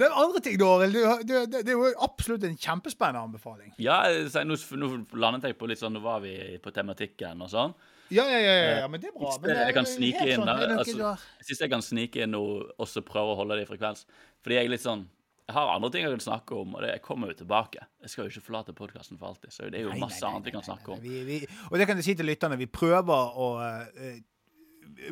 Er 0.00 0.14
andre 0.16 0.40
ting, 0.40 0.58
Dorild. 0.60 0.94
Du, 1.26 1.32
det, 1.46 1.62
det 1.66 1.68
er 1.68 1.76
jo 1.76 1.90
absolutt 2.00 2.44
en 2.48 2.56
kjempespennende 2.56 3.20
anbefaling. 3.28 3.72
Ja, 3.82 3.98
så 4.32 4.42
nå, 4.46 4.56
nå 4.80 4.90
landet 5.20 5.50
jeg 5.50 5.58
på 5.60 5.68
litt 5.68 5.82
sånn 5.82 5.92
Nå 5.92 6.00
var 6.04 6.22
vi 6.24 6.32
på 6.64 6.72
tematikken 6.72 7.42
og 7.44 7.50
sånn. 7.52 7.74
Ja, 8.12 8.24
ja, 8.28 8.38
ja, 8.40 8.52
ja, 8.52 8.76
ja 8.82 8.88
men 8.92 9.00
det 9.00 9.08
er 9.10 9.16
bra. 9.16 9.34
Men 9.40 9.50
det- 9.50 9.66
jeg 9.66 9.74
kan 9.74 9.88
snike 9.88 10.26
inn 10.28 10.40
sånn, 10.42 10.48
det 10.60 10.68
noe 10.68 10.78
altså- 10.84 11.18
Jeg 11.40 11.46
syns 11.48 11.60
jeg 11.60 11.70
kan 11.70 11.82
snike 11.82 12.22
inn 12.24 12.34
og 12.34 12.72
også 12.78 13.02
prøve 13.04 13.32
å 13.32 13.36
holde 13.36 13.56
det 13.56 13.68
i 13.68 13.70
frekvens. 13.72 14.04
Fordi 14.42 14.54
jeg 14.58 14.64
er 14.66 14.70
litt 14.76 14.84
sånn 14.84 15.06
Jeg 15.48 15.54
har 15.56 15.74
andre 15.74 15.90
ting 15.90 16.04
jeg 16.04 16.12
kan 16.12 16.20
snakke 16.32 16.54
om, 16.60 16.74
og 16.76 16.80
det 16.82 16.90
jeg 16.92 17.02
kommer 17.02 17.26
jo 17.28 17.34
tilbake. 17.44 17.80
Jeg 18.00 18.10
skal 18.10 18.24
jo 18.24 18.30
ikke 18.30 18.44
forlate 18.46 18.72
podkasten 18.72 19.18
for 19.18 19.26
alltid, 19.26 19.50
så 19.50 19.68
det 19.68 19.80
er 19.80 19.82
jo 19.82 19.90
Nei, 19.90 19.98
masse 19.98 20.20
nei, 20.22 20.28
nei, 20.30 20.36
annet 20.36 20.44
vi 20.46 20.50
kan 20.52 20.62
snakke 20.62 20.88
om. 20.94 21.00
Vi, 21.00 21.24
vi, 21.24 21.46
og 21.70 21.78
det 21.78 21.86
kan 21.88 21.96
jeg 21.98 22.04
si 22.04 22.14
til 22.14 22.26
lytterne. 22.26 22.56
Vi 22.56 22.66
prøver 22.66 23.34
å 23.36 23.48
eh, 23.60 23.86
vår, 23.98 24.22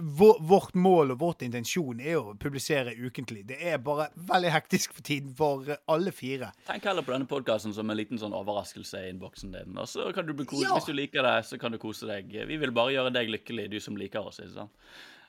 Vårt 0.00 0.74
mål 0.74 1.10
og 1.14 1.18
vårt 1.20 1.42
intensjon 1.42 2.00
er 2.00 2.16
å 2.20 2.34
publisere 2.38 2.92
ukentlig. 2.96 3.44
Det 3.48 3.58
er 3.72 3.78
bare 3.82 4.08
veldig 4.16 4.50
hektisk 4.54 4.92
for 4.96 5.02
tiden 5.06 5.32
for 5.34 5.66
alle 5.90 6.12
fire. 6.14 6.52
Tenk 6.68 6.84
heller 6.84 7.02
på 7.06 7.12
denne 7.14 7.26
podkasten 7.30 7.74
som 7.74 7.90
en 7.90 7.96
liten 7.98 8.18
sånn 8.20 8.34
overraskelse 8.36 9.00
i 9.06 9.10
innboksen 9.12 9.52
din. 9.56 9.78
Og 9.80 9.88
så 9.90 10.10
kan 10.14 10.26
du 10.28 10.32
bli 10.34 10.46
kos 10.46 10.62
Ja. 10.62 10.74
Hvis 10.76 10.86
du 10.86 10.92
liker 10.92 11.22
det, 11.26 11.36
så 11.48 11.58
kan 11.58 11.72
du 11.72 11.78
kose 11.78 12.06
deg. 12.06 12.28
Vi 12.46 12.56
vil 12.56 12.70
bare 12.76 12.92
gjøre 12.92 13.12
deg 13.12 13.28
lykkelig, 13.32 13.68
du 13.70 13.80
som 13.80 13.96
liker 13.96 14.20
oss. 14.26 14.38
ikke 14.40 14.54
sant? 14.54 14.70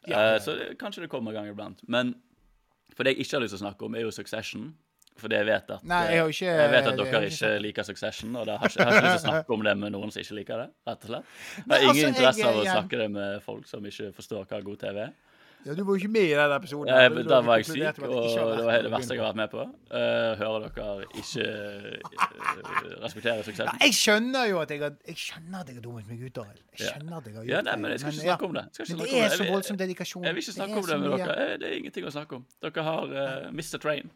Ja. 0.07 0.35
Eh, 0.35 0.39
Så 0.39 0.55
det, 0.57 0.77
kanskje 0.77 1.01
det 1.05 1.09
kommer 1.09 1.31
en 1.31 1.43
gang 1.43 1.51
iblant. 1.53 1.81
Men 1.87 2.15
for 2.95 3.03
det 3.03 3.15
jeg 3.17 3.25
ikke 3.25 3.37
har 3.37 3.41
lyst 3.45 3.55
til 3.57 3.61
å 3.65 3.69
snakke 3.69 3.85
om, 3.85 3.95
er 3.95 4.01
jo 4.01 4.11
Succession. 4.11 4.73
Fordi 5.17 5.35
jeg 5.35 5.45
vet 5.45 5.69
at, 5.69 5.83
Nei, 5.83 6.03
jeg 6.11 6.19
har 6.21 6.27
ikke- 6.29 6.45
jeg 6.45 6.69
vet 6.71 6.87
at 6.87 6.97
dere 6.97 7.11
har 7.11 7.21
ikke 7.21 7.31
ikke 7.31 7.61
liker 7.61 7.83
Succession, 7.83 8.35
og 8.35 8.45
da 8.47 8.57
har 8.57 8.67
jeg 8.67 8.71
ikke, 8.77 8.83
har 8.83 8.93
ikke 8.93 9.11
lyst 9.13 9.21
til 9.23 9.29
å 9.29 9.33
snakke 9.33 9.53
om 9.53 9.63
det 9.63 9.77
med 9.77 9.91
noen 9.91 10.11
som 10.11 10.21
ikke 10.21 10.35
liker 10.39 10.57
det. 10.57 10.69
rett 10.87 11.03
og 11.03 11.09
slett. 11.09 11.25
Jeg 11.57 11.65
har 11.67 11.77
ingen 11.81 11.89
altså, 11.89 12.07
interesse 12.07 12.45
av 12.47 12.55
å 12.55 12.63
snakke 12.65 12.97
det 12.97 13.11
med 13.11 13.41
folk 13.43 13.67
som 13.67 13.85
ikke 13.85 14.13
forstår 14.15 14.45
hva 14.47 14.63
god 14.63 14.79
TV 14.79 14.97
er. 15.07 15.11
Ja, 15.63 15.75
Du 15.75 15.83
var 15.83 15.93
jo 15.93 15.99
ikke 16.01 16.09
med 16.09 16.23
i 16.25 16.33
den 16.33 16.51
episoden. 16.57 16.87
Jeg, 16.87 17.27
Da- 17.29 17.41
var 17.41 17.57
jeg 17.57 17.65
syk, 17.65 17.99
og 18.01 18.57
det 18.57 18.65
var 18.65 18.81
det 18.81 18.91
verste 18.91 19.13
jeg 19.13 19.21
har 19.21 19.29
vært 19.29 19.35
med 19.35 19.49
på. 19.51 19.61
Uh, 19.93 20.33
hører 20.41 20.69
dere 20.73 21.05
ikke 21.21 21.45
uh, 21.45 23.03
respektere 23.03 23.35
Ja, 23.37 23.43
Succession? 23.43 23.77
jeg 23.81 23.93
skjønner 23.93 24.49
jo 24.49 24.59
at 24.63 24.69
jeg 24.73 24.79
har 24.81 24.95
Jeg 25.07 25.15
skjønner 25.21 25.59
at 25.61 25.67
jeg 25.67 25.75
har 25.75 25.81
dummet 25.85 26.07
meg 26.09 26.23
ut, 26.25 26.37
Arild. 26.41 26.63
Jeg 26.79 26.87
skjønner 26.95 27.17
at 27.17 27.25
jeg 27.25 27.35
har 27.35 27.43
gjort 27.43 27.51
Ja, 27.53 27.61
nei, 27.61 27.75
men 27.75 27.91
jeg 27.91 27.99
skal 27.99 28.11
ikke 28.15 28.25
snakke 28.25 28.45
om 28.49 28.53
det. 28.57 28.65
Men 28.89 28.97
det 28.97 29.13
er 29.21 29.29
så 29.37 29.47
voldsom 29.51 29.77
dedikasjon. 29.77 30.23
Jeg 30.25 30.33
vil 30.35 30.41
ikke 30.41 30.57
snakke 30.57 30.77
om 30.81 30.89
det 30.89 30.99
med 30.99 31.17
dere. 31.19 31.37
Eh, 31.51 31.57
Det 31.61 31.67
er 31.69 31.77
ingenting 31.77 32.05
å 32.05 32.11
snakke 32.15 32.35
om. 32.41 32.45
Dere 32.61 32.83
har 32.83 33.03
uh, 33.05 33.51
Mr. 33.51 33.77
Train. 33.79 34.09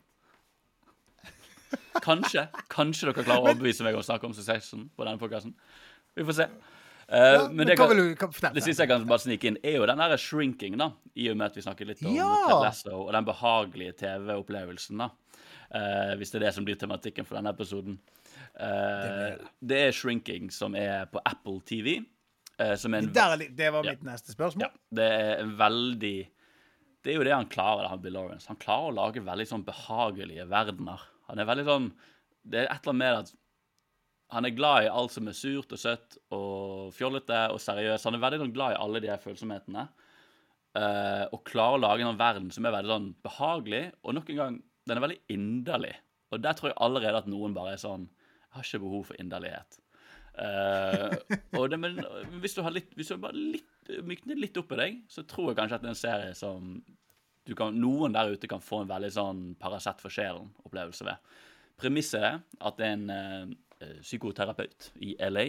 Kanskje 2.06 2.48
kanskje 2.70 3.08
dere 3.10 3.24
klarer 3.26 3.42
å 3.44 3.50
overbevise 3.52 3.84
meg 3.84 3.96
om 3.96 4.02
å 4.04 4.08
snakke 4.08 4.26
om 4.28 4.34
Succession 4.34 4.90
på 4.96 5.06
denne 5.08 5.20
podkasten. 5.22 5.54
Vi 6.16 6.24
får 6.28 6.34
se. 6.42 6.48
Uh, 7.06 7.16
Ja, 7.16 7.48
men 7.48 7.56
men 7.58 7.68
det, 7.68 7.76
kan, 7.78 7.90
du 7.94 8.16
hva- 8.16 8.54
det 8.54 8.64
siste 8.66 8.82
jeg 8.82 8.90
kan 8.90 9.04
bare 9.06 9.22
snike 9.22 9.46
inn, 9.46 9.58
er 9.64 9.76
jo 9.78 9.86
den 9.86 9.98
derre 10.02 10.18
shrinking, 10.18 10.78
da. 10.82 10.88
I 11.16 11.28
og 11.30 11.38
med 11.38 11.52
at 11.52 11.56
vi 11.56 11.62
snakket 11.62 11.88
litt 11.92 12.02
om 12.06 12.16
Ja! 12.16 12.72
Ted 12.74 12.90
og 12.94 13.12
den 13.14 13.26
behagelige 13.28 13.94
TV-opplevelsen, 14.02 14.98
da. 15.04 15.12
Uh, 15.70 16.16
hvis 16.18 16.32
det 16.32 16.40
er 16.42 16.46
det 16.48 16.54
som 16.56 16.66
blir 16.66 16.76
tematikken 16.82 17.26
for 17.28 17.38
denne 17.38 17.52
episoden. 17.54 18.00
Uh, 18.58 19.36
det 19.62 19.80
er 19.90 19.96
shrinking 19.96 20.50
som 20.54 20.76
er 20.76 21.06
på 21.12 21.22
Apple 21.26 21.60
TV. 21.68 22.00
som 22.80 22.94
en 22.94 23.12
Der 23.14 23.34
er 23.34 23.38
Det 23.52 23.72
var 23.74 23.84
Ja. 23.84 23.92
mitt 23.92 24.04
neste 24.04 24.32
spørsmål. 24.34 24.62
ja, 24.62 24.70
det 24.94 25.04
er 25.12 25.40
en 25.44 25.58
veldig 25.58 26.28
Det 27.04 27.12
er 27.14 27.18
jo 27.18 27.24
det 27.24 27.34
han 27.34 27.46
klarer, 27.48 27.82
det, 27.84 27.90
han 27.90 28.02
Bill 28.02 28.14
Lawrence. 28.14 28.48
Han 28.48 28.58
klarer 28.58 28.90
å 28.92 28.96
lage 28.96 29.22
veldig 29.22 29.46
sånn 29.48 29.64
behagelige 29.66 30.48
verdener. 30.50 31.00
Han 31.30 31.42
er 31.42 31.50
veldig 31.50 31.66
sånn 31.68 31.90
Det 32.46 32.62
er 32.62 32.70
et 32.70 32.86
eller 32.86 32.94
annet 32.94 33.02
med 33.02 33.20
at 33.24 33.34
han 34.34 34.48
er 34.48 34.56
glad 34.58 34.86
i 34.86 34.90
alt 34.90 35.14
som 35.14 35.28
er 35.30 35.38
surt 35.38 35.74
og 35.76 35.80
søtt 35.80 36.18
og 36.34 36.90
fjollete 36.98 37.44
og 37.54 37.60
seriøst. 37.62 38.08
Han 38.08 38.18
er 38.18 38.24
veldig 38.24 38.40
sånn 38.42 38.56
glad 38.56 38.74
i 38.74 38.80
alle 38.82 39.02
de 39.04 39.12
her 39.12 39.22
følsomhetene. 39.22 39.86
Uh, 40.76 41.24
og 41.32 41.46
klarer 41.48 41.78
å 41.78 41.84
lage 41.84 42.04
en 42.04 42.20
verden 42.20 42.50
som 42.52 42.66
er 42.68 42.74
veldig 42.76 42.92
sånn 42.92 43.08
behagelig, 43.24 43.84
og 44.04 44.18
nok 44.18 44.32
en 44.34 44.40
gang, 44.42 44.58
den 44.90 44.98
er 44.98 45.06
veldig 45.06 45.20
inderlig. 45.32 45.94
Og 46.34 46.42
der 46.44 46.58
tror 46.58 46.72
jeg 46.72 46.80
allerede 46.84 47.22
at 47.22 47.30
noen 47.32 47.54
bare 47.56 47.76
er 47.76 47.80
sånn 47.80 48.10
Jeg 48.10 48.58
har 48.58 48.68
ikke 48.68 48.84
behov 48.84 49.06
for 49.12 49.22
inderlighet. 49.22 49.80
Uh, 50.36 51.16
det, 51.72 51.80
men 51.80 52.02
hvis 52.44 52.58
du 52.58 52.60
har 52.66 52.74
litt 52.76 52.90
Hvis 52.98 53.08
du 53.14 53.22
bare 53.24 53.40
litt 53.40 53.94
mykner 54.04 54.36
litt 54.36 54.58
opp 54.60 54.74
i 54.76 54.80
deg, 54.82 54.98
så 55.08 55.24
tror 55.24 55.54
jeg 55.54 55.60
kanskje 55.62 55.78
at 55.78 55.86
det 55.86 55.92
er 55.92 55.94
en 55.94 56.02
serie 56.02 56.34
som 56.36 56.74
kan, 57.54 57.76
noen 57.78 58.16
der 58.16 58.32
ute 58.34 58.50
kan 58.50 58.64
få 58.64 58.82
en 58.82 58.90
veldig 58.90 59.12
sånn 59.14 59.44
Paracet 59.62 60.02
for 60.02 60.14
sjelen-opplevelse 60.14 61.06
ved. 61.06 61.36
Premisset 61.78 62.24
er 62.24 62.40
at 62.42 62.80
det 62.80 62.88
er 62.88 62.96
en 62.96 63.12
uh, 63.12 64.00
psykoterapeut 64.02 64.90
i 65.04 65.14
LA 65.28 65.46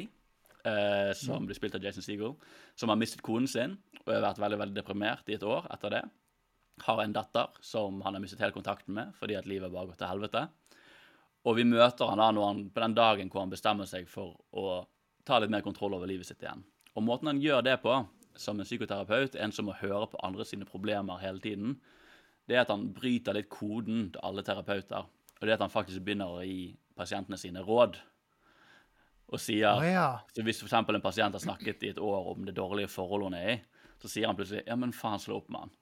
uh, 0.67 1.13
som 1.17 1.47
blir 1.47 1.57
spilt 1.57 1.79
av 1.79 1.87
Jason 1.87 2.05
Segel, 2.05 2.35
som 2.77 2.93
har 2.93 3.01
mistet 3.01 3.25
konen 3.25 3.49
sin 3.49 3.79
og 4.03 4.13
har 4.13 4.27
vært 4.27 4.43
veldig 4.43 4.61
veldig 4.61 4.77
deprimert 4.77 5.31
i 5.31 5.39
et 5.39 5.47
år 5.47 5.71
etter 5.73 5.97
det. 5.97 6.03
Har 6.85 7.01
en 7.01 7.17
datter 7.17 7.57
som 7.65 8.03
han 8.05 8.19
har 8.19 8.23
mistet 8.23 8.43
hele 8.45 8.55
kontakten 8.55 8.99
med 8.99 9.15
fordi 9.17 9.39
at 9.39 9.49
livet 9.49 9.73
bare 9.73 9.89
gått 9.89 10.03
til 10.03 10.11
helvete. 10.11 10.45
Og 11.47 11.57
vi 11.57 11.65
møter 11.65 12.11
han 12.11 12.21
da 12.21 12.29
når 12.35 12.49
han, 12.51 12.63
på 12.75 12.83
den 12.83 12.97
dagen 12.99 13.31
hvor 13.31 13.45
han 13.45 13.55
bestemmer 13.55 13.89
seg 13.89 14.09
for 14.11 14.35
å 14.51 14.83
ta 15.27 15.39
litt 15.41 15.53
mer 15.55 15.65
kontroll 15.65 15.95
over 15.97 16.11
livet 16.11 16.29
sitt 16.29 16.43
igjen. 16.43 16.63
Og 16.97 17.05
måten 17.05 17.31
han 17.31 17.43
gjør 17.43 17.65
det 17.67 17.77
på, 17.83 17.95
som 18.41 18.61
en 18.61 18.69
psykoterapeut, 18.69 19.37
en 19.37 19.53
som 19.53 19.69
må 19.69 19.77
høre 19.81 20.07
på 20.13 20.21
andre 20.27 20.47
sine 20.49 20.69
problemer 20.69 21.21
hele 21.23 21.43
tiden, 21.43 21.79
det 22.47 22.57
er 22.57 22.65
at 22.65 22.73
han 22.73 22.89
bryter 22.95 23.35
litt 23.35 23.49
koden 23.51 24.11
til 24.15 24.23
alle 24.27 24.45
terapeuter. 24.47 25.09
Og 25.37 25.43
det 25.43 25.53
er 25.53 25.59
at 25.59 25.65
han 25.67 25.73
faktisk 25.73 26.05
begynner 26.05 26.31
å 26.31 26.45
gi 26.47 26.77
pasientene 26.97 27.39
sine 27.41 27.65
råd. 27.67 27.99
Og 29.27 29.43
sier 29.43 29.73
oh, 29.73 29.83
ja. 29.83 30.09
så 30.31 30.45
Hvis 30.47 30.63
eksempel 30.63 30.97
en 30.97 31.05
pasient 31.05 31.35
har 31.35 31.43
snakket 31.43 31.83
i 31.83 31.91
et 31.91 31.99
år 31.99 32.31
om 32.33 32.47
det 32.47 32.55
dårlige 32.57 32.93
forholdet 32.93 33.33
hun 33.33 33.39
er 33.41 33.51
i, 33.57 33.59
så 34.03 34.11
sier 34.13 34.31
han 34.31 34.39
plutselig 34.39 34.63
ja, 34.67 34.77
men 34.79 34.95
faen, 34.95 35.21
slå 35.21 35.41
opp 35.41 35.51
med 35.51 35.67
han. 35.67 35.75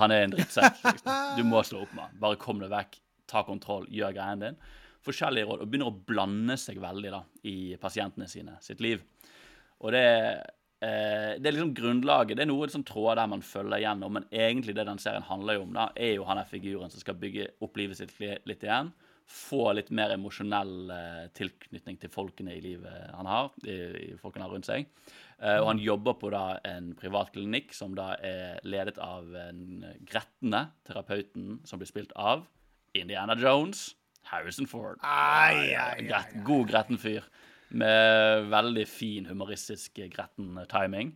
Han 0.00 0.14
er 0.14 0.24
en 0.24 0.34
drittsekk. 0.34 0.78
Liksom. 0.86 1.16
Du 1.36 1.44
må 1.46 1.62
slå 1.66 1.84
opp 1.84 1.92
med 1.96 2.06
han. 2.06 2.20
Bare 2.22 2.38
kom 2.40 2.62
deg 2.62 2.72
vekk. 2.72 3.00
ta 3.30 3.44
kontroll, 3.46 3.84
gjør 3.94 4.14
greien 4.16 4.40
din. 4.42 4.56
Forskjellige 5.06 5.46
råd, 5.46 5.60
og 5.62 5.68
begynner 5.70 5.90
å 5.92 6.00
blande 6.06 6.56
seg 6.58 6.80
veldig 6.82 7.12
da, 7.14 7.20
i 7.46 7.76
pasientene 7.78 8.26
sine 8.28 8.56
sitt 8.64 8.80
liv. 8.82 9.04
Og 9.80 9.94
det, 9.94 10.02
eh, 10.84 11.36
det 11.40 11.48
er 11.48 11.56
liksom 11.56 11.74
grunnlaget. 11.76 12.38
Det 12.38 12.44
er 12.44 12.50
noe 12.50 12.68
sånn 12.72 12.86
tråder 12.88 13.22
der 13.22 13.30
man 13.32 13.44
følger 13.46 13.82
gjennom, 13.84 14.18
men 14.18 14.26
egentlig 14.32 14.74
det 14.76 14.88
den 14.88 15.00
serien 15.02 15.26
handler 15.28 15.58
jo 15.58 15.68
om, 15.68 15.76
da, 15.76 15.86
er 15.96 16.16
jo 16.16 16.26
han 16.28 16.40
er 16.40 16.50
figuren 16.50 16.92
som 16.92 17.02
skal 17.02 17.18
bygge 17.20 17.52
opp 17.64 17.80
livet 17.80 18.00
sitt 18.00 18.14
litt 18.20 18.66
igjen. 18.66 18.92
Få 19.30 19.70
litt 19.78 19.92
mer 19.94 20.10
emosjonell 20.16 20.90
eh, 20.90 21.26
tilknytning 21.38 22.00
til 22.02 22.10
folkene 22.10 22.56
i 22.56 22.62
livet 22.64 23.12
han 23.14 23.28
har, 23.30 23.52
i, 23.62 23.76
i 24.10 24.14
folkene 24.18 24.48
rundt 24.50 24.66
seg. 24.66 24.88
Eh, 25.38 25.60
og 25.60 25.68
han 25.70 25.84
jobber 25.84 26.16
på 26.18 26.32
da 26.34 26.44
en 26.66 26.90
privat 26.98 27.30
klinikk 27.36 27.70
som 27.76 27.94
da 27.96 28.12
er 28.26 28.58
ledet 28.66 28.98
av 29.00 29.30
en 29.46 29.84
Gretne, 30.08 30.66
terapeuten 30.88 31.60
som 31.68 31.80
blir 31.80 31.88
spilt 31.88 32.16
av 32.18 32.48
Indiana 32.98 33.36
Jones, 33.38 33.92
Harrison 34.30 34.66
Ford. 34.66 34.98
Ai, 35.02 35.74
ai, 35.74 36.10
ai, 36.10 36.42
God 36.44 36.68
gretten 36.70 36.98
fyr. 37.00 37.24
Med 37.70 38.46
veldig 38.50 38.86
fin 38.90 39.28
humoristisk 39.30 40.00
gretten 40.10 40.58
timing. 40.70 41.12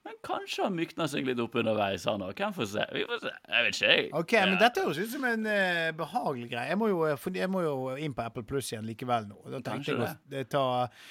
Men 0.00 0.16
kanskje 0.24 0.64
han 0.64 0.76
mykna 0.78 1.04
seg 1.12 1.26
litt 1.28 1.40
opp 1.42 1.58
underveis, 1.60 2.06
han 2.08 2.22
òg. 2.24 2.32
Hvem 2.38 2.54
får 2.56 2.68
se? 2.72 2.86
Vi 2.96 3.02
får 3.08 3.20
se. 3.20 3.32
Jeg 3.36 3.66
vet 3.66 3.76
ikke, 3.76 3.90
jeg. 3.90 4.06
OK, 4.16 4.34
men 4.48 4.56
dette 4.62 4.84
høres 4.86 5.00
ut 5.02 5.12
som 5.12 5.26
en 5.28 5.44
uh, 5.44 5.90
behagelig 5.98 6.48
greie. 6.54 6.70
Jeg 6.72 6.80
må, 6.80 6.88
jo, 6.88 7.02
eh, 7.04 7.28
jeg 7.36 7.52
må 7.52 7.64
jo 7.66 7.74
inn 8.00 8.16
på 8.16 8.24
Apple 8.24 8.46
Pluss 8.48 8.72
igjen 8.72 8.88
likevel 8.88 9.28
nå. 9.28 9.36
Da 9.44 9.60
tenkte 9.60 9.98
Kanskje 9.98 9.98
jeg 10.32 10.48
å 10.48 10.50
ta 10.56 10.64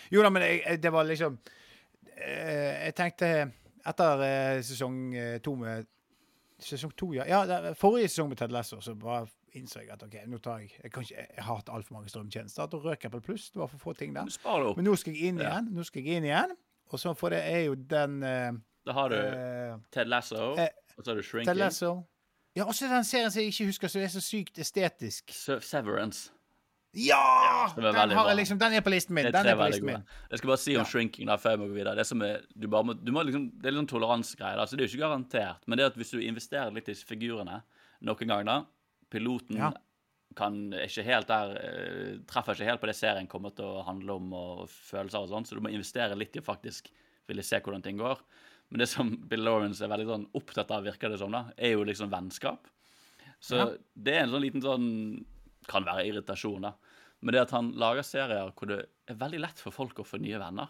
Jo 0.09 0.25
da, 0.25 0.33
men 0.33 0.47
jeg, 0.47 0.81
det 0.81 0.93
var 0.95 1.05
liksom 1.05 1.37
uh, 1.37 2.25
Jeg 2.25 2.97
tenkte 2.97 3.31
etter 3.87 4.23
uh, 4.25 4.61
sesong 4.65 4.99
eh, 5.15 5.37
to 5.43 5.55
med 5.59 5.87
Sesong 6.59 6.91
to, 6.99 7.13
ja. 7.15 7.23
ja 7.29 7.73
forrige 7.79 8.09
sesong 8.11 8.33
med 8.33 8.41
Ted 8.41 8.51
Lasso, 8.51 8.81
så 8.83 8.91
bare 8.99 9.29
innså 9.57 9.81
jeg 9.81 9.89
at 9.93 10.03
OK, 10.03 10.15
nå 10.27 10.37
tar 10.43 10.59
jeg 10.63 10.71
Jeg, 10.83 10.91
kan 10.91 11.03
ikke, 11.03 11.25
jeg 11.35 11.43
har 11.43 11.55
hatt 11.55 11.69
altfor 11.73 11.93
mange 11.97 12.09
strømtjenester. 12.11 12.69
Da 12.69 12.77
røk 12.83 13.05
Apple 13.05 13.21
Pluss. 13.21 13.49
Det 13.53 13.61
var 13.61 13.67
for 13.71 13.77
få 13.81 13.93
ting 13.97 14.13
der. 14.15 14.27
Men 14.75 14.85
nå 14.85 14.95
skal 14.99 15.13
jeg 15.13 15.29
inn 15.33 15.39
Ja. 15.39 15.49
igjen. 15.55 15.69
Nå 15.75 15.83
skal 15.87 16.03
jeg 16.03 16.17
inn 16.17 16.23
igjen. 16.29 16.55
Og 16.89 16.99
så 16.99 17.13
for 17.17 17.29
det 17.29 17.41
er 17.45 17.65
jo 17.67 17.75
den 17.75 18.23
eh, 18.23 18.51
Da 18.85 18.93
har 18.97 19.09
du 19.09 19.15
eh, 19.15 19.77
Ted 19.91 20.09
Lasso, 20.09 20.55
eh, 20.57 20.69
og 20.97 21.03
så 21.05 21.11
har 21.11 21.15
du 21.15 21.23
Shrinking. 21.23 21.51
Ted 21.53 21.61
Lasso. 21.61 22.03
Ja, 22.57 22.65
også 22.65 22.89
den 22.89 23.03
serien 23.05 23.31
som 23.31 23.41
jeg 23.41 23.53
ikke 23.53 23.65
husker, 23.69 23.87
som 23.87 24.01
er 24.01 24.07
så 24.11 24.21
sykt 24.21 24.57
estetisk. 24.59 25.29
Severance. 25.61 26.31
Ja! 26.97 27.69
var 27.75 27.91
den, 27.93 28.17
har 28.17 28.27
jeg 28.27 28.37
liksom, 28.39 28.59
den 28.59 28.73
er 28.73 28.81
på 28.81 28.89
listen 28.89 29.13
min. 29.13 29.25
Den 29.29 29.45
er 29.45 29.55
på 29.55 29.67
listen 29.69 29.85
min. 29.85 30.05
Jeg 30.31 30.41
skal 30.41 30.47
bare 30.49 30.57
si 30.57 30.75
om 30.79 30.85
shrinking 30.89 31.29
da, 31.29 31.35
før 31.37 31.53
jeg 31.53 31.61
må 31.61 31.67
gå 31.69 31.77
videre. 31.77 31.93
Det, 31.99 32.05
som 32.09 32.21
er, 32.25 32.41
du 32.57 32.65
bare 32.67 32.87
må, 32.89 32.95
du 32.97 33.11
må 33.13 33.21
liksom, 33.27 33.45
det 33.61 33.69
er 33.69 33.75
litt 33.75 33.83
sånn 33.83 33.91
toleransegreier. 33.93 34.57
Altså, 34.63 34.75
Det 34.75 34.83
er 34.83 34.89
jo 34.89 34.97
ikke 34.97 35.05
garantert. 35.05 35.67
Men 35.69 35.77
det 35.77 35.85
at 35.91 35.99
hvis 36.01 36.15
du 36.15 36.17
investerer 36.23 36.73
litt 36.73 36.89
i 36.89 36.97
figurene 36.97 37.61
noen 38.01 38.17
ganger 38.25 38.49
gang, 38.49 38.49
da 38.49 38.57
Piloten 39.09 39.57
Ja. 39.57 39.71
kan 40.35 40.71
ikke 40.71 41.03
helt 41.03 41.27
der 41.27 41.55
eh, 41.57 42.17
Treffer 42.29 42.53
ikke 42.55 42.67
helt 42.69 42.81
på 42.81 42.87
det 42.91 42.95
serien 42.95 43.27
kommer 43.27 43.53
til 43.55 43.65
å 43.65 43.83
handle 43.87 44.13
om, 44.19 44.33
og 44.33 44.67
følelser 44.69 45.23
og 45.25 45.29
sånn, 45.31 45.45
så 45.49 45.55
du 45.57 45.61
må 45.65 45.71
investere 45.73 46.15
litt 46.17 46.35
i 46.37 46.39
å 46.43 46.45
faktisk 46.45 46.91
ville 47.27 47.43
se 47.45 47.59
hvordan 47.59 47.83
ting 47.85 47.97
går. 47.97 48.19
Men 48.69 48.79
det 48.83 48.89
som 48.91 49.09
Bill 49.27 49.41
Lawrence 49.43 49.81
er 49.83 49.89
veldig 49.89 50.05
sånn 50.11 50.27
opptatt 50.37 50.69
av, 50.71 50.83
virker 50.85 51.09
det 51.09 51.17
som, 51.21 51.31
da, 51.33 51.47
er 51.57 51.73
jo 51.73 51.83
liksom 51.83 52.09
vennskap. 52.11 52.67
Så 53.41 53.55
Ja. 53.57 53.65
det 53.95 54.13
er 54.15 54.23
en 54.23 54.29
sånn 54.33 54.41
liten 54.43 54.61
sånn 54.61 55.25
Kan 55.69 55.83
være 55.85 56.05
irritasjon, 56.07 56.61
da. 56.61 56.73
Men 57.21 57.33
det 57.33 57.41
at 57.41 57.51
han 57.51 57.73
lager 57.77 58.01
serier 58.01 58.51
hvor 58.57 58.67
det 58.67 58.77
er 59.07 59.13
veldig 59.19 59.39
lett 59.43 59.59
for 59.59 59.71
folk 59.71 59.99
å 59.99 60.05
få 60.07 60.17
nye 60.19 60.39
venner. 60.39 60.67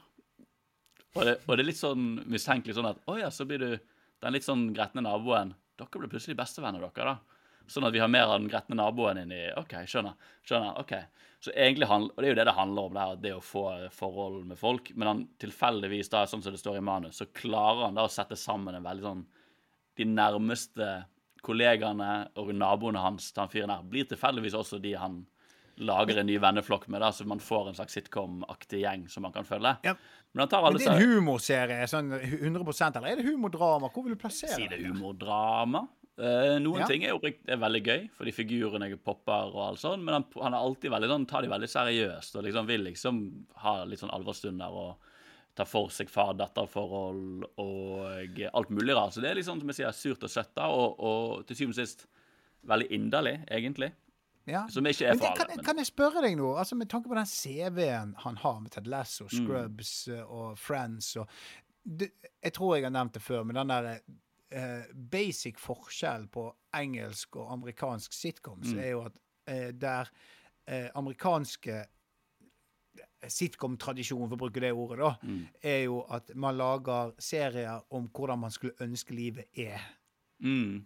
Og 1.16 1.24
det, 1.26 1.38
og 1.48 1.56
det 1.56 1.64
er 1.64 1.70
litt 1.70 1.80
sånn 1.80 2.26
mistenkelig 2.28 2.76
sånn 2.76 2.90
at 2.90 3.00
å 3.08 3.16
ja, 3.20 3.30
så 3.32 3.46
blir 3.48 3.60
du 3.60 3.70
den 4.22 4.34
litt 4.34 4.44
sånn 4.44 4.74
gretne 4.76 5.02
naboen. 5.06 5.54
Dere 5.78 5.88
blir 6.02 6.10
plutselig 6.12 6.36
bestevenner, 6.36 6.82
dere, 6.82 7.14
da. 7.16 7.18
Sånn 7.70 7.86
at 7.88 7.93
vi 7.93 8.01
har 8.01 8.11
mer 8.11 8.28
av 8.28 8.39
den 8.39 8.49
gretne 8.51 8.78
naboen 8.80 9.22
inni 9.22 9.43
OK, 9.59 9.76
skjønner. 9.89 10.17
skjønner, 10.47 10.80
ok. 10.82 10.93
Så 11.39 11.53
egentlig 11.53 11.88
handler, 11.88 12.15
Og 12.15 12.22
det 12.22 12.28
er 12.28 12.34
jo 12.34 12.39
det 12.39 12.47
det 12.49 12.55
handler 12.57 12.88
om, 12.89 12.95
det, 12.95 13.03
her, 13.05 13.20
det 13.24 13.34
å 13.38 13.43
få 13.43 13.65
forhold 13.95 14.41
med 14.49 14.59
folk. 14.59 14.91
Men 14.95 15.07
han 15.07 15.22
tilfeldigvis, 15.39 16.11
da, 16.11 16.26
sånn 16.28 16.43
som 16.43 16.55
det 16.55 16.59
står 16.59 16.80
i 16.82 16.84
manus, 16.84 17.22
så 17.22 17.30
klarer 17.32 17.86
han 17.88 17.99
da 17.99 18.07
å 18.07 18.11
sette 18.11 18.36
sammen 18.39 18.76
en 18.76 18.88
veldig 18.88 19.05
sånn 19.05 19.28
De 19.99 20.05
nærmeste 20.07 20.86
kollegaene 21.43 22.30
og 22.39 22.51
naboene 22.55 23.01
hans 23.03 23.32
til 23.32 23.43
han 23.43 23.51
fyren 23.51 23.72
her 23.74 23.84
blir 23.88 24.07
tilfeldigvis 24.07 24.55
også 24.59 24.80
de 24.84 24.93
han 24.99 25.22
lager 25.80 26.20
en 26.20 26.28
ny 26.28 26.36
venneflokk 26.43 26.88
med, 26.91 26.99
da, 27.03 27.11
så 27.15 27.26
man 27.28 27.39
får 27.39 27.70
en 27.70 27.78
slags 27.78 27.95
sitcom-aktig 27.95 28.82
gjeng 28.82 29.05
som 29.11 29.24
man 29.24 29.32
kan 29.36 29.47
følge. 29.47 29.78
Ja. 29.88 29.93
Men 30.34 30.43
han 30.43 30.51
tar 30.51 30.65
alle 30.67 30.76
Men 30.76 30.84
det 30.84 30.91
er 30.91 30.97
en 31.05 31.13
humorserie, 31.15 31.88
sånn 31.88 32.11
100% 32.11 32.99
eller 32.99 33.13
er 33.13 33.22
det 33.22 33.28
humordrama? 33.30 33.89
Hvor 33.93 34.05
vil 34.05 34.17
du 34.17 34.20
plassere 34.20 34.51
det? 34.51 34.57
Si 34.59 34.67
det? 34.72 34.82
humordrama. 34.84 35.86
Eh, 36.20 36.57
noen 36.59 36.82
Ja. 36.82 36.88
ting 36.88 37.03
er 37.03 37.13
jo 37.13 37.20
er 37.24 37.57
veldig 37.61 37.82
gøy, 37.86 38.09
fordi 38.17 38.34
figurene 38.36 38.89
popper 38.97 39.53
og 39.53 39.61
alt 39.70 39.80
sånn, 39.80 40.03
men 40.03 40.13
han, 40.17 40.26
han 40.41 40.53
er 40.53 40.59
alltid 40.59 40.91
veldig 40.91 41.09
sånn, 41.13 41.28
tar 41.30 41.45
de 41.45 41.51
veldig 41.53 41.70
seriøst 41.72 42.36
og 42.36 42.43
liksom 42.43 42.67
vil 42.67 42.84
liksom 42.89 43.22
ha 43.63 43.84
litt 43.88 44.01
sånn 44.01 44.11
alvorstunder 44.11 44.76
og 44.82 44.97
ta 45.55 45.65
for 45.65 45.89
seg 45.91 46.09
far-datter-forhold 46.11 47.45
og 47.57 48.43
alt 48.53 48.70
mulig 48.70 48.95
rart. 48.95 49.13
Så 49.15 49.24
det 49.24 49.32
er 49.32 49.39
liksom, 49.39 49.59
som 49.59 49.72
jeg 49.72 49.80
sier, 49.82 49.95
surt 49.95 50.24
og 50.24 50.30
søtt, 50.32 50.51
da, 50.55 50.67
og, 50.67 50.99
og 50.99 51.47
til 51.47 51.55
syvende 51.57 51.76
og 51.78 51.82
sist 51.88 52.05
veldig 52.70 52.89
inderlig, 52.95 53.36
egentlig. 53.49 53.91
Ja. 54.49 54.65
Som 54.72 54.88
ikke 54.89 55.07
er 55.07 55.17
for 55.17 55.30
alle. 55.30 55.38
kan. 55.38 55.51
Men, 55.55 55.65
kan 55.65 55.78
jeg 55.78 55.89
spørre 55.89 56.24
deg 56.26 56.38
nå, 56.39 56.53
altså 56.57 56.76
med 56.80 56.89
tanke 56.89 57.09
på 57.11 57.17
den 57.17 57.28
CV-en 57.30 58.15
han 58.24 58.39
har 58.43 58.59
med 58.63 58.72
Ted 58.76 58.88
Lasso, 58.88 59.28
Mm. 59.30 59.36
Scrubs 59.45 60.07
mm. 60.07 60.24
og 60.30 60.57
Friends 60.57 61.15
og 61.22 61.28
det, 61.84 62.11
Jeg 62.43 62.53
tror 62.53 62.76
jeg 62.76 62.84
har 62.84 62.91
nevnt 62.91 63.13
det 63.13 63.22
før, 63.22 63.43
men 63.45 63.55
den 63.55 63.70
der 63.70 63.99
eh, 64.52 64.84
basic 65.12 65.58
forskjell 65.60 66.28
på 66.28 66.47
engelsk 66.74 67.36
og 67.36 67.52
amerikansk 67.54 68.14
sitcoms 68.14 68.74
Mm. 68.74 68.80
er 68.80 68.89
jo 68.89 69.02
at 69.06 69.18
eh, 69.47 69.72
der 69.72 70.10
eh, 70.68 70.89
amerikanske 70.95 71.86
Sitcom-tradisjonen, 73.28 74.30
for 74.30 74.38
å 74.38 74.39
bruke 74.45 74.62
det 74.64 74.72
ordet, 74.74 75.00
da, 75.00 75.10
Mm. 75.28 75.47
er 75.64 75.84
jo 75.84 76.02
at 76.10 76.32
man 76.36 76.56
lager 76.58 77.12
serier 77.20 77.82
om 77.91 78.08
hvordan 78.10 78.39
man 78.39 78.52
skulle 78.52 78.74
ønske 78.80 79.12
livet 79.14 79.45
er. 79.58 79.80
mm, 80.41 80.86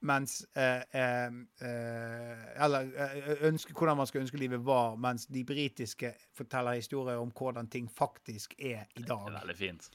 Mens 0.00 0.46
eh, 0.54 0.82
eh, 0.94 1.26
eh, 1.60 2.64
Eller 2.64 2.92
eh, 2.96 3.36
ønske, 3.48 3.72
hvordan 3.72 3.96
man 3.96 4.06
skulle 4.06 4.22
ønske 4.22 4.38
livet 4.38 4.64
var, 4.64 4.96
mens 4.96 5.26
de 5.26 5.44
britiske 5.44 6.14
forteller 6.34 6.72
historier 6.78 7.18
om 7.18 7.30
hvordan 7.32 7.68
ting 7.68 7.88
faktisk 7.90 8.54
er 8.58 8.86
i 8.96 9.02
dag. 9.02 9.26
det 9.26 9.34
er 9.34 9.40
veldig 9.40 9.56
fint. 9.56 9.90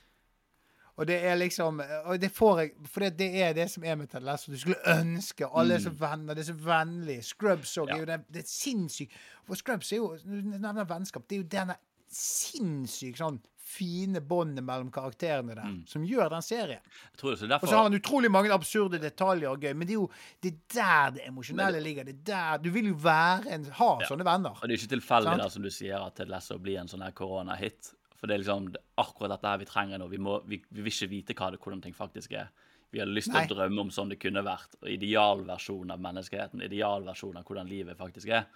Og 0.98 1.08
det 1.08 1.16
er 1.26 1.36
liksom 1.36 1.80
Og 2.06 2.20
det 2.22 2.30
får 2.32 2.60
jeg 2.60 2.72
For 2.86 3.00
det, 3.02 3.18
det 3.18 3.42
er 3.42 3.54
det 3.54 3.70
som 3.72 3.84
er 3.84 3.96
med 3.96 4.10
Ted 4.12 4.22
Lasso. 4.22 4.52
Du 4.52 4.58
skulle 4.60 4.78
ønske 4.86 5.48
Alle 5.56 5.74
er 5.76 5.80
så 5.80 5.90
venner, 5.90 6.36
det 6.36 6.44
er 6.48 6.54
så 6.54 6.60
vennlig. 6.68 7.24
Scrubs 7.24 7.78
Mm. 7.78 7.88
Ja. 7.90 7.96
er 7.96 8.00
jo 8.00 8.06
det, 8.06 8.20
det 8.34 8.44
er 8.44 8.48
sinnssykt. 8.48 9.12
For 9.48 9.56
Scrubs 9.56 9.92
er 9.92 9.98
jo 9.98 10.18
Når 10.26 10.42
du 10.42 10.58
nevner 10.60 10.86
vennskap, 10.86 11.26
det 11.28 11.36
er 11.36 11.42
jo 11.42 11.50
denne 11.50 11.76
sinnssykt 12.14 13.18
sånn 13.18 13.40
fine 13.74 14.20
båndet 14.22 14.62
mellom 14.64 14.92
karakterene 14.94 15.56
der, 15.56 15.64
Mm. 15.66 15.88
som 15.88 16.04
gjør 16.06 16.30
den 16.30 16.42
serien. 16.46 16.80
Det 17.18 17.24
er 17.24 17.54
Og 17.56 17.68
så 17.68 17.76
har 17.76 17.84
han 17.84 17.94
utrolig 17.94 18.30
mange 18.30 18.52
absurde 18.52 19.00
detaljer 19.00 19.50
og 19.50 19.62
gøy, 19.62 19.74
men 19.74 19.88
det 19.88 19.94
er 19.96 20.00
jo 20.02 20.10
det 20.42 20.54
er 20.54 20.60
der 20.76 21.12
det 21.16 21.28
emosjonelle 21.28 21.82
ligger. 21.82 22.04
Det 22.06 22.16
er 22.20 22.24
der, 22.26 22.58
Du 22.60 22.70
vil 22.70 22.86
jo 22.88 22.94
være 22.94 23.48
en, 23.50 23.66
ha 23.66 23.98
Ja. 24.02 24.06
sånne 24.08 24.24
venner. 24.26 24.52
Og 24.62 24.62
det 24.70 24.72
er 24.72 24.86
ikke 24.86 24.96
tilfeldig, 25.02 25.52
som 25.52 25.64
du 25.64 25.70
sier, 25.70 26.06
at 26.06 26.14
Ted 26.16 26.28
Lasso 26.30 26.58
blir 26.60 26.78
en 26.80 26.88
sånn 26.88 27.02
her 27.02 27.12
koronahit. 27.12 27.94
For 28.24 28.32
det 28.32 28.38
er 28.38 28.40
liksom 28.40 28.68
det 28.72 28.80
akkurat 29.04 29.34
dette 29.34 29.50
her 29.52 29.58
vi 29.60 29.66
trenger 29.68 30.00
nå. 30.00 30.06
Vi, 30.08 30.18
må, 30.24 30.38
vi, 30.48 30.62
vi 30.72 30.86
vil 30.86 30.94
ikke 30.94 31.10
vite 31.12 31.34
hva 31.36 31.50
det, 31.52 31.58
hvordan 31.60 31.82
ting 31.84 31.96
faktisk 31.98 32.38
er. 32.40 32.54
Vi 32.94 33.02
har 33.02 33.10
lyst 33.10 33.34
til 33.34 33.52
å 33.52 33.58
drømme 33.58 33.84
om 33.84 33.92
sånn 33.92 34.14
det 34.14 34.20
kunne 34.22 34.46
vært. 34.48 34.78
Og 34.80 34.88
idealversjonen 34.94 35.92
av 35.92 36.06
menneskeheten. 36.06 36.64
Idealversjonen 36.64 37.42
av 37.42 37.50
hvordan 37.50 37.68
livet 37.68 38.00
faktisk 38.00 38.32
er. 38.32 38.48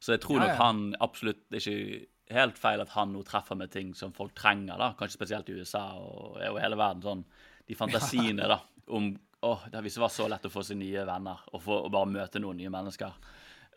Så 0.00 0.14
jeg 0.14 0.22
tror 0.24 0.40
Ja, 0.40 0.46
nok 0.46 0.62
han 0.62 0.80
absolutt 1.04 1.42
Det 1.52 1.60
er 1.60 1.66
ikke 1.68 2.38
helt 2.38 2.60
feil 2.62 2.80
at 2.80 2.94
han 2.94 3.12
nå 3.12 3.20
treffer 3.28 3.58
med 3.60 3.74
ting 3.74 3.92
som 3.98 4.16
folk 4.16 4.32
trenger, 4.38 4.80
da. 4.80 4.94
Kanskje 4.96 5.18
spesielt 5.18 5.52
i 5.52 5.58
USA 5.60 5.84
og, 5.98 6.38
og 6.40 6.60
hele 6.62 6.80
verden. 6.80 7.04
sånn 7.04 7.24
De 7.68 7.76
fantasiene, 7.76 8.48
da, 8.54 8.62
om 8.88 9.12
å, 9.44 9.54
hvis 9.84 10.00
det 10.00 10.04
var 10.06 10.16
så 10.16 10.32
lett 10.32 10.48
å 10.48 10.52
få 10.54 10.64
seg 10.64 10.80
nye 10.80 11.04
venner 11.04 11.44
og, 11.52 11.60
få, 11.60 11.82
og 11.84 11.92
bare 11.92 12.08
møte 12.08 12.40
noen 12.40 12.56
nye 12.62 12.72
mennesker. 12.72 13.20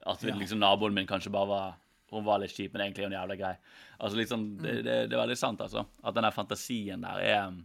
At 0.08 0.24
liksom, 0.24 0.64
naboen 0.64 0.96
min 0.96 1.10
kanskje 1.10 1.36
bare 1.36 1.52
var 1.52 1.76
Hun 2.14 2.26
var 2.28 2.40
litt 2.44 2.54
kjip, 2.56 2.74
men 2.76 2.86
egentlig 2.86 3.04
er 3.06 3.10
hun 3.12 3.16
jævlig 3.18 3.38
grei. 3.42 3.54
Altså 4.00 4.20
liksom, 4.20 4.48
det, 4.62 4.74
det, 4.86 4.98
det 5.10 5.18
er 5.18 5.22
veldig 5.24 5.38
sant, 5.40 5.62
altså. 5.66 5.86
At 6.04 6.16
den 6.18 6.26
der 6.28 6.36
fantasien 6.36 7.06
der 7.06 7.22
er 7.34 7.62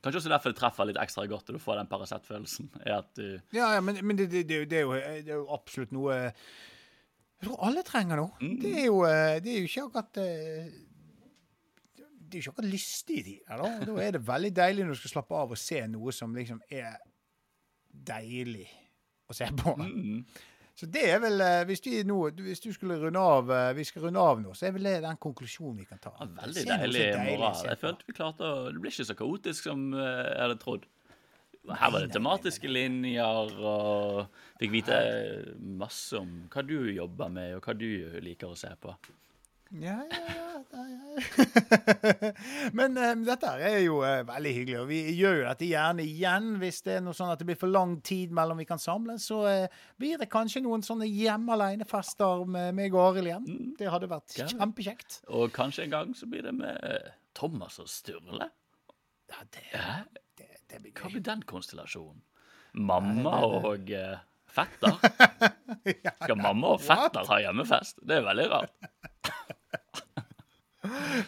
Kanskje 0.00 0.16
også 0.22 0.30
derfor 0.32 0.48
det 0.54 0.56
treffer 0.56 0.86
litt 0.88 0.96
ekstra 0.96 1.26
godt, 1.28 1.50
og 1.52 1.56
du 1.58 1.60
får 1.60 1.76
den 1.76 1.88
Paracet-følelsen. 1.90 2.70
Ja, 2.88 3.02
ja, 3.52 3.80
men, 3.84 3.98
men 4.00 4.16
det, 4.16 4.30
det, 4.32 4.46
det, 4.48 4.56
er 4.56 4.62
jo- 4.62 4.68
det, 4.70 4.78
er 4.78 4.86
jo, 4.86 4.94
det 5.26 5.34
er 5.34 5.40
jo 5.42 5.48
absolutt 5.52 5.90
noe 5.92 6.14
Jeg 6.16 7.42
tror 7.44 7.58
alle 7.68 7.82
trenger 7.84 8.22
noe. 8.22 8.32
Mm. 8.40 8.54
Det, 8.62 8.70
er 8.80 8.86
jo, 8.86 9.02
eh, 9.04 9.34
det 9.44 9.52
er 9.52 9.58
jo 9.60 9.68
ikke 9.68 9.84
akkurat 9.90 10.20
eh, 10.24 10.70
Det 12.00 12.06
er 12.06 12.38
jo 12.38 12.40
ikke 12.46 12.54
akkurat 12.54 12.70
lystige 12.72 13.26
tider. 13.28 13.60
Da. 13.60 13.70
Da 13.90 13.98
er 14.06 14.16
det 14.16 14.22
veldig 14.30 14.52
deilig 14.56 14.86
når 14.88 14.96
du 14.96 15.00
skal 15.02 15.14
slappe 15.18 15.36
av 15.42 15.52
og 15.52 15.60
se 15.60 15.82
noe 15.92 16.16
som 16.16 16.32
liksom 16.38 16.62
er 16.72 16.96
deilig 17.90 18.68
å 19.30 19.36
se 19.36 19.50
på. 19.60 19.76
Mm. 19.84 20.24
Så 20.80 20.86
det 20.88 21.02
er 21.12 21.18
vel 21.20 21.42
eh, 21.44 21.62
Hvis, 21.68 21.82
vi 21.84 21.98
nå, 22.08 22.16
hvis 22.40 22.62
du 22.64 22.70
skulle 22.72 22.96
runde 23.02 23.20
av 23.20 23.50
eh, 23.52 23.72
Vi 23.76 23.84
skal 23.84 24.06
runde 24.06 24.22
av 24.22 24.40
nå, 24.40 24.54
så 24.56 24.68
er 24.68 24.76
vel 24.78 24.88
det 24.88 24.94
den 25.04 25.18
konklusjonen 25.20 25.82
vi 25.82 25.88
kan 25.88 26.00
ta. 26.00 26.14
ja, 26.16 26.28
Veldig 26.40 26.64
deilig 26.70 27.02
deilig 27.02 27.26
morgen. 27.26 27.60
Jeg 27.68 27.80
følte 27.82 28.08
vi 28.08 28.16
klarte 28.16 28.48
å 28.48 28.62
Det 28.70 28.80
ble 28.80 28.92
ikke 28.94 29.08
så 29.10 29.18
kaotisk 29.18 29.68
som 29.68 29.90
eh, 29.92 30.24
jeg 30.30 30.40
hadde 30.46 30.58
trodd. 30.62 30.88
Her 31.68 31.92
var 31.92 32.00
det 32.00 32.14
tematiske 32.14 32.70
linjer, 32.72 33.50
og 33.60 34.38
fikk 34.58 34.72
vite 34.72 34.96
masse 35.60 36.16
om 36.16 36.46
hva 36.50 36.62
du 36.64 36.78
jobber 36.96 37.28
med, 37.34 37.58
og 37.58 37.66
hva 37.68 37.74
du 37.76 37.90
liker 38.24 38.48
å 38.48 38.56
se 38.56 38.70
på. 38.80 38.94
Ja, 39.70 40.00
ja, 40.10 40.18
ja. 40.74 42.32
Men 42.78 42.96
um, 42.98 43.20
dette 43.26 43.50
er 43.62 43.76
jo 43.84 44.00
uh, 44.02 44.22
veldig 44.26 44.52
hyggelig, 44.56 44.78
og 44.82 44.88
vi 44.90 44.98
gjør 45.14 45.36
jo 45.40 45.44
dette 45.46 45.68
gjerne 45.68 46.02
igjen. 46.06 46.48
Hvis 46.58 46.80
det 46.86 46.96
er 46.96 47.04
noe 47.06 47.14
sånn 47.14 47.30
at 47.30 47.38
det 47.38 47.46
blir 47.46 47.58
for 47.60 47.70
lang 47.70 47.92
tid 48.06 48.34
mellom 48.34 48.58
vi 48.58 48.66
kan 48.66 48.82
samles, 48.82 49.28
så 49.30 49.38
uh, 49.46 49.84
blir 50.00 50.18
det 50.18 50.26
kanskje 50.32 50.62
noen 50.64 50.82
sånne 50.86 51.06
hjemme 51.06 51.54
alene-fester 51.54 52.42
med 52.50 52.74
meg 52.80 52.96
og 52.98 53.12
Arild 53.12 53.30
igjen. 53.30 53.46
Det 53.78 53.92
hadde 53.94 54.10
vært 54.10 54.34
Ja. 54.40 54.48
kjempekjekt. 54.50 55.20
Og 55.30 55.52
kanskje 55.54 55.86
en 55.86 55.94
gang 55.94 56.14
så 56.18 56.26
blir 56.30 56.42
det 56.48 56.54
med 56.58 57.12
Thomas 57.38 57.78
og 57.82 57.86
Sturle. 57.90 58.50
Ja, 59.30 59.44
det, 59.54 59.68
det, 60.40 60.50
det 60.66 60.82
blir 60.82 60.96
Hva 60.98 61.12
blir 61.14 61.22
den 61.30 61.46
konstellasjonen? 61.46 62.24
Mamma 62.74 63.36
og 63.46 63.86
fetter? 64.50 64.98
Skal 66.24 66.38
mamma 66.38 66.74
og 66.74 66.82
fetter 66.82 67.26
ha 67.30 67.38
hjemmefest? 67.46 68.02
Det 68.02 68.18
er 68.18 68.26
veldig 68.26 68.48
rart. 68.50 68.74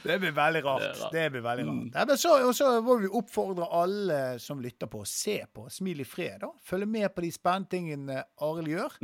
Det 0.03 0.19
blir 0.23 0.35
veldig 0.37 0.63
rart. 0.65 0.85
Det 0.85 0.93
rart. 1.01 1.15
Det 1.15 1.27
blir 1.35 1.45
veldig 1.45 1.67
rart. 1.69 1.97
Ja, 1.97 2.07
men 2.09 2.21
så, 2.21 2.37
og 2.47 2.55
så 2.57 2.71
må 2.85 2.99
vi 3.03 3.11
oppfordre 3.11 3.69
alle 3.79 4.21
som 4.43 4.63
lytter 4.63 4.91
på, 4.91 5.03
å 5.05 5.09
se 5.09 5.39
på 5.53 5.67
Smil 5.73 6.03
i 6.05 6.09
fred. 6.09 6.41
da. 6.45 6.53
Følge 6.67 6.89
med 6.91 7.09
på 7.15 7.25
de 7.27 7.33
spennende 7.35 7.73
tingene 7.73 8.23
Arild 8.43 8.73
gjør. 8.73 8.99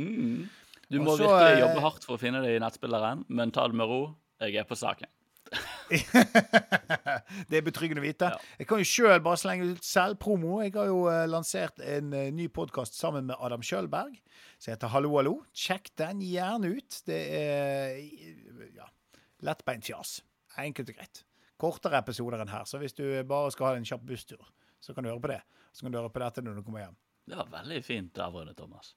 Du 0.89 0.97
må 1.03 1.13
Også, 1.13 1.27
virkelig 1.27 1.53
eh, 1.53 1.63
jobbe 1.63 1.85
hardt 1.85 2.03
for 2.07 2.17
å 2.17 2.21
finne 2.21 2.41
det 2.45 2.55
i 2.55 2.61
nettspilleren, 2.63 3.25
men 3.29 3.53
ta 3.53 3.67
det 3.69 3.77
med 3.77 3.89
ro. 3.89 4.03
Jeg 4.41 4.61
er 4.61 4.67
på 4.67 4.77
saken. 4.79 5.09
Det 7.49 7.57
er 7.57 7.63
betryggende 7.65 8.01
å 8.01 8.05
vite. 8.05 8.29
Ja. 8.29 8.37
Jeg 8.61 8.67
kan 8.69 8.81
jo 8.81 8.87
sjøl 8.87 9.21
bare 9.25 9.39
slenge 9.41 9.71
ut 9.73 9.85
selvpromo. 9.85 10.59
Jeg 10.63 10.73
har 10.77 10.89
jo 10.89 10.99
eh, 11.11 11.25
lansert 11.29 11.81
en 11.81 12.13
eh, 12.13 12.29
ny 12.35 12.47
podkast 12.53 12.93
sammen 12.97 13.25
med 13.29 13.35
Adam 13.39 13.63
Kjølberg 13.65 14.13
som 14.59 14.73
heter 14.73 14.91
Hallo, 14.93 15.09
hallo. 15.17 15.35
Sjekk 15.55 15.91
den 15.99 16.21
gjerne 16.25 16.67
ut. 16.77 16.91
Det 17.07 17.19
er 17.39 17.99
ja, 18.75 18.87
lettbeint 19.45 19.87
fjas. 19.87 20.19
Enkelt 20.57 20.89
og 20.89 20.95
greit. 20.95 21.23
Kortere 21.59 21.99
episoder 21.99 22.39
enn 22.41 22.47
her, 22.49 22.63
så 22.65 22.79
hvis 22.79 22.93
du 22.95 23.03
bare 23.27 23.51
skal 23.51 23.65
ha 23.67 23.75
en 23.75 23.85
kjapp 23.85 24.01
busstur, 24.07 24.41
så 24.79 24.93
kan 24.95 25.03
du 25.03 25.09
høre 25.11 25.21
på 25.21 25.27
det. 25.33 25.41
Så 25.73 25.83
kan 25.85 25.91
du 25.91 25.99
høre 25.99 26.09
på 26.09 26.19
dette 26.23 26.41
når 26.41 26.55
du 26.55 26.63
kommer 26.63 26.85
hjem. 26.85 26.95
Det 27.29 27.37
var 27.37 27.49
veldig 27.51 27.83
fint 27.85 28.17
avrundet, 28.17 28.55
Thomas. 28.57 28.95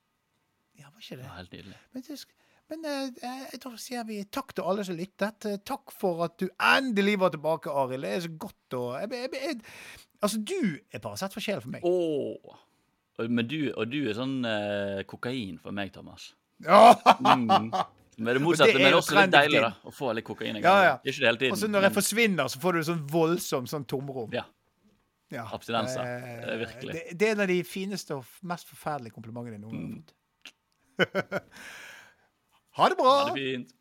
Ja, 0.79 0.89
var 0.89 1.01
ikke 1.03 1.17
Det 1.17 1.23
det? 1.23 1.29
var 1.29 1.37
helt 1.37 1.53
nydelig. 1.53 1.77
Men, 1.93 2.03
men 2.71 2.85
eh, 2.89 3.29
eh, 3.29 3.59
da 3.61 3.73
sier 3.77 4.05
vi 4.09 4.23
takk 4.25 4.55
til 4.57 4.65
alle 4.65 4.85
som 4.89 4.97
lyttet. 4.97 5.45
Eh, 5.51 5.59
Takk 5.69 5.93
for 5.93 6.23
at 6.25 6.39
du 6.41 6.47
endelig 6.57 7.19
var 7.21 7.35
tilbake, 7.35 7.69
Arild. 7.69 8.07
Det 8.07 8.15
er 8.17 8.25
så 8.25 8.33
godt 8.39 8.79
å 8.79 8.85
Altså, 10.23 10.39
du 10.39 10.79
er 10.95 10.99
Paracet 11.03 11.35
for 11.35 11.43
sjel 11.45 11.61
for 11.61 11.69
meg. 11.75 11.83
Åh. 11.85 12.57
Og- 13.19 13.31
Men 13.31 13.47
du, 13.47 13.73
og 13.77 13.91
du 13.91 14.09
er 14.09 14.15
sånn 14.15 14.45
eh, 14.47 15.03
kokain 15.05 15.59
for 15.61 15.73
meg, 15.73 15.93
Thomas. 15.93 16.31
Ja! 16.65 16.95
Mm. 17.21 17.69
Men 18.19 18.35
det 18.37 18.43
motsatte, 18.45 18.71
Og 18.71 18.77
det 18.77 18.83
er 18.83 18.91
men 18.91 18.99
også 18.99 19.15
litt 19.17 19.31
deilig 19.33 19.61
da, 19.65 19.71
å 19.89 19.93
få 19.95 20.11
litt 20.15 20.25
kokain. 20.27 20.57
Ja, 20.61 20.75
ja. 20.85 20.97
Ikke 21.01 21.21
det 21.23 21.29
hele 21.31 21.39
tiden. 21.41 21.53
Og 21.53 21.59
så 21.59 21.69
når 21.71 21.81
jeg 21.87 21.91
men- 21.93 21.97
forsvinner, 22.03 22.51
så 22.53 22.59
får 22.61 22.73
du 22.73 22.81
sånn 22.91 23.07
voldsom 23.09 23.67
sånn 23.67 23.87
tomrom. 23.89 24.33
Ja. 24.33 24.45
Ja. 25.33 25.47
Abstinenser. 25.49 26.01
Eh, 26.05 26.45
Det 26.47 26.59
virkelig. 26.67 26.93
Det, 26.93 27.19
det 27.19 27.29
er 27.29 27.33
en 27.33 27.41
av 27.41 27.49
de 27.49 27.63
fineste 27.65 28.15
og 28.15 28.25
mest 28.43 28.69
forferdelige 28.69 29.13
komplimentene 29.17 29.57
jeg 29.57 29.63
noen 29.65 29.73
gang 29.81 30.05
har 30.99 31.07
fått. 31.07 31.43
ha 32.77 32.89
det 32.93 32.97
bra! 33.01 33.15
Ha 33.25 33.33
det 33.33 33.41
fint. 33.41 33.73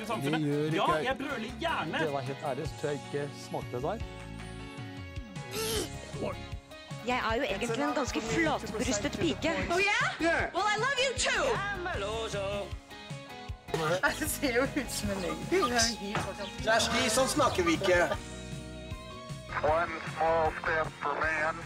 Det 0.00 0.38
gjør 0.40 0.74
Ja, 0.74 0.86
ikke 0.86 1.04
jeg 1.04 1.16
brøler 1.18 1.50
gjerne. 1.60 1.98
Det 2.00 2.12
var 2.12 2.20
helt 2.20 2.44
ærlig, 2.50 2.66
så 2.68 2.80
tror 2.80 2.90
jeg 2.90 3.00
ikke 3.06 3.28
smakte 3.44 3.82
deg. 3.84 3.98
Jeg 7.06 7.16
er 7.30 7.34
jo 7.36 7.42
egentlig 7.42 7.82
en 7.82 7.94
ganske 7.94 8.20
flatbrystet 8.20 9.12
pike. 9.12 9.50
Oh 9.70 9.80
yeah? 9.80 10.54
Well, 10.54 10.66
I 10.74 10.76
love 10.84 10.98
you 11.04 11.12
too. 11.18 11.44
Det 14.20 14.30
ser 14.30 14.54
jo 14.54 14.62
ut 14.62 14.92
som 14.92 15.10
en 15.10 15.16
løgn. 15.22 15.72
Er 16.66 16.80
helt 16.92 17.12
sånn 17.14 17.28
snakker 17.28 17.64
vi 17.64 17.72
ikke. 17.78 18.00
One 19.62 19.96
small 20.14 20.52
step 20.60 20.88
for 21.02 21.14
man, 21.22 21.56